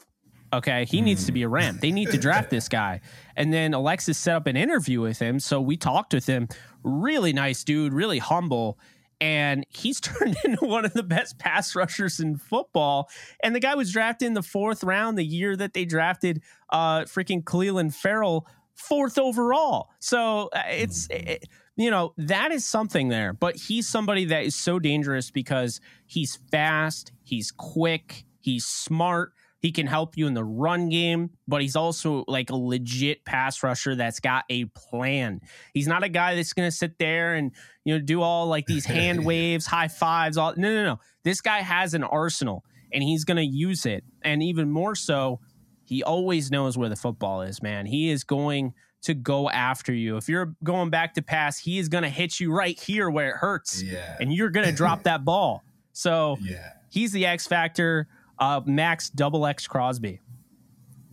Okay, 0.53 0.85
he 0.85 1.01
needs 1.01 1.25
to 1.25 1.31
be 1.31 1.41
a 1.43 1.49
Ram. 1.49 1.79
They 1.81 1.91
need 1.91 2.11
to 2.11 2.17
draft 2.19 2.49
this 2.49 2.69
guy. 2.69 3.01
And 3.35 3.51
then 3.51 3.73
Alexis 3.73 4.17
set 4.17 4.35
up 4.35 4.47
an 4.47 4.55
interview 4.55 5.01
with 5.01 5.19
him. 5.19 5.39
So 5.39 5.59
we 5.59 5.77
talked 5.77 6.13
with 6.13 6.27
him. 6.27 6.47
Really 6.83 7.33
nice 7.33 7.63
dude, 7.63 7.93
really 7.93 8.19
humble 8.19 8.77
and 9.23 9.65
he's 9.69 9.99
turned 10.01 10.35
into 10.43 10.65
one 10.65 10.83
of 10.83 10.93
the 10.93 11.03
best 11.03 11.39
pass 11.39 11.75
rushers 11.75 12.19
in 12.19 12.35
football. 12.35 13.09
And 13.41 13.55
the 13.55 13.59
guy 13.61 13.73
was 13.73 13.91
drafted 13.91 14.27
in 14.27 14.33
the 14.33 14.43
fourth 14.43 14.83
round 14.83 15.17
the 15.17 15.25
year 15.25 15.55
that 15.55 15.73
they 15.73 15.85
drafted 15.85 16.41
uh, 16.69 17.01
freaking 17.01 17.41
Clelin 17.41 17.93
Ferrell, 17.93 18.45
fourth 18.75 19.17
overall. 19.17 19.89
So 19.99 20.49
uh, 20.53 20.63
it's. 20.69 21.07
It, 21.09 21.27
eh, 21.27 21.37
you 21.75 21.89
know, 21.89 22.13
that 22.17 22.51
is 22.51 22.63
something 22.63 23.07
there, 23.07 23.33
but 23.33 23.55
he's 23.55 23.89
somebody 23.89 24.25
that 24.25 24.43
is 24.43 24.53
so 24.53 24.77
dangerous 24.77 25.31
because 25.31 25.81
he's 26.05 26.37
fast, 26.51 27.11
he's 27.23 27.49
quick, 27.49 28.25
he's 28.39 28.63
smart, 28.63 29.33
he 29.63 29.71
can 29.71 29.87
help 29.87 30.17
you 30.17 30.27
in 30.27 30.33
the 30.33 30.43
run 30.43 30.89
game, 30.89 31.29
but 31.47 31.61
he's 31.61 31.77
also 31.77 32.25
like 32.27 32.49
a 32.49 32.55
legit 32.55 33.23
pass 33.23 33.63
rusher 33.63 33.95
that's 33.95 34.19
got 34.19 34.43
a 34.49 34.65
plan. 34.65 35.39
He's 35.73 35.87
not 35.87 36.03
a 36.03 36.09
guy 36.09 36.35
that's 36.35 36.51
going 36.51 36.69
to 36.69 36.75
sit 36.75 36.99
there 36.99 37.35
and, 37.35 37.53
you 37.85 37.93
know, 37.93 38.03
do 38.03 38.21
all 38.21 38.47
like 38.47 38.65
these 38.65 38.83
hand 38.99 39.25
waves, 39.25 39.65
high 39.65 39.87
fives, 39.87 40.37
all 40.37 40.53
no, 40.57 40.69
no, 40.69 40.83
no. 40.83 40.99
This 41.23 41.39
guy 41.39 41.61
has 41.61 41.93
an 41.93 42.03
arsenal 42.03 42.65
and 42.91 43.01
he's 43.01 43.23
going 43.23 43.37
to 43.37 43.45
use 43.45 43.85
it. 43.85 44.03
And 44.21 44.43
even 44.43 44.69
more 44.69 44.95
so, 44.95 45.39
he 45.85 46.03
always 46.03 46.51
knows 46.51 46.77
where 46.77 46.89
the 46.89 46.97
football 46.97 47.41
is, 47.41 47.63
man. 47.63 47.85
He 47.85 48.09
is 48.09 48.25
going 48.25 48.73
to 49.03 49.13
go 49.13 49.49
after 49.49 49.93
you. 49.93 50.17
If 50.17 50.27
you're 50.27 50.57
going 50.65 50.89
back 50.89 51.13
to 51.13 51.21
pass, 51.21 51.57
he 51.57 51.79
is 51.79 51.87
going 51.87 52.03
to 52.03 52.09
hit 52.09 52.37
you 52.37 52.51
right 52.51 52.77
here 52.77 53.09
where 53.09 53.29
it 53.29 53.37
hurts. 53.37 53.81
Yeah. 53.81 54.17
And 54.19 54.33
you're 54.33 54.49
going 54.49 54.67
to 54.67 54.73
drop 54.73 55.03
that 55.03 55.23
ball. 55.23 55.63
So, 55.93 56.37
yeah. 56.41 56.73
He's 56.89 57.11
the 57.11 57.25
X 57.25 57.47
factor. 57.47 58.07
Uh, 58.39 58.61
Max 58.65 59.09
double 59.09 59.45
X 59.45 59.67
Crosby. 59.67 60.19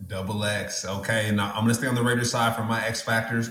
Double 0.07 0.43
X. 0.43 0.85
Okay. 0.85 1.31
Now 1.31 1.49
I'm 1.53 1.63
going 1.63 1.69
to 1.69 1.73
stay 1.75 1.87
on 1.87 1.95
the 1.95 2.03
Raiders 2.03 2.31
side 2.31 2.55
for 2.55 2.63
my 2.63 2.85
X 2.85 3.01
factors. 3.01 3.49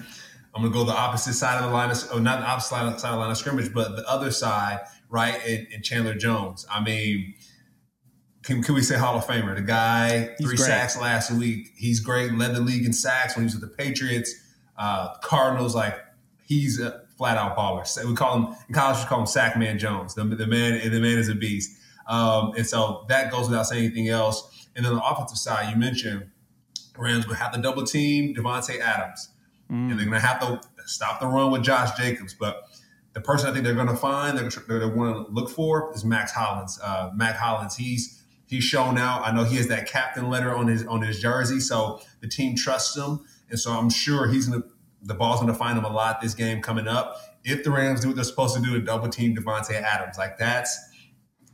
I'm 0.55 0.63
going 0.63 0.73
to 0.73 0.79
go 0.79 0.85
the 0.85 0.93
opposite 0.93 1.35
side 1.35 1.59
of 1.63 1.69
the 1.69 1.75
line, 1.75 1.91
of, 1.91 1.99
or 2.13 2.21
not 2.21 2.41
the 2.41 2.47
opposite 2.47 2.71
side 2.71 2.87
of 2.87 3.01
the 3.01 3.17
line 3.17 3.31
of 3.31 3.37
scrimmage, 3.37 3.73
but 3.73 3.95
the 3.95 4.05
other 4.11 4.33
side, 4.33 4.81
right? 5.09 5.41
In, 5.47 5.67
in 5.71 5.83
Chandler 5.83 6.15
Jones. 6.15 6.67
I 6.71 6.83
mean, 6.83 7.35
can, 8.43 8.63
can 8.63 8.75
we 8.75 8.83
say 8.83 8.97
Hall 8.99 9.17
of 9.17 9.25
Famer? 9.25 9.55
The 9.55 9.63
guy, 9.63 10.35
He's 10.39 10.47
three 10.47 10.57
great. 10.57 10.67
sacks 10.67 11.01
last 11.01 11.31
week. 11.31 11.69
He's 11.77 12.01
great. 12.01 12.33
Led 12.33 12.55
the 12.55 12.61
league 12.61 12.85
in 12.85 12.93
sacks 12.93 13.37
when 13.37 13.45
he 13.45 13.47
was 13.47 13.61
with 13.61 13.71
the 13.71 13.77
Patriots, 13.77 14.35
uh, 14.77 15.15
Cardinals. 15.23 15.75
Like 15.77 15.95
he's 16.47 16.81
a 16.81 17.03
flat 17.17 17.37
out 17.37 17.57
baller. 17.57 18.05
We 18.09 18.15
call 18.17 18.37
him 18.37 18.57
in 18.69 18.75
college. 18.75 18.99
We 18.99 19.05
call 19.05 19.21
him 19.21 19.27
Sackman 19.27 19.79
Jones. 19.79 20.15
The, 20.15 20.25
the 20.25 20.47
man, 20.47 20.81
the 20.91 21.01
man 21.01 21.19
is 21.19 21.29
a 21.29 21.35
beast. 21.35 21.79
Um, 22.11 22.53
and 22.57 22.67
so 22.67 23.05
that 23.09 23.31
goes 23.31 23.49
without 23.49 23.67
saying 23.67 23.85
anything 23.85 24.09
else. 24.09 24.69
And 24.75 24.85
then 24.85 24.93
on 24.93 24.99
the 24.99 25.05
offensive 25.05 25.39
side, 25.39 25.71
you 25.71 25.77
mentioned 25.77 26.29
Rams 26.99 27.27
will 27.27 27.35
have 27.35 27.53
to 27.53 27.63
double 27.63 27.85
team 27.85 28.35
Davante 28.35 28.81
Adams. 28.81 29.31
Mm. 29.71 29.91
And 29.91 29.99
they're 29.99 30.07
going 30.07 30.21
to 30.21 30.27
have 30.27 30.41
to 30.41 30.61
stop 30.87 31.21
the 31.21 31.27
run 31.27 31.53
with 31.53 31.63
Josh 31.63 31.97
Jacobs. 31.97 32.35
But 32.35 32.65
the 33.13 33.21
person 33.21 33.49
I 33.49 33.53
think 33.53 33.65
they're 33.65 33.75
going 33.75 33.87
to 33.87 33.97
find, 33.97 34.37
they're, 34.37 34.51
they're 34.51 34.91
going 34.91 35.25
to 35.25 35.31
look 35.31 35.51
for 35.51 35.93
is 35.95 36.05
Max 36.05 36.33
Hollins. 36.33 36.81
Uh, 36.83 37.11
Mack 37.15 37.37
Hollins, 37.37 37.77
he's 37.77 38.23
he's 38.47 38.65
shown 38.65 38.99
out. 38.99 39.23
I 39.25 39.33
know 39.33 39.45
he 39.45 39.57
has 39.57 39.69
that 39.69 39.87
captain 39.87 40.29
letter 40.29 40.55
on 40.55 40.67
his 40.67 40.85
on 40.87 41.03
his 41.03 41.21
jersey, 41.21 41.61
so 41.61 42.01
the 42.21 42.29
team 42.29 42.57
trusts 42.57 42.97
him, 42.97 43.21
and 43.49 43.59
so 43.59 43.73
I'm 43.73 43.91
sure 43.91 44.29
he's 44.29 44.47
going 44.47 44.63
to 44.63 44.69
the 45.03 45.15
ball's 45.15 45.41
going 45.41 45.53
to 45.53 45.59
find 45.59 45.79
him 45.79 45.85
a 45.85 45.93
lot 45.93 46.21
this 46.21 46.35
game 46.35 46.61
coming 46.61 46.87
up. 46.87 47.17
If 47.45 47.65
the 47.65 47.71
Rams 47.71 48.01
do 48.01 48.09
what 48.09 48.17
they're 48.17 48.25
supposed 48.25 48.55
to 48.57 48.63
do, 48.63 48.77
a 48.77 48.81
double 48.81 49.09
team 49.09 49.35
Davante 49.35 49.73
Adams, 49.73 50.19
like 50.19 50.37
that's 50.37 50.79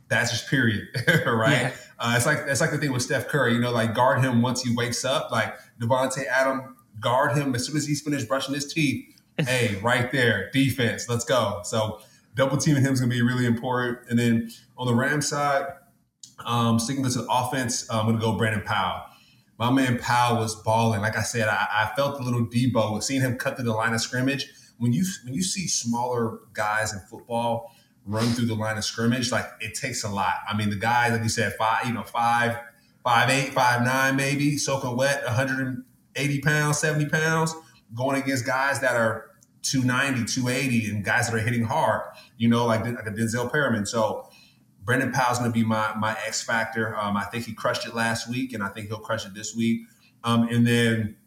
that's 0.09 0.31
just 0.31 0.49
period, 0.49 0.87
right? 1.25 1.51
Yeah. 1.51 1.73
Uh, 1.99 2.13
it's 2.15 2.25
like 2.25 2.39
it's 2.47 2.61
like 2.61 2.71
the 2.71 2.77
thing 2.77 2.91
with 2.91 3.01
Steph 3.01 3.27
Curry, 3.27 3.53
you 3.53 3.59
know, 3.59 3.71
like 3.71 3.93
guard 3.93 4.23
him 4.23 4.41
once 4.41 4.61
he 4.61 4.75
wakes 4.75 5.03
up. 5.03 5.31
Like 5.31 5.55
Davante 5.79 6.25
Adams, 6.25 6.63
guard 6.99 7.35
him 7.35 7.55
as 7.55 7.65
soon 7.65 7.77
as 7.77 7.85
he's 7.85 8.01
finished 8.01 8.27
brushing 8.27 8.53
his 8.53 8.71
teeth 8.71 9.05
hey, 9.45 9.77
right 9.83 10.11
there, 10.11 10.49
defense, 10.51 11.07
let's 11.07 11.23
go. 11.23 11.61
So 11.63 11.99
double 12.35 12.57
teaming 12.57 12.81
him 12.81 12.93
is 12.93 12.99
going 12.99 13.11
to 13.11 13.15
be 13.15 13.21
really 13.21 13.45
important. 13.45 13.99
And 14.09 14.17
then 14.17 14.49
on 14.77 14.87
the 14.87 14.95
Rams 14.95 15.27
side, 15.27 15.65
um, 16.45 16.79
sticking 16.79 17.03
to 17.03 17.09
the 17.09 17.27
offense, 17.29 17.87
I'm 17.91 18.05
going 18.05 18.17
to 18.17 18.21
go 18.21 18.35
Brandon 18.35 18.63
Powell. 18.63 19.03
My 19.59 19.71
man 19.71 19.99
Powell 19.99 20.37
was 20.37 20.55
balling. 20.55 21.01
Like 21.01 21.17
I 21.17 21.21
said, 21.21 21.47
I, 21.47 21.67
I 21.71 21.95
felt 21.95 22.19
a 22.19 22.23
little 22.23 22.45
Deebo 22.45 23.01
seeing 23.03 23.21
him 23.21 23.37
cut 23.37 23.55
through 23.55 23.65
the 23.65 23.73
line 23.73 23.93
of 23.93 24.01
scrimmage. 24.01 24.51
When 24.79 24.93
you 24.93 25.03
when 25.23 25.33
you 25.33 25.41
see 25.41 25.67
smaller 25.67 26.39
guys 26.53 26.93
in 26.93 26.99
football 27.09 27.75
run 28.07 28.27
through 28.27 28.45
the 28.45 28.55
line 28.55 28.77
of 28.77 28.85
scrimmage, 28.85 29.31
like 29.31 29.45
it 29.59 29.75
takes 29.75 30.03
a 30.03 30.09
lot. 30.09 30.33
I 30.49 30.55
mean, 30.55 30.69
the 30.69 30.75
guys, 30.75 31.11
like 31.11 31.23
you 31.23 31.29
said, 31.29 31.53
five, 31.53 31.85
you 31.85 31.93
know, 31.93 32.03
five, 32.03 32.57
five, 33.03 33.29
eight, 33.29 33.53
five, 33.53 33.83
nine, 33.83 34.15
maybe 34.15 34.57
soaking 34.57 34.95
wet, 34.95 35.23
180 35.25 36.41
pounds, 36.41 36.79
70 36.79 37.09
pounds, 37.09 37.53
going 37.93 38.21
against 38.21 38.45
guys 38.45 38.79
that 38.79 38.95
are 38.95 39.31
290, 39.63 40.25
280, 40.31 40.91
and 40.91 41.03
guys 41.03 41.27
that 41.27 41.35
are 41.35 41.39
hitting 41.39 41.65
hard, 41.65 42.01
you 42.37 42.47
know, 42.47 42.65
like, 42.65 42.85
like 42.85 43.05
a 43.05 43.11
Denzel 43.11 43.51
Perryman. 43.51 43.85
So 43.85 44.29
Brandon 44.87 45.11
Powell's 45.11 45.39
going 45.39 45.51
to 45.51 45.53
be 45.53 45.65
my 45.65 45.93
my 45.97 46.17
X 46.25 46.41
factor. 46.41 46.97
Um, 46.97 47.17
I 47.17 47.25
think 47.25 47.43
he 47.43 47.53
crushed 47.53 47.85
it 47.85 47.93
last 47.93 48.29
week, 48.29 48.53
and 48.53 48.63
I 48.63 48.69
think 48.69 48.87
he'll 48.87 48.99
crush 48.99 49.25
it 49.25 49.33
this 49.33 49.53
week. 49.53 49.81
Um, 50.23 50.47
and 50.47 50.65
then 50.65 51.17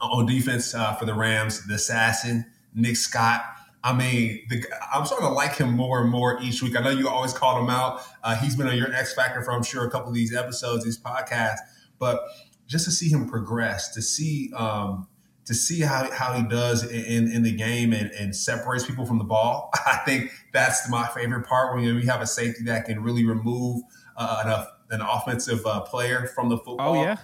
on 0.00 0.24
defense 0.24 0.74
uh, 0.74 0.94
for 0.94 1.04
the 1.04 1.14
Rams, 1.14 1.66
the 1.66 1.74
assassin 1.74 2.46
Nick 2.74 2.96
Scott. 2.96 3.44
I 3.84 3.92
mean, 3.92 4.42
the, 4.48 4.64
I'm 4.94 5.04
starting 5.06 5.26
to 5.26 5.32
like 5.34 5.56
him 5.56 5.72
more 5.72 6.00
and 6.00 6.10
more 6.10 6.40
each 6.40 6.62
week. 6.62 6.76
I 6.76 6.82
know 6.82 6.90
you 6.90 7.08
always 7.08 7.32
called 7.32 7.62
him 7.62 7.70
out. 7.70 8.02
Uh, 8.22 8.36
he's 8.36 8.54
been 8.54 8.68
on 8.68 8.76
your 8.76 8.92
X 8.92 9.14
factor 9.14 9.42
for 9.42 9.52
I'm 9.52 9.64
sure 9.64 9.84
a 9.84 9.90
couple 9.90 10.08
of 10.08 10.14
these 10.14 10.34
episodes, 10.34 10.84
these 10.84 11.00
podcasts, 11.00 11.58
but 11.98 12.20
just 12.66 12.84
to 12.84 12.90
see 12.90 13.08
him 13.08 13.28
progress, 13.28 13.92
to 13.94 14.02
see 14.02 14.52
um, 14.56 15.08
to 15.44 15.54
see 15.54 15.80
how, 15.80 16.10
how 16.12 16.32
he 16.34 16.42
does 16.42 16.88
in, 16.90 17.30
in 17.30 17.42
the 17.42 17.52
game 17.52 17.92
and, 17.92 18.10
and 18.12 18.34
separates 18.34 18.86
people 18.86 19.04
from 19.04 19.18
the 19.18 19.24
ball. 19.24 19.70
I 19.86 19.96
think 20.04 20.30
that's 20.52 20.88
my 20.88 21.06
favorite 21.08 21.46
part 21.46 21.74
when 21.74 21.84
you, 21.84 21.98
have 22.02 22.20
a 22.20 22.26
safety 22.26 22.64
that 22.64 22.84
can 22.84 23.02
really 23.02 23.24
remove 23.24 23.82
uh, 24.16 24.66
an, 24.90 25.00
an 25.00 25.06
offensive 25.06 25.64
uh, 25.66 25.80
player 25.80 26.26
from 26.34 26.48
the 26.48 26.56
football. 26.56 26.96
Oh 26.96 27.02
yeah. 27.02 27.16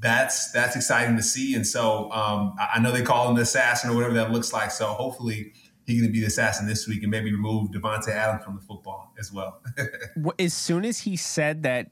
That's 0.00 0.52
that's 0.52 0.76
exciting 0.76 1.16
to 1.16 1.24
see, 1.24 1.56
and 1.56 1.66
so 1.66 2.08
um, 2.12 2.54
I 2.72 2.78
know 2.78 2.92
they 2.92 3.02
call 3.02 3.28
him 3.28 3.34
the 3.34 3.42
assassin 3.42 3.90
or 3.90 3.96
whatever 3.96 4.14
that 4.14 4.30
looks 4.30 4.52
like. 4.52 4.70
So 4.70 4.86
hopefully 4.86 5.52
he's 5.88 6.02
going 6.02 6.10
to 6.10 6.12
be 6.12 6.20
the 6.20 6.26
assassin 6.26 6.66
this 6.66 6.86
week 6.86 7.02
and 7.02 7.10
maybe 7.10 7.32
remove 7.32 7.70
Davante 7.70 8.08
Adams 8.08 8.44
from 8.44 8.56
the 8.56 8.60
football 8.60 9.12
as 9.18 9.32
well. 9.32 9.62
as 10.38 10.54
soon 10.54 10.84
as 10.84 11.00
he 11.00 11.16
said 11.16 11.62
that 11.62 11.90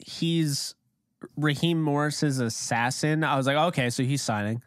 he's 0.00 0.74
Raheem 1.36 1.82
Morris's 1.82 2.40
assassin, 2.40 3.22
I 3.24 3.36
was 3.36 3.46
like, 3.46 3.56
okay, 3.56 3.90
so 3.90 4.02
he's 4.02 4.22
signing. 4.22 4.62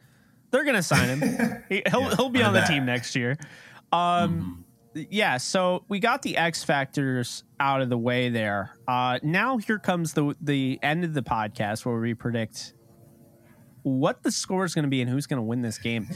They're 0.52 0.64
gonna 0.64 0.84
sign 0.84 1.20
him. 1.20 1.64
he, 1.70 1.84
will 1.91 2.02
yeah, 2.02 2.16
he'll 2.16 2.30
be 2.30 2.44
on 2.44 2.54
the 2.54 2.62
team 2.62 2.86
next 2.86 3.16
year. 3.16 3.38
Um, 3.91 4.66
mm-hmm. 4.96 5.08
yeah. 5.12 5.38
So 5.38 5.84
we 5.90 6.00
got 6.00 6.22
the 6.22 6.38
X 6.38 6.64
factors 6.64 7.44
out 7.60 7.82
of 7.82 7.90
the 7.90 7.98
way 7.98 8.30
there. 8.30 8.76
Uh, 8.88 9.20
now 9.22 9.58
here 9.58 9.80
comes 9.80 10.14
the 10.14 10.36
the 10.41 10.80
end 10.82 11.04
of 11.04 11.14
the 11.14 11.22
podcast 11.22 11.86
where 11.86 12.00
we 12.00 12.14
predict 12.14 12.74
what 13.84 14.24
the 14.24 14.32
score 14.32 14.66
is 14.66 14.74
going 14.74 14.84
to 14.84 14.90
be 14.90 15.02
and 15.02 15.10
who's 15.10 15.28
going 15.28 15.38
to 15.38 15.44
win 15.44 15.62
this 15.62 15.78
game. 15.78 16.08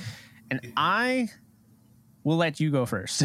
And 0.49 0.73
I 0.77 1.29
will 2.23 2.37
let 2.37 2.59
you 2.59 2.71
go 2.71 2.85
first. 2.85 3.23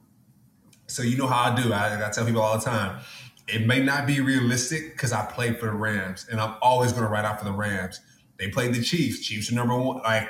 so 0.86 1.02
you 1.02 1.16
know 1.16 1.26
how 1.26 1.52
I 1.52 1.62
do. 1.62 1.72
I, 1.72 2.06
I 2.06 2.10
tell 2.10 2.24
people 2.24 2.42
all 2.42 2.58
the 2.58 2.64
time. 2.64 3.00
It 3.48 3.66
may 3.66 3.82
not 3.82 4.06
be 4.06 4.20
realistic 4.20 4.92
because 4.92 5.12
I 5.12 5.24
played 5.26 5.58
for 5.58 5.66
the 5.66 5.72
Rams, 5.72 6.26
and 6.30 6.40
I'm 6.40 6.54
always 6.62 6.92
going 6.92 7.04
to 7.04 7.08
write 7.08 7.24
out 7.24 7.38
for 7.38 7.44
the 7.44 7.52
Rams. 7.52 8.00
They 8.38 8.48
played 8.48 8.74
the 8.74 8.82
Chiefs. 8.82 9.20
Chiefs 9.20 9.50
are 9.50 9.54
number 9.54 9.76
one. 9.76 9.98
Like, 9.98 10.28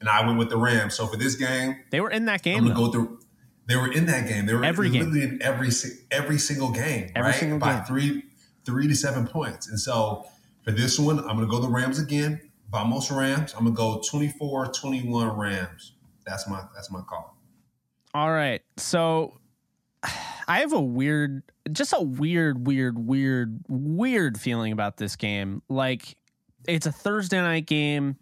and 0.00 0.08
I 0.08 0.26
went 0.26 0.38
with 0.38 0.50
the 0.50 0.58
Rams. 0.58 0.94
So 0.94 1.06
for 1.06 1.16
this 1.16 1.36
game, 1.36 1.76
they 1.90 2.00
were 2.00 2.10
in 2.10 2.26
that 2.26 2.42
game. 2.42 2.58
I'm 2.58 2.64
gonna 2.64 2.74
go 2.74 2.92
through. 2.92 3.20
They 3.66 3.76
were 3.76 3.90
in 3.90 4.04
that 4.06 4.28
game. 4.28 4.44
They 4.44 4.52
were 4.52 4.62
every 4.64 4.90
game. 4.90 5.16
in 5.16 5.42
every 5.42 5.70
every 6.10 6.38
single 6.38 6.70
game, 6.70 7.10
every 7.14 7.30
right? 7.30 7.38
Single 7.38 7.58
By 7.58 7.76
game. 7.76 7.84
three 7.84 8.22
three 8.66 8.86
to 8.88 8.94
seven 8.94 9.26
points. 9.26 9.68
And 9.68 9.80
so 9.80 10.26
for 10.62 10.72
this 10.72 10.98
one, 10.98 11.20
I'm 11.20 11.36
gonna 11.36 11.46
go 11.46 11.60
the 11.60 11.68
Rams 11.68 11.98
again. 11.98 12.50
Vamos 12.70 13.10
Rams. 13.10 13.54
I'm 13.56 13.64
gonna 13.64 13.74
go 13.74 14.02
24-21 14.12 15.38
Rams. 15.38 15.92
That's 16.26 16.48
my 16.48 16.62
that's 16.74 16.90
my 16.90 17.00
call. 17.02 17.36
All 18.14 18.30
right. 18.30 18.62
So 18.76 19.38
I 20.46 20.60
have 20.60 20.72
a 20.72 20.80
weird, 20.80 21.42
just 21.72 21.92
a 21.96 22.02
weird, 22.02 22.66
weird, 22.66 22.98
weird, 22.98 23.60
weird 23.68 24.38
feeling 24.40 24.72
about 24.72 24.96
this 24.96 25.16
game. 25.16 25.62
Like 25.68 26.16
it's 26.68 26.86
a 26.86 26.92
Thursday 26.92 27.40
night 27.40 27.66
game, 27.66 28.16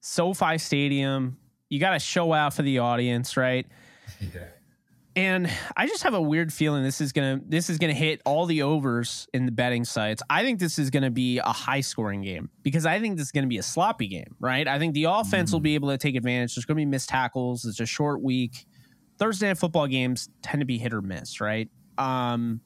SoFi 0.00 0.58
Stadium. 0.58 1.38
You 1.68 1.78
got 1.80 1.92
to 1.92 1.98
show 1.98 2.32
out 2.32 2.54
for 2.54 2.62
the 2.62 2.78
audience, 2.80 3.36
right? 3.36 3.66
Yeah. 4.20 4.44
And 5.14 5.50
I 5.76 5.86
just 5.86 6.02
have 6.04 6.14
a 6.14 6.20
weird 6.20 6.52
feeling 6.52 6.82
this 6.82 7.00
is 7.00 7.12
gonna 7.12 7.40
this 7.46 7.68
is 7.68 7.76
gonna 7.76 7.92
hit 7.92 8.22
all 8.24 8.46
the 8.46 8.62
overs 8.62 9.28
in 9.34 9.44
the 9.44 9.52
betting 9.52 9.84
sites. 9.84 10.22
I 10.30 10.42
think 10.42 10.58
this 10.58 10.78
is 10.78 10.88
gonna 10.88 11.10
be 11.10 11.38
a 11.38 11.52
high 11.52 11.82
scoring 11.82 12.22
game 12.22 12.48
because 12.62 12.86
I 12.86 12.98
think 12.98 13.18
this 13.18 13.26
is 13.26 13.32
gonna 13.32 13.46
be 13.46 13.58
a 13.58 13.62
sloppy 13.62 14.08
game, 14.08 14.36
right? 14.40 14.66
I 14.66 14.78
think 14.78 14.94
the 14.94 15.04
offense 15.04 15.50
mm. 15.50 15.54
will 15.54 15.60
be 15.60 15.74
able 15.74 15.90
to 15.90 15.98
take 15.98 16.14
advantage. 16.14 16.54
There's 16.54 16.64
gonna 16.64 16.76
be 16.76 16.86
missed 16.86 17.10
tackles. 17.10 17.66
It's 17.66 17.80
a 17.80 17.86
short 17.86 18.22
week. 18.22 18.66
Thursday 19.18 19.48
night 19.48 19.58
football 19.58 19.86
games 19.86 20.30
tend 20.42 20.60
to 20.60 20.66
be 20.66 20.78
hit 20.78 20.94
or 20.94 21.02
miss, 21.02 21.40
right? 21.40 21.68
Um, 21.98 22.62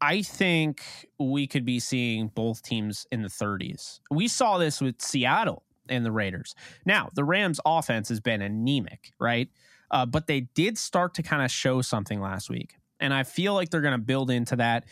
I 0.00 0.22
think 0.22 0.82
we 1.20 1.46
could 1.46 1.64
be 1.64 1.78
seeing 1.78 2.28
both 2.28 2.62
teams 2.62 3.06
in 3.12 3.22
the 3.22 3.28
30s. 3.28 4.00
We 4.10 4.26
saw 4.26 4.58
this 4.58 4.80
with 4.80 5.00
Seattle 5.00 5.62
and 5.88 6.04
the 6.04 6.10
Raiders. 6.10 6.56
Now, 6.84 7.10
the 7.14 7.22
Rams' 7.22 7.60
offense 7.64 8.08
has 8.08 8.18
been 8.18 8.42
anemic, 8.42 9.12
right? 9.20 9.48
Uh, 9.92 10.06
but 10.06 10.26
they 10.26 10.40
did 10.40 10.78
start 10.78 11.14
to 11.14 11.22
kind 11.22 11.44
of 11.44 11.50
show 11.50 11.82
something 11.82 12.20
last 12.20 12.50
week. 12.50 12.76
And 12.98 13.12
I 13.12 13.22
feel 13.24 13.54
like 13.54 13.70
they're 13.70 13.82
going 13.82 13.92
to 13.92 13.98
build 13.98 14.30
into 14.30 14.56
that. 14.56 14.84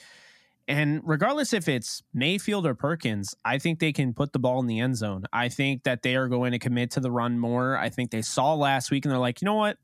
And 0.69 1.01
regardless 1.05 1.53
if 1.53 1.69
it's 1.69 2.03
Mayfield 2.15 2.67
or 2.67 2.75
Perkins, 2.75 3.35
I 3.45 3.59
think 3.59 3.81
they 3.81 3.93
can 3.93 4.13
put 4.13 4.33
the 4.33 4.39
ball 4.39 4.61
in 4.61 4.67
the 4.67 4.79
end 4.79 4.97
zone. 4.97 5.25
I 5.33 5.49
think 5.49 5.83
that 5.85 6.03
they 6.03 6.15
are 6.15 6.29
going 6.29 6.53
to 6.53 6.59
commit 6.59 6.93
to 6.93 7.01
the 7.01 7.11
run 7.11 7.39
more. 7.39 7.77
I 7.77 7.89
think 7.89 8.11
they 8.11 8.23
saw 8.23 8.55
last 8.55 8.91
week 8.91 9.05
and 9.05 9.11
they're 9.11 9.19
like, 9.19 9.41
you 9.41 9.47
know 9.47 9.55
what? 9.55 9.79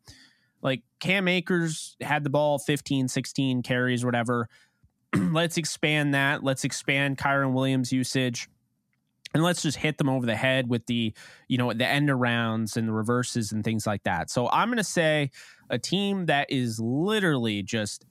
Like 0.62 0.82
Cam 1.00 1.28
Akers 1.28 1.96
had 2.00 2.24
the 2.24 2.30
ball 2.30 2.58
15, 2.58 3.08
16 3.08 3.62
carries, 3.62 4.04
whatever. 4.04 4.48
let's 5.16 5.56
expand 5.56 6.14
that. 6.14 6.44
Let's 6.44 6.64
expand 6.64 7.18
Kyren 7.18 7.52
Williams 7.52 7.92
usage. 7.92 8.48
And 9.34 9.42
let's 9.42 9.62
just 9.62 9.76
hit 9.76 9.98
them 9.98 10.08
over 10.08 10.24
the 10.24 10.36
head 10.36 10.68
with 10.68 10.86
the, 10.86 11.12
you 11.48 11.58
know, 11.58 11.72
the 11.72 11.86
end 11.86 12.08
arounds 12.08 12.76
and 12.76 12.88
the 12.88 12.92
reverses 12.92 13.52
and 13.52 13.64
things 13.64 13.86
like 13.86 14.04
that. 14.04 14.30
So 14.30 14.48
I'm 14.48 14.68
going 14.68 14.78
to 14.78 14.84
say 14.84 15.30
a 15.68 15.78
team 15.78 16.26
that 16.26 16.50
is 16.50 16.80
literally 16.80 17.62
just 17.62 18.04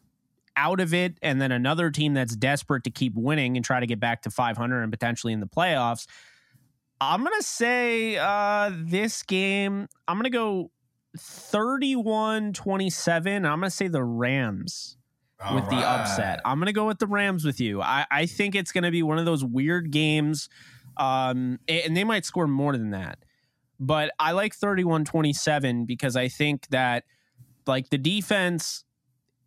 out 0.58 0.80
of 0.80 0.94
it, 0.94 1.18
and 1.22 1.42
then 1.42 1.52
another 1.52 1.92
team 1.92 2.14
that's 2.14 2.36
desperate 2.36 2.84
to 2.86 2.90
keep 2.90 3.14
winning 3.16 3.58
and 3.58 3.66
try 3.66 3.80
to 3.80 3.86
get 3.86 4.00
back 4.00 4.22
to 4.22 4.30
500 4.30 4.84
and 4.84 4.92
potentially 4.92 5.34
in 5.34 5.40
the 5.40 5.48
playoffs. 5.48 6.08
I'm 7.02 7.24
going 7.24 7.38
to 7.38 7.46
say 7.46 8.18
uh, 8.18 8.72
this 8.74 9.24
game, 9.24 9.88
I'm 10.08 10.16
going 10.16 10.24
to 10.24 10.30
go 10.30 10.72
31 11.18 12.54
27. 12.54 13.46
I'm 13.46 13.60
going 13.60 13.70
to 13.70 13.76
say 13.76 13.88
the 13.88 14.04
Rams 14.04 14.98
all 15.44 15.56
with 15.56 15.66
right. 15.66 15.82
the 15.82 15.88
upset. 15.88 16.40
I'm 16.46 16.58
going 16.60 16.68
to 16.68 16.74
go 16.74 16.88
with 16.88 17.00
the 17.00 17.08
Rams 17.08 17.44
with 17.46 17.60
you. 17.60 17.82
I, 17.82 18.06
I 18.10 18.26
think 18.26 18.56
it's 18.56 18.72
going 18.72 18.84
to 18.84 18.92
be 18.92 19.04
one 19.04 19.18
of 19.18 19.26
those 19.26 19.44
weird 19.44 19.92
games, 19.92 20.50
um, 20.98 21.60
and 21.68 21.96
they 21.96 22.04
might 22.04 22.26
score 22.26 22.48
more 22.48 22.74
than 22.74 22.92
that. 22.92 23.20
But 23.80 24.12
I 24.20 24.32
like 24.32 24.54
31 24.54 25.06
27 25.06 25.86
because 25.86 26.16
I 26.16 26.28
think 26.28 26.68
that, 26.68 27.04
like, 27.68 27.90
the 27.90 27.98
defense 27.98 28.84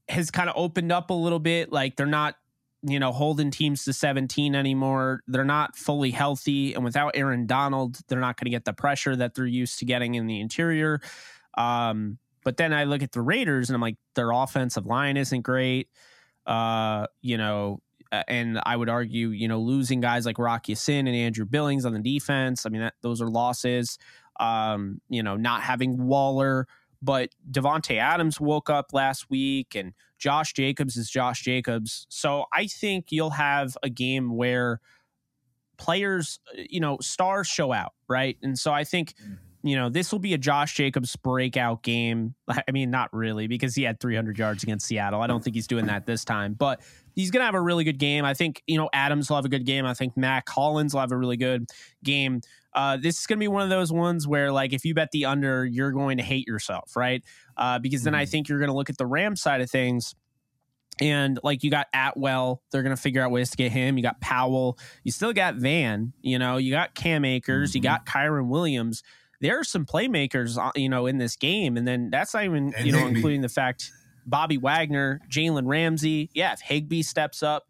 has 0.09 0.31
kind 0.31 0.51
of 0.51 0.57
opened 0.57 0.93
up 0.93 1.11
a 1.11 1.15
little 1.15 1.39
bit. 1.39 1.73
Like, 1.73 1.97
they're 1.97 2.07
not, 2.07 2.37
you 2.83 2.99
know, 2.99 3.13
holding 3.13 3.51
teams 3.51 3.85
to 3.85 3.93
17 3.93 4.55
anymore. 4.55 5.21
They're 5.27 5.45
not 5.45 5.77
fully 5.77 6.11
healthy. 6.11 6.75
And 6.75 6.85
without 6.85 7.13
Aaron 7.15 7.47
Donald, 7.47 7.99
they're 8.09 8.21
not 8.21 8.39
going 8.39 8.47
to 8.47 8.51
get 8.51 8.65
the 8.65 8.75
pressure 8.75 9.17
that 9.17 9.35
they're 9.35 9.47
used 9.47 9.79
to 9.79 9.87
getting 9.87 10.15
in 10.15 10.27
the 10.27 10.41
interior. 10.41 11.01
Um, 11.57 12.19
but 12.45 12.57
then 12.57 12.73
I 12.73 12.85
look 12.85 13.03
at 13.03 13.13
the 13.13 13.21
Raiders 13.21 13.69
and 13.69 13.75
I'm 13.75 13.81
like, 13.81 13.97
their 14.15 14.31
offensive 14.31 14.87
line 14.87 15.17
isn't 15.17 15.43
great. 15.43 15.89
Uh, 16.47 17.07
you 17.21 17.37
know, 17.37 17.81
and 18.11 18.61
I 18.65 18.77
would 18.77 18.89
argue, 18.89 19.29
you 19.29 19.49
know, 19.49 19.61
losing 19.61 20.01
guys 20.01 20.27
like 20.27 20.39
Rock 20.39 20.69
Ya-Sin 20.69 21.07
and 21.07 21.17
Andrew 21.17 21.45
Billings 21.45 21.85
on 21.85 21.93
the 21.93 22.01
defense. 22.01 22.65
I 22.65 22.71
mean, 22.71 22.83
that, 22.83 22.95
those 23.03 23.21
are 23.21 23.29
losses. 23.29 23.99
Um, 24.41 25.01
you 25.09 25.23
know, 25.23 25.37
not 25.37 25.63
having 25.63 26.07
Waller, 26.07 26.67
but 27.03 27.31
Davante 27.51 27.99
Adams 27.99 28.41
woke 28.41 28.71
up 28.71 28.93
last 28.93 29.29
week 29.31 29.75
and 29.75 29.93
Josh 30.19 30.53
Jacobs 30.53 30.97
is 30.97 31.11
Josh 31.11 31.43
Jacobs. 31.43 32.07
So 32.09 32.47
I 32.53 32.67
think 32.67 33.07
you'll 33.11 33.31
have 33.31 33.77
a 33.83 33.89
game 33.89 34.37
where 34.37 34.81
players, 35.77 36.41
you 36.57 36.81
know, 36.81 36.99
stars 37.01 37.47
show 37.47 37.73
out, 37.73 37.95
right? 38.09 38.37
And 38.43 38.59
so 38.59 38.73
I 38.73 38.85
think 38.85 39.15
mm-hmm 39.15 39.35
you 39.63 39.77
know, 39.77 39.89
this 39.89 40.13
will 40.13 40.19
be 40.19 40.35
a 40.35 40.39
Josh 40.39 40.75
Jacobs 40.75 41.15
breakout 41.17 41.83
game. 41.83 42.35
I 42.49 42.71
mean, 42.73 42.91
not 42.91 43.13
really 43.13 43.47
because 43.47 43.75
he 43.75 43.83
had 43.83 44.01
300 44.01 44.39
yards 44.39 44.63
against 44.63 44.87
Seattle. 44.87 45.21
I 45.21 45.27
don't 45.27 45.43
think 45.43 45.57
he's 45.57 45.67
doing 45.67 45.87
that 45.87 46.07
this 46.07 46.25
time, 46.25 46.55
but 46.55 46.81
he's 47.19 47.33
going 47.33 47.41
to 47.41 47.45
have 47.47 47.57
a 47.57 47.61
really 47.61 47.83
good 47.83 47.99
game. 47.99 48.25
I 48.25 48.33
think, 48.33 48.63
you 48.69 48.79
know, 48.79 48.89
Adams 48.93 49.29
will 49.29 49.37
have 49.37 49.45
a 49.45 49.49
good 49.49 49.67
game. 49.67 49.85
I 49.85 49.93
think 49.93 50.17
Mack 50.17 50.49
Hollins 50.49 50.95
will 50.95 51.01
have 51.01 51.11
a 51.11 51.17
really 51.17 51.37
good 51.37 51.69
game. 52.05 52.43
Uh, 52.73 52.97
this 52.97 53.19
is 53.19 53.27
going 53.27 53.39
to 53.39 53.41
be 53.41 53.49
one 53.49 53.63
of 53.63 53.71
those 53.71 53.93
ones 53.93 54.29
where, 54.29 54.53
like, 54.53 54.73
if 54.73 54.85
you 54.85 54.95
bet 54.95 55.11
the 55.11 55.25
under, 55.25 55.67
you're 55.67 55.91
going 55.91 56.19
to 56.19 56.23
hate 56.23 56.47
yourself, 56.47 56.95
right? 56.95 57.25
Uh, 57.57 57.81
because 57.81 58.05
then 58.05 58.15
I 58.15 58.23
mm-hmm. 58.23 58.31
think 58.31 58.49
you're 58.49 58.61
going 58.61 58.71
to 58.71 58.75
look 58.75 58.89
at 58.89 58.99
the 58.99 59.07
Ram 59.07 59.35
side 59.35 59.61
of 59.61 59.69
things. 59.69 60.15
And 61.01 61.41
like 61.43 61.65
you 61.65 61.73
got 61.73 61.89
Atwell, 61.93 62.63
they're 62.71 62.85
going 62.85 62.95
to 62.95 63.01
figure 63.01 63.21
out 63.21 63.33
ways 63.33 63.51
to 63.51 63.57
get 63.57 63.73
him. 63.73 63.97
You 63.97 64.03
got 64.05 64.21
Powell. 64.21 64.79
You 65.03 65.11
still 65.11 65.33
got 65.33 65.57
Van. 65.57 66.13
You 66.23 66.39
know, 66.39 66.57
you 66.57 66.71
got 66.71 66.95
Cam 66.95 67.25
Akers. 67.25 67.71
Mm-hmm. 67.71 67.79
You 67.79 67.83
got 67.83 68.07
Kyren 68.07 68.47
Williams 68.47 69.03
there 69.41 69.59
are 69.59 69.65
some 69.65 69.87
playmakers, 69.87 70.59
uh, 70.59 70.73
you 70.75 70.89
know, 70.89 71.07
in 71.07 71.19
this 71.19 71.37
game, 71.37 71.77
and 71.77 71.87
then 71.87 72.11
that's 72.11 72.35
not 72.35 72.45
even 72.45 72.75
and 72.75 72.87
you 72.87 72.93
know 72.93 73.07
including 73.07 73.41
the 73.41 73.49
fact 73.49 73.93
Bobby 74.29 74.59
Wagner, 74.59 75.21
Jalen 75.31 75.67
Ramsey, 75.67 76.31
yeah, 76.35 76.53
if 76.53 76.61
Higbee 76.61 77.03
steps 77.03 77.43
up. 77.43 77.69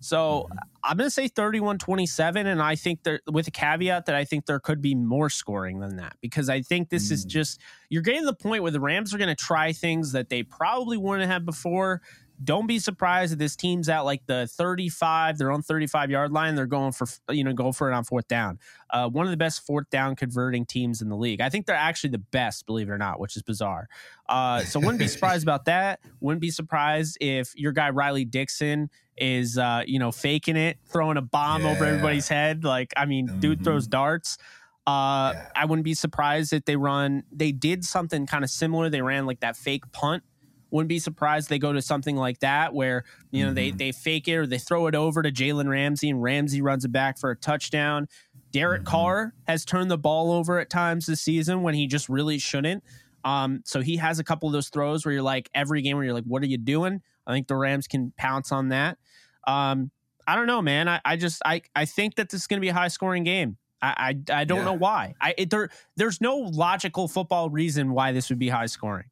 So. 0.00 0.48
I'm 0.84 0.96
going 0.96 1.06
to 1.06 1.10
say 1.10 1.28
31 1.28 1.76
27. 1.76 2.46
And 2.46 2.62
I 2.62 2.74
think 2.74 3.02
there, 3.02 3.20
with 3.30 3.46
a 3.46 3.50
caveat 3.50 4.06
that 4.06 4.14
I 4.14 4.24
think 4.24 4.46
there 4.46 4.58
could 4.58 4.80
be 4.80 4.94
more 4.94 5.28
scoring 5.28 5.80
than 5.80 5.96
that 5.96 6.16
because 6.22 6.48
I 6.48 6.62
think 6.62 6.88
this 6.88 7.08
mm. 7.08 7.12
is 7.12 7.24
just, 7.26 7.60
you're 7.90 8.00
getting 8.00 8.22
to 8.22 8.26
the 8.26 8.34
point 8.34 8.62
where 8.62 8.72
the 8.72 8.80
Rams 8.80 9.12
are 9.12 9.18
going 9.18 9.28
to 9.28 9.34
try 9.34 9.72
things 9.72 10.12
that 10.12 10.30
they 10.30 10.42
probably 10.42 10.96
wouldn't 10.96 11.30
have 11.30 11.44
before 11.44 12.00
don't 12.42 12.66
be 12.66 12.78
surprised 12.78 13.32
if 13.32 13.38
this 13.38 13.56
team's 13.56 13.88
at 13.88 14.00
like 14.00 14.24
the 14.26 14.46
35, 14.46 15.38
they're 15.38 15.50
on 15.50 15.62
35 15.62 16.10
yard 16.10 16.32
line, 16.32 16.54
they're 16.54 16.66
going 16.66 16.92
for, 16.92 17.06
you 17.30 17.42
know, 17.42 17.52
go 17.52 17.72
for 17.72 17.90
it 17.90 17.94
on 17.94 18.04
fourth 18.04 18.28
down. 18.28 18.58
Uh, 18.90 19.08
one 19.08 19.26
of 19.26 19.30
the 19.30 19.36
best 19.36 19.66
fourth 19.66 19.90
down 19.90 20.14
converting 20.14 20.64
teams 20.64 21.02
in 21.02 21.08
the 21.08 21.16
league. 21.16 21.40
I 21.40 21.48
think 21.48 21.66
they're 21.66 21.74
actually 21.74 22.10
the 22.10 22.18
best, 22.18 22.66
believe 22.66 22.88
it 22.88 22.92
or 22.92 22.98
not, 22.98 23.18
which 23.18 23.36
is 23.36 23.42
bizarre. 23.42 23.88
Uh, 24.28 24.60
so 24.60 24.78
wouldn't 24.78 24.98
be 24.98 25.08
surprised 25.08 25.42
about 25.42 25.64
that. 25.64 26.00
Wouldn't 26.20 26.40
be 26.40 26.50
surprised 26.50 27.18
if 27.20 27.54
your 27.56 27.72
guy 27.72 27.90
Riley 27.90 28.24
Dixon 28.24 28.90
is, 29.16 29.58
uh, 29.58 29.82
you 29.86 29.98
know, 29.98 30.12
faking 30.12 30.56
it, 30.56 30.78
throwing 30.86 31.16
a 31.16 31.22
bomb 31.22 31.62
yeah. 31.62 31.72
over 31.72 31.84
everybody's 31.84 32.28
head. 32.28 32.64
Like, 32.64 32.92
I 32.96 33.04
mean, 33.06 33.26
mm-hmm. 33.26 33.40
dude 33.40 33.64
throws 33.64 33.86
darts. 33.86 34.38
Uh, 34.86 35.32
yeah. 35.34 35.48
I 35.54 35.64
wouldn't 35.66 35.84
be 35.84 35.94
surprised 35.94 36.52
if 36.52 36.64
they 36.64 36.76
run. 36.76 37.24
They 37.30 37.52
did 37.52 37.84
something 37.84 38.26
kind 38.26 38.42
of 38.42 38.48
similar. 38.48 38.88
They 38.88 39.02
ran 39.02 39.26
like 39.26 39.40
that 39.40 39.56
fake 39.56 39.90
punt 39.92 40.22
wouldn't 40.70 40.88
be 40.88 40.98
surprised 40.98 41.48
they 41.48 41.58
go 41.58 41.72
to 41.72 41.82
something 41.82 42.16
like 42.16 42.40
that 42.40 42.74
where 42.74 43.04
you 43.30 43.42
know 43.42 43.48
mm-hmm. 43.48 43.54
they 43.54 43.70
they 43.70 43.92
fake 43.92 44.28
it 44.28 44.36
or 44.36 44.46
they 44.46 44.58
throw 44.58 44.86
it 44.86 44.94
over 44.94 45.22
to 45.22 45.30
Jalen 45.30 45.68
Ramsey 45.68 46.10
and 46.10 46.22
Ramsey 46.22 46.62
runs 46.62 46.84
it 46.84 46.92
back 46.92 47.18
for 47.18 47.30
a 47.30 47.36
touchdown. 47.36 48.08
Derek 48.52 48.82
mm-hmm. 48.82 48.90
Carr 48.90 49.34
has 49.46 49.64
turned 49.64 49.90
the 49.90 49.98
ball 49.98 50.32
over 50.32 50.58
at 50.58 50.70
times 50.70 51.06
this 51.06 51.20
season 51.20 51.62
when 51.62 51.74
he 51.74 51.86
just 51.86 52.08
really 52.08 52.38
shouldn't. 52.38 52.82
Um, 53.24 53.62
so 53.64 53.80
he 53.80 53.96
has 53.96 54.18
a 54.18 54.24
couple 54.24 54.48
of 54.48 54.52
those 54.52 54.68
throws 54.68 55.04
where 55.04 55.12
you're 55.12 55.22
like 55.22 55.50
every 55.54 55.82
game 55.82 55.96
where 55.96 56.04
you're 56.04 56.14
like, 56.14 56.24
what 56.24 56.42
are 56.42 56.46
you 56.46 56.58
doing? 56.58 57.02
I 57.26 57.32
think 57.32 57.46
the 57.46 57.56
Rams 57.56 57.86
can 57.86 58.12
pounce 58.16 58.52
on 58.52 58.68
that. 58.68 58.98
Um, 59.46 59.90
I 60.26 60.34
don't 60.34 60.46
know, 60.46 60.62
man. 60.62 60.88
I, 60.88 61.00
I 61.04 61.16
just 61.16 61.42
I 61.44 61.62
I 61.74 61.84
think 61.84 62.16
that 62.16 62.30
this 62.30 62.42
is 62.42 62.46
going 62.46 62.58
to 62.58 62.60
be 62.60 62.68
a 62.68 62.74
high 62.74 62.88
scoring 62.88 63.24
game. 63.24 63.56
I 63.80 64.14
I, 64.30 64.40
I 64.40 64.44
don't 64.44 64.58
yeah. 64.58 64.64
know 64.64 64.74
why. 64.74 65.14
I 65.20 65.34
it, 65.38 65.50
there 65.50 65.70
there's 65.96 66.20
no 66.20 66.36
logical 66.36 67.08
football 67.08 67.50
reason 67.50 67.92
why 67.92 68.12
this 68.12 68.28
would 68.28 68.38
be 68.38 68.48
high 68.48 68.66
scoring. 68.66 69.06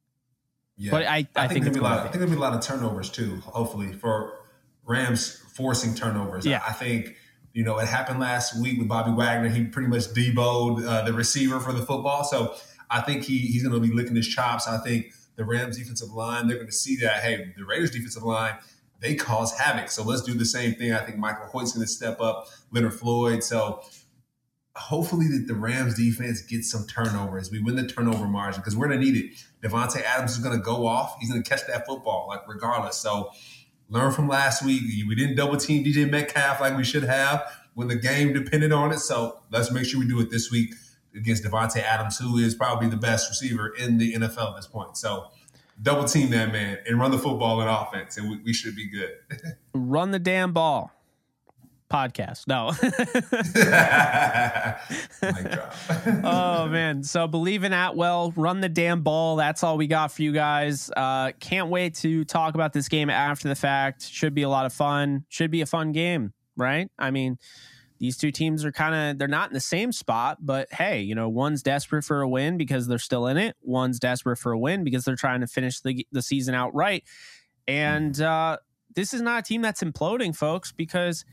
Yeah, 0.77 0.91
but 0.91 1.07
I, 1.07 1.07
I, 1.07 1.29
I 1.37 1.49
think, 1.49 1.65
think 1.65 1.65
there'll 1.65 1.75
be 1.75 1.81
a 1.81 1.83
lot. 1.83 1.99
Of, 1.99 1.99
I 1.99 2.03
think 2.09 2.15
there'll 2.15 2.31
be 2.31 2.37
a 2.37 2.41
lot 2.41 2.55
of 2.55 2.61
turnovers 2.61 3.11
too. 3.11 3.41
Hopefully, 3.47 3.93
for 3.93 4.39
Rams 4.85 5.43
forcing 5.55 5.95
turnovers. 5.95 6.45
Yeah, 6.45 6.63
I, 6.67 6.71
I 6.71 6.73
think 6.73 7.17
you 7.53 7.65
know 7.65 7.79
it 7.79 7.89
happened 7.89 8.21
last 8.21 8.61
week 8.61 8.79
with 8.79 8.89
Bobby 8.89 9.13
Wagner. 9.13 9.49
He 9.49 9.65
pretty 9.65 9.89
much 9.89 10.09
deboed 10.09 10.87
uh, 10.87 11.03
the 11.03 11.13
receiver 11.13 11.61
for 11.61 11.73
the 11.73 11.85
football. 11.85 12.25
So 12.25 12.55
I 12.91 13.01
think 13.01 13.25
he 13.25 13.39
he's 13.39 13.63
going 13.63 13.75
to 13.75 13.87
be 13.87 13.95
licking 13.95 14.17
his 14.17 14.29
chops. 14.29 14.69
I 14.69 14.79
think 14.79 15.13
the 15.37 15.45
Rams 15.45 15.79
defensive 15.79 16.11
line 16.11 16.47
they're 16.47 16.57
going 16.57 16.69
to 16.69 16.73
see 16.73 16.97
that. 16.97 17.23
Hey, 17.23 17.53
the 17.57 17.65
Raiders 17.65 17.91
defensive 17.91 18.23
line 18.23 18.57
they 19.01 19.15
cause 19.15 19.57
havoc. 19.59 19.91
So 19.91 20.03
let's 20.03 20.23
do 20.23 20.35
the 20.35 20.45
same 20.45 20.75
thing. 20.75 20.93
I 20.93 21.05
think 21.05 21.19
Michael 21.19 21.47
Hoecht's 21.47 21.73
going 21.73 21.87
to 21.87 21.93
step 21.93 22.21
up. 22.21 22.49
Leonard 22.71 22.95
Floyd. 22.95 23.43
So 23.45 23.83
hopefully 24.77 25.27
that 25.29 25.47
the 25.47 25.55
Rams 25.55 25.95
defense 25.95 26.43
gets 26.43 26.71
some 26.71 26.87
turnovers. 26.87 27.51
We 27.51 27.61
win 27.61 27.77
the 27.77 27.87
turnover 27.87 28.27
margin 28.27 28.61
because 28.61 28.77
we're 28.77 28.89
gonna 28.89 29.01
need 29.01 29.17
it. 29.17 29.45
Davante 29.63 30.03
Adams 30.03 30.33
is 30.33 30.39
gonna 30.39 30.59
go 30.59 30.87
off. 30.87 31.17
He's 31.21 31.31
gonna 31.31 31.43
catch 31.43 31.67
that 31.67 31.87
football, 31.87 32.27
like 32.29 32.47
regardless. 32.47 32.97
So 32.97 33.31
learn 33.89 34.13
from 34.13 34.29
last 34.29 34.65
week. 34.65 34.83
We 35.09 35.15
didn't 35.15 35.37
double 35.37 35.57
team 35.57 35.85
DK 35.85 36.11
Metcalf 36.11 36.61
like 36.61 36.77
we 36.77 36.85
should 36.85 37.05
have 37.05 37.51
when 37.75 37.89
the 37.89 37.97
game 37.97 38.33
depended 38.33 38.73
on 38.73 38.93
it. 38.93 38.99
So 38.99 39.41
let's 39.51 39.71
make 39.71 39.87
sure 39.87 40.01
we 40.01 40.09
do 40.09 40.21
it 40.21 40.31
this 40.31 40.51
week 40.51 40.75
against 41.15 41.45
Davante 41.45 41.83
Adams, 41.83 42.19
who 42.19 42.37
is 42.37 42.55
probably 42.55 42.89
the 42.89 42.97
best 42.97 43.31
receiver 43.31 43.75
in 43.77 43.99
the 43.99 44.15
NFL 44.15 44.51
at 44.51 44.57
this 44.57 44.67
point. 44.67 44.97
So 44.97 45.29
double 45.81 46.05
team 46.05 46.31
that 46.31 46.53
man 46.53 46.79
and 46.87 46.99
run 46.99 47.11
the 47.11 47.19
football 47.19 47.61
and 47.61 47.71
offense, 47.71 48.17
and 48.17 48.31
we, 48.31 48.37
we 48.39 48.53
should 48.53 48.77
be 48.77 48.89
good. 48.89 49.11
run 49.75 50.11
the 50.11 50.19
damn 50.19 50.53
ball 50.53 50.91
podcast. 51.91 52.47
No. 52.47 52.73
oh 56.25 56.69
man. 56.69 57.03
So 57.03 57.27
believe 57.27 57.65
in 57.65 57.73
Atwell, 57.73 58.33
run 58.37 58.61
the 58.61 58.69
damn 58.69 59.03
ball. 59.03 59.37
That's 59.37 59.63
all 59.63 59.77
we 59.77 59.87
got 59.87 60.13
for 60.13 60.23
you 60.23 60.33
guys. 60.33 60.91
Uh, 60.97 61.33
can't 61.41 61.69
wait 61.69 61.95
to 61.97 62.25
talk 62.25 62.55
about 62.55 62.73
this 62.73 62.89
game 62.89 63.11
after 63.11 63.49
the 63.49 63.55
fact. 63.55 64.09
Should 64.09 64.35
be 64.35 64.43
a 64.43 64.49
lot 64.49 64.67
of 64.67 64.73
fun. 64.73 65.25
Should 65.29 65.51
be 65.51 65.61
a 65.61 65.67
fun 65.67 65.93
game, 65.93 66.33
right? 66.57 66.89
I 66.99 67.11
mean, 67.11 67.39
these 67.99 68.17
two 68.17 68.31
teams 68.31 68.65
are 68.65 68.73
kind 68.73 68.95
of 68.95 69.19
they're 69.19 69.29
not 69.29 69.51
in 69.51 69.55
the 69.55 69.61
same 69.61 69.93
spot, 69.93 70.39
but 70.41 70.73
hey, 70.73 71.01
you 71.01 71.15
know, 71.15 71.29
one's 71.29 71.63
desperate 71.63 72.03
for 72.03 72.21
a 72.21 72.29
win 72.29 72.57
because 72.57 72.87
they're 72.87 72.99
still 72.99 73.27
in 73.27 73.37
it. 73.37 73.57
One's 73.63 73.99
desperate 73.99 74.37
for 74.37 74.53
a 74.53 74.59
win 74.59 74.85
because 74.85 75.05
they're 75.05 75.17
trying 75.17 75.41
to 75.41 75.47
finish 75.47 75.81
the 75.81 76.07
the 76.13 76.23
season 76.23 76.55
outright. 76.55 77.05
And 77.69 78.21
uh, 78.21 78.59
this 78.95 79.15
is 79.15 79.23
not 79.23 79.41
a 79.41 79.43
team 79.43 79.63
that's 79.63 79.83
imploding, 79.83 80.37
folks, 80.37 80.73
because 80.73 81.25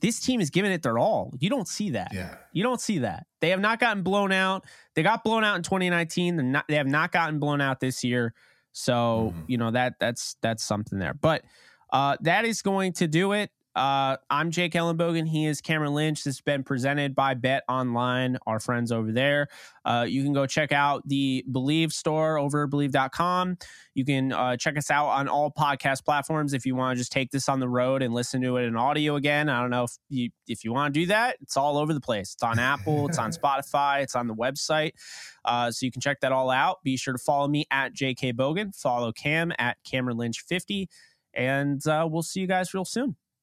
this 0.00 0.20
team 0.20 0.40
is 0.40 0.50
giving 0.50 0.72
it 0.72 0.82
their 0.82 0.98
all. 0.98 1.32
You 1.38 1.50
don't 1.50 1.68
see 1.68 1.90
that. 1.90 2.12
Yeah. 2.12 2.36
You 2.52 2.62
don't 2.62 2.80
see 2.80 2.98
that. 2.98 3.26
They 3.40 3.50
have 3.50 3.60
not 3.60 3.78
gotten 3.78 4.02
blown 4.02 4.32
out. 4.32 4.64
They 4.94 5.02
got 5.02 5.24
blown 5.24 5.44
out 5.44 5.56
in 5.56 5.62
2019. 5.62 6.36
They're 6.36 6.44
not, 6.44 6.64
they 6.68 6.76
have 6.76 6.86
not 6.86 7.12
gotten 7.12 7.38
blown 7.38 7.60
out 7.60 7.80
this 7.80 8.04
year. 8.04 8.34
So, 8.72 9.32
mm-hmm. 9.32 9.42
you 9.46 9.58
know, 9.58 9.70
that 9.70 9.94
that's 9.98 10.36
that's 10.42 10.62
something 10.62 10.98
there. 10.98 11.14
But 11.14 11.44
uh, 11.90 12.16
that 12.20 12.44
is 12.44 12.62
going 12.62 12.92
to 12.94 13.08
do 13.08 13.32
it. 13.32 13.50
Uh, 13.76 14.16
I'm 14.30 14.50
Jake 14.50 14.72
Ellenbogen. 14.72 15.28
He 15.28 15.44
is 15.44 15.60
Cameron 15.60 15.92
Lynch. 15.92 16.24
This 16.24 16.36
has 16.36 16.40
been 16.40 16.64
presented 16.64 17.14
by 17.14 17.34
Bet 17.34 17.62
Online, 17.68 18.38
our 18.46 18.58
friends 18.58 18.90
over 18.90 19.12
there. 19.12 19.48
Uh, 19.84 20.06
you 20.08 20.22
can 20.22 20.32
go 20.32 20.46
check 20.46 20.72
out 20.72 21.06
the 21.06 21.44
Bleav 21.46 21.92
store 21.92 22.38
over 22.38 22.64
at 22.64 22.70
Bleav.com. 22.70 23.58
You 23.92 24.06
can 24.06 24.32
uh, 24.32 24.56
check 24.56 24.78
us 24.78 24.90
out 24.90 25.08
on 25.08 25.28
all 25.28 25.52
podcast 25.52 26.06
platforms 26.06 26.54
if 26.54 26.64
you 26.64 26.74
want 26.74 26.96
to 26.96 26.98
just 26.98 27.12
take 27.12 27.30
this 27.30 27.50
on 27.50 27.60
the 27.60 27.68
road 27.68 28.00
and 28.00 28.14
listen 28.14 28.40
to 28.40 28.56
it 28.56 28.64
in 28.64 28.76
audio 28.76 29.16
again. 29.16 29.50
I 29.50 29.60
don't 29.60 29.68
know 29.68 29.84
if 29.84 29.92
you 30.08 30.30
if 30.48 30.64
you 30.64 30.72
want 30.72 30.94
to 30.94 31.00
do 31.00 31.06
that. 31.08 31.36
It's 31.42 31.58
all 31.58 31.76
over 31.76 31.92
the 31.92 32.00
place. 32.00 32.32
It's 32.32 32.42
on 32.42 32.58
Apple. 32.58 33.06
it's 33.08 33.18
on 33.18 33.30
Spotify. 33.32 34.02
It's 34.02 34.14
on 34.14 34.26
the 34.26 34.34
website. 34.34 34.92
Uh, 35.44 35.70
so 35.70 35.84
you 35.84 35.92
can 35.92 36.00
check 36.00 36.20
that 36.20 36.32
all 36.32 36.48
out. 36.48 36.82
Be 36.82 36.96
sure 36.96 37.12
to 37.12 37.22
follow 37.22 37.46
me 37.46 37.66
at 37.70 37.92
JK 37.92 38.32
Bogan. 38.32 38.74
Follow 38.74 39.12
Cam 39.12 39.52
at 39.58 39.76
Cameron 39.84 40.16
Lynch 40.16 40.40
50. 40.48 40.88
And 41.34 41.86
uh, 41.86 42.08
we'll 42.10 42.22
see 42.22 42.40
you 42.40 42.46
guys 42.46 42.72
real 42.72 42.86
soon. 42.86 43.16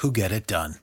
who 0.00 0.10
get 0.10 0.32
it 0.32 0.46
done. 0.46 0.76